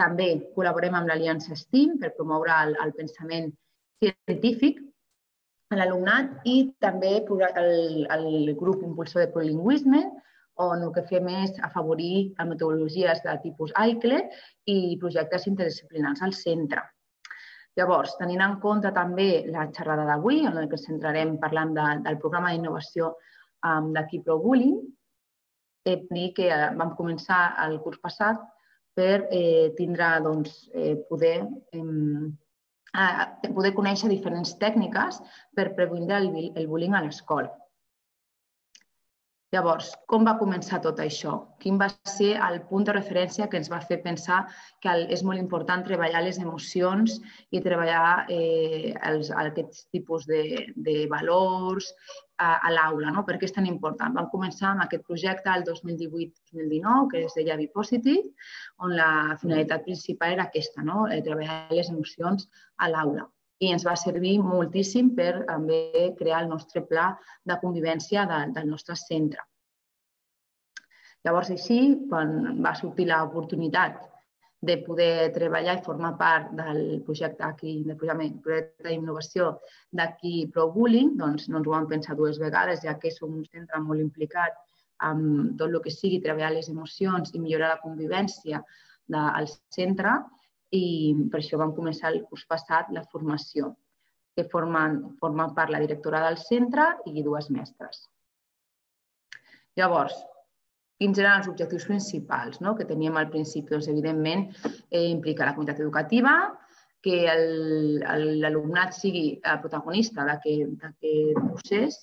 També 0.00 0.28
col·laborem 0.56 0.96
amb 0.98 1.10
l'Aliança 1.10 1.54
STEAM 1.58 2.00
per 2.02 2.14
promoure 2.16 2.56
el, 2.66 2.74
el 2.84 2.92
pensament 2.98 3.52
científic 4.02 4.80
en 5.72 5.80
l'alumnat 5.80 6.48
i 6.50 6.56
també 6.82 7.16
el, 7.22 8.06
el 8.16 8.54
grup 8.58 8.82
impulsor 8.82 9.24
de 9.24 9.30
plurilingüisme, 9.32 10.02
on 10.64 10.84
el 10.86 10.92
que 10.94 11.02
fem 11.08 11.26
és 11.34 11.56
afavorir 11.66 12.34
metodologies 12.46 13.22
de 13.24 13.34
tipus 13.42 13.72
AICLE 13.74 14.20
i 14.70 14.98
projectes 15.02 15.48
interdisciplinars 15.50 16.22
al 16.22 16.34
centre. 16.40 16.84
Llavors, 17.78 18.12
tenint 18.20 18.42
en 18.44 18.58
compte 18.62 18.90
també 18.94 19.28
la 19.50 19.66
xerrada 19.74 20.04
d'avui, 20.06 20.44
en 20.46 20.54
la 20.54 20.66
que 20.70 20.78
centrarem 20.78 21.36
parlant 21.42 21.72
de, 21.74 21.86
del 22.04 22.20
programa 22.22 22.52
d'innovació 22.52 23.14
um, 23.66 23.90
d'aquí 23.96 24.20
ProBullying, 24.22 24.76
he 25.84 25.96
dir 26.10 26.28
que 26.36 26.46
eh, 26.48 26.68
vam 26.78 26.94
començar 26.98 27.40
el 27.64 27.80
curs 27.84 28.00
passat 28.00 28.40
per 28.96 29.26
eh, 29.30 29.72
tindre, 29.76 30.06
doncs, 30.24 30.54
eh, 30.72 30.94
poder, 31.10 31.34
eh, 31.74 33.50
poder 33.58 33.74
conèixer 33.76 34.08
diferents 34.08 34.54
tècniques 34.62 35.20
per 35.56 35.74
prevenir 35.76 36.14
el, 36.20 36.30
el 36.54 36.70
bullying 36.70 36.94
a 36.94 37.02
l'escola. 37.04 37.50
Llavors, 39.54 39.92
com 40.10 40.24
va 40.26 40.32
començar 40.38 40.80
tot 40.82 40.98
això? 41.02 41.32
Quin 41.62 41.76
va 41.78 41.86
ser 42.10 42.32
el 42.42 42.56
punt 42.70 42.86
de 42.88 42.94
referència 42.96 43.46
que 43.50 43.58
ens 43.60 43.68
va 43.70 43.78
fer 43.90 44.00
pensar 44.02 44.40
que 44.82 44.94
és 45.16 45.22
molt 45.28 45.38
important 45.38 45.84
treballar 45.86 46.22
les 46.24 46.40
emocions 46.42 47.20
i 47.54 47.60
treballar 47.66 48.24
eh, 48.34 48.90
els, 49.10 49.30
aquests 49.44 49.84
tipus 49.94 50.26
de, 50.30 50.40
de 50.88 50.96
valors 51.12 51.92
a, 51.92 52.48
a 52.56 52.72
l'aula? 52.74 53.12
No? 53.14 53.22
Per 53.28 53.38
què 53.38 53.46
és 53.46 53.54
tan 53.54 53.70
important? 53.70 54.16
Vam 54.18 54.32
començar 54.32 54.72
amb 54.72 54.86
aquest 54.88 55.06
projecte 55.06 55.54
el 55.54 55.62
2018-2019, 55.70 57.06
que 57.14 57.22
es 57.28 57.38
deia 57.38 57.60
Be 57.60 57.70
Positive, 57.78 58.26
on 58.82 58.98
la 58.98 59.38
finalitat 59.44 59.86
principal 59.86 60.34
era 60.34 60.50
aquesta, 60.50 60.82
no? 60.82 61.06
Eh, 61.06 61.22
treballar 61.22 61.62
les 61.70 61.94
emocions 61.94 62.50
a 62.82 62.90
l'aula 62.90 63.28
i 63.62 63.70
ens 63.72 63.84
va 63.86 63.94
servir 63.96 64.38
moltíssim 64.42 65.12
per 65.18 65.44
també 65.48 66.14
crear 66.18 66.42
el 66.44 66.50
nostre 66.50 66.82
pla 66.88 67.10
de 67.46 67.58
convivència 67.62 68.24
de, 68.30 68.40
del 68.56 68.70
nostre 68.70 68.96
centre. 68.98 69.44
Llavors, 71.24 71.50
així, 71.54 71.78
quan 72.10 72.58
va 72.64 72.74
sortir 72.76 73.06
l'oportunitat 73.08 74.02
de 74.64 74.76
poder 74.84 75.30
treballar 75.32 75.78
i 75.78 75.84
formar 75.84 76.14
part 76.20 76.52
del 76.56 77.00
projecte 77.06 77.44
aquí, 77.46 77.78
del 77.86 77.96
projecte 78.00 78.88
d'innovació 78.88 79.50
d'aquí 79.92 80.46
ProBullying, 80.52 81.14
doncs 81.20 81.48
no 81.48 81.60
ens 81.60 81.68
ho 81.68 81.74
vam 81.74 81.88
pensar 81.88 82.16
dues 82.16 82.40
vegades, 82.40 82.82
ja 82.84 82.96
que 83.00 83.12
som 83.12 83.32
un 83.32 83.44
centre 83.44 83.80
molt 83.84 84.04
implicat 84.04 84.56
amb 85.08 85.56
tot 85.58 85.68
el 85.68 85.80
que 85.84 85.92
sigui 85.92 86.22
treballar 86.24 86.54
les 86.54 86.70
emocions 86.72 87.32
i 87.34 87.42
millorar 87.42 87.74
la 87.74 87.82
convivència 87.82 88.62
del 89.10 89.48
centre 89.74 90.16
i 90.74 90.84
per 91.30 91.40
això 91.40 91.58
vam 91.60 91.74
començar 91.76 92.10
el 92.10 92.22
curs 92.28 92.44
passat 92.50 92.90
la 92.94 93.04
formació, 93.12 93.72
que 94.34 94.46
formen, 94.50 95.00
formen 95.20 95.54
part 95.54 95.70
la 95.70 95.80
directora 95.82 96.22
del 96.26 96.38
centre 96.42 96.88
i 97.10 97.22
dues 97.22 97.50
mestres. 97.54 98.08
Llavors, 99.78 100.16
quins 100.98 101.18
eren 101.18 101.40
els 101.40 101.50
objectius 101.50 101.86
principals 101.90 102.60
no? 102.64 102.74
que 102.78 102.86
teníem 102.88 103.16
al 103.18 103.30
principi? 103.30 103.70
Doncs, 103.74 103.90
evidentment, 103.92 104.48
eh, 104.90 105.06
implicar 105.10 105.48
la 105.48 105.54
comunitat 105.54 105.82
educativa, 105.82 106.34
que 107.04 107.18
l'alumnat 108.40 108.94
sigui 108.96 109.24
el 109.44 109.58
protagonista 109.60 110.24
d'aquest 110.24 111.02
procés, 111.50 111.98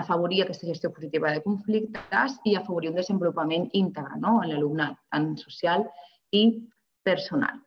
afavorir 0.00 0.40
aquesta 0.42 0.66
gestió 0.70 0.88
positiva 0.90 1.34
de 1.34 1.42
conflictes 1.44 2.38
i 2.48 2.54
afavorir 2.56 2.90
un 2.90 2.96
desenvolupament 2.96 3.68
íntegre 3.76 4.16
no? 4.22 4.38
en 4.40 4.54
l'alumnat, 4.54 4.96
tant 5.12 5.34
social 5.42 5.84
i 6.32 6.46
personal. 7.04 7.60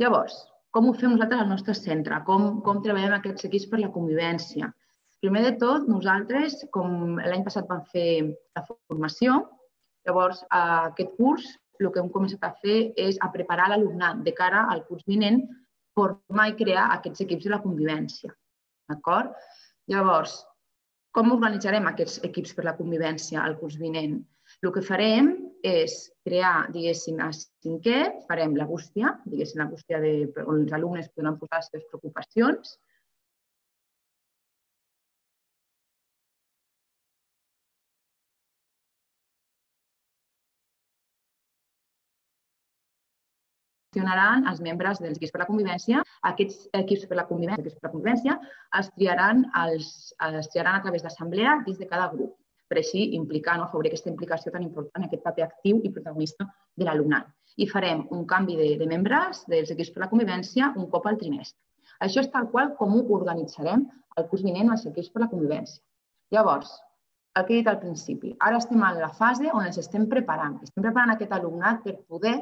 Llavors, 0.00 0.36
com 0.72 0.88
ho 0.88 0.94
fem 0.96 1.12
nosaltres 1.12 1.42
al 1.42 1.50
nostre 1.50 1.74
centre? 1.76 2.20
Com, 2.28 2.60
com 2.64 2.80
treballem 2.84 3.16
aquests 3.18 3.48
equips 3.48 3.68
per 3.72 3.82
la 3.82 3.92
convivència? 3.92 4.70
Primer 5.22 5.42
de 5.44 5.56
tot, 5.60 5.88
nosaltres, 5.90 6.62
com 6.74 7.18
l'any 7.20 7.44
passat 7.46 7.68
vam 7.70 7.82
fer 7.92 8.06
la 8.56 8.64
formació, 8.66 9.42
llavors 10.08 10.40
aquest 10.50 11.12
curs 11.18 11.50
el 11.82 11.90
que 11.92 12.00
hem 12.02 12.10
començat 12.14 12.44
a 12.46 12.52
fer 12.62 12.78
és 13.00 13.18
a 13.22 13.30
preparar 13.34 13.68
l'alumnat 13.72 14.22
de 14.26 14.32
cara 14.38 14.66
al 14.70 14.84
curs 14.86 15.04
vinent 15.08 15.42
formar 15.98 16.48
i 16.50 16.56
crear 16.58 16.88
aquests 16.94 17.24
equips 17.26 17.48
de 17.48 17.52
la 17.54 17.60
convivència. 17.64 18.32
D'acord? 18.90 19.34
Llavors, 19.92 20.36
com 21.16 21.32
organitzarem 21.34 21.88
aquests 21.90 22.22
equips 22.28 22.54
per 22.56 22.66
la 22.68 22.76
convivència 22.78 23.42
al 23.42 23.58
curs 23.60 23.78
vinent? 23.80 24.20
El 24.66 24.70
que 24.74 24.80
farem 24.86 25.28
és 25.68 25.94
crear, 26.26 26.52
diguéssim, 26.74 27.16
a 27.24 27.30
cinquè, 27.34 27.96
farem 28.28 28.52
la 28.58 28.66
bústia, 28.68 29.08
diguéssim, 29.32 29.58
la 29.58 29.66
bústia 29.70 29.98
de, 30.04 30.12
on 30.44 30.60
els 30.60 30.74
alumnes 30.78 31.08
podran 31.16 31.38
posar 31.40 31.58
les 31.58 31.70
seves 31.72 31.88
preocupacions, 31.90 32.76
gestionaran 43.92 44.46
els 44.52 44.60
membres 44.68 45.02
dels 45.02 45.18
equips 45.18 45.34
per 45.34 45.42
la 45.42 45.48
convivència. 45.48 46.04
Aquests 46.30 46.68
equips 46.78 47.08
per 47.10 47.18
la 47.18 47.26
convivència, 47.32 47.64
per 47.66 47.88
la 47.88 47.92
convivència 47.96 48.38
els 48.78 48.92
triaran, 48.94 49.42
els, 49.64 49.90
els 50.28 50.48
triaran 50.54 50.78
a 50.78 50.86
través 50.86 51.02
d'assemblea 51.04 51.58
dins 51.66 51.82
de 51.82 51.90
cada 51.90 52.08
grup 52.14 52.38
per 52.72 52.80
així 52.80 53.02
implicar, 53.18 53.58
no, 53.60 53.66
afavorir 53.68 53.90
aquesta 53.92 54.08
implicació 54.08 54.52
tan 54.54 54.64
important, 54.64 55.04
aquest 55.04 55.22
paper 55.26 55.44
actiu 55.44 55.82
i 55.84 55.90
protagonista 55.92 56.46
de 56.80 56.86
l'alumnat. 56.88 57.28
I 57.60 57.68
farem 57.68 58.06
un 58.16 58.24
canvi 58.30 58.56
de, 58.56 58.68
de 58.80 58.88
membres 58.88 59.42
dels 59.52 59.74
equips 59.74 59.92
per 59.92 60.06
la 60.06 60.08
convivència 60.12 60.70
un 60.80 60.88
cop 60.94 61.08
al 61.10 61.20
trimestre. 61.20 61.60
Això 62.06 62.22
és 62.24 62.30
tal 62.32 62.48
qual 62.54 62.72
com 62.78 62.96
ho 62.96 63.02
organitzarem 63.18 63.84
el 64.16 64.28
curs 64.30 64.46
vinent 64.46 64.72
als 64.72 64.86
equips 64.88 65.12
per 65.12 65.26
la 65.26 65.28
convivència. 65.34 65.82
Llavors, 66.32 66.72
el 67.36 67.44
que 67.44 67.54
he 67.54 67.60
dit 67.60 67.68
al 67.68 67.78
principi, 67.82 68.32
ara 68.40 68.58
estem 68.62 68.80
en 68.88 68.98
la 69.02 69.12
fase 69.20 69.52
on 69.52 69.68
ens 69.68 69.78
estem 69.84 70.08
preparant. 70.08 70.58
Estem 70.64 70.88
preparant 70.88 71.12
aquest 71.14 71.36
alumnat 71.36 71.84
per 71.84 71.98
poder 72.08 72.38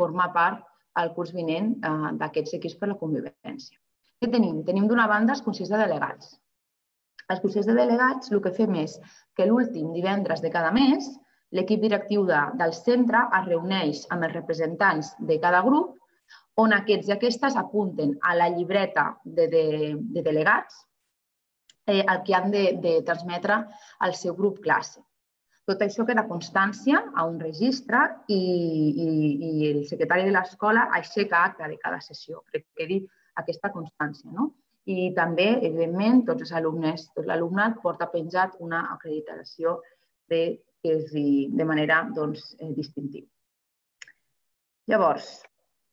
formar 0.00 0.32
part 0.32 0.64
al 1.00 1.12
curs 1.14 1.36
vinent 1.36 1.74
eh, 1.76 2.10
d'aquests 2.20 2.56
equips 2.58 2.80
per 2.80 2.90
la 2.90 2.98
convivència. 3.00 3.76
Què 4.18 4.32
tenim? 4.32 4.64
Tenim 4.66 4.88
d'una 4.90 5.06
banda 5.12 5.36
els 5.36 5.44
consells 5.44 5.70
de 5.72 5.78
delegats, 5.84 6.32
Als 7.28 7.40
consells 7.44 7.68
de 7.68 7.76
delegats 7.76 8.32
el 8.32 8.42
que 8.44 8.54
fem 8.56 8.76
és 8.82 8.98
que 9.36 9.46
l'últim 9.48 9.92
divendres 9.96 10.40
de 10.44 10.52
cada 10.54 10.72
mes 10.76 11.08
l'equip 11.56 11.80
directiu 11.84 12.24
de, 12.28 12.40
del 12.60 12.74
centre 12.76 13.24
es 13.38 13.48
reuneix 13.48 14.04
amb 14.14 14.26
els 14.28 14.36
representants 14.36 15.14
de 15.30 15.38
cada 15.42 15.62
grup 15.66 15.96
on 16.62 16.74
aquests 16.76 17.08
i 17.08 17.14
aquestes 17.14 17.56
apunten 17.56 18.14
a 18.30 18.34
la 18.36 18.48
llibreta 18.54 19.10
de, 19.24 19.46
de, 19.52 19.64
de 20.14 20.24
delegats 20.26 20.80
eh, 21.86 22.02
el 22.02 22.22
que 22.24 22.34
han 22.34 22.50
de, 22.54 22.64
de 22.82 22.94
transmetre 23.06 23.60
al 24.06 24.14
seu 24.14 24.34
grup 24.36 24.58
classe. 24.64 25.00
Tot 25.68 25.84
això 25.84 26.04
queda 26.08 26.24
constància 26.28 27.02
a 27.14 27.26
un 27.28 27.36
registre 27.40 28.00
i, 28.32 28.38
i, 28.38 29.08
i 29.48 29.70
el 29.70 29.82
secretari 29.88 30.24
de 30.24 30.32
l'escola 30.32 30.86
aixeca 30.96 31.42
acta 31.50 31.68
de 31.68 31.76
cada 31.82 32.00
sessió 32.04 32.40
perquè 32.46 32.64
quedi 32.80 33.02
aquesta 33.42 33.70
constància. 33.74 34.32
No? 34.32 34.48
I 34.88 35.10
també, 35.16 35.48
evidentment, 35.68 36.22
tots 36.28 36.46
els 36.46 36.54
alumnes, 36.60 37.08
tot 37.16 37.26
l'alumnat 37.28 37.76
porta 37.82 38.08
penjat 38.12 38.56
una 38.64 38.86
acreditació 38.94 39.78
de, 40.32 40.40
que 40.82 40.94
és 40.96 41.12
de 41.12 41.66
manera 41.68 42.02
doncs, 42.16 42.54
eh, 42.58 42.72
distintiva. 42.76 43.28
Llavors, 44.88 45.28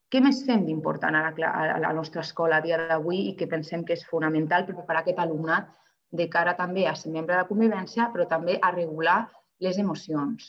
què 0.08 0.22
més 0.24 0.38
fem 0.46 0.62
d'important 0.64 1.16
a, 1.18 1.24
la, 1.36 1.48
a 1.76 1.80
la 1.82 1.92
nostra 1.96 2.22
escola 2.22 2.60
a 2.60 2.64
dia 2.64 2.78
d'avui 2.88 3.26
i 3.30 3.34
que 3.36 3.48
pensem 3.50 3.82
que 3.84 3.96
és 3.98 4.06
fonamental 4.08 4.64
per 4.64 4.78
preparar 4.78 5.02
aquest 5.02 5.18
alumnat 5.20 5.68
de 6.16 6.28
cara 6.32 6.54
també 6.56 6.86
a 6.86 6.94
ser 6.94 7.12
membre 7.12 7.34
de 7.34 7.42
la 7.42 7.48
convivència, 7.50 8.06
però 8.14 8.24
també 8.30 8.56
a 8.62 8.70
regular 8.72 9.18
les 9.66 9.80
emocions. 9.82 10.46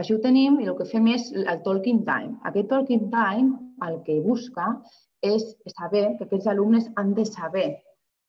Això 0.00 0.16
ho 0.16 0.22
tenim 0.24 0.58
i 0.62 0.68
el 0.72 0.76
que 0.78 0.88
fem 0.88 1.06
és 1.12 1.28
el 1.36 1.60
talking 1.66 2.00
time. 2.08 2.38
Aquest 2.48 2.70
talking 2.72 3.10
time 3.12 3.58
el 3.86 4.00
que 4.06 4.18
busca 4.24 4.70
és 5.22 5.48
saber 5.76 6.04
que 6.18 6.26
aquests 6.26 6.50
alumnes 6.50 6.90
han 6.96 7.14
de 7.14 7.24
saber 7.28 7.68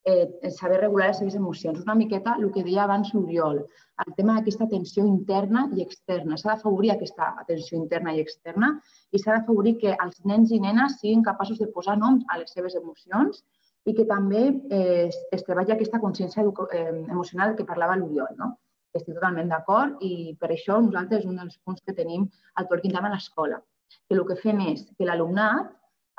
eh, 0.05 0.51
saber 0.51 0.81
regular 0.81 1.07
les 1.07 1.17
seves 1.17 1.35
emocions. 1.35 1.81
Una 1.81 1.95
miqueta 1.95 2.35
el 2.39 2.51
que 2.51 2.63
deia 2.63 2.83
abans 2.83 3.13
l'Oriol, 3.13 3.61
el 4.05 4.15
tema 4.17 4.35
d'aquesta 4.37 4.67
tensió 4.69 5.05
interna 5.07 5.67
i 5.75 5.83
externa. 5.83 6.37
S'ha 6.37 6.53
d'afavorir 6.53 6.93
aquesta 6.93 7.31
tensió 7.47 7.77
interna 7.79 8.13
i 8.13 8.21
externa 8.23 8.73
i 9.11 9.19
s'ha 9.19 9.37
d'afavorir 9.37 9.77
que 9.81 9.95
els 10.05 10.23
nens 10.25 10.51
i 10.51 10.59
nenes 10.59 10.99
siguin 10.99 11.23
capaços 11.23 11.59
de 11.59 11.69
posar 11.75 11.97
noms 11.97 12.25
a 12.29 12.39
les 12.41 12.51
seves 12.51 12.75
emocions 12.75 13.43
i 13.85 13.93
que 13.95 14.05
també 14.07 14.43
eh, 14.71 15.09
es 15.31 15.43
treballi 15.43 15.73
aquesta 15.73 15.99
consciència 15.99 16.43
eh, 16.43 16.83
emocional 17.09 17.55
que 17.55 17.67
parlava 17.67 17.97
l'Oriol. 17.97 18.35
No? 18.39 18.53
Estic 18.93 19.15
totalment 19.15 19.49
d'acord 19.49 20.01
i 20.05 20.35
per 20.39 20.51
això 20.53 20.79
nosaltres 20.81 21.25
un 21.25 21.39
dels 21.39 21.57
punts 21.63 21.81
que 21.81 21.95
tenim 21.97 22.27
al 22.55 22.67
Tolkien 22.67 22.93
Time 22.93 23.09
a 23.09 23.15
l'escola. 23.15 23.61
Que 24.07 24.15
el 24.17 24.25
que 24.27 24.35
fem 24.35 24.59
és 24.67 24.85
que 24.97 25.07
l'alumnat 25.07 25.71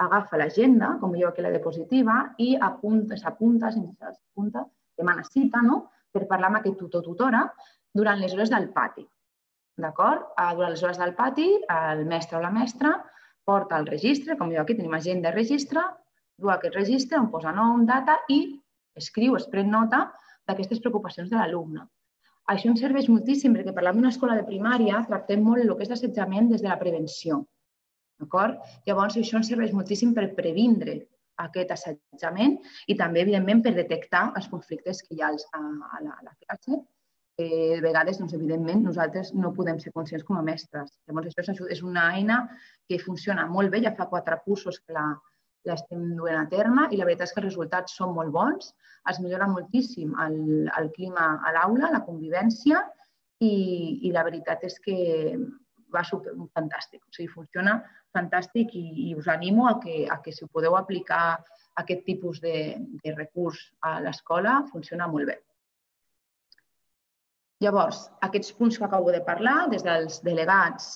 agafa 0.02 0.38
l'agenda, 0.40 0.96
com 1.00 1.12
veieu 1.14 1.28
aquí 1.28 1.42
la 1.42 1.52
diapositiva, 1.54 2.16
i 2.38 2.54
apunta, 2.56 3.16
s'apunta, 3.16 3.70
s'apunta, 3.70 4.64
demana 4.98 5.24
cita 5.26 5.62
no? 5.62 5.90
per 6.12 6.26
parlar 6.30 6.50
amb 6.50 6.60
aquest 6.60 6.78
tutor 6.78 7.02
tutora 7.02 7.44
durant 7.94 8.18
les 8.20 8.34
hores 8.34 8.50
del 8.50 8.70
pati. 8.74 9.04
D'acord? 9.78 10.30
Ah, 10.38 10.52
durant 10.54 10.74
les 10.74 10.82
hores 10.82 10.98
del 10.98 11.14
pati, 11.14 11.48
el 11.70 12.04
mestre 12.06 12.38
o 12.38 12.42
la 12.42 12.52
mestra 12.54 12.94
porta 13.44 13.78
el 13.78 13.86
registre, 13.86 14.38
com 14.38 14.50
veieu 14.50 14.62
aquí 14.62 14.76
tenim 14.78 14.94
agenda 14.94 15.30
de 15.30 15.36
registre, 15.36 15.82
du 16.38 16.50
aquest 16.50 16.74
registre 16.74 17.18
on 17.18 17.30
posa 17.30 17.52
nom, 17.54 17.84
data 17.86 18.18
i 18.28 18.38
escriu, 18.98 19.36
es 19.38 19.46
pren 19.50 19.70
nota 19.70 20.06
d'aquestes 20.48 20.80
preocupacions 20.82 21.30
de 21.30 21.38
l'alumne. 21.38 21.84
Això 22.52 22.68
ens 22.68 22.82
serveix 22.84 23.08
moltíssim 23.08 23.54
perquè 23.56 23.72
parlant 23.72 23.98
d'una 23.98 24.12
escola 24.12 24.36
de 24.36 24.46
primària 24.48 25.00
tractem 25.08 25.42
molt 25.44 25.62
el 25.64 25.72
que 25.76 25.86
és 25.86 25.92
l'assetjament 25.92 26.50
des 26.50 26.62
de 26.64 26.68
la 26.68 26.80
prevenció. 26.80 27.44
D'acord? 28.22 28.62
Llavors, 28.86 29.18
això 29.18 29.40
ens 29.40 29.50
serveix 29.50 29.74
moltíssim 29.74 30.14
per 30.16 30.30
previndre 30.38 31.00
aquest 31.42 31.72
assetjament 31.74 32.58
i 32.86 32.96
també, 32.98 33.24
evidentment, 33.24 33.62
per 33.64 33.74
detectar 33.74 34.28
els 34.38 34.46
conflictes 34.52 35.02
que 35.02 35.16
hi 35.16 35.22
ha 35.22 35.32
a, 35.34 35.60
a, 35.60 36.02
la, 36.04 36.18
a 36.18 36.26
la 36.28 36.34
classe. 36.44 36.82
Eh, 37.34 37.74
de 37.74 37.80
vegades, 37.82 38.20
doncs, 38.20 38.36
evidentment, 38.36 38.84
nosaltres 38.86 39.32
no 39.34 39.50
podem 39.56 39.80
ser 39.82 39.90
conscients 39.96 40.22
com 40.26 40.38
a 40.38 40.44
mestres. 40.46 40.92
Llavors, 41.08 41.34
això 41.34 41.66
és 41.66 41.82
una 41.82 42.04
eina 42.14 42.44
que 42.86 43.00
funciona 43.02 43.48
molt 43.50 43.74
bé, 43.74 43.82
ja 43.82 43.94
fa 43.98 44.06
quatre 44.12 44.38
cursos 44.44 44.78
que 44.78 44.94
la, 44.94 45.08
l'estem 45.68 46.04
duent 46.18 46.38
a 46.38 46.48
terme 46.52 46.86
i 46.92 47.00
la 47.00 47.08
veritat 47.08 47.28
és 47.28 47.34
que 47.34 47.42
els 47.42 47.48
resultats 47.48 47.96
són 47.98 48.14
molt 48.14 48.30
bons, 48.34 48.70
es 49.10 49.20
millora 49.20 49.48
moltíssim 49.50 50.14
el, 50.26 50.38
el 50.78 50.90
clima 50.94 51.32
a 51.42 51.52
l'aula, 51.56 51.90
la 51.92 52.04
convivència 52.06 52.84
i, 53.42 53.54
i 54.06 54.12
la 54.14 54.24
veritat 54.28 54.64
és 54.68 54.78
que 54.84 54.96
va 55.94 56.04
super, 56.06 56.34
fantàstic. 56.56 57.02
O 57.06 57.14
sigui, 57.14 57.30
funciona 57.32 57.78
fantàstic 58.14 58.74
i, 58.78 58.84
i 59.08 59.14
us 59.18 59.28
animo 59.30 59.68
a 59.70 59.78
que, 59.82 60.04
a 60.10 60.20
que 60.24 60.34
si 60.34 60.46
podeu 60.50 60.76
aplicar 60.78 61.38
aquest 61.80 62.04
tipus 62.06 62.40
de, 62.42 62.76
de 63.02 63.14
recurs 63.16 63.60
a 63.82 63.98
l'escola, 64.04 64.60
funciona 64.70 65.08
molt 65.10 65.32
bé. 65.32 65.40
Llavors, 67.64 68.04
aquests 68.26 68.52
punts 68.58 68.78
que 68.78 68.86
acabo 68.86 69.10
de 69.14 69.22
parlar, 69.24 69.64
des 69.72 69.84
dels 69.86 70.20
delegats 70.26 70.94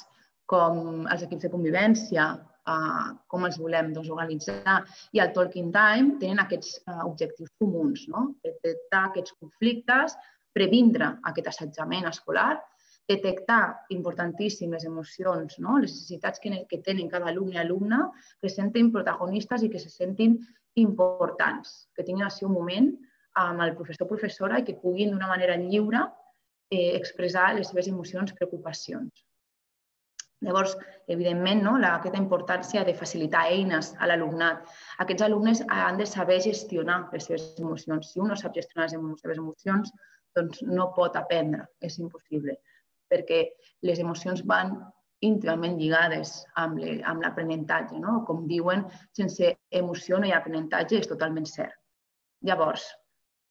com 0.50 1.06
els 1.06 1.24
equips 1.26 1.46
de 1.46 1.52
convivència, 1.52 2.28
eh, 2.72 3.10
com 3.32 3.46
els 3.48 3.58
volem 3.62 3.92
doncs, 3.96 4.10
organitzar, 4.14 4.78
i 5.16 5.22
el 5.24 5.32
Talking 5.36 5.70
Time 5.74 6.18
tenen 6.22 6.42
aquests 6.44 6.80
eh, 6.80 6.98
objectius 7.04 7.54
comuns, 7.62 8.06
no? 8.12 8.32
detectar 8.46 9.06
aquests 9.08 9.36
conflictes, 9.38 10.16
previndre 10.56 11.12
aquest 11.30 11.52
assetjament 11.52 12.08
escolar 12.10 12.50
detectar 13.08 13.86
importantíssim 13.94 14.72
les 14.76 14.84
emocions, 14.84 15.56
no? 15.64 15.78
les 15.80 15.92
necessitats 15.94 16.40
que, 16.42 16.52
que 16.68 16.80
tenen 16.84 17.08
cada 17.08 17.30
alumne 17.32 17.56
i 17.56 17.62
alumna, 17.62 18.02
que 18.40 18.50
se 18.50 18.60
sentin 18.60 18.92
protagonistes 18.92 19.64
i 19.64 19.70
que 19.72 19.80
se 19.80 19.88
sentin 19.90 20.36
importants, 20.76 21.88
que 21.96 22.04
tinguin 22.04 22.28
el 22.28 22.34
seu 22.34 22.52
moment 22.52 22.92
amb 23.40 23.64
el 23.64 23.74
professor 23.78 24.04
o 24.06 24.12
professora 24.12 24.60
i 24.60 24.66
que 24.66 24.76
puguin 24.82 25.14
d'una 25.14 25.30
manera 25.30 25.56
lliure 25.56 26.04
eh, 26.04 26.92
expressar 27.00 27.54
les 27.56 27.72
seves 27.72 27.88
emocions, 27.88 28.36
preocupacions. 28.36 29.24
Llavors, 30.44 30.76
evidentment, 31.10 31.64
no, 31.64 31.72
la, 31.82 31.96
aquesta 31.96 32.20
importància 32.20 32.84
de 32.86 32.94
facilitar 32.94 33.48
eines 33.50 33.94
a 33.98 34.06
l'alumnat. 34.06 34.68
Aquests 35.02 35.24
alumnes 35.26 35.64
han 35.66 35.98
de 35.98 36.06
saber 36.06 36.38
gestionar 36.44 37.00
les 37.10 37.26
seves 37.26 37.48
emocions. 37.58 38.12
Si 38.12 38.20
un 38.22 38.30
no 38.30 38.36
sap 38.38 38.54
gestionar 38.54 38.86
les 38.86 39.24
seves 39.24 39.40
emocions, 39.40 39.90
doncs 40.36 40.60
no 40.62 40.92
pot 40.94 41.16
aprendre, 41.18 41.66
és 41.82 41.98
impossible 41.98 42.60
perquè 43.10 43.42
les 43.88 44.00
emocions 44.04 44.44
van 44.46 44.76
íntimament 45.24 45.76
lligades 45.78 46.36
amb 46.62 46.78
l'aprenentatge. 47.24 47.98
No? 47.98 48.22
Com 48.28 48.46
diuen, 48.50 48.86
sense 49.16 49.54
emoció 49.82 50.18
no 50.18 50.28
hi 50.28 50.34
ha 50.34 50.40
aprenentatge, 50.42 51.00
és 51.02 51.10
totalment 51.10 51.48
cert. 51.50 51.74
Llavors, 52.46 52.84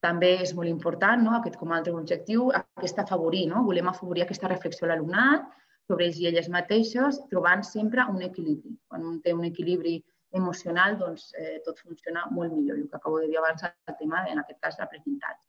també 0.04 0.36
és 0.44 0.54
molt 0.56 0.70
important, 0.70 1.24
no? 1.26 1.34
aquest 1.38 1.58
com 1.60 1.72
a 1.72 1.80
altre 1.80 1.94
objectiu, 1.98 2.52
aquesta 2.56 3.04
afavorir, 3.04 3.48
no? 3.52 3.64
volem 3.68 3.90
afavorir 3.92 4.24
aquesta 4.24 4.52
reflexió 4.52 4.88
a 4.88 4.94
l'alumnat 4.94 5.48
sobre 5.88 6.06
ells 6.08 6.20
i 6.22 6.28
elles 6.30 6.48
mateixos, 6.54 7.20
trobant 7.32 7.64
sempre 7.66 8.06
un 8.12 8.22
equilibri. 8.28 8.76
Quan 8.88 9.06
un 9.08 9.20
té 9.24 9.34
un 9.36 9.46
equilibri 9.48 9.98
emocional, 10.38 10.98
doncs 11.00 11.30
eh, 11.40 11.60
tot 11.66 11.80
funciona 11.80 12.26
molt 12.32 12.54
millor. 12.54 12.80
El 12.80 12.90
que 12.92 13.00
acabo 13.00 13.20
de 13.20 13.30
dir 13.32 13.40
abans, 13.40 13.64
el 13.64 13.96
tema, 14.00 14.26
en 14.32 14.44
aquest 14.44 14.60
cas, 14.64 14.80
l'aprenentatge. 14.80 15.46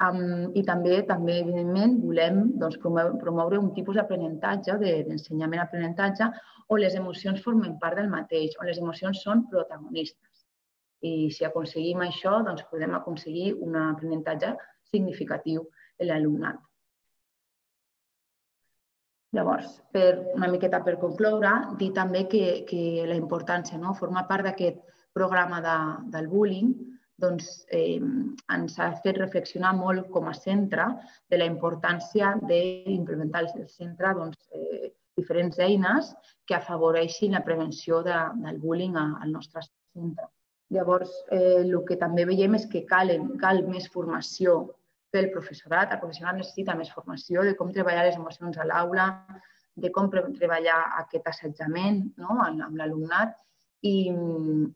Um, 0.00 0.52
I 0.56 0.62
també, 0.64 1.02
també 1.08 1.34
evidentment, 1.42 1.98
volem 2.00 2.38
doncs, 2.60 2.78
promoure, 2.80 3.58
un 3.60 3.72
tipus 3.76 3.98
d'aprenentatge, 3.98 4.78
d'ensenyament-aprenentatge, 4.80 6.30
on 6.72 6.80
les 6.80 6.96
emocions 6.96 7.42
formen 7.44 7.76
part 7.82 7.98
del 8.00 8.08
mateix, 8.08 8.56
on 8.60 8.70
les 8.70 8.80
emocions 8.80 9.20
són 9.26 9.44
protagonistes. 9.50 10.46
I 11.04 11.28
si 11.36 11.44
aconseguim 11.44 12.00
això, 12.06 12.38
doncs 12.46 12.64
podem 12.72 12.96
aconseguir 12.96 13.52
un 13.66 13.76
aprenentatge 13.82 14.54
significatiu 14.88 15.66
en 15.98 16.08
l'alumnat. 16.08 16.60
Llavors, 19.36 19.74
per 19.94 20.32
una 20.34 20.48
miqueta 20.50 20.80
per 20.86 20.96
concloure, 21.02 21.52
dir 21.78 21.90
també 21.94 22.24
que, 22.30 22.64
que 22.66 23.04
la 23.06 23.18
importància 23.18 23.78
no? 23.78 23.92
forma 23.98 24.24
part 24.30 24.48
d'aquest 24.48 24.80
programa 25.14 25.60
de, 25.62 25.76
del 26.16 26.26
bullying 26.32 26.72
doncs, 27.22 27.50
eh, 27.70 28.00
ens 28.54 28.78
ha 28.78 28.90
fet 29.04 29.20
reflexionar 29.20 29.74
molt 29.76 30.08
com 30.14 30.28
a 30.28 30.34
centre 30.36 30.86
de 31.30 31.38
la 31.40 31.48
importància 31.50 32.34
d'implementar 32.40 33.44
al 33.44 33.68
centre 33.68 34.14
doncs, 34.18 34.48
eh, 34.54 34.92
diferents 35.20 35.58
eines 35.58 36.14
que 36.46 36.56
afavoreixin 36.56 37.36
la 37.36 37.44
prevenció 37.44 38.02
de, 38.02 38.16
del 38.44 38.58
bullying 38.58 38.96
al 38.96 39.32
nostre 39.32 39.62
centre. 39.66 40.28
Llavors, 40.70 41.10
eh, 41.34 41.62
el 41.64 41.74
que 41.86 41.98
també 41.98 42.24
veiem 42.24 42.54
és 42.54 42.66
que 42.70 42.84
cal, 42.86 43.10
cal 43.42 43.64
més 43.66 43.88
formació 43.90 44.60
pel 45.10 45.30
professorat. 45.34 45.92
El 45.92 46.02
professorat 46.02 46.38
necessita 46.38 46.76
més 46.78 46.92
formació 46.94 47.42
de 47.46 47.56
com 47.58 47.72
treballar 47.74 48.06
les 48.06 48.18
emocions 48.20 48.58
a 48.58 48.66
l'aula, 48.68 49.08
de 49.80 49.90
com 49.94 50.10
treballar 50.10 50.78
aquest 51.02 51.26
assetjament 51.30 52.02
no? 52.20 52.38
amb 52.44 52.76
l'alumnat 52.78 53.34
i, 53.86 53.94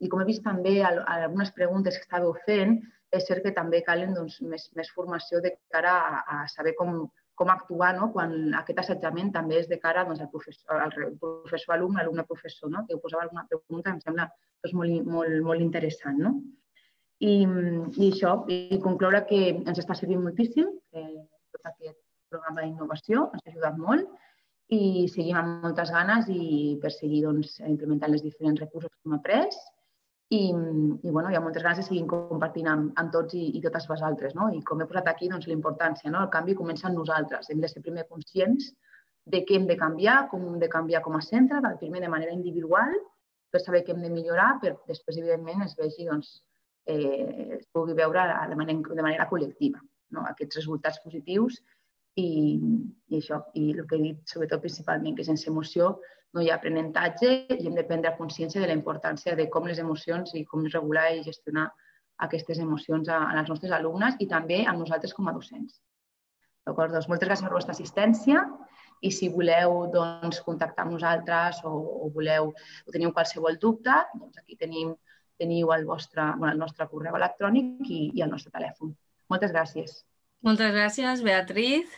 i 0.01 0.09
com 0.09 0.21
he 0.21 0.27
vist 0.27 0.43
també 0.45 0.79
algunes 0.85 1.51
preguntes 1.57 1.97
que 1.97 2.07
estàveu 2.07 2.33
fent, 2.47 2.79
és 3.15 3.27
cert 3.27 3.45
que 3.45 3.53
també 3.55 3.83
calen 3.85 4.15
doncs, 4.15 4.39
més, 4.41 4.65
més 4.75 4.89
formació 4.95 5.41
de 5.43 5.53
cara 5.73 5.93
a, 5.93 6.23
a 6.35 6.39
saber 6.51 6.73
com, 6.79 7.05
com 7.39 7.51
actuar 7.53 7.93
no? 7.99 8.09
quan 8.15 8.33
aquest 8.61 8.81
assetjament 8.81 9.31
també 9.35 9.59
és 9.61 9.69
de 9.71 9.77
cara 9.79 10.05
doncs, 10.07 10.23
al 10.23 10.31
professor, 10.33 10.81
al 10.81 10.93
professor 11.21 11.75
alumne, 11.75 12.01
alumne 12.01 12.25
professor, 12.27 12.71
no? 12.71 12.85
que 12.87 12.97
ho 12.97 13.01
posava 13.03 13.27
alguna 13.27 13.45
pregunta, 13.51 13.93
em 13.93 14.01
sembla 14.03 14.27
doncs, 14.31 14.75
molt, 14.79 15.09
molt, 15.15 15.39
molt 15.51 15.63
interessant. 15.63 16.19
No? 16.25 16.35
I, 17.23 17.45
i 17.45 18.09
això, 18.09 18.37
i 18.51 18.81
concloure 18.83 19.23
que 19.29 19.41
ens 19.55 19.79
està 19.79 19.95
servint 19.95 20.25
moltíssim, 20.25 20.73
que 20.91 21.05
tot 21.55 21.71
aquest 21.71 21.99
programa 22.33 22.65
d'innovació 22.65 23.29
ens 23.31 23.45
ha 23.45 23.53
ajudat 23.53 23.77
molt 23.79 24.09
i 24.73 25.07
seguim 25.13 25.37
amb 25.37 25.63
moltes 25.65 25.91
ganes 25.93 26.29
i 26.33 26.75
per 26.81 26.91
seguir 26.93 27.21
doncs, 27.25 27.59
implementant 27.67 28.13
els 28.13 28.23
diferents 28.25 28.61
recursos 28.63 28.89
que 28.91 29.09
hem 29.09 29.17
après 29.17 29.49
i, 30.33 30.49
i 30.49 31.11
bueno, 31.11 31.29
hi 31.29 31.37
ha 31.37 31.43
moltes 31.43 31.63
ganes 31.63 31.83
de 31.83 31.85
seguir 31.85 32.05
compartint 32.09 32.69
amb, 32.71 32.93
amb 32.97 33.11
tots 33.13 33.35
i, 33.37 33.43
i 33.57 33.61
totes 33.61 33.85
vosaltres. 33.91 34.33
No? 34.37 34.49
I 34.49 34.63
com 34.65 34.81
he 34.81 34.87
posat 34.89 35.11
aquí, 35.11 35.29
doncs, 35.29 35.45
la 35.47 35.53
importància, 35.53 36.09
no? 36.09 36.23
el 36.25 36.31
canvi 36.33 36.57
comença 36.57 36.89
en 36.89 36.97
nosaltres. 36.97 37.51
Hem 37.53 37.61
de 37.61 37.69
ser 37.69 37.83
primer 37.85 38.07
conscients 38.09 38.71
de 39.25 39.43
què 39.45 39.59
hem 39.59 39.69
de 39.69 39.77
canviar, 39.77 40.25
com 40.31 40.41
hem 40.49 40.57
de 40.61 40.69
canviar 40.69 41.03
com 41.05 41.17
a 41.17 41.21
centre, 41.21 41.61
primer 41.81 42.01
de 42.01 42.09
manera 42.09 42.33
individual, 42.33 42.97
per 43.53 43.61
saber 43.61 43.83
què 43.85 43.93
hem 43.93 44.01
de 44.01 44.11
millorar, 44.13 44.55
per 44.61 44.75
després, 44.89 45.21
evidentment, 45.21 45.61
es 45.65 45.77
vegi, 45.77 46.09
doncs, 46.09 46.39
eh, 46.85 47.57
es 47.59 47.65
pugui 47.73 47.93
veure 47.97 48.25
de 48.49 48.57
manera, 48.57 48.95
de 48.97 49.05
manera 49.05 49.29
col·lectiva 49.29 49.81
no? 50.15 50.25
aquests 50.29 50.61
resultats 50.61 51.01
positius 51.03 51.59
i, 52.15 52.27
i 53.11 53.17
això, 53.19 53.41
i 53.59 53.71
el 53.73 53.85
que 53.87 53.97
he 53.97 54.03
dit 54.03 54.31
sobretot 54.31 54.63
principalment, 54.63 55.15
que 55.17 55.25
sense 55.27 55.49
emoció 55.51 55.95
no 56.35 56.43
hi 56.43 56.51
ha 56.51 56.57
aprenentatge 56.59 57.31
i 57.55 57.63
hem 57.67 57.75
de 57.77 57.85
prendre 57.87 58.15
consciència 58.19 58.61
de 58.61 58.67
la 58.67 58.77
importància 58.77 59.35
de 59.39 59.47
com 59.51 59.67
les 59.69 59.79
emocions 59.83 60.33
i 60.35 60.43
com 60.47 60.65
regular 60.67 61.09
i 61.15 61.23
gestionar 61.27 61.69
aquestes 62.27 62.59
emocions 62.63 63.09
a, 63.11 63.21
a 63.29 63.35
les 63.37 63.51
nostres 63.51 63.73
alumnes 63.75 64.15
i 64.23 64.27
també 64.31 64.63
a 64.65 64.75
nosaltres 64.75 65.13
com 65.15 65.27
a 65.27 65.35
docents. 65.35 65.79
D'acord? 66.65 66.95
Doncs 66.95 67.07
moltes 67.11 67.29
gràcies 67.29 67.45
per 67.45 67.53
la 67.53 67.59
vostra 67.59 67.75
assistència 67.75 68.43
i 69.05 69.11
si 69.11 69.29
voleu 69.29 69.85
doncs, 69.93 70.39
contactar 70.45 70.85
amb 70.85 70.95
nosaltres 70.95 71.61
o, 71.67 71.73
o 72.05 72.09
voleu 72.15 72.51
o 72.51 72.95
teniu 72.95 73.13
qualsevol 73.13 73.59
dubte, 73.61 73.95
doncs 74.15 74.39
aquí 74.41 74.57
tenim, 74.59 74.95
teniu 75.39 75.71
el, 75.75 75.85
vostre, 75.85 76.31
bueno, 76.39 76.53
el 76.55 76.63
nostre 76.63 76.87
correu 76.91 77.19
electrònic 77.19 77.85
i, 77.91 78.01
i 78.15 78.25
el 78.25 78.31
nostre 78.31 78.53
telèfon. 78.55 78.95
Moltes 79.31 79.53
gràcies. 79.53 79.99
Moltes 80.45 80.73
gràcies, 80.73 81.23
Beatriz. 81.25 81.91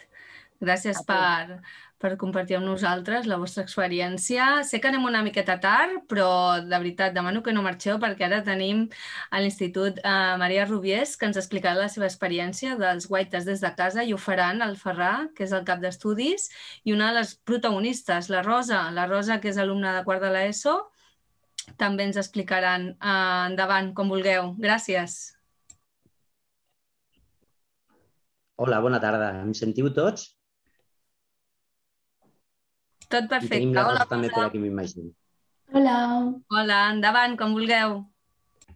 Gràcies 0.63 0.97
per, 1.05 1.59
per 2.01 2.11
compartir 2.21 2.57
amb 2.57 2.65
nosaltres 2.65 3.27
la 3.29 3.38
vostra 3.41 3.63
experiència. 3.65 4.47
Sé 4.65 4.79
que 4.81 4.89
anem 4.89 5.05
una 5.05 5.21
miqueta 5.25 5.57
tard, 5.61 6.03
però 6.09 6.29
de 6.61 6.73
veritat 6.73 7.13
demano 7.13 7.41
que 7.45 7.53
no 7.53 7.63
marxeu 7.65 7.97
perquè 8.01 8.27
ara 8.27 8.43
tenim 8.45 8.85
a 9.29 9.41
l'Institut 9.41 10.01
eh, 10.01 10.35
Maria 10.41 10.65
Rubiés 10.65 11.15
que 11.17 11.29
ens 11.29 11.39
explicarà 11.41 11.77
la 11.77 11.89
seva 11.93 12.09
experiència 12.09 12.77
dels 12.81 13.09
guaites 13.09 13.45
des 13.49 13.61
de 13.65 13.73
casa 13.77 14.05
i 14.05 14.13
ho 14.13 14.19
faran 14.21 14.61
el 14.65 14.77
Ferrà, 14.81 15.27
que 15.38 15.45
és 15.45 15.53
el 15.53 15.65
cap 15.65 15.81
d'estudis, 15.81 16.49
i 16.85 16.93
una 16.93 17.11
de 17.11 17.21
les 17.21 17.34
protagonistes, 17.49 18.29
la 18.34 18.45
Rosa, 18.45 18.88
la 18.93 19.07
Rosa, 19.09 19.41
que 19.41 19.49
és 19.53 19.61
alumna 19.61 19.97
de 19.97 20.05
quart 20.05 20.21
de 20.25 20.34
l'ESO, 20.34 20.77
també 21.81 22.05
ens 22.07 22.17
explicaran 22.17 22.93
eh, 22.93 23.17
endavant, 23.51 23.93
com 23.93 24.09
vulgueu. 24.13 24.53
Gràcies. 24.61 25.19
Hola, 28.57 28.81
bona 28.81 28.97
tarda. 29.01 29.35
Em 29.43 29.53
sentiu 29.53 29.91
tots? 29.93 30.36
Tot 33.13 33.29
perfecte. 33.31 33.55
I 33.55 33.63
tenim 33.63 33.75
la 33.75 33.85
Hola, 33.85 33.95
Rosa 34.01 34.11
també 34.11 34.29
per 34.34 34.43
aquí, 34.47 34.59
m'imagino. 34.59 35.11
Hola. 35.73 35.97
Hola, 36.51 36.81
endavant, 36.93 37.38
com 37.39 37.55
vulgueu. 37.55 38.01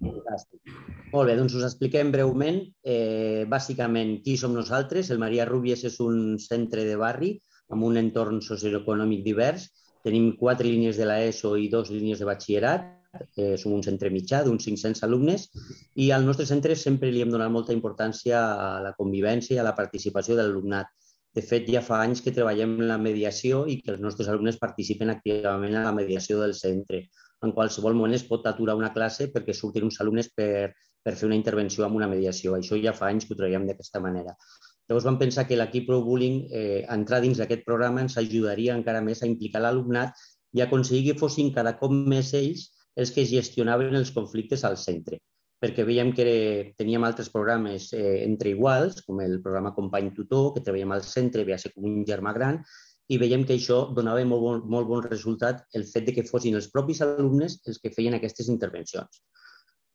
Fantàstic. 0.01 0.79
Molt 1.11 1.27
bé, 1.27 1.35
doncs 1.35 1.57
us 1.59 1.65
expliquem 1.67 2.11
breument. 2.13 2.61
Eh, 2.87 3.43
bàsicament, 3.51 4.17
qui 4.23 4.37
som 4.39 4.55
nosaltres? 4.55 5.11
El 5.11 5.19
Maria 5.19 5.47
Rubies 5.49 5.83
és 5.89 5.99
un 6.03 6.39
centre 6.39 6.85
de 6.87 6.95
barri 6.99 7.33
amb 7.71 7.83
un 7.87 7.99
entorn 7.99 8.39
socioeconòmic 8.45 9.25
divers. 9.27 9.67
Tenim 10.07 10.31
quatre 10.39 10.71
línies 10.71 10.97
de 10.97 11.07
l'ESO 11.09 11.57
i 11.59 11.67
dues 11.73 11.91
línies 11.91 12.23
de 12.23 12.29
batxillerat. 12.31 12.89
Eh, 13.35 13.57
som 13.59 13.73
un 13.75 13.81
centre 13.83 14.07
mitjà 14.07 14.39
d'uns 14.45 14.63
500 14.63 15.03
alumnes 15.03 15.49
i 15.99 16.05
al 16.15 16.23
nostre 16.23 16.45
centre 16.47 16.77
sempre 16.79 17.09
li 17.11 17.19
hem 17.19 17.33
donat 17.33 17.51
molta 17.51 17.73
importància 17.75 18.39
a 18.39 18.69
la 18.79 18.93
convivència 18.95 19.57
i 19.57 19.59
a 19.59 19.65
la 19.67 19.73
participació 19.75 20.37
de 20.37 20.45
l'alumnat 20.45 20.87
de 21.37 21.41
fet, 21.47 21.67
ja 21.71 21.81
fa 21.85 22.01
anys 22.03 22.21
que 22.23 22.33
treballem 22.35 22.73
en 22.81 22.89
la 22.89 22.97
mediació 22.99 23.61
i 23.71 23.77
que 23.81 23.93
els 23.93 24.01
nostres 24.03 24.29
alumnes 24.31 24.57
participen 24.59 25.13
activament 25.13 25.77
en 25.77 25.85
la 25.87 25.93
mediació 25.95 26.41
del 26.41 26.53
centre. 26.57 27.05
En 27.45 27.53
qualsevol 27.55 27.95
moment 27.95 28.17
es 28.17 28.25
pot 28.31 28.49
aturar 28.51 28.75
una 28.79 28.91
classe 28.97 29.29
perquè 29.35 29.55
surtin 29.55 29.87
uns 29.87 30.01
alumnes 30.03 30.27
per, 30.35 30.73
per 31.03 31.15
fer 31.15 31.29
una 31.29 31.39
intervenció 31.39 31.87
amb 31.87 31.95
una 32.01 32.11
mediació. 32.11 32.57
Això 32.57 32.79
ja 32.83 32.93
fa 32.97 33.07
anys 33.13 33.25
que 33.25 33.33
ho 33.33 33.39
treballem 33.39 33.69
d'aquesta 33.69 34.03
manera. 34.03 34.35
Llavors 34.89 35.07
vam 35.07 35.21
pensar 35.23 35.47
que 35.47 35.55
l'equip 35.55 35.87
Pro 35.87 36.01
Bullying, 36.03 36.37
eh, 36.51 36.83
entrar 36.97 37.21
dins 37.23 37.39
d'aquest 37.39 37.63
programa, 37.63 38.03
ens 38.03 38.19
ajudaria 38.19 38.75
encara 38.75 38.99
més 39.07 39.23
a 39.23 39.31
implicar 39.31 39.63
l'alumnat 39.63 40.19
i 40.51 40.65
aconseguir 40.65 41.13
que 41.13 41.21
fossin 41.23 41.55
cada 41.55 41.77
cop 41.79 41.95
més 41.95 42.35
ells 42.35 42.67
els 42.99 43.15
que 43.15 43.23
gestionaven 43.23 43.95
els 43.95 44.11
conflictes 44.11 44.67
al 44.67 44.75
centre 44.75 45.21
perquè 45.61 45.85
veiem 45.85 46.09
que 46.17 46.73
teníem 46.77 47.03
altres 47.05 47.29
programes 47.29 47.91
eh, 47.93 48.23
entre 48.25 48.49
iguals, 48.55 49.03
com 49.05 49.21
el 49.21 49.37
programa 49.43 49.75
Company 49.75 50.09
Tutor, 50.15 50.55
que 50.55 50.63
treballem 50.65 50.95
al 50.95 51.03
centre, 51.05 51.45
ve 51.45 51.53
a 51.53 51.59
ser 51.61 51.69
com 51.75 51.85
un 51.85 52.01
germà 52.07 52.33
gran, 52.33 52.57
i 53.11 53.19
veiem 53.21 53.43
que 53.45 53.57
això 53.59 53.83
donava 53.93 54.23
molt 54.25 54.41
bon, 54.41 54.63
molt 54.73 54.87
bon 54.89 55.05
resultat 55.05 55.65
el 55.77 55.85
fet 55.89 56.07
de 56.07 56.15
que 56.15 56.25
fossin 56.25 56.57
els 56.57 56.71
propis 56.73 57.03
alumnes 57.05 57.59
els 57.67 57.77
que 57.83 57.91
feien 57.93 58.17
aquestes 58.17 58.49
intervencions. 58.49 59.21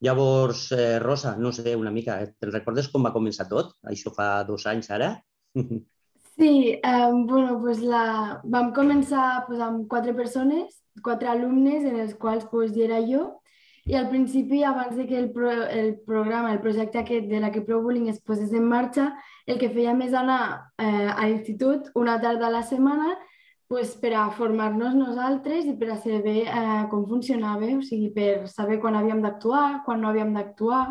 Llavors, 0.05 0.71
eh, 0.77 0.99
Rosa, 1.01 1.35
no 1.41 1.51
sé, 1.57 1.75
una 1.75 1.91
mica, 1.91 2.21
eh, 2.23 2.33
te'n 2.39 2.53
recordes 2.53 2.91
com 2.93 3.07
va 3.09 3.15
començar 3.15 3.49
tot? 3.49 3.73
Això 3.91 4.13
fa 4.15 4.45
dos 4.49 4.69
anys 4.71 4.91
ara? 4.95 5.15
Sí, 6.37 6.77
um, 6.85 7.23
bueno, 7.25 7.55
pues 7.63 7.79
la... 7.81 8.43
vam 8.45 8.67
començar 8.77 9.47
pues, 9.47 9.57
amb 9.65 9.87
quatre 9.89 10.13
persones, 10.13 10.75
quatre 11.01 11.31
alumnes, 11.33 11.87
en 11.89 11.97
els 12.03 12.13
quals 12.21 12.45
pues, 12.51 12.75
hi 12.77 12.83
era 12.85 12.99
jo, 13.01 13.23
i 13.87 13.95
al 13.95 14.09
principi, 14.11 14.65
abans 14.65 14.97
de 14.97 15.07
que 15.07 15.17
el, 15.17 15.31
pro, 15.31 15.51
el 15.51 16.01
programa, 16.01 16.53
el 16.53 16.61
projecte 16.61 16.99
aquest 16.99 17.29
de 17.31 17.39
la 17.39 17.53
que 17.53 17.61
Pro 17.63 17.81
Bullying 17.83 18.09
es 18.11 18.19
posés 18.21 18.53
en 18.53 18.65
marxa, 18.67 19.13
el 19.47 19.61
que 19.61 19.71
fèiem 19.71 20.01
és 20.03 20.15
anar 20.19 20.73
eh, 20.83 21.11
a 21.13 21.27
l'institut 21.29 21.93
una 21.95 22.17
tarda 22.19 22.49
a 22.49 22.51
la 22.51 22.65
setmana 22.67 23.13
pues, 23.71 23.93
per 24.03 24.11
a 24.19 24.25
formar-nos 24.35 24.97
nosaltres 24.99 25.69
i 25.71 25.77
per 25.79 25.93
a 25.95 25.99
saber 26.03 26.41
eh, 26.51 26.81
com 26.91 27.05
funcionava, 27.07 27.69
o 27.77 27.83
sigui, 27.87 28.11
per 28.15 28.49
saber 28.51 28.81
quan 28.83 28.99
havíem 28.99 29.23
d'actuar, 29.23 29.85
quan 29.87 30.03
no 30.03 30.11
havíem 30.11 30.33
d'actuar, 30.35 30.89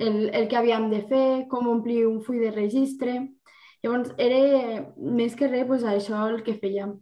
el, 0.00 0.30
el 0.32 0.48
que 0.48 0.56
havíem 0.56 0.88
de 0.88 1.02
fer, 1.08 1.26
com 1.52 1.68
omplir 1.68 2.06
un 2.06 2.22
full 2.24 2.40
de 2.40 2.52
registre. 2.54 3.18
Llavors, 3.84 4.14
era 4.16 4.86
més 4.96 5.36
que 5.36 5.50
res 5.52 5.68
pues, 5.68 5.84
això 5.84 6.22
el 6.30 6.40
que 6.46 6.56
fèiem. 6.56 6.96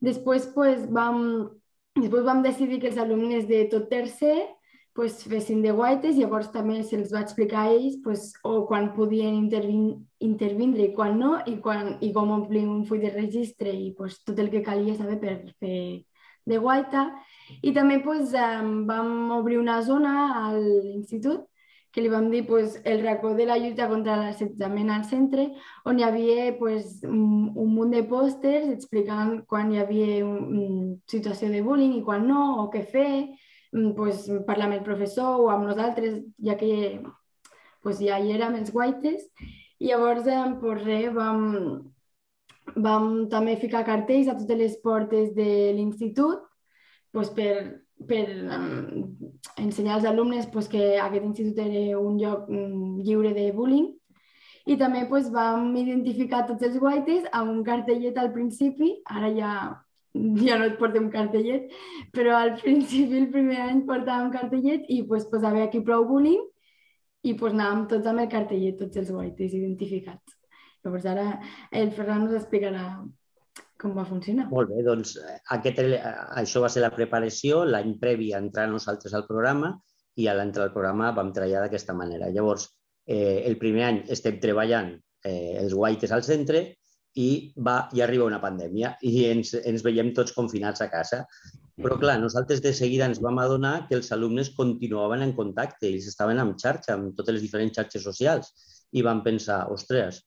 Després, 0.00 0.48
pues, 0.54 0.88
vam, 0.88 1.20
després 2.00 2.24
vam 2.24 2.40
decidir 2.40 2.80
que 2.80 2.88
els 2.88 3.02
alumnes 3.04 3.44
de 3.44 3.66
tot 3.68 3.90
tercer 3.92 4.38
pues, 4.94 5.22
fessin 5.24 5.62
de 5.62 5.72
guaites, 5.72 6.16
llavors 6.18 6.50
també 6.52 6.80
se'ls 6.84 7.12
va 7.14 7.22
explicar 7.24 7.64
a 7.64 7.74
ells 7.74 7.98
pues, 8.04 8.32
o 8.44 8.66
quan 8.68 8.92
podien 8.96 9.36
intervin 9.38 10.06
intervindre 10.20 10.84
i 10.84 10.94
quan 10.94 11.18
no, 11.18 11.36
i, 11.48 11.56
quan, 11.64 11.94
i 12.04 12.10
com 12.12 12.32
omplir 12.34 12.66
un 12.68 12.84
full 12.88 13.00
de 13.00 13.12
registre 13.14 13.72
i 13.72 13.92
pues, 13.96 14.18
tot 14.26 14.38
el 14.38 14.50
que 14.52 14.64
calia 14.66 14.96
saber 14.98 15.16
per 15.22 15.36
fer 15.62 15.78
de 16.50 16.58
guaita. 16.58 17.06
I 17.62 17.72
també 17.76 18.00
pues, 18.04 18.34
vam 18.34 19.30
obrir 19.38 19.58
una 19.60 19.80
zona 19.86 20.14
a 20.42 20.50
l'institut 20.58 21.46
que 21.90 22.02
li 22.04 22.10
vam 22.10 22.28
dir 22.30 22.44
pues, 22.46 22.80
el 22.84 23.02
racó 23.02 23.34
de 23.34 23.46
la 23.46 23.58
lluita 23.58 23.88
contra 23.90 24.16
l'assetjament 24.16 24.92
al 24.94 25.04
centre, 25.04 25.48
on 25.84 25.98
hi 25.98 26.06
havia 26.06 26.52
pues, 26.58 27.00
un, 27.02 27.50
un 27.58 27.72
munt 27.74 27.90
de 27.94 28.04
pòsters 28.06 28.68
explicant 28.70 29.40
quan 29.50 29.72
hi 29.72 29.80
havia 29.82 30.20
una 30.24 30.94
situació 31.10 31.50
de 31.50 31.64
bullying 31.66 31.96
i 31.98 32.04
quan 32.06 32.28
no, 32.28 32.44
o 32.62 32.68
què 32.70 32.84
fer, 32.86 33.10
pues, 33.70 34.26
parlar 34.46 34.68
amb 34.68 34.78
el 34.78 34.84
professor 34.86 35.40
o 35.40 35.48
amb 35.50 35.68
nosaltres, 35.68 36.20
ja 36.42 36.56
que 36.58 37.00
pues, 37.82 38.00
ja 38.02 38.18
hi 38.20 38.34
érem 38.34 38.58
els 38.60 38.72
guaites. 38.74 39.26
I 39.80 39.90
llavors, 39.92 40.26
eh, 40.26 40.40
pues, 40.60 40.82
res, 40.84 41.12
vam, 41.14 41.44
vam 42.76 43.06
també 43.32 43.56
ficar 43.56 43.84
cartells 43.86 44.28
a 44.28 44.36
totes 44.38 44.58
les 44.58 44.76
portes 44.82 45.32
de 45.34 45.72
l'institut 45.76 46.42
pues, 47.12 47.30
per, 47.30 47.54
per 48.06 48.26
um, 48.58 49.06
ensenyar 49.58 49.96
als 49.96 50.04
alumnes 50.10 50.46
pues, 50.52 50.68
que 50.68 50.98
aquest 51.00 51.24
institut 51.24 51.58
era 51.64 51.98
un 51.98 52.18
lloc 52.20 52.48
um, 52.48 53.00
lliure 53.02 53.32
de 53.34 53.50
bullying. 53.56 53.88
I 54.66 54.76
també 54.78 55.06
pues, 55.08 55.30
vam 55.32 55.72
identificar 55.76 56.44
tots 56.46 56.66
els 56.66 56.76
guaites 56.78 57.24
amb 57.32 57.54
un 57.54 57.62
cartellet 57.64 58.18
al 58.20 58.30
principi, 58.34 58.98
ara 59.08 59.32
ja 59.34 59.54
ja 60.14 60.58
no 60.58 60.66
et 60.66 60.76
portem 60.80 61.10
cartellet, 61.12 61.70
però 62.14 62.36
al 62.38 62.56
principi, 62.62 63.20
el 63.20 63.30
primer 63.34 63.60
any, 63.68 63.84
portàvem 63.88 64.32
cartellet 64.34 64.88
i 64.88 65.02
pues, 65.08 65.28
posava 65.30 65.62
aquí 65.66 65.82
prou 65.86 66.06
bullying 66.08 66.42
i 67.26 67.36
pues, 67.36 67.54
anàvem 67.54 67.86
tots 67.92 68.10
amb 68.10 68.24
el 68.24 68.30
cartellet, 68.32 68.78
tots 68.80 69.00
els 69.00 69.12
guaites 69.14 69.54
identificats. 69.56 70.36
Llavors 70.84 71.06
ara 71.06 71.26
el 71.76 71.90
Ferran 71.92 72.24
us 72.26 72.38
explicarà 72.38 72.84
com 73.80 73.94
va 73.96 74.04
funcionar. 74.08 74.46
Molt 74.52 74.72
bé, 74.72 74.82
doncs 74.84 75.14
aquest, 75.56 75.80
això 76.40 76.62
va 76.64 76.70
ser 76.72 76.82
la 76.84 76.92
preparació, 76.92 77.62
l'any 77.68 77.94
previ 78.00 78.32
a 78.32 78.40
entrar 78.42 78.66
nosaltres 78.68 79.14
al 79.16 79.26
programa 79.28 79.74
i 80.20 80.26
a 80.28 80.34
l'entrar 80.36 80.66
al 80.66 80.74
programa 80.74 81.12
vam 81.16 81.32
treballar 81.36 81.64
d'aquesta 81.64 81.96
manera. 81.96 82.28
Llavors, 82.32 82.66
eh, 83.06 83.40
el 83.48 83.56
primer 83.60 83.86
any 83.86 84.02
estem 84.16 84.40
treballant 84.42 84.92
eh, 85.24 85.56
els 85.62 85.76
guaites 85.76 86.12
al 86.12 86.24
centre 86.26 86.64
i 87.18 87.52
va 87.66 87.88
i 87.96 88.02
arriba 88.04 88.28
una 88.28 88.40
pandèmia 88.42 88.92
i 89.02 89.24
ens, 89.30 89.54
ens 89.66 89.82
veiem 89.82 90.12
tots 90.14 90.34
confinats 90.36 90.84
a 90.84 90.90
casa. 90.92 91.24
Però, 91.80 91.96
clar, 91.96 92.18
nosaltres 92.20 92.60
de 92.60 92.74
seguida 92.76 93.06
ens 93.08 93.22
vam 93.24 93.38
adonar 93.40 93.86
que 93.88 93.96
els 93.96 94.10
alumnes 94.12 94.50
continuaven 94.56 95.22
en 95.24 95.32
contacte, 95.32 95.88
ells 95.88 96.10
estaven 96.10 96.38
en 96.38 96.52
xarxa, 96.60 96.94
amb 96.94 97.14
totes 97.16 97.38
les 97.38 97.44
diferents 97.46 97.72
xarxes 97.78 98.04
socials, 98.04 98.52
i 98.92 99.02
vam 99.06 99.22
pensar, 99.24 99.62
ostres, 99.72 100.20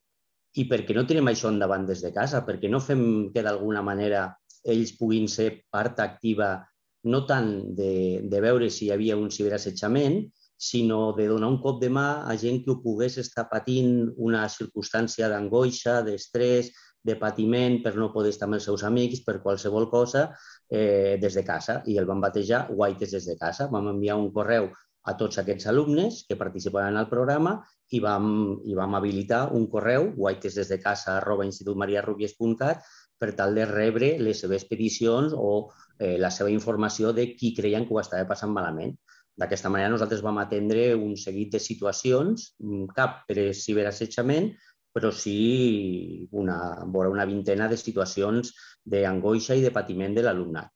i 0.57 0.65
per 0.69 0.81
què 0.87 0.95
no 0.97 1.05
tenim 1.09 1.29
això 1.29 1.49
endavant 1.49 1.85
des 1.85 2.01
de 2.01 2.11
casa? 2.13 2.41
Per 2.45 2.57
què 2.61 2.69
no 2.69 2.81
fem 2.81 3.03
que 3.33 3.43
d'alguna 3.45 3.81
manera 3.85 4.27
ells 4.73 4.93
puguin 4.97 5.27
ser 5.27 5.49
part 5.73 5.99
activa 5.99 6.55
no 7.03 7.23
tant 7.27 7.75
de, 7.77 8.21
de 8.31 8.41
veure 8.41 8.69
si 8.71 8.87
hi 8.87 8.93
havia 8.95 9.17
un 9.19 9.29
ciberassetjament, 9.33 10.21
sinó 10.63 11.11
de 11.17 11.27
donar 11.27 11.49
un 11.51 11.59
cop 11.63 11.81
de 11.81 11.89
mà 11.91 12.07
a 12.29 12.37
gent 12.39 12.61
que 12.63 12.71
ho 12.71 12.79
pogués 12.83 13.17
estar 13.21 13.49
patint 13.51 14.07
una 14.15 14.45
circumstància 14.49 15.29
d'angoixa, 15.31 15.99
d'estrès, 16.07 16.71
de 17.03 17.17
patiment 17.19 17.81
per 17.83 17.97
no 17.99 18.13
poder 18.13 18.31
estar 18.31 18.47
amb 18.47 18.55
els 18.57 18.67
seus 18.69 18.85
amics, 18.87 19.25
per 19.27 19.41
qualsevol 19.43 19.89
cosa, 19.91 20.29
eh, 20.69 21.19
des 21.19 21.35
de 21.35 21.43
casa. 21.43 21.81
I 21.85 21.97
el 21.99 22.07
vam 22.07 22.23
batejar 22.23 22.69
Whites 22.71 23.11
des 23.11 23.27
de 23.27 23.35
casa. 23.37 23.67
Vam 23.67 23.91
enviar 23.91 24.15
un 24.15 24.31
correu 24.31 24.69
a 25.03 25.15
tots 25.19 25.37
aquests 25.41 25.67
alumnes 25.67 26.23
que 26.27 26.39
participaran 26.39 26.95
al 26.97 27.09
programa 27.11 27.57
i 27.91 27.99
vam, 27.99 28.27
i 28.63 28.75
vam 28.77 28.95
habilitar 28.95 29.49
un 29.51 29.67
correu, 29.67 30.13
whitesdesdecasa 30.15 31.17
arroba 31.17 31.45
institutmariarubies.cat, 31.49 32.85
per 33.19 33.33
tal 33.35 33.55
de 33.55 33.65
rebre 33.69 34.13
les 34.19 34.39
seves 34.43 34.65
peticions 34.67 35.35
o 35.35 35.71
eh, 35.99 36.17
la 36.19 36.31
seva 36.31 36.51
informació 36.51 37.13
de 37.13 37.29
qui 37.35 37.53
creien 37.55 37.87
que 37.87 37.95
ho 37.95 37.99
estava 38.01 38.27
passant 38.31 38.51
malament. 38.55 38.95
D'aquesta 39.39 39.71
manera 39.73 39.89
nosaltres 39.93 40.21
vam 40.21 40.37
atendre 40.41 40.91
un 40.95 41.15
seguit 41.17 41.55
de 41.55 41.61
situacions, 41.63 42.51
cap 42.97 43.23
per 43.29 43.49
ciberassetjament, 43.57 44.51
però 44.93 45.09
sí 45.09 46.27
una, 46.31 46.57
una 46.85 47.25
vintena 47.25 47.67
de 47.67 47.79
situacions 47.81 48.53
d'angoixa 48.85 49.57
i 49.57 49.65
de 49.65 49.73
patiment 49.73 50.13
de 50.13 50.25
l'alumnat. 50.27 50.69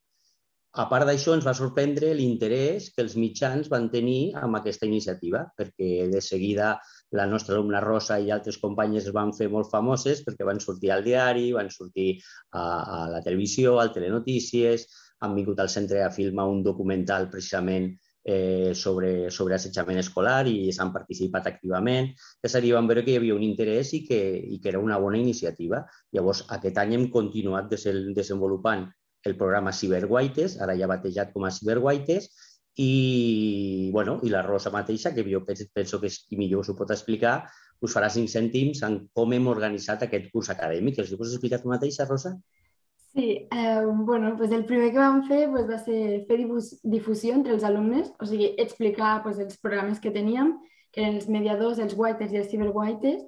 A 0.78 0.86
part 0.90 1.08
d'això, 1.10 1.34
ens 1.34 1.46
va 1.48 1.56
sorprendre 1.58 2.12
l'interès 2.14 2.92
que 2.94 3.02
els 3.02 3.16
mitjans 3.18 3.70
van 3.72 3.88
tenir 3.94 4.36
amb 4.38 4.60
aquesta 4.60 4.86
iniciativa, 4.86 5.46
perquè 5.58 6.06
de 6.12 6.22
seguida 6.22 6.76
la 7.18 7.26
nostra 7.30 7.56
alumna 7.56 7.82
Rosa 7.82 8.20
i 8.22 8.30
altres 8.34 8.60
companyes 8.62 9.08
es 9.08 9.16
van 9.16 9.32
fer 9.38 9.48
molt 9.54 9.72
famoses 9.72 10.22
perquè 10.26 10.46
van 10.46 10.62
sortir 10.62 10.92
al 10.94 11.06
diari, 11.06 11.48
van 11.56 11.72
sortir 11.74 12.10
a, 12.52 12.62
a 12.62 13.00
la 13.14 13.24
televisió, 13.26 13.78
al 13.80 13.94
Telenotícies, 13.96 14.86
han 15.26 15.34
vingut 15.38 15.64
al 15.64 15.72
centre 15.74 16.04
a 16.04 16.12
filmar 16.14 16.46
un 16.52 16.62
documental 16.66 17.26
precisament 17.32 17.90
eh, 18.28 18.74
sobre, 18.76 19.32
sobre 19.32 19.56
assetjament 19.56 20.02
escolar 20.02 20.42
i 20.52 20.68
s'han 20.76 20.92
participat 20.92 21.48
activament. 21.48 22.12
És 22.44 22.58
a 22.58 22.62
dir, 22.64 22.74
vam 22.76 22.90
veure 22.90 23.06
que 23.06 23.14
hi 23.14 23.22
havia 23.22 23.38
un 23.38 23.46
interès 23.48 23.94
i 23.96 24.04
que, 24.06 24.20
i 24.36 24.60
que 24.60 24.74
era 24.74 24.84
una 24.84 25.00
bona 25.00 25.22
iniciativa. 25.22 25.86
Llavors, 26.14 26.44
aquest 26.58 26.82
any 26.84 26.98
hem 26.98 27.08
continuat 27.14 27.72
desenvolupant 27.72 28.86
el 29.28 29.38
programa 29.40 29.74
Cyberguaites, 29.74 30.60
ara 30.64 30.76
ja 30.78 30.92
batejat 30.92 31.32
com 31.34 31.48
a 31.48 31.54
Cyberguaites, 31.56 32.28
i, 32.78 33.90
bueno, 33.96 34.20
i 34.24 34.30
la 34.30 34.44
Rosa 34.46 34.70
mateixa, 34.76 35.14
que 35.16 35.26
jo 35.26 35.42
penso, 35.48 36.00
que 36.00 36.12
és 36.12 36.20
qui 36.28 36.38
millor 36.38 36.68
s'ho 36.68 36.76
pot 36.78 36.92
explicar, 36.94 37.40
us 37.82 37.96
farà 37.96 38.12
cinc 38.14 38.30
cèntims 38.30 38.84
en 38.86 39.00
com 39.16 39.34
hem 39.34 39.48
organitzat 39.50 40.04
aquest 40.06 40.30
curs 40.34 40.52
acadèmic. 40.54 41.00
Els 41.00 41.16
pots 41.16 41.34
explicar 41.34 41.64
tu 41.64 41.72
mateixa, 41.72 42.06
Rosa? 42.12 42.36
Sí, 43.18 43.48
eh, 43.50 43.82
bueno, 43.84 44.36
pues 44.38 44.52
el 44.52 44.64
primer 44.66 44.92
que 44.92 45.00
vam 45.00 45.24
fer 45.26 45.50
pues, 45.50 45.64
va 45.66 45.80
ser 45.82 46.26
fer 46.28 46.36
difusió 46.84 47.34
entre 47.34 47.56
els 47.56 47.64
alumnes, 47.66 48.12
o 48.22 48.28
sigui, 48.30 48.52
explicar 48.62 49.24
pues, 49.24 49.40
els 49.42 49.58
programes 49.58 49.98
que 50.00 50.12
teníem, 50.14 50.52
que 50.94 51.02
eren 51.02 51.18
els 51.18 51.26
mediadors, 51.26 51.80
els 51.82 51.96
whiters 51.98 52.36
i 52.36 52.38
els 52.38 52.52
cyberwhiters, 52.52 53.24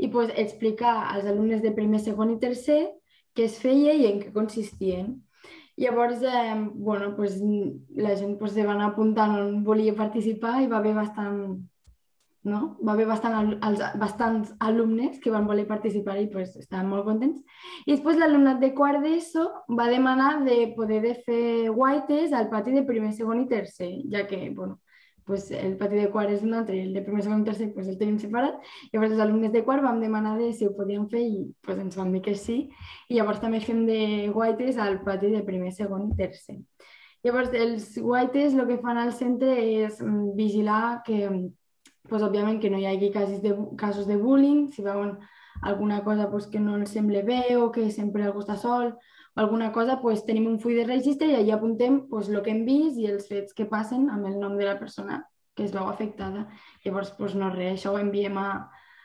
i 0.00 0.08
pues, 0.08 0.32
explicar 0.40 0.94
als 1.10 1.28
alumnes 1.28 1.60
de 1.60 1.74
primer, 1.76 2.00
segon 2.00 2.32
i 2.32 2.38
tercer 2.40 2.78
què 3.36 3.44
es 3.50 3.58
feia 3.60 3.92
i 3.92 4.08
en 4.08 4.22
què 4.22 4.32
consistien. 4.32 5.12
Llavors, 5.76 6.24
eh, 6.24 6.56
bueno, 6.72 7.12
pues, 7.20 7.36
la 7.92 8.16
gent 8.16 8.38
pues, 8.40 8.56
se 8.56 8.64
van 8.64 8.80
apuntant 8.80 9.36
on 9.36 9.60
volia 9.68 9.92
participar 10.00 10.62
i 10.62 10.72
va 10.72 10.80
haver 10.80 10.94
bastant, 10.96 11.60
no? 12.46 12.78
va 12.86 12.94
haver 12.94 13.06
bastant, 13.10 13.56
als, 13.66 13.82
bastants 13.98 14.54
alumnes 14.60 15.18
que 15.20 15.32
van 15.34 15.48
voler 15.50 15.66
participar 15.66 16.16
i 16.20 16.28
pues, 16.30 16.54
estaven 16.60 16.88
molt 16.92 17.04
contents. 17.08 17.42
I 17.84 17.96
després 17.96 18.18
l'alumnat 18.20 18.62
de 18.62 18.72
quart 18.78 19.02
d'ESO 19.02 19.44
va 19.78 19.90
demanar 19.90 20.30
de 20.46 20.72
poder 20.76 21.02
de 21.02 21.14
fer 21.26 21.44
guaites 21.74 22.32
al 22.32 22.48
pati 22.52 22.74
de 22.76 22.86
primer, 22.86 23.12
segon 23.16 23.42
i 23.42 23.48
tercer, 23.50 23.90
ja 24.12 24.26
que 24.30 24.38
bueno, 24.54 24.78
pues, 25.26 25.50
el 25.50 25.76
pati 25.76 25.98
de 25.98 26.08
quart 26.14 26.30
és 26.30 26.46
un 26.46 26.54
altre 26.54 26.78
el 26.84 26.94
de 26.94 27.02
primer, 27.02 27.26
segon 27.26 27.42
i 27.42 27.50
tercer 27.50 27.72
pues, 27.74 27.90
el 27.90 27.98
tenim 27.98 28.20
separat. 28.22 28.62
Llavors 28.92 29.16
els 29.16 29.26
alumnes 29.26 29.52
de 29.52 29.64
quart 29.66 29.82
vam 29.82 29.98
demanar 30.00 30.36
de 30.38 30.52
si 30.54 30.70
ho 30.70 30.74
podíem 30.78 31.10
fer 31.10 31.26
i 31.26 31.44
pues, 31.66 31.82
ens 31.82 31.98
van 31.98 32.14
dir 32.14 32.22
que 32.28 32.38
sí. 32.38 32.60
I 33.10 33.18
llavors 33.18 33.42
també 33.42 33.60
fem 33.64 33.82
de 33.90 34.00
guaites 34.32 34.78
al 34.78 35.00
pati 35.02 35.34
de 35.34 35.42
primer, 35.44 35.74
segon 35.74 36.12
i 36.12 36.18
tercer. 36.22 36.60
Llavors 37.26 37.50
els 37.58 37.90
guaites 37.98 38.54
el 38.54 38.68
que 38.68 38.78
fan 38.78 39.02
al 39.02 39.10
centre 39.18 39.50
és 39.58 39.98
mm, 39.98 40.36
vigilar 40.38 41.02
que, 41.02 41.26
pues, 42.08 42.22
òbviament, 42.22 42.60
que 42.60 42.70
no 42.70 42.78
hi 42.78 42.86
hagi 42.86 43.10
casos 43.14 43.42
de, 43.42 43.56
casos 43.76 44.06
de 44.06 44.16
bullying, 44.16 44.68
si 44.72 44.82
veuen 44.82 45.18
alguna 45.62 46.02
cosa 46.04 46.30
pues, 46.30 46.46
que 46.46 46.60
no 46.60 46.76
els 46.76 46.90
sembla 46.92 47.22
bé 47.24 47.56
o 47.56 47.70
que 47.72 47.90
sempre 47.90 48.24
algú 48.24 48.44
està 48.44 48.56
sol 48.60 48.96
alguna 49.36 49.70
cosa, 49.70 50.00
pues, 50.00 50.24
tenim 50.24 50.46
un 50.48 50.58
full 50.58 50.74
de 50.80 50.86
registre 50.88 51.28
i 51.28 51.36
allà 51.36 51.58
apuntem 51.58 52.00
pues, 52.08 52.30
el 52.32 52.40
que 52.42 52.50
hem 52.50 52.64
vist 52.64 52.96
i 52.98 53.06
els 53.12 53.28
fets 53.28 53.52
que 53.54 53.68
passen 53.68 54.08
amb 54.10 54.26
el 54.30 54.38
nom 54.40 54.56
de 54.56 54.64
la 54.64 54.78
persona 54.80 55.20
que 55.54 55.64
es 55.64 55.72
veu 55.72 55.84
afectada. 55.88 56.46
Llavors, 56.84 57.12
pues, 57.18 57.34
no 57.36 57.50
res, 57.52 57.76
això 57.76 57.92
ho 57.92 58.00
enviem 58.00 58.38
a, 58.40 58.48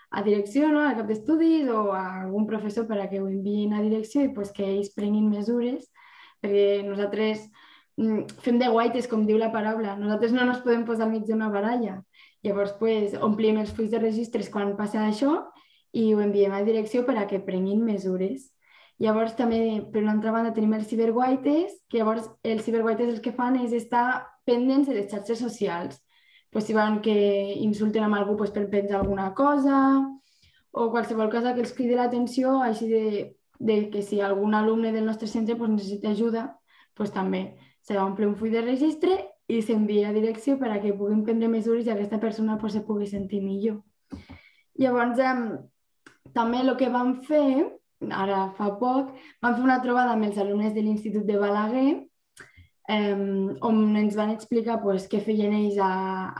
a 0.09 0.23
direcció, 0.23 0.69
no? 0.71 0.85
al 0.87 0.95
cap 0.95 1.11
d'estudis 1.11 1.67
o 1.71 1.91
a 1.91 2.23
algun 2.23 2.47
professor 2.47 2.87
per 2.87 3.01
a 3.01 3.09
que 3.11 3.19
ho 3.19 3.27
enviïn 3.27 3.75
a 3.75 3.83
direcció 3.83 4.23
i 4.23 4.31
pues, 4.35 4.55
que 4.55 4.63
ells 4.67 4.93
prenguin 4.95 5.27
mesures, 5.31 5.91
perquè 6.39 6.79
nosaltres 6.87 7.43
mm, 7.99 8.39
fem 8.47 8.59
de 8.59 8.71
guaites, 8.71 9.11
com 9.11 9.27
diu 9.27 9.39
la 9.39 9.51
paraula. 9.51 9.97
Nosaltres 9.99 10.31
no 10.31 10.47
ens 10.47 10.63
podem 10.63 10.87
posar 10.87 11.09
al 11.09 11.15
mig 11.17 11.27
d'una 11.27 11.51
baralla. 11.51 11.99
Llavors, 12.45 12.73
pues, 12.79 13.13
omplim 13.21 13.59
els 13.61 13.73
fulls 13.75 13.91
de 13.91 13.99
registres 14.01 14.49
quan 14.49 14.75
passa 14.77 15.03
això 15.05 15.35
i 15.93 16.13
ho 16.13 16.21
enviem 16.23 16.53
a 16.55 16.63
direcció 16.65 17.03
per 17.05 17.17
a 17.19 17.27
que 17.29 17.41
prenguin 17.43 17.83
mesures. 17.85 18.47
Llavors 19.01 19.35
també, 19.37 19.81
per 19.93 20.01
una 20.03 20.15
altra 20.15 20.31
banda, 20.33 20.53
tenim 20.53 20.73
els 20.77 20.87
ciberguaites, 20.89 21.73
que 21.89 21.99
llavors 21.99 22.29
els 22.45 22.63
ciberguaites 22.65 23.09
el 23.09 23.21
que 23.21 23.33
fan 23.33 23.57
és 23.61 23.73
estar 23.73 24.05
pendents 24.45 24.89
de 24.89 24.97
les 24.97 25.09
xarxes 25.11 25.41
socials. 25.41 25.99
Pues, 26.51 26.65
si 26.65 26.73
van 26.77 26.99
que 27.01 27.15
insulten 27.63 28.03
amb 28.05 28.17
algú 28.17 28.35
pues, 28.37 28.51
per 28.51 28.67
penjar 28.69 28.99
alguna 28.99 29.31
cosa 29.33 29.77
o 30.71 30.89
qualsevol 30.91 31.29
cosa 31.31 31.53
que 31.53 31.61
els 31.65 31.73
cridi 31.75 31.95
l'atenció, 31.95 32.59
així 32.61 32.87
de, 32.89 33.05
de 33.59 33.77
que 33.91 34.01
si 34.01 34.21
algun 34.21 34.55
alumne 34.55 34.91
del 34.91 35.05
nostre 35.05 35.27
centre 35.27 35.55
pues, 35.55 35.69
necessita 35.69 36.11
ajuda, 36.11 36.45
pues, 36.93 37.13
també 37.13 37.55
se 37.81 37.95
va 37.97 38.05
omplir 38.05 38.27
un 38.27 38.35
full 38.35 38.51
de 38.53 38.61
registre 38.65 39.17
i 39.51 39.59
s'envia 39.65 40.09
a 40.09 40.15
direcció 40.15 40.57
per 40.59 40.71
a 40.71 40.79
que 40.83 40.95
puguin 40.95 41.25
prendre 41.27 41.49
mesures 41.51 41.87
i 41.87 41.91
aquesta 41.93 42.19
persona 42.19 42.57
pues, 42.61 42.77
se 42.77 42.85
pugui 42.87 43.09
sentir 43.09 43.41
millor. 43.43 43.81
Llavors, 44.79 45.19
eh, 45.19 46.21
també 46.37 46.61
el 46.63 46.75
que 46.79 46.89
vam 46.93 47.17
fer 47.27 47.67
ara 48.09 48.45
fa 48.57 48.71
poc, 48.79 49.11
vam 49.43 49.57
fer 49.57 49.65
una 49.65 49.81
trobada 49.83 50.15
amb 50.15 50.25
els 50.29 50.39
alumnes 50.41 50.73
de 50.73 50.81
l'Institut 50.85 51.27
de 51.27 51.37
Balaguer 51.37 51.89
eh, 52.87 53.15
on 53.61 53.95
ens 53.95 54.15
van 54.15 54.31
explicar 54.33 54.79
pues, 54.81 55.07
què 55.11 55.21
feien 55.23 55.53
ells 55.55 55.77
a, 55.81 55.91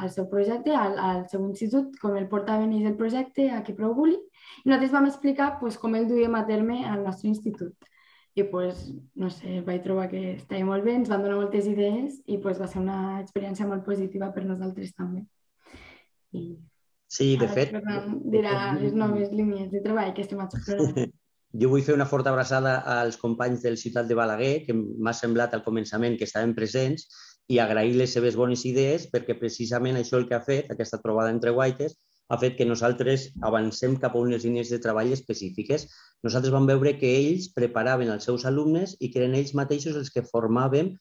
al 0.04 0.12
seu 0.14 0.28
projecte, 0.32 0.74
al, 0.76 0.98
al 1.00 1.24
seu 1.32 1.46
institut, 1.48 1.94
com 2.02 2.18
el 2.18 2.28
portaven 2.32 2.74
ells 2.74 2.90
el 2.92 2.98
projecte 3.00 3.50
a 3.52 3.62
Kiproguli, 3.68 4.18
i 4.18 4.66
nosaltres 4.68 4.96
vam 4.96 5.08
explicar 5.10 5.54
pues, 5.60 5.78
com 5.82 5.96
el 5.96 6.08
duíem 6.10 6.36
a 6.36 6.46
terme 6.48 6.84
al 6.88 7.06
nostre 7.06 7.30
institut. 7.32 7.91
I 8.40 8.46
pues, 8.48 8.86
no 9.20 9.30
sé, 9.30 9.60
vaig 9.68 9.84
trobar 9.84 10.08
que 10.12 10.22
estava 10.38 10.64
molt 10.68 10.86
bé, 10.88 10.96
ens 10.96 11.12
van 11.12 11.24
donar 11.24 11.40
moltes 11.42 11.68
idees 11.68 12.20
i 12.32 12.38
pues, 12.40 12.60
va 12.62 12.70
ser 12.72 12.80
una 12.80 13.20
experiència 13.20 13.68
molt 13.68 13.84
positiva 13.84 14.32
per 14.32 14.46
nosaltres 14.48 14.94
també. 14.96 15.26
I 16.32 16.46
Sí, 17.12 17.34
de 17.36 17.48
fet... 17.52 17.74
Dirà 18.32 18.72
les 18.80 18.94
noves 18.96 19.34
línies 19.36 19.68
de 19.74 19.82
treball 19.84 20.14
que 20.16 20.24
estem 20.28 20.40
explorant. 20.46 21.12
Jo 21.62 21.68
vull 21.68 21.82
fer 21.84 21.92
una 21.98 22.06
forta 22.08 22.32
abraçada 22.32 22.78
als 22.94 23.18
companys 23.20 23.60
del 23.66 23.76
Ciutat 23.76 24.06
de 24.08 24.16
Balaguer, 24.16 24.62
que 24.64 24.72
m'ha 24.72 25.12
semblat 25.12 25.52
al 25.52 25.66
començament 25.66 26.14
que 26.16 26.24
estaven 26.24 26.54
presents, 26.56 27.10
i 27.52 27.58
agrair 27.60 27.98
les 28.00 28.14
seves 28.16 28.38
bones 28.40 28.64
idees, 28.70 29.10
perquè 29.12 29.36
precisament 29.36 30.00
això 30.00 30.16
el 30.22 30.30
que 30.30 30.38
ha 30.38 30.46
fet, 30.46 30.72
aquesta 30.72 31.02
trobada 31.04 31.34
entre 31.36 31.52
guaites, 31.58 31.98
ha 32.30 32.38
fet 32.42 32.58
que 32.58 32.68
nosaltres 32.68 33.30
avancem 33.48 33.98
cap 34.00 34.16
a 34.16 34.24
unes 34.24 34.46
línies 34.48 34.72
de 34.72 34.80
treball 34.84 35.12
específiques. 35.16 35.88
Nosaltres 36.24 36.54
vam 36.54 36.68
veure 36.70 36.96
que 37.00 37.12
ells 37.20 37.50
preparaven 37.56 38.12
els 38.14 38.28
seus 38.30 38.46
alumnes 38.50 38.96
i 39.00 39.12
que 39.12 39.24
eren 39.24 39.38
ells 39.40 39.56
mateixos 39.58 39.98
els 40.00 40.12
que 40.14 40.24
formaven, 40.28 40.94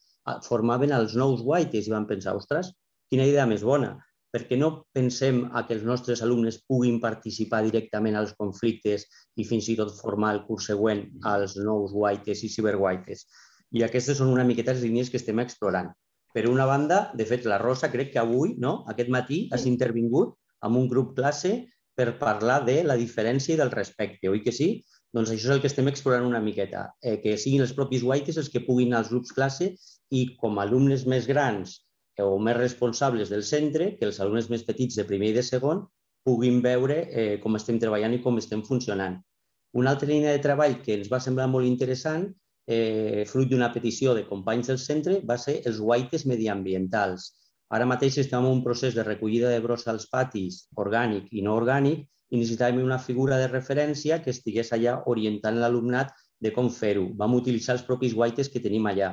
formaven 0.46 0.94
els 0.96 1.16
nous 1.18 1.42
guaites 1.46 1.86
i 1.86 1.94
vam 1.94 2.06
pensar, 2.10 2.34
ostres, 2.38 2.72
quina 3.10 3.26
idea 3.26 3.46
més 3.50 3.66
bona 3.66 3.96
perquè 4.34 4.56
no 4.58 4.70
pensem 4.94 5.42
a 5.58 5.64
que 5.66 5.74
els 5.74 5.86
nostres 5.86 6.22
alumnes 6.22 6.60
puguin 6.70 7.00
participar 7.02 7.64
directament 7.66 8.18
als 8.18 8.34
conflictes 8.38 9.06
i 9.36 9.46
fins 9.46 9.68
i 9.72 9.76
tot 9.80 9.96
formar 9.98 10.34
el 10.36 10.44
curs 10.46 10.68
següent 10.70 11.02
als 11.26 11.56
nous 11.58 11.90
guaites 11.94 12.44
i 12.46 12.52
ciberguaites. 12.52 13.26
I 13.74 13.82
aquestes 13.86 14.18
són 14.18 14.30
una 14.30 14.46
miqueta 14.46 14.74
les 14.76 14.86
línies 14.86 15.10
que 15.10 15.18
estem 15.18 15.42
explorant. 15.42 15.90
Per 16.34 16.46
una 16.46 16.66
banda, 16.66 17.00
de 17.18 17.26
fet, 17.26 17.46
la 17.50 17.58
Rosa 17.58 17.90
crec 17.90 18.12
que 18.14 18.22
avui, 18.22 18.54
no? 18.62 18.84
aquest 18.90 19.10
matí, 19.10 19.40
has 19.50 19.66
intervingut 19.66 20.36
amb 20.66 20.80
un 20.80 20.88
grup 20.88 21.14
classe 21.18 21.52
per 21.96 22.16
parlar 22.20 22.60
de 22.64 22.80
la 22.86 22.96
diferència 23.00 23.54
i 23.54 23.60
del 23.60 23.72
respecte, 23.74 24.30
oi 24.30 24.40
que 24.44 24.54
sí? 24.56 24.70
Doncs 25.12 25.32
això 25.34 25.48
és 25.48 25.54
el 25.56 25.60
que 25.62 25.68
estem 25.70 25.88
explorant 25.90 26.26
una 26.26 26.40
miqueta, 26.42 26.84
eh, 27.02 27.16
que 27.22 27.36
siguin 27.36 27.64
els 27.64 27.74
propis 27.76 28.04
guaites 28.06 28.38
els 28.40 28.50
que 28.52 28.62
puguin 28.66 28.94
als 28.94 29.10
grups 29.10 29.34
classe 29.36 29.72
i 30.14 30.26
com 30.42 30.60
alumnes 30.62 31.06
més 31.06 31.26
grans 31.30 31.80
o 32.20 32.36
més 32.38 32.56
responsables 32.56 33.30
del 33.32 33.42
centre, 33.46 33.94
que 33.98 34.06
els 34.06 34.20
alumnes 34.20 34.50
més 34.52 34.62
petits 34.66 34.98
de 34.98 35.06
primer 35.08 35.32
i 35.32 35.38
de 35.38 35.44
segon 35.46 35.86
puguin 36.26 36.60
veure 36.62 37.00
eh, 37.10 37.38
com 37.42 37.56
estem 37.56 37.80
treballant 37.82 38.14
i 38.14 38.20
com 38.22 38.38
estem 38.38 38.62
funcionant. 38.66 39.18
Una 39.80 39.94
altra 39.94 40.08
línia 40.10 40.34
de 40.34 40.42
treball 40.44 40.80
que 40.84 40.96
ens 40.98 41.10
va 41.10 41.20
semblar 41.22 41.48
molt 41.50 41.66
interessant, 41.66 42.26
eh, 42.70 43.24
fruit 43.30 43.50
d'una 43.50 43.70
petició 43.74 44.14
de 44.14 44.26
companys 44.28 44.70
del 44.70 44.80
centre, 44.82 45.20
va 45.26 45.38
ser 45.38 45.60
els 45.66 45.80
guaites 45.80 46.26
mediambientals. 46.26 47.30
Ara 47.70 47.86
mateix 47.86 48.16
estem 48.18 48.42
en 48.42 48.50
un 48.58 48.62
procés 48.64 48.96
de 48.96 49.04
recollida 49.06 49.50
de 49.52 49.60
brossa 49.62 49.92
als 49.92 50.08
patis, 50.10 50.64
orgànic 50.84 51.28
i 51.30 51.44
no 51.46 51.54
orgànic, 51.54 52.02
i 52.30 52.38
necessitàvem 52.38 52.82
una 52.82 52.98
figura 52.98 53.38
de 53.38 53.48
referència 53.50 54.20
que 54.24 54.32
estigués 54.34 54.72
allà 54.74 55.00
orientant 55.12 55.58
l'alumnat 55.58 56.12
de 56.40 56.52
com 56.54 56.70
fer-ho. 56.74 57.08
Vam 57.18 57.34
utilitzar 57.38 57.76
els 57.78 57.86
propis 57.86 58.14
guaites 58.14 58.50
que 58.50 58.62
tenim 58.62 58.86
allà. 58.90 59.12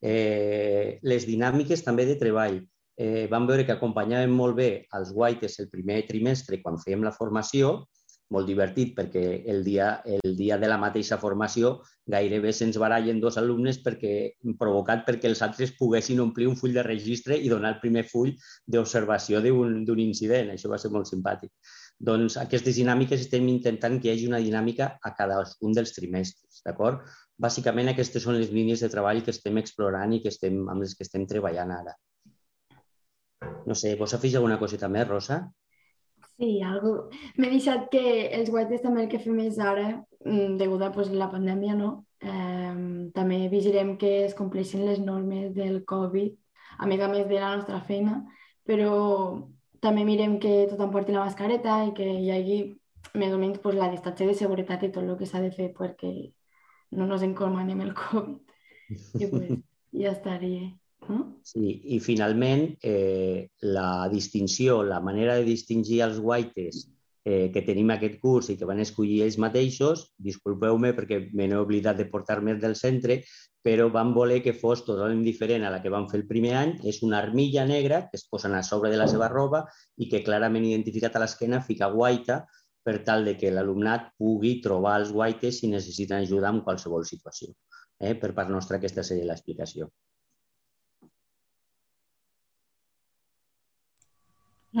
Eh, 0.00 0.98
les 1.02 1.26
dinàmiques 1.28 1.84
també 1.84 2.06
de 2.08 2.16
treball. 2.20 2.60
Eh, 3.00 3.26
vam 3.32 3.46
veure 3.48 3.64
que 3.64 3.76
acompanyàvem 3.76 4.32
molt 4.36 4.56
bé 4.56 4.70
els 4.96 5.12
guaites 5.16 5.58
el 5.60 5.70
primer 5.72 6.02
trimestre 6.08 6.60
quan 6.62 6.80
fèiem 6.80 7.04
la 7.04 7.14
formació, 7.16 7.86
molt 8.34 8.46
divertit 8.46 8.94
perquè 8.96 9.22
el 9.50 9.64
dia, 9.66 9.90
el 10.06 10.36
dia 10.38 10.58
de 10.58 10.68
la 10.70 10.78
mateixa 10.78 11.18
formació 11.18 11.80
gairebé 12.10 12.52
se'ns 12.54 12.78
barallen 12.78 13.20
dos 13.22 13.36
alumnes 13.40 13.80
perquè, 13.82 14.12
provocat 14.58 15.02
perquè 15.06 15.30
els 15.30 15.42
altres 15.46 15.74
poguessin 15.78 16.22
omplir 16.22 16.48
un 16.50 16.56
full 16.58 16.74
de 16.74 16.84
registre 16.86 17.36
i 17.36 17.50
donar 17.50 17.74
el 17.74 17.80
primer 17.82 18.04
full 18.08 18.32
d'observació 18.66 19.42
d'un 19.42 20.02
incident. 20.02 20.52
Això 20.54 20.70
va 20.70 20.78
ser 20.78 20.92
molt 20.94 21.10
simpàtic. 21.10 21.50
Doncs 22.00 22.38
aquestes 22.40 22.78
dinàmiques 22.80 23.26
estem 23.26 23.48
intentant 23.52 23.98
que 24.00 24.08
hi 24.08 24.14
hagi 24.14 24.28
una 24.30 24.40
dinàmica 24.40 24.94
a 25.02 25.14
cadascun 25.18 25.74
dels 25.76 25.92
trimestres, 25.96 26.62
d'acord? 26.64 27.02
Bàsicament 27.40 27.90
aquestes 27.92 28.24
són 28.24 28.38
les 28.38 28.54
línies 28.54 28.80
de 28.84 28.88
treball 28.92 29.24
que 29.26 29.34
estem 29.34 29.58
explorant 29.60 30.14
i 30.14 30.22
que 30.22 30.32
estem, 30.32 30.62
amb 30.70 30.86
les 30.86 30.94
que 30.96 31.04
estem 31.06 31.26
treballant 31.28 31.74
ara. 31.76 31.96
No 33.66 33.76
sé, 33.76 33.94
vols 34.00 34.14
afegir 34.16 34.38
alguna 34.38 34.58
coseta 34.60 34.88
més, 34.88 35.08
Rosa? 35.08 35.42
Sí, 36.40 36.62
algo. 36.64 36.90
M'he 37.36 37.48
deixat 37.52 37.90
que 37.92 38.02
els 38.36 38.48
guaites 38.52 38.80
també 38.80 39.02
el 39.04 39.10
que 39.12 39.18
fem 39.20 39.40
és 39.42 39.58
ara, 39.60 39.88
mm, 40.24 40.56
degut 40.62 40.80
a 40.82 40.88
pues, 40.94 41.10
la 41.22 41.28
pandèmia, 41.28 41.74
no? 41.76 41.90
Eh, 42.20 43.10
també 43.12 43.40
vigilem 43.52 43.96
que 44.00 44.12
es 44.24 44.34
compleixin 44.38 44.86
les 44.86 44.98
normes 45.04 45.52
del 45.54 45.84
Covid, 45.84 46.32
a 46.78 46.86
més 46.86 47.00
a 47.00 47.08
més 47.12 47.28
de 47.28 47.40
la 47.42 47.56
nostra 47.56 47.82
feina, 47.90 48.22
però 48.64 48.94
també 49.84 50.04
mirem 50.08 50.38
que 50.40 50.66
tothom 50.70 50.90
porti 50.96 51.12
la 51.12 51.26
mascareta 51.26 51.76
i 51.88 51.92
que 52.00 52.08
hi 52.08 52.30
hagi 52.32 52.58
més 53.20 53.32
o 53.36 53.38
menys 53.38 53.60
pues, 53.60 53.76
la 53.76 53.90
distància 53.92 54.26
de 54.26 54.34
seguretat 54.40 54.84
i 54.84 54.92
tot 54.96 55.04
el 55.04 55.18
que 55.20 55.28
s'ha 55.28 55.44
de 55.44 55.52
fer 55.52 55.70
perquè 55.76 56.14
no 56.96 57.04
ens 57.10 57.22
encomanem 57.28 57.84
el 57.84 57.92
Covid. 57.94 58.56
I 59.20 59.28
pues, 59.28 59.58
ja 59.92 60.16
estaria. 60.16 60.79
No? 61.10 61.20
Sí, 61.42 61.74
i 61.96 61.98
finalment 62.04 62.66
eh, 62.86 63.50
la 63.66 64.08
distinció, 64.12 64.80
la 64.86 65.00
manera 65.02 65.36
de 65.38 65.46
distingir 65.48 66.02
els 66.06 66.20
guaites 66.22 66.84
eh, 67.24 67.50
que 67.52 67.62
tenim 67.66 67.90
aquest 67.92 68.20
curs 68.22 68.50
i 68.52 68.56
que 68.60 68.68
van 68.68 68.80
escollir 68.84 69.22
ells 69.24 69.38
mateixos, 69.42 70.06
disculpeu-me 70.22 70.92
perquè 70.96 71.20
me 71.36 71.48
n'he 71.48 71.58
oblidat 71.58 71.98
de 71.98 72.06
portar 72.12 72.38
més 72.46 72.60
del 72.62 72.76
centre, 72.78 73.20
però 73.62 73.90
van 73.92 74.14
voler 74.16 74.40
que 74.44 74.54
fos 74.56 74.84
totalment 74.86 75.24
diferent 75.26 75.66
a 75.66 75.72
la 75.74 75.82
que 75.82 75.92
van 75.92 76.08
fer 76.08 76.22
el 76.22 76.28
primer 76.28 76.54
any. 76.56 76.76
És 76.88 77.02
una 77.06 77.18
armilla 77.20 77.66
negra 77.68 78.06
que 78.08 78.16
es 78.16 78.24
posen 78.30 78.54
a 78.56 78.62
sobre 78.64 78.92
de 78.92 79.00
la 79.00 79.08
seva 79.10 79.28
roba 79.28 79.66
i 79.98 80.08
que 80.08 80.22
clarament 80.24 80.64
identificat 80.64 81.16
a 81.16 81.24
l'esquena 81.24 81.60
fica 81.66 81.90
guaita 81.92 82.40
per 82.82 83.00
tal 83.04 83.26
de 83.28 83.36
que 83.36 83.50
l'alumnat 83.52 84.14
pugui 84.16 84.54
trobar 84.64 84.96
els 85.02 85.12
guaites 85.12 85.60
si 85.60 85.68
necessiten 85.68 86.24
ajuda 86.24 86.54
en 86.54 86.62
qualsevol 86.64 87.04
situació. 87.04 87.52
Eh? 88.00 88.14
Per 88.16 88.32
part 88.32 88.48
nostra 88.48 88.80
aquesta 88.80 89.04
seria 89.04 89.28
l'explicació. 89.28 89.90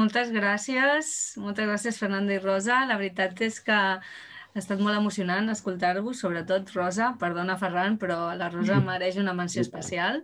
Moltes 0.00 0.30
gràcies, 0.32 1.08
moltes 1.36 1.66
gràcies 1.68 1.98
Fernanda 2.00 2.32
i 2.32 2.40
Rosa. 2.40 2.78
La 2.88 2.96
veritat 3.00 3.40
és 3.44 3.58
que 3.66 3.76
ha 3.76 4.58
estat 4.60 4.80
molt 4.80 4.96
emocionant 4.96 5.52
escoltar-vos, 5.52 6.22
sobretot 6.22 6.70
Rosa, 6.74 7.10
perdona 7.20 7.58
Ferran, 7.60 7.98
però 8.00 8.30
la 8.38 8.48
Rosa 8.54 8.78
mereix 8.86 9.18
una 9.20 9.34
menció 9.36 9.60
especial. 9.66 10.22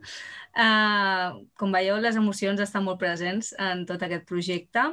Uh, 0.56 1.42
com 1.60 1.76
veieu, 1.76 1.98
les 2.00 2.16
emocions 2.16 2.62
estan 2.64 2.86
molt 2.88 3.02
presents 3.02 3.52
en 3.68 3.84
tot 3.90 4.06
aquest 4.06 4.24
projecte. 4.30 4.86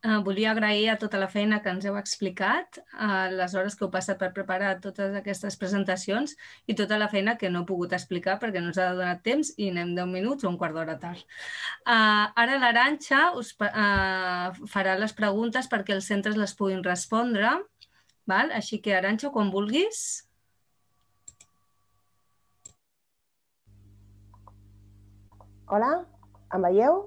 Uh, 0.00 0.22
volia 0.24 0.54
agrair 0.54 0.88
a 0.88 0.96
tota 0.96 1.18
la 1.20 1.28
feina 1.28 1.58
que 1.60 1.68
ens 1.68 1.84
heu 1.84 1.96
explicat, 2.00 2.78
uh, 2.96 3.26
les 3.36 3.52
hores 3.52 3.74
que 3.76 3.84
heu 3.84 3.90
passat 3.92 4.16
per 4.16 4.30
preparar 4.32 4.70
totes 4.80 5.12
aquestes 5.18 5.58
presentacions 5.60 6.32
i 6.64 6.76
tota 6.78 6.96
la 6.96 7.10
feina 7.12 7.34
que 7.36 7.50
no 7.52 7.60
he 7.60 7.68
pogut 7.68 7.92
explicar 7.92 8.38
perquè 8.40 8.62
no 8.62 8.70
ens 8.72 8.80
ha 8.80 8.94
donat 8.96 9.20
temps 9.26 9.52
i 9.58 9.68
anem 9.68 9.92
10 9.98 10.08
minuts 10.08 10.46
o 10.46 10.48
un 10.48 10.56
quart 10.56 10.78
d'hora 10.78 10.96
tard. 11.02 11.20
Uh, 11.84 12.32
ara 12.32 12.56
l'Aranxa 12.62 13.26
us 13.36 13.52
uh, 13.60 14.48
farà 14.72 14.96
les 14.96 15.12
preguntes 15.12 15.68
perquè 15.68 15.98
els 15.98 16.08
centres 16.08 16.40
les 16.40 16.56
puguin 16.56 16.80
respondre 16.86 17.58
Val? 18.30 18.52
Així 18.56 18.78
que, 18.80 18.94
Aranxa, 18.96 19.30
quan 19.34 19.50
vulguis. 19.52 20.00
Hola, 25.70 25.90
em 26.54 26.66
veieu? 26.66 27.04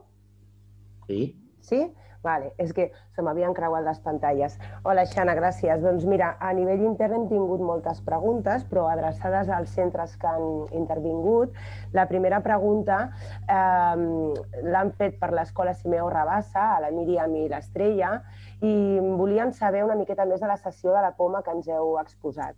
Sí. 1.08 1.22
Sí? 1.70 1.82
Vale, 2.24 2.54
és 2.58 2.72
que 2.72 2.86
se 3.12 3.24
m'havien 3.26 3.52
creuat 3.52 3.84
les 3.84 3.98
pantalles. 4.00 4.54
Hola, 4.88 5.04
Xana, 5.12 5.34
gràcies. 5.36 5.82
Doncs 5.84 6.06
mira, 6.08 6.30
a 6.40 6.54
nivell 6.56 6.86
intern 6.88 7.18
hem 7.18 7.26
tingut 7.28 7.60
moltes 7.60 8.00
preguntes, 8.06 8.64
però 8.70 8.86
adreçades 8.88 9.52
als 9.52 9.74
centres 9.76 10.16
que 10.22 10.30
han 10.32 10.46
intervingut. 10.72 11.52
La 11.92 12.06
primera 12.08 12.40
pregunta 12.46 13.02
eh, 13.44 14.06
l'han 14.64 14.94
fet 14.96 15.20
per 15.20 15.34
l'escola 15.36 15.76
Simeo 15.76 16.08
Rabassa, 16.14 16.70
a 16.78 16.80
la 16.86 16.94
Míriam 16.96 17.36
i 17.36 17.50
l'Estrella, 17.52 18.14
i 18.64 18.74
volien 19.20 19.52
saber 19.52 19.84
una 19.84 20.00
miqueta 20.00 20.24
més 20.30 20.40
de 20.40 20.48
la 20.48 20.58
sessió 20.62 20.96
de 20.96 21.04
la 21.04 21.12
poma 21.20 21.44
que 21.44 21.52
ens 21.52 21.68
heu 21.68 21.98
exposat. 22.00 22.56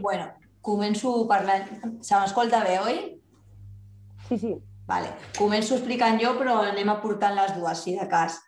Bueno, 0.00 0.32
començo 0.64 1.12
parlant... 1.28 1.68
Se 2.00 2.16
m'escolta 2.16 2.64
bé, 2.64 2.80
oi? 2.80 2.98
Sí, 4.30 4.40
sí. 4.40 4.56
Vale. 4.88 5.10
Començo 5.36 5.76
explicant 5.76 6.16
jo, 6.20 6.32
però 6.38 6.62
anem 6.70 6.88
aportant 6.88 7.34
les 7.36 7.52
dues, 7.58 7.82
si 7.84 7.94
de 7.98 8.06
cas. 8.08 8.38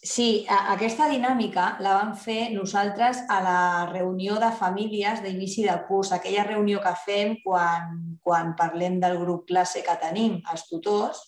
Sí, 0.00 0.46
aquesta 0.48 1.06
dinàmica 1.10 1.64
la 1.84 1.94
vam 1.98 2.12
fer 2.16 2.50
nosaltres 2.54 3.20
a 3.28 3.40
la 3.44 3.62
reunió 3.90 4.38
de 4.40 4.48
famílies 4.60 5.20
d'inici 5.24 5.66
de 5.66 5.76
curs, 5.88 6.12
aquella 6.16 6.46
reunió 6.46 6.80
que 6.84 6.94
fem 7.04 7.34
quan, 7.44 7.98
quan 8.24 8.54
parlem 8.56 8.96
del 9.00 9.18
grup 9.20 9.46
classe 9.48 9.82
que 9.84 9.98
tenim, 10.00 10.38
els 10.52 10.64
tutors, 10.70 11.20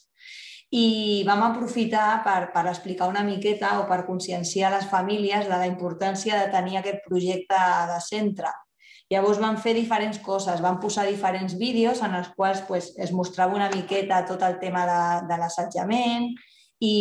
i 0.73 1.21
vam 1.29 1.45
aprofitar 1.45 2.23
per, 2.25 2.49
per 2.53 2.65
explicar 2.71 3.11
una 3.13 3.25
miqueta 3.25 3.75
o 3.81 3.85
per 3.89 4.07
conscienciar 4.07 4.73
les 4.73 4.89
famílies 4.89 5.49
de 5.49 5.57
la 5.61 5.69
importància 5.69 6.41
de 6.41 6.49
tenir 6.53 6.81
aquest 6.81 7.05
projecte 7.09 7.61
de 7.93 8.01
centre 8.09 8.53
Llavors 9.13 9.41
van 9.43 9.59
fer 9.61 9.75
diferents 9.77 10.19
coses, 10.25 10.63
van 10.65 10.79
posar 10.81 11.05
diferents 11.09 11.57
vídeos 11.61 12.01
en 12.03 12.15
els 12.17 12.31
quals 12.37 12.63
pues, 12.69 12.93
es 12.97 13.13
mostrava 13.13 13.57
una 13.59 13.69
miqueta 13.75 14.23
tot 14.29 14.43
el 14.47 14.59
tema 14.63 14.87
de, 14.89 15.01
de 15.29 15.39
l'assetjament 15.41 16.31
i, 16.81 16.95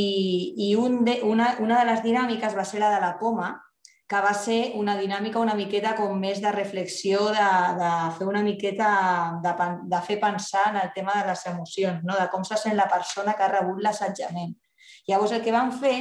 i 0.67 0.73
un 0.75 1.03
de, 1.07 1.21
una, 1.23 1.55
una 1.63 1.79
de 1.79 1.85
les 1.87 2.01
dinàmiques 2.03 2.57
va 2.57 2.65
ser 2.67 2.81
la 2.81 2.91
de 2.93 2.99
la 3.01 3.13
poma, 3.21 3.53
que 4.11 4.19
va 4.19 4.33
ser 4.35 4.73
una 4.75 4.97
dinàmica 4.99 5.39
una 5.39 5.55
miqueta 5.55 5.93
com 5.95 6.17
més 6.19 6.41
de 6.43 6.51
reflexió, 6.51 7.29
de, 7.31 7.47
de 7.79 7.91
fer 8.17 8.27
una 8.27 8.43
miqueta, 8.43 8.89
de, 9.45 9.53
de 9.93 10.01
fer 10.07 10.19
pensar 10.19 10.65
en 10.73 10.81
el 10.81 10.91
tema 10.97 11.15
de 11.21 11.29
les 11.29 11.45
emocions, 11.53 12.03
no? 12.03 12.19
de 12.19 12.27
com 12.33 12.43
se 12.43 12.59
sent 12.59 12.75
la 12.75 12.89
persona 12.91 13.37
que 13.37 13.47
ha 13.47 13.53
rebut 13.53 13.79
l'assetjament. 13.79 14.57
Llavors 15.07 15.31
el 15.37 15.45
que 15.45 15.55
van 15.55 15.71
fer, 15.71 15.95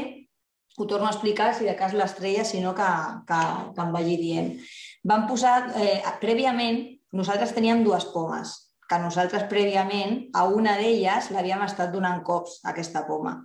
ho 0.77 0.87
torno 0.91 1.07
a 1.07 1.15
explicar 1.15 1.53
si 1.55 1.71
de 1.71 1.77
cas 1.79 1.95
l'estrella, 1.95 2.43
sinó 2.45 2.75
que, 2.75 2.91
que, 3.31 3.41
que 3.77 3.87
em 3.87 3.95
vagi 3.95 4.19
dient 4.19 4.57
van 5.03 5.27
posar, 5.27 5.73
eh, 5.77 6.03
prèviament, 6.21 7.01
nosaltres 7.13 7.55
teníem 7.55 7.85
dues 7.85 8.05
pomes, 8.13 8.71
que 8.89 8.99
nosaltres 8.99 9.45
prèviament 9.49 10.31
a 10.35 10.45
una 10.45 10.77
d'elles 10.77 11.31
l'havíem 11.31 11.63
estat 11.63 11.93
donant 11.93 12.23
cops, 12.27 12.59
aquesta 12.65 13.05
poma. 13.07 13.37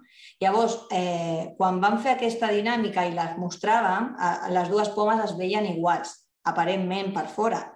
Llavors, 0.41 0.79
eh, 0.91 1.53
quan 1.57 1.79
vam 1.79 1.99
fer 1.99 2.15
aquesta 2.15 2.49
dinàmica 2.49 3.05
i 3.05 3.13
les 3.13 3.37
mostràvem, 3.37 4.15
eh, 4.19 4.51
les 4.51 4.69
dues 4.69 4.89
pomes 4.89 5.23
es 5.23 5.37
veien 5.37 5.65
iguals, 5.65 6.25
aparentment 6.43 7.13
per 7.13 7.27
fora. 7.27 7.71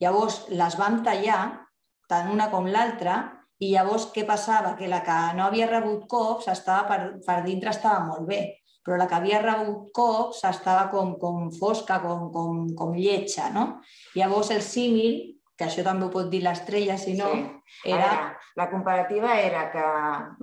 Llavors, 0.00 0.48
les 0.48 0.76
vam 0.76 1.02
tallar, 1.04 1.60
tant 2.08 2.30
una 2.30 2.50
com 2.50 2.66
l'altra, 2.66 3.36
i 3.58 3.74
llavors 3.74 4.06
què 4.12 4.26
passava? 4.26 4.74
Que 4.76 4.88
la 4.88 5.02
que 5.02 5.36
no 5.36 5.44
havia 5.44 5.66
rebut 5.66 6.08
cops 6.08 6.48
estava 6.48 6.88
per, 6.88 7.20
per 7.26 7.44
dintre 7.44 7.70
estava 7.70 8.00
molt 8.06 8.26
bé 8.26 8.59
però 8.84 8.96
la 8.96 9.06
que 9.08 9.18
havia 9.18 9.42
rebut 9.42 9.90
cops 9.96 10.44
estava 10.48 10.88
com, 10.92 11.14
com 11.20 11.50
fosca, 11.52 12.00
com, 12.02 12.28
com, 12.34 12.62
com 12.76 12.94
lletja, 12.96 13.50
no? 13.54 13.80
Llavors 14.16 14.52
el 14.54 14.62
símil, 14.64 15.18
que 15.58 15.66
això 15.68 15.84
també 15.84 16.06
ho 16.06 16.12
pot 16.12 16.30
dir 16.32 16.40
l'estrella, 16.44 16.96
si 16.98 17.16
no, 17.18 17.32
sí. 17.34 17.90
era... 17.92 18.06
Veure, 18.06 18.36
la 18.58 18.66
comparativa 18.68 19.36
era 19.38 19.68
que 19.72 19.82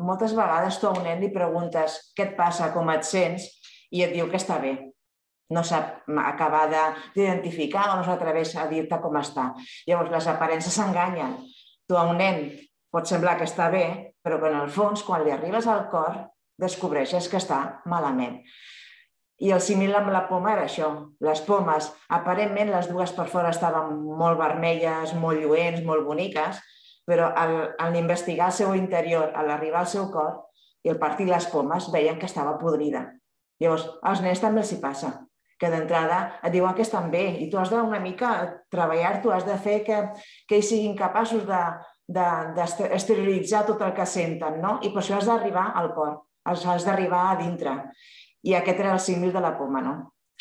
moltes 0.02 0.32
vegades 0.34 0.78
tu 0.80 0.88
a 0.88 0.94
un 0.96 1.04
nen 1.06 1.20
li 1.22 1.28
preguntes 1.34 1.98
què 2.16 2.30
et 2.30 2.38
passa, 2.38 2.72
com 2.74 2.88
et 2.94 3.04
sents, 3.06 3.50
i 3.92 4.04
et 4.06 4.14
diu 4.16 4.30
que 4.32 4.40
està 4.40 4.62
bé. 4.64 4.78
no 5.50 5.62
sap 5.64 6.04
acabar 6.20 6.66
d'identificar 6.68 7.86
o 7.94 7.98
no 7.98 8.04
s'atreveix 8.04 8.50
a 8.60 8.66
dir-te 8.68 8.98
com 9.00 9.16
està. 9.16 9.54
Llavors, 9.88 10.12
les 10.12 10.26
aparences 10.28 10.76
s'enganyen. 10.76 11.38
Tu 11.88 11.96
a 11.96 12.04
un 12.04 12.18
nen 12.20 12.42
pot 12.92 13.08
semblar 13.08 13.38
que 13.40 13.48
està 13.48 13.70
bé, 13.72 13.86
però 14.24 14.42
que 14.42 14.50
en 14.52 14.58
el 14.60 14.68
fons, 14.68 15.06
quan 15.08 15.24
li 15.24 15.32
arribes 15.32 15.70
al 15.72 15.86
cor, 15.94 16.18
descobreixes 16.62 17.30
que 17.30 17.40
està 17.40 17.82
malament. 17.86 18.42
I 19.38 19.52
el 19.54 19.62
símil 19.62 19.94
amb 19.94 20.10
la 20.10 20.24
poma 20.30 20.56
era 20.56 20.66
això. 20.66 20.90
Les 21.22 21.44
pomes, 21.46 21.92
aparentment, 22.10 22.72
les 22.74 22.90
dues 22.90 23.14
per 23.14 23.28
fora 23.30 23.52
estaven 23.54 23.94
molt 24.18 24.40
vermelles, 24.40 25.14
molt 25.14 25.44
lluents, 25.44 25.84
molt 25.86 26.08
boniques, 26.08 26.58
però 27.06 27.30
al, 27.38 27.54
al 27.80 27.96
investigar 27.96 28.50
el 28.50 28.58
seu 28.58 28.74
interior, 28.76 29.30
a 29.36 29.46
l'arribar 29.46 29.86
al 29.86 29.92
seu 29.92 30.10
cor 30.12 30.50
i 30.84 30.90
al 30.90 30.98
partir 30.98 31.30
les 31.30 31.46
pomes, 31.52 31.92
veien 31.94 32.18
que 32.18 32.26
estava 32.26 32.58
podrida. 32.58 33.06
Llavors, 33.62 33.86
als 34.02 34.24
nens 34.26 34.42
també 34.42 34.64
els 34.64 34.74
hi 34.74 34.80
passa, 34.82 35.14
que 35.62 35.70
d'entrada 35.70 36.20
et 36.42 36.54
diuen 36.54 36.74
que 36.78 36.86
estan 36.86 37.10
bé 37.14 37.24
i 37.42 37.48
tu 37.50 37.62
has 37.62 37.70
d'una 37.74 38.02
mica 38.02 38.34
treballar, 38.74 39.20
tu 39.22 39.34
has 39.34 39.46
de 39.46 39.58
fer 39.62 39.80
que, 39.86 40.02
que 40.50 40.60
ells 40.60 40.70
siguin 40.74 40.98
capaços 40.98 41.46
de, 41.46 41.62
d'exterioritzar 42.08 43.66
tot 43.70 43.82
el 43.86 43.94
que 43.98 44.06
senten, 44.06 44.62
no? 44.62 44.78
I 44.82 44.94
per 44.94 45.02
això 45.02 45.18
has 45.18 45.30
d'arribar 45.30 45.72
al 45.76 45.94
cor, 45.96 46.27
has 46.48 46.86
d'arribar 46.86 47.24
a 47.32 47.40
dintre. 47.40 47.74
I 48.48 48.54
aquest 48.56 48.80
era 48.80 48.94
el 48.96 49.04
símil 49.04 49.34
de 49.34 49.44
la 49.44 49.56
poma, 49.58 49.82
no? 49.82 49.96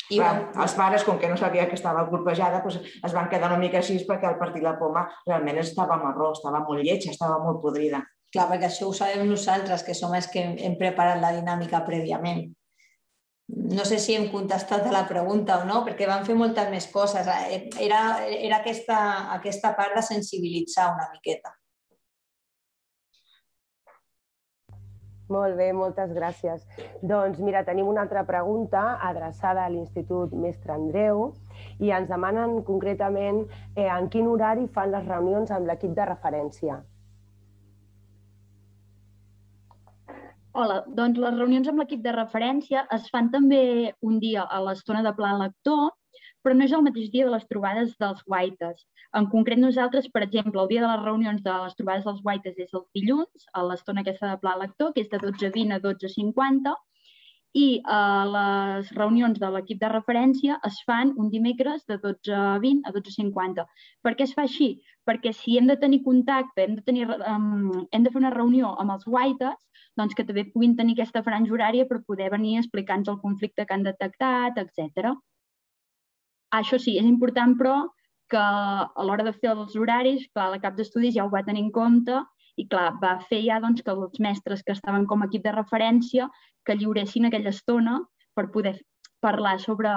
I 0.07 0.19
Clar, 0.21 0.27
van... 0.33 0.61
els 0.63 0.75
pares, 0.77 1.03
com 1.03 1.17
que 1.19 1.27
no 1.27 1.37
sabia 1.39 1.65
que 1.67 1.75
estava 1.75 2.05
colpejada, 2.07 2.61
doncs 2.63 2.77
es 2.79 3.15
van 3.15 3.27
quedar 3.31 3.49
una 3.51 3.59
mica 3.59 3.81
així 3.81 3.97
perquè 4.07 4.29
al 4.29 4.37
partir 4.39 4.63
la 4.63 4.77
poma 4.79 5.03
realment 5.25 5.59
estava 5.59 5.97
marró, 5.99 6.31
estava 6.31 6.61
molt 6.63 6.83
lletja, 6.83 7.11
estava 7.11 7.41
molt 7.43 7.59
podrida. 7.63 8.05
Clar, 8.31 8.47
perquè 8.51 8.69
això 8.69 8.87
ho 8.87 8.93
sabem 8.95 9.27
nosaltres, 9.27 9.83
que 9.83 9.95
som 9.95 10.15
els 10.15 10.29
que 10.31 10.43
hem 10.43 10.77
preparat 10.79 11.19
la 11.19 11.33
dinàmica 11.35 11.83
prèviament. 11.87 12.47
No 13.47 13.83
sé 13.87 13.99
si 14.03 14.15
hem 14.15 14.27
contestat 14.31 14.87
a 14.87 14.91
la 14.91 15.05
pregunta 15.07 15.61
o 15.61 15.67
no, 15.67 15.83
perquè 15.85 16.07
van 16.07 16.25
fer 16.27 16.35
moltes 16.35 16.67
més 16.71 16.87
coses. 16.91 17.27
Era, 17.27 18.01
era 18.27 18.59
aquesta, 18.59 18.97
aquesta 19.37 19.71
part 19.75 19.95
de 19.95 20.03
sensibilitzar 20.03 20.89
una 20.95 21.07
miqueta. 21.13 21.53
Molt 25.27 25.57
bé, 25.59 25.71
moltes 25.75 26.13
gràcies. 26.15 26.61
Doncs 27.03 27.39
mira, 27.43 27.63
tenim 27.67 27.87
una 27.91 28.05
altra 28.05 28.23
pregunta 28.27 28.83
adreçada 29.09 29.65
a 29.65 29.71
l'Institut 29.73 30.31
Mestre 30.43 30.71
Andreu 30.77 31.33
i 31.83 31.91
ens 31.91 32.07
demanen 32.07 32.61
concretament 32.69 33.41
eh, 33.75 33.89
en 33.89 34.07
quin 34.13 34.29
horari 34.31 34.69
fan 34.77 34.93
les 34.93 35.09
reunions 35.09 35.51
amb 35.51 35.67
l'equip 35.67 35.97
de 35.97 36.07
referència. 36.07 36.79
Hola, 40.57 40.79
doncs 40.87 41.19
les 41.21 41.35
reunions 41.37 41.67
amb 41.69 41.83
l'equip 41.83 41.99
de 42.05 42.15
referència 42.15 42.87
es 42.95 43.11
fan 43.13 43.27
també 43.33 43.93
un 44.01 44.17
dia 44.23 44.47
a 44.47 44.63
l'estona 44.63 45.03
de 45.05 45.11
pla 45.19 45.35
lector 45.43 45.91
però 46.47 46.55
no 46.55 46.63
és 46.63 46.73
el 46.75 46.83
mateix 46.85 47.09
dia 47.11 47.25
de 47.27 47.33
les 47.33 47.45
trobades 47.49 47.89
dels 47.99 48.23
guaites. 48.23 48.85
En 49.15 49.27
concret, 49.31 49.59
nosaltres, 49.59 50.09
per 50.11 50.23
exemple, 50.25 50.61
el 50.61 50.67
dia 50.71 50.81
de 50.83 50.89
les 50.91 51.03
reunions 51.05 51.43
de 51.43 51.53
les 51.63 51.75
trobades 51.77 52.03
dels 52.07 52.21
guaites 52.25 52.57
és 52.59 52.73
el 52.73 52.83
dilluns, 52.97 53.47
a 53.53 53.63
l'estona 53.63 54.03
aquesta 54.03 54.33
de 54.33 54.41
pla 54.41 54.57
lector, 54.59 54.91
que 54.93 55.05
és 55.05 55.09
de 55.13 55.21
12.20 55.23 55.75
a 55.77 55.79
12.50, 55.85 56.75
i 57.57 57.67
eh, 57.79 58.23
les 58.33 58.89
reunions 58.97 59.39
de 59.39 59.49
l'equip 59.53 59.79
de 59.81 59.89
referència 59.93 60.57
es 60.69 60.77
fan 60.89 61.13
un 61.23 61.29
dimecres 61.33 61.85
de 61.89 61.97
12.20 62.03 62.83
a 62.89 62.93
12.50. 62.97 63.65
Per 64.03 64.13
què 64.17 64.27
es 64.27 64.35
fa 64.37 64.45
així? 64.45 64.69
Perquè 65.07 65.31
si 65.33 65.57
hem 65.57 65.71
de 65.71 65.77
tenir 65.79 66.03
contacte, 66.03 66.65
hem 66.65 66.75
de, 66.75 66.83
tenir, 66.89 67.07
um, 67.07 67.87
hem 67.91 68.03
de 68.03 68.11
fer 68.11 68.21
una 68.21 68.33
reunió 68.35 68.73
amb 68.83 68.97
els 68.97 69.07
guaites, 69.07 69.55
doncs 69.97 70.17
que 70.17 70.25
també 70.27 70.45
puguin 70.51 70.75
tenir 70.77 70.97
aquesta 70.97 71.23
franja 71.25 71.53
horària 71.55 71.87
per 71.89 72.03
poder 72.05 72.29
venir 72.35 72.57
explicant 72.59 73.07
el 73.07 73.21
conflicte 73.23 73.65
que 73.65 73.73
han 73.73 73.87
detectat, 73.87 74.59
etc. 74.65 75.15
Això 76.59 76.79
sí, 76.79 76.97
és 76.99 77.07
important, 77.07 77.55
però, 77.57 77.77
que 78.31 78.39
a 78.39 79.05
l'hora 79.07 79.25
de 79.27 79.33
fer 79.35 79.51
els 79.53 79.75
horaris, 79.75 80.25
clar, 80.33 80.49
la 80.53 80.61
cap 80.63 80.75
d'estudis 80.77 81.15
ja 81.15 81.25
ho 81.25 81.31
va 81.33 81.45
tenir 81.47 81.63
en 81.65 81.71
compte 81.75 82.19
i, 82.57 82.65
clar, 82.67 82.89
va 83.01 83.17
fer 83.29 83.41
ja 83.45 83.61
doncs, 83.63 83.83
que 83.85 83.93
els 83.93 84.19
mestres 84.23 84.63
que 84.65 84.75
estaven 84.75 85.07
com 85.07 85.23
a 85.23 85.29
equip 85.29 85.45
de 85.45 85.55
referència 85.55 86.27
que 86.65 86.75
lliuressin 86.75 87.29
aquella 87.29 87.53
estona 87.55 87.99
per 88.35 88.49
poder 88.53 88.75
parlar 89.23 89.57
sobre 89.63 89.93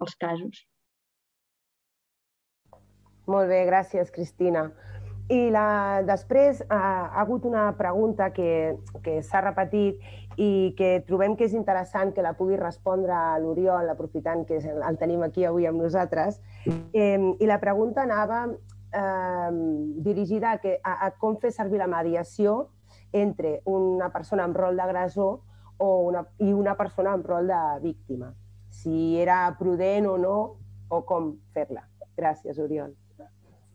els 0.00 0.16
casos. 0.20 0.64
Molt 3.30 3.50
bé, 3.52 3.62
gràcies, 3.68 4.10
Cristina. 4.10 4.70
I 5.30 5.50
la, 5.54 6.02
després 6.06 6.58
ha, 6.66 6.80
ha 7.06 7.20
hagut 7.22 7.44
una 7.46 7.68
pregunta 7.78 8.32
que, 8.34 8.76
que 9.04 9.20
s'ha 9.22 9.42
repetit 9.44 10.00
i 10.40 10.72
que 10.78 11.04
trobem 11.06 11.36
que 11.38 11.46
és 11.46 11.54
interessant 11.54 12.10
que 12.16 12.24
la 12.24 12.32
pugui 12.38 12.58
respondre 12.58 13.14
l'Oriol, 13.42 13.92
aprofitant 13.92 14.42
que 14.48 14.58
el 14.58 14.98
tenim 14.98 15.22
aquí 15.22 15.44
avui 15.46 15.68
amb 15.70 15.82
nosaltres. 15.82 16.40
Eh, 16.66 17.18
I 17.18 17.46
la 17.46 17.60
pregunta 17.62 18.02
anava 18.02 18.46
eh, 18.48 19.52
dirigida 20.02 20.56
a, 20.56 20.58
que, 20.58 20.78
a, 20.82 20.96
a 21.06 21.12
com 21.20 21.38
fer 21.38 21.52
servir 21.54 21.78
la 21.78 21.90
mediació 21.90 22.72
entre 23.12 23.60
una 23.70 24.10
persona 24.10 24.46
amb 24.46 24.58
rol 24.58 24.78
d'agressor 24.78 25.38
una, 25.80 26.24
i 26.42 26.52
una 26.52 26.74
persona 26.76 27.14
amb 27.14 27.26
rol 27.26 27.46
de 27.48 27.60
víctima. 27.82 28.34
Si 28.70 29.16
era 29.18 29.44
prudent 29.58 30.06
o 30.06 30.16
no, 30.18 30.36
o 30.90 31.00
com 31.06 31.32
fer-la. 31.54 31.86
Gràcies, 32.18 32.58
Oriol. 32.58 32.92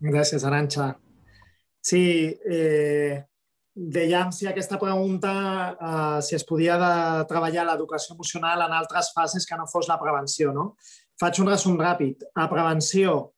Gràcies, 0.03 0.43
Aranxa. 0.43 0.93
Sí, 1.85 2.33
eh, 2.49 3.21
dèiem 3.75 4.31
si 4.33 4.47
aquesta 4.49 4.79
pregunta 4.81 5.31
eh, 5.75 6.21
si 6.25 6.33
es 6.33 6.45
podia 6.47 6.79
de 6.81 7.25
treballar 7.29 7.67
l'educació 7.67 8.15
emocional 8.15 8.63
en 8.65 8.73
altres 8.73 9.11
fases 9.13 9.45
que 9.45 9.57
no 9.59 9.67
fos 9.69 9.89
la 9.91 9.99
prevenció. 10.01 10.53
No? 10.55 10.71
Faig 11.21 11.43
un 11.43 11.51
resum 11.51 11.77
ràpid. 11.77 12.25
A 12.41 12.47
prevenció, 12.49 13.35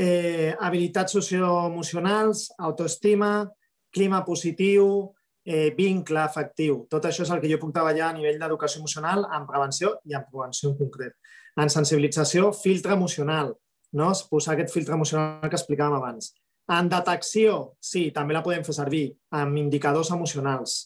eh, 0.00 0.54
habilitats 0.58 1.12
socioemocionals, 1.18 2.46
autoestima, 2.58 3.50
clima 3.92 4.24
positiu, 4.24 5.12
eh, 5.44 5.68
vincle 5.76 6.24
afectiu. 6.24 6.86
Tot 6.88 7.04
això 7.04 7.26
és 7.26 7.30
el 7.30 7.40
que 7.42 7.52
jo 7.52 7.60
puc 7.60 7.74
treballar 7.74 8.08
a 8.08 8.16
nivell 8.16 8.38
d'educació 8.40 8.80
emocional 8.80 9.26
en 9.28 9.46
prevenció 9.46 9.98
i 10.06 10.14
en 10.14 10.24
prevenció 10.30 10.70
en 10.70 10.78
concret. 10.78 11.18
En 11.56 11.68
sensibilització, 11.68 12.54
filtre 12.54 12.94
emocional. 12.94 13.52
No? 13.92 14.12
Posar 14.30 14.54
aquest 14.54 14.72
filtre 14.72 14.94
emocional 14.94 15.50
que 15.50 15.58
explicàvem 15.58 15.98
abans. 15.98 16.32
En 16.70 16.88
detecció, 16.90 17.74
sí, 17.82 18.10
també 18.14 18.36
la 18.36 18.44
podem 18.46 18.62
fer 18.66 18.76
servir 18.76 19.04
amb 19.34 19.58
indicadors 19.58 20.12
emocionals, 20.14 20.76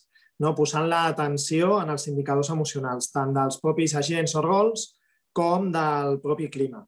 no? 0.41 0.55
posant 0.57 0.89
l'atenció 0.89 1.79
en 1.83 1.93
els 1.93 2.09
indicadors 2.09 2.51
emocionals, 2.55 3.11
tant 3.13 3.35
dels 3.37 3.61
propis 3.61 3.93
agents 4.01 4.37
o 4.39 4.45
rols 4.45 4.87
com 5.37 5.69
del 5.75 6.21
propi 6.25 6.49
clima. 6.49 6.81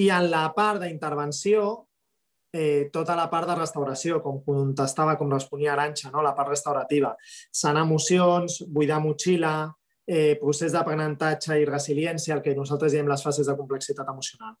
I 0.00 0.08
en 0.16 0.30
la 0.32 0.46
part 0.56 0.80
d'intervenció, 0.80 1.66
eh, 2.54 2.88
tota 2.92 3.16
la 3.16 3.28
part 3.28 3.48
de 3.48 3.58
restauració, 3.58 4.22
com 4.24 4.40
contestava, 4.44 5.18
com 5.18 5.30
responia 5.30 5.74
Aranxa, 5.74 6.10
no? 6.10 6.22
la 6.24 6.34
part 6.34 6.54
restaurativa. 6.54 7.12
Sanar 7.52 7.84
emocions, 7.84 8.62
buidar 8.68 9.00
motxilla, 9.04 9.72
eh, 10.06 10.36
procés 10.40 10.72
d'aprenentatge 10.72 11.60
i 11.60 11.68
resiliència, 11.68 12.34
el 12.34 12.42
que 12.42 12.56
nosaltres 12.56 12.92
diem 12.92 13.08
les 13.08 13.22
fases 13.22 13.46
de 13.46 13.56
complexitat 13.56 14.08
emocional. 14.08 14.56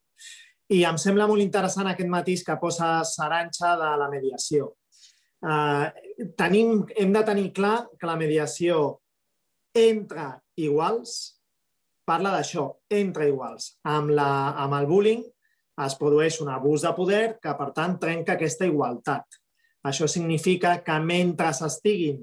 I 0.72 0.84
em 0.88 0.96
sembla 0.96 1.26
molt 1.28 1.44
interessant 1.44 1.90
aquest 1.90 2.08
matís 2.08 2.42
que 2.46 2.56
posa 2.60 3.02
Saranxa 3.04 3.74
de 3.80 3.90
la 4.00 4.08
mediació. 4.12 4.70
Uh, 5.42 5.90
tenim, 6.38 6.84
hem 6.96 7.12
de 7.12 7.22
tenir 7.26 7.50
clar 7.52 7.76
que 7.98 8.08
la 8.08 8.16
mediació 8.16 8.78
entre 9.76 10.28
iguals 10.62 11.16
parla 12.08 12.32
d'això, 12.36 12.68
entre 12.92 13.28
iguals. 13.28 13.74
Amb, 13.88 14.14
la, 14.16 14.30
amb 14.64 14.78
el 14.78 14.88
bullying 14.88 15.22
es 15.84 15.96
produeix 15.98 16.40
un 16.44 16.50
abús 16.52 16.86
de 16.86 16.92
poder 16.96 17.24
que, 17.42 17.52
per 17.58 17.70
tant, 17.76 17.98
trenca 18.00 18.36
aquesta 18.36 18.68
igualtat. 18.68 19.40
Això 19.88 20.06
significa 20.08 20.76
que 20.86 20.98
mentre 21.02 21.50
estiguin 21.52 22.22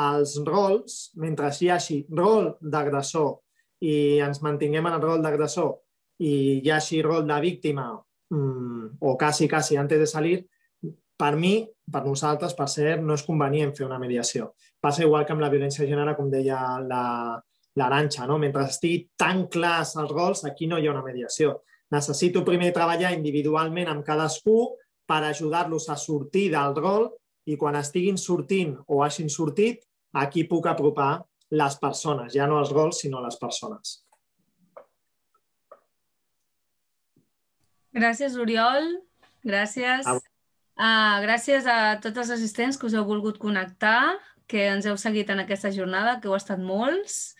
els 0.00 0.36
rols, 0.46 1.10
mentre 1.18 1.50
hi 1.50 1.70
hagi 1.74 2.00
rol 2.14 2.52
d'agressor 2.60 3.40
i 3.82 3.94
ens 4.22 4.42
mantinguem 4.44 4.86
en 4.86 4.98
el 4.98 5.02
rol 5.02 5.24
d'agressor 5.24 5.72
i 6.20 6.60
hi 6.60 6.70
hagi 6.70 7.00
rol 7.02 7.26
de 7.26 7.40
víctima 7.40 7.90
mmm, 8.30 8.96
o 9.00 9.16
quasi, 9.18 9.48
quasi 9.48 9.76
antes 9.76 9.98
de 9.98 10.06
salir, 10.06 10.38
per 11.20 11.36
mi, 11.36 11.68
per 11.92 12.04
nosaltres, 12.04 12.54
per 12.56 12.68
ser, 12.72 12.98
no 13.02 13.16
és 13.16 13.24
convenient 13.26 13.74
fer 13.76 13.84
una 13.86 13.98
mediació. 14.00 14.54
Passa 14.80 15.04
igual 15.04 15.26
que 15.26 15.34
amb 15.34 15.44
la 15.44 15.50
violència 15.52 15.84
de 15.84 16.14
com 16.16 16.30
deia 16.32 16.78
l'Aranxa, 16.80 18.26
no? 18.26 18.38
mentre 18.38 18.64
estigui 18.64 19.10
tan 19.16 19.46
clars 19.48 19.96
els 19.96 20.10
rols, 20.10 20.44
aquí 20.44 20.66
no 20.66 20.78
hi 20.78 20.86
ha 20.86 20.94
una 20.94 21.04
mediació. 21.04 21.60
Necessito 21.90 22.44
primer 22.44 22.72
treballar 22.72 23.12
individualment 23.12 23.88
amb 23.88 24.04
cadascú 24.04 24.76
per 25.06 25.24
ajudar-los 25.24 25.88
a 25.90 25.96
sortir 25.96 26.50
del 26.52 26.76
rol 26.76 27.10
i 27.46 27.56
quan 27.56 27.76
estiguin 27.76 28.16
sortint 28.16 28.76
o 28.86 29.02
hagin 29.02 29.28
sortit, 29.28 29.82
aquí 30.14 30.44
puc 30.44 30.66
apropar 30.70 31.24
les 31.50 31.76
persones, 31.82 32.32
ja 32.32 32.46
no 32.46 32.60
els 32.60 32.70
rols, 32.70 33.02
sinó 33.02 33.20
les 33.20 33.36
persones. 33.36 34.04
Gràcies, 37.96 38.36
Oriol. 38.38 38.92
Gràcies. 39.46 40.06
Uh, 40.06 41.16
gràcies 41.24 41.66
a 41.68 41.98
tots 42.00 42.22
els 42.22 42.30
assistents 42.36 42.78
que 42.78 42.86
us 42.88 42.94
heu 42.94 43.04
volgut 43.08 43.40
connectar, 43.40 44.16
que 44.48 44.68
ens 44.72 44.86
heu 44.86 44.96
seguit 45.00 45.30
en 45.30 45.42
aquesta 45.42 45.72
jornada, 45.74 46.18
que 46.20 46.30
heu 46.30 46.36
estat 46.38 46.62
molts. 46.62 47.34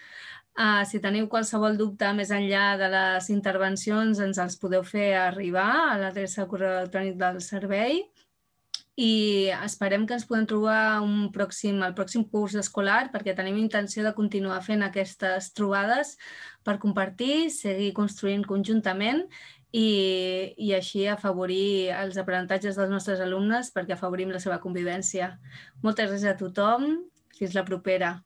Uh, 0.59 0.83
si 0.85 0.99
teniu 1.01 1.29
qualsevol 1.31 1.79
dubte 1.79 2.11
més 2.13 2.33
enllà 2.35 2.75
de 2.81 2.89
les 2.93 3.31
intervencions, 3.33 4.19
ens 4.19 4.41
els 4.43 4.59
podeu 4.61 4.83
fer 4.85 5.13
arribar 5.17 5.71
a 5.87 5.99
l'adreça 6.01 6.43
de 6.43 6.51
correu 6.51 6.75
electrònic 6.81 7.17
del 7.21 7.39
servei 7.45 8.03
i 9.01 9.49
esperem 9.65 10.03
que 10.05 10.17
ens 10.19 10.27
podem 10.29 10.45
trobar 10.51 11.01
un 11.01 11.31
pròxim, 11.33 11.79
el 11.87 11.95
pròxim 11.97 12.27
curs 12.29 12.59
escolar 12.61 13.07
perquè 13.15 13.33
tenim 13.39 13.57
intenció 13.57 14.03
de 14.05 14.13
continuar 14.17 14.59
fent 14.67 14.83
aquestes 14.85 15.53
trobades 15.57 16.17
per 16.67 16.77
compartir, 16.83 17.49
seguir 17.55 17.95
construint 17.97 18.45
conjuntament 18.45 19.23
i, 19.73 20.55
i 20.59 20.73
així 20.75 21.07
afavorir 21.07 21.91
els 21.95 22.19
aprenentatges 22.21 22.79
dels 22.79 22.91
nostres 22.91 23.23
alumnes 23.23 23.71
perquè 23.75 23.95
afavorim 23.95 24.33
la 24.35 24.43
seva 24.43 24.59
convivència. 24.63 25.35
Moltes 25.85 26.11
gràcies 26.11 26.33
a 26.33 26.39
tothom. 26.41 26.91
Fins 27.39 27.55
la 27.57 27.65
propera. 27.65 28.19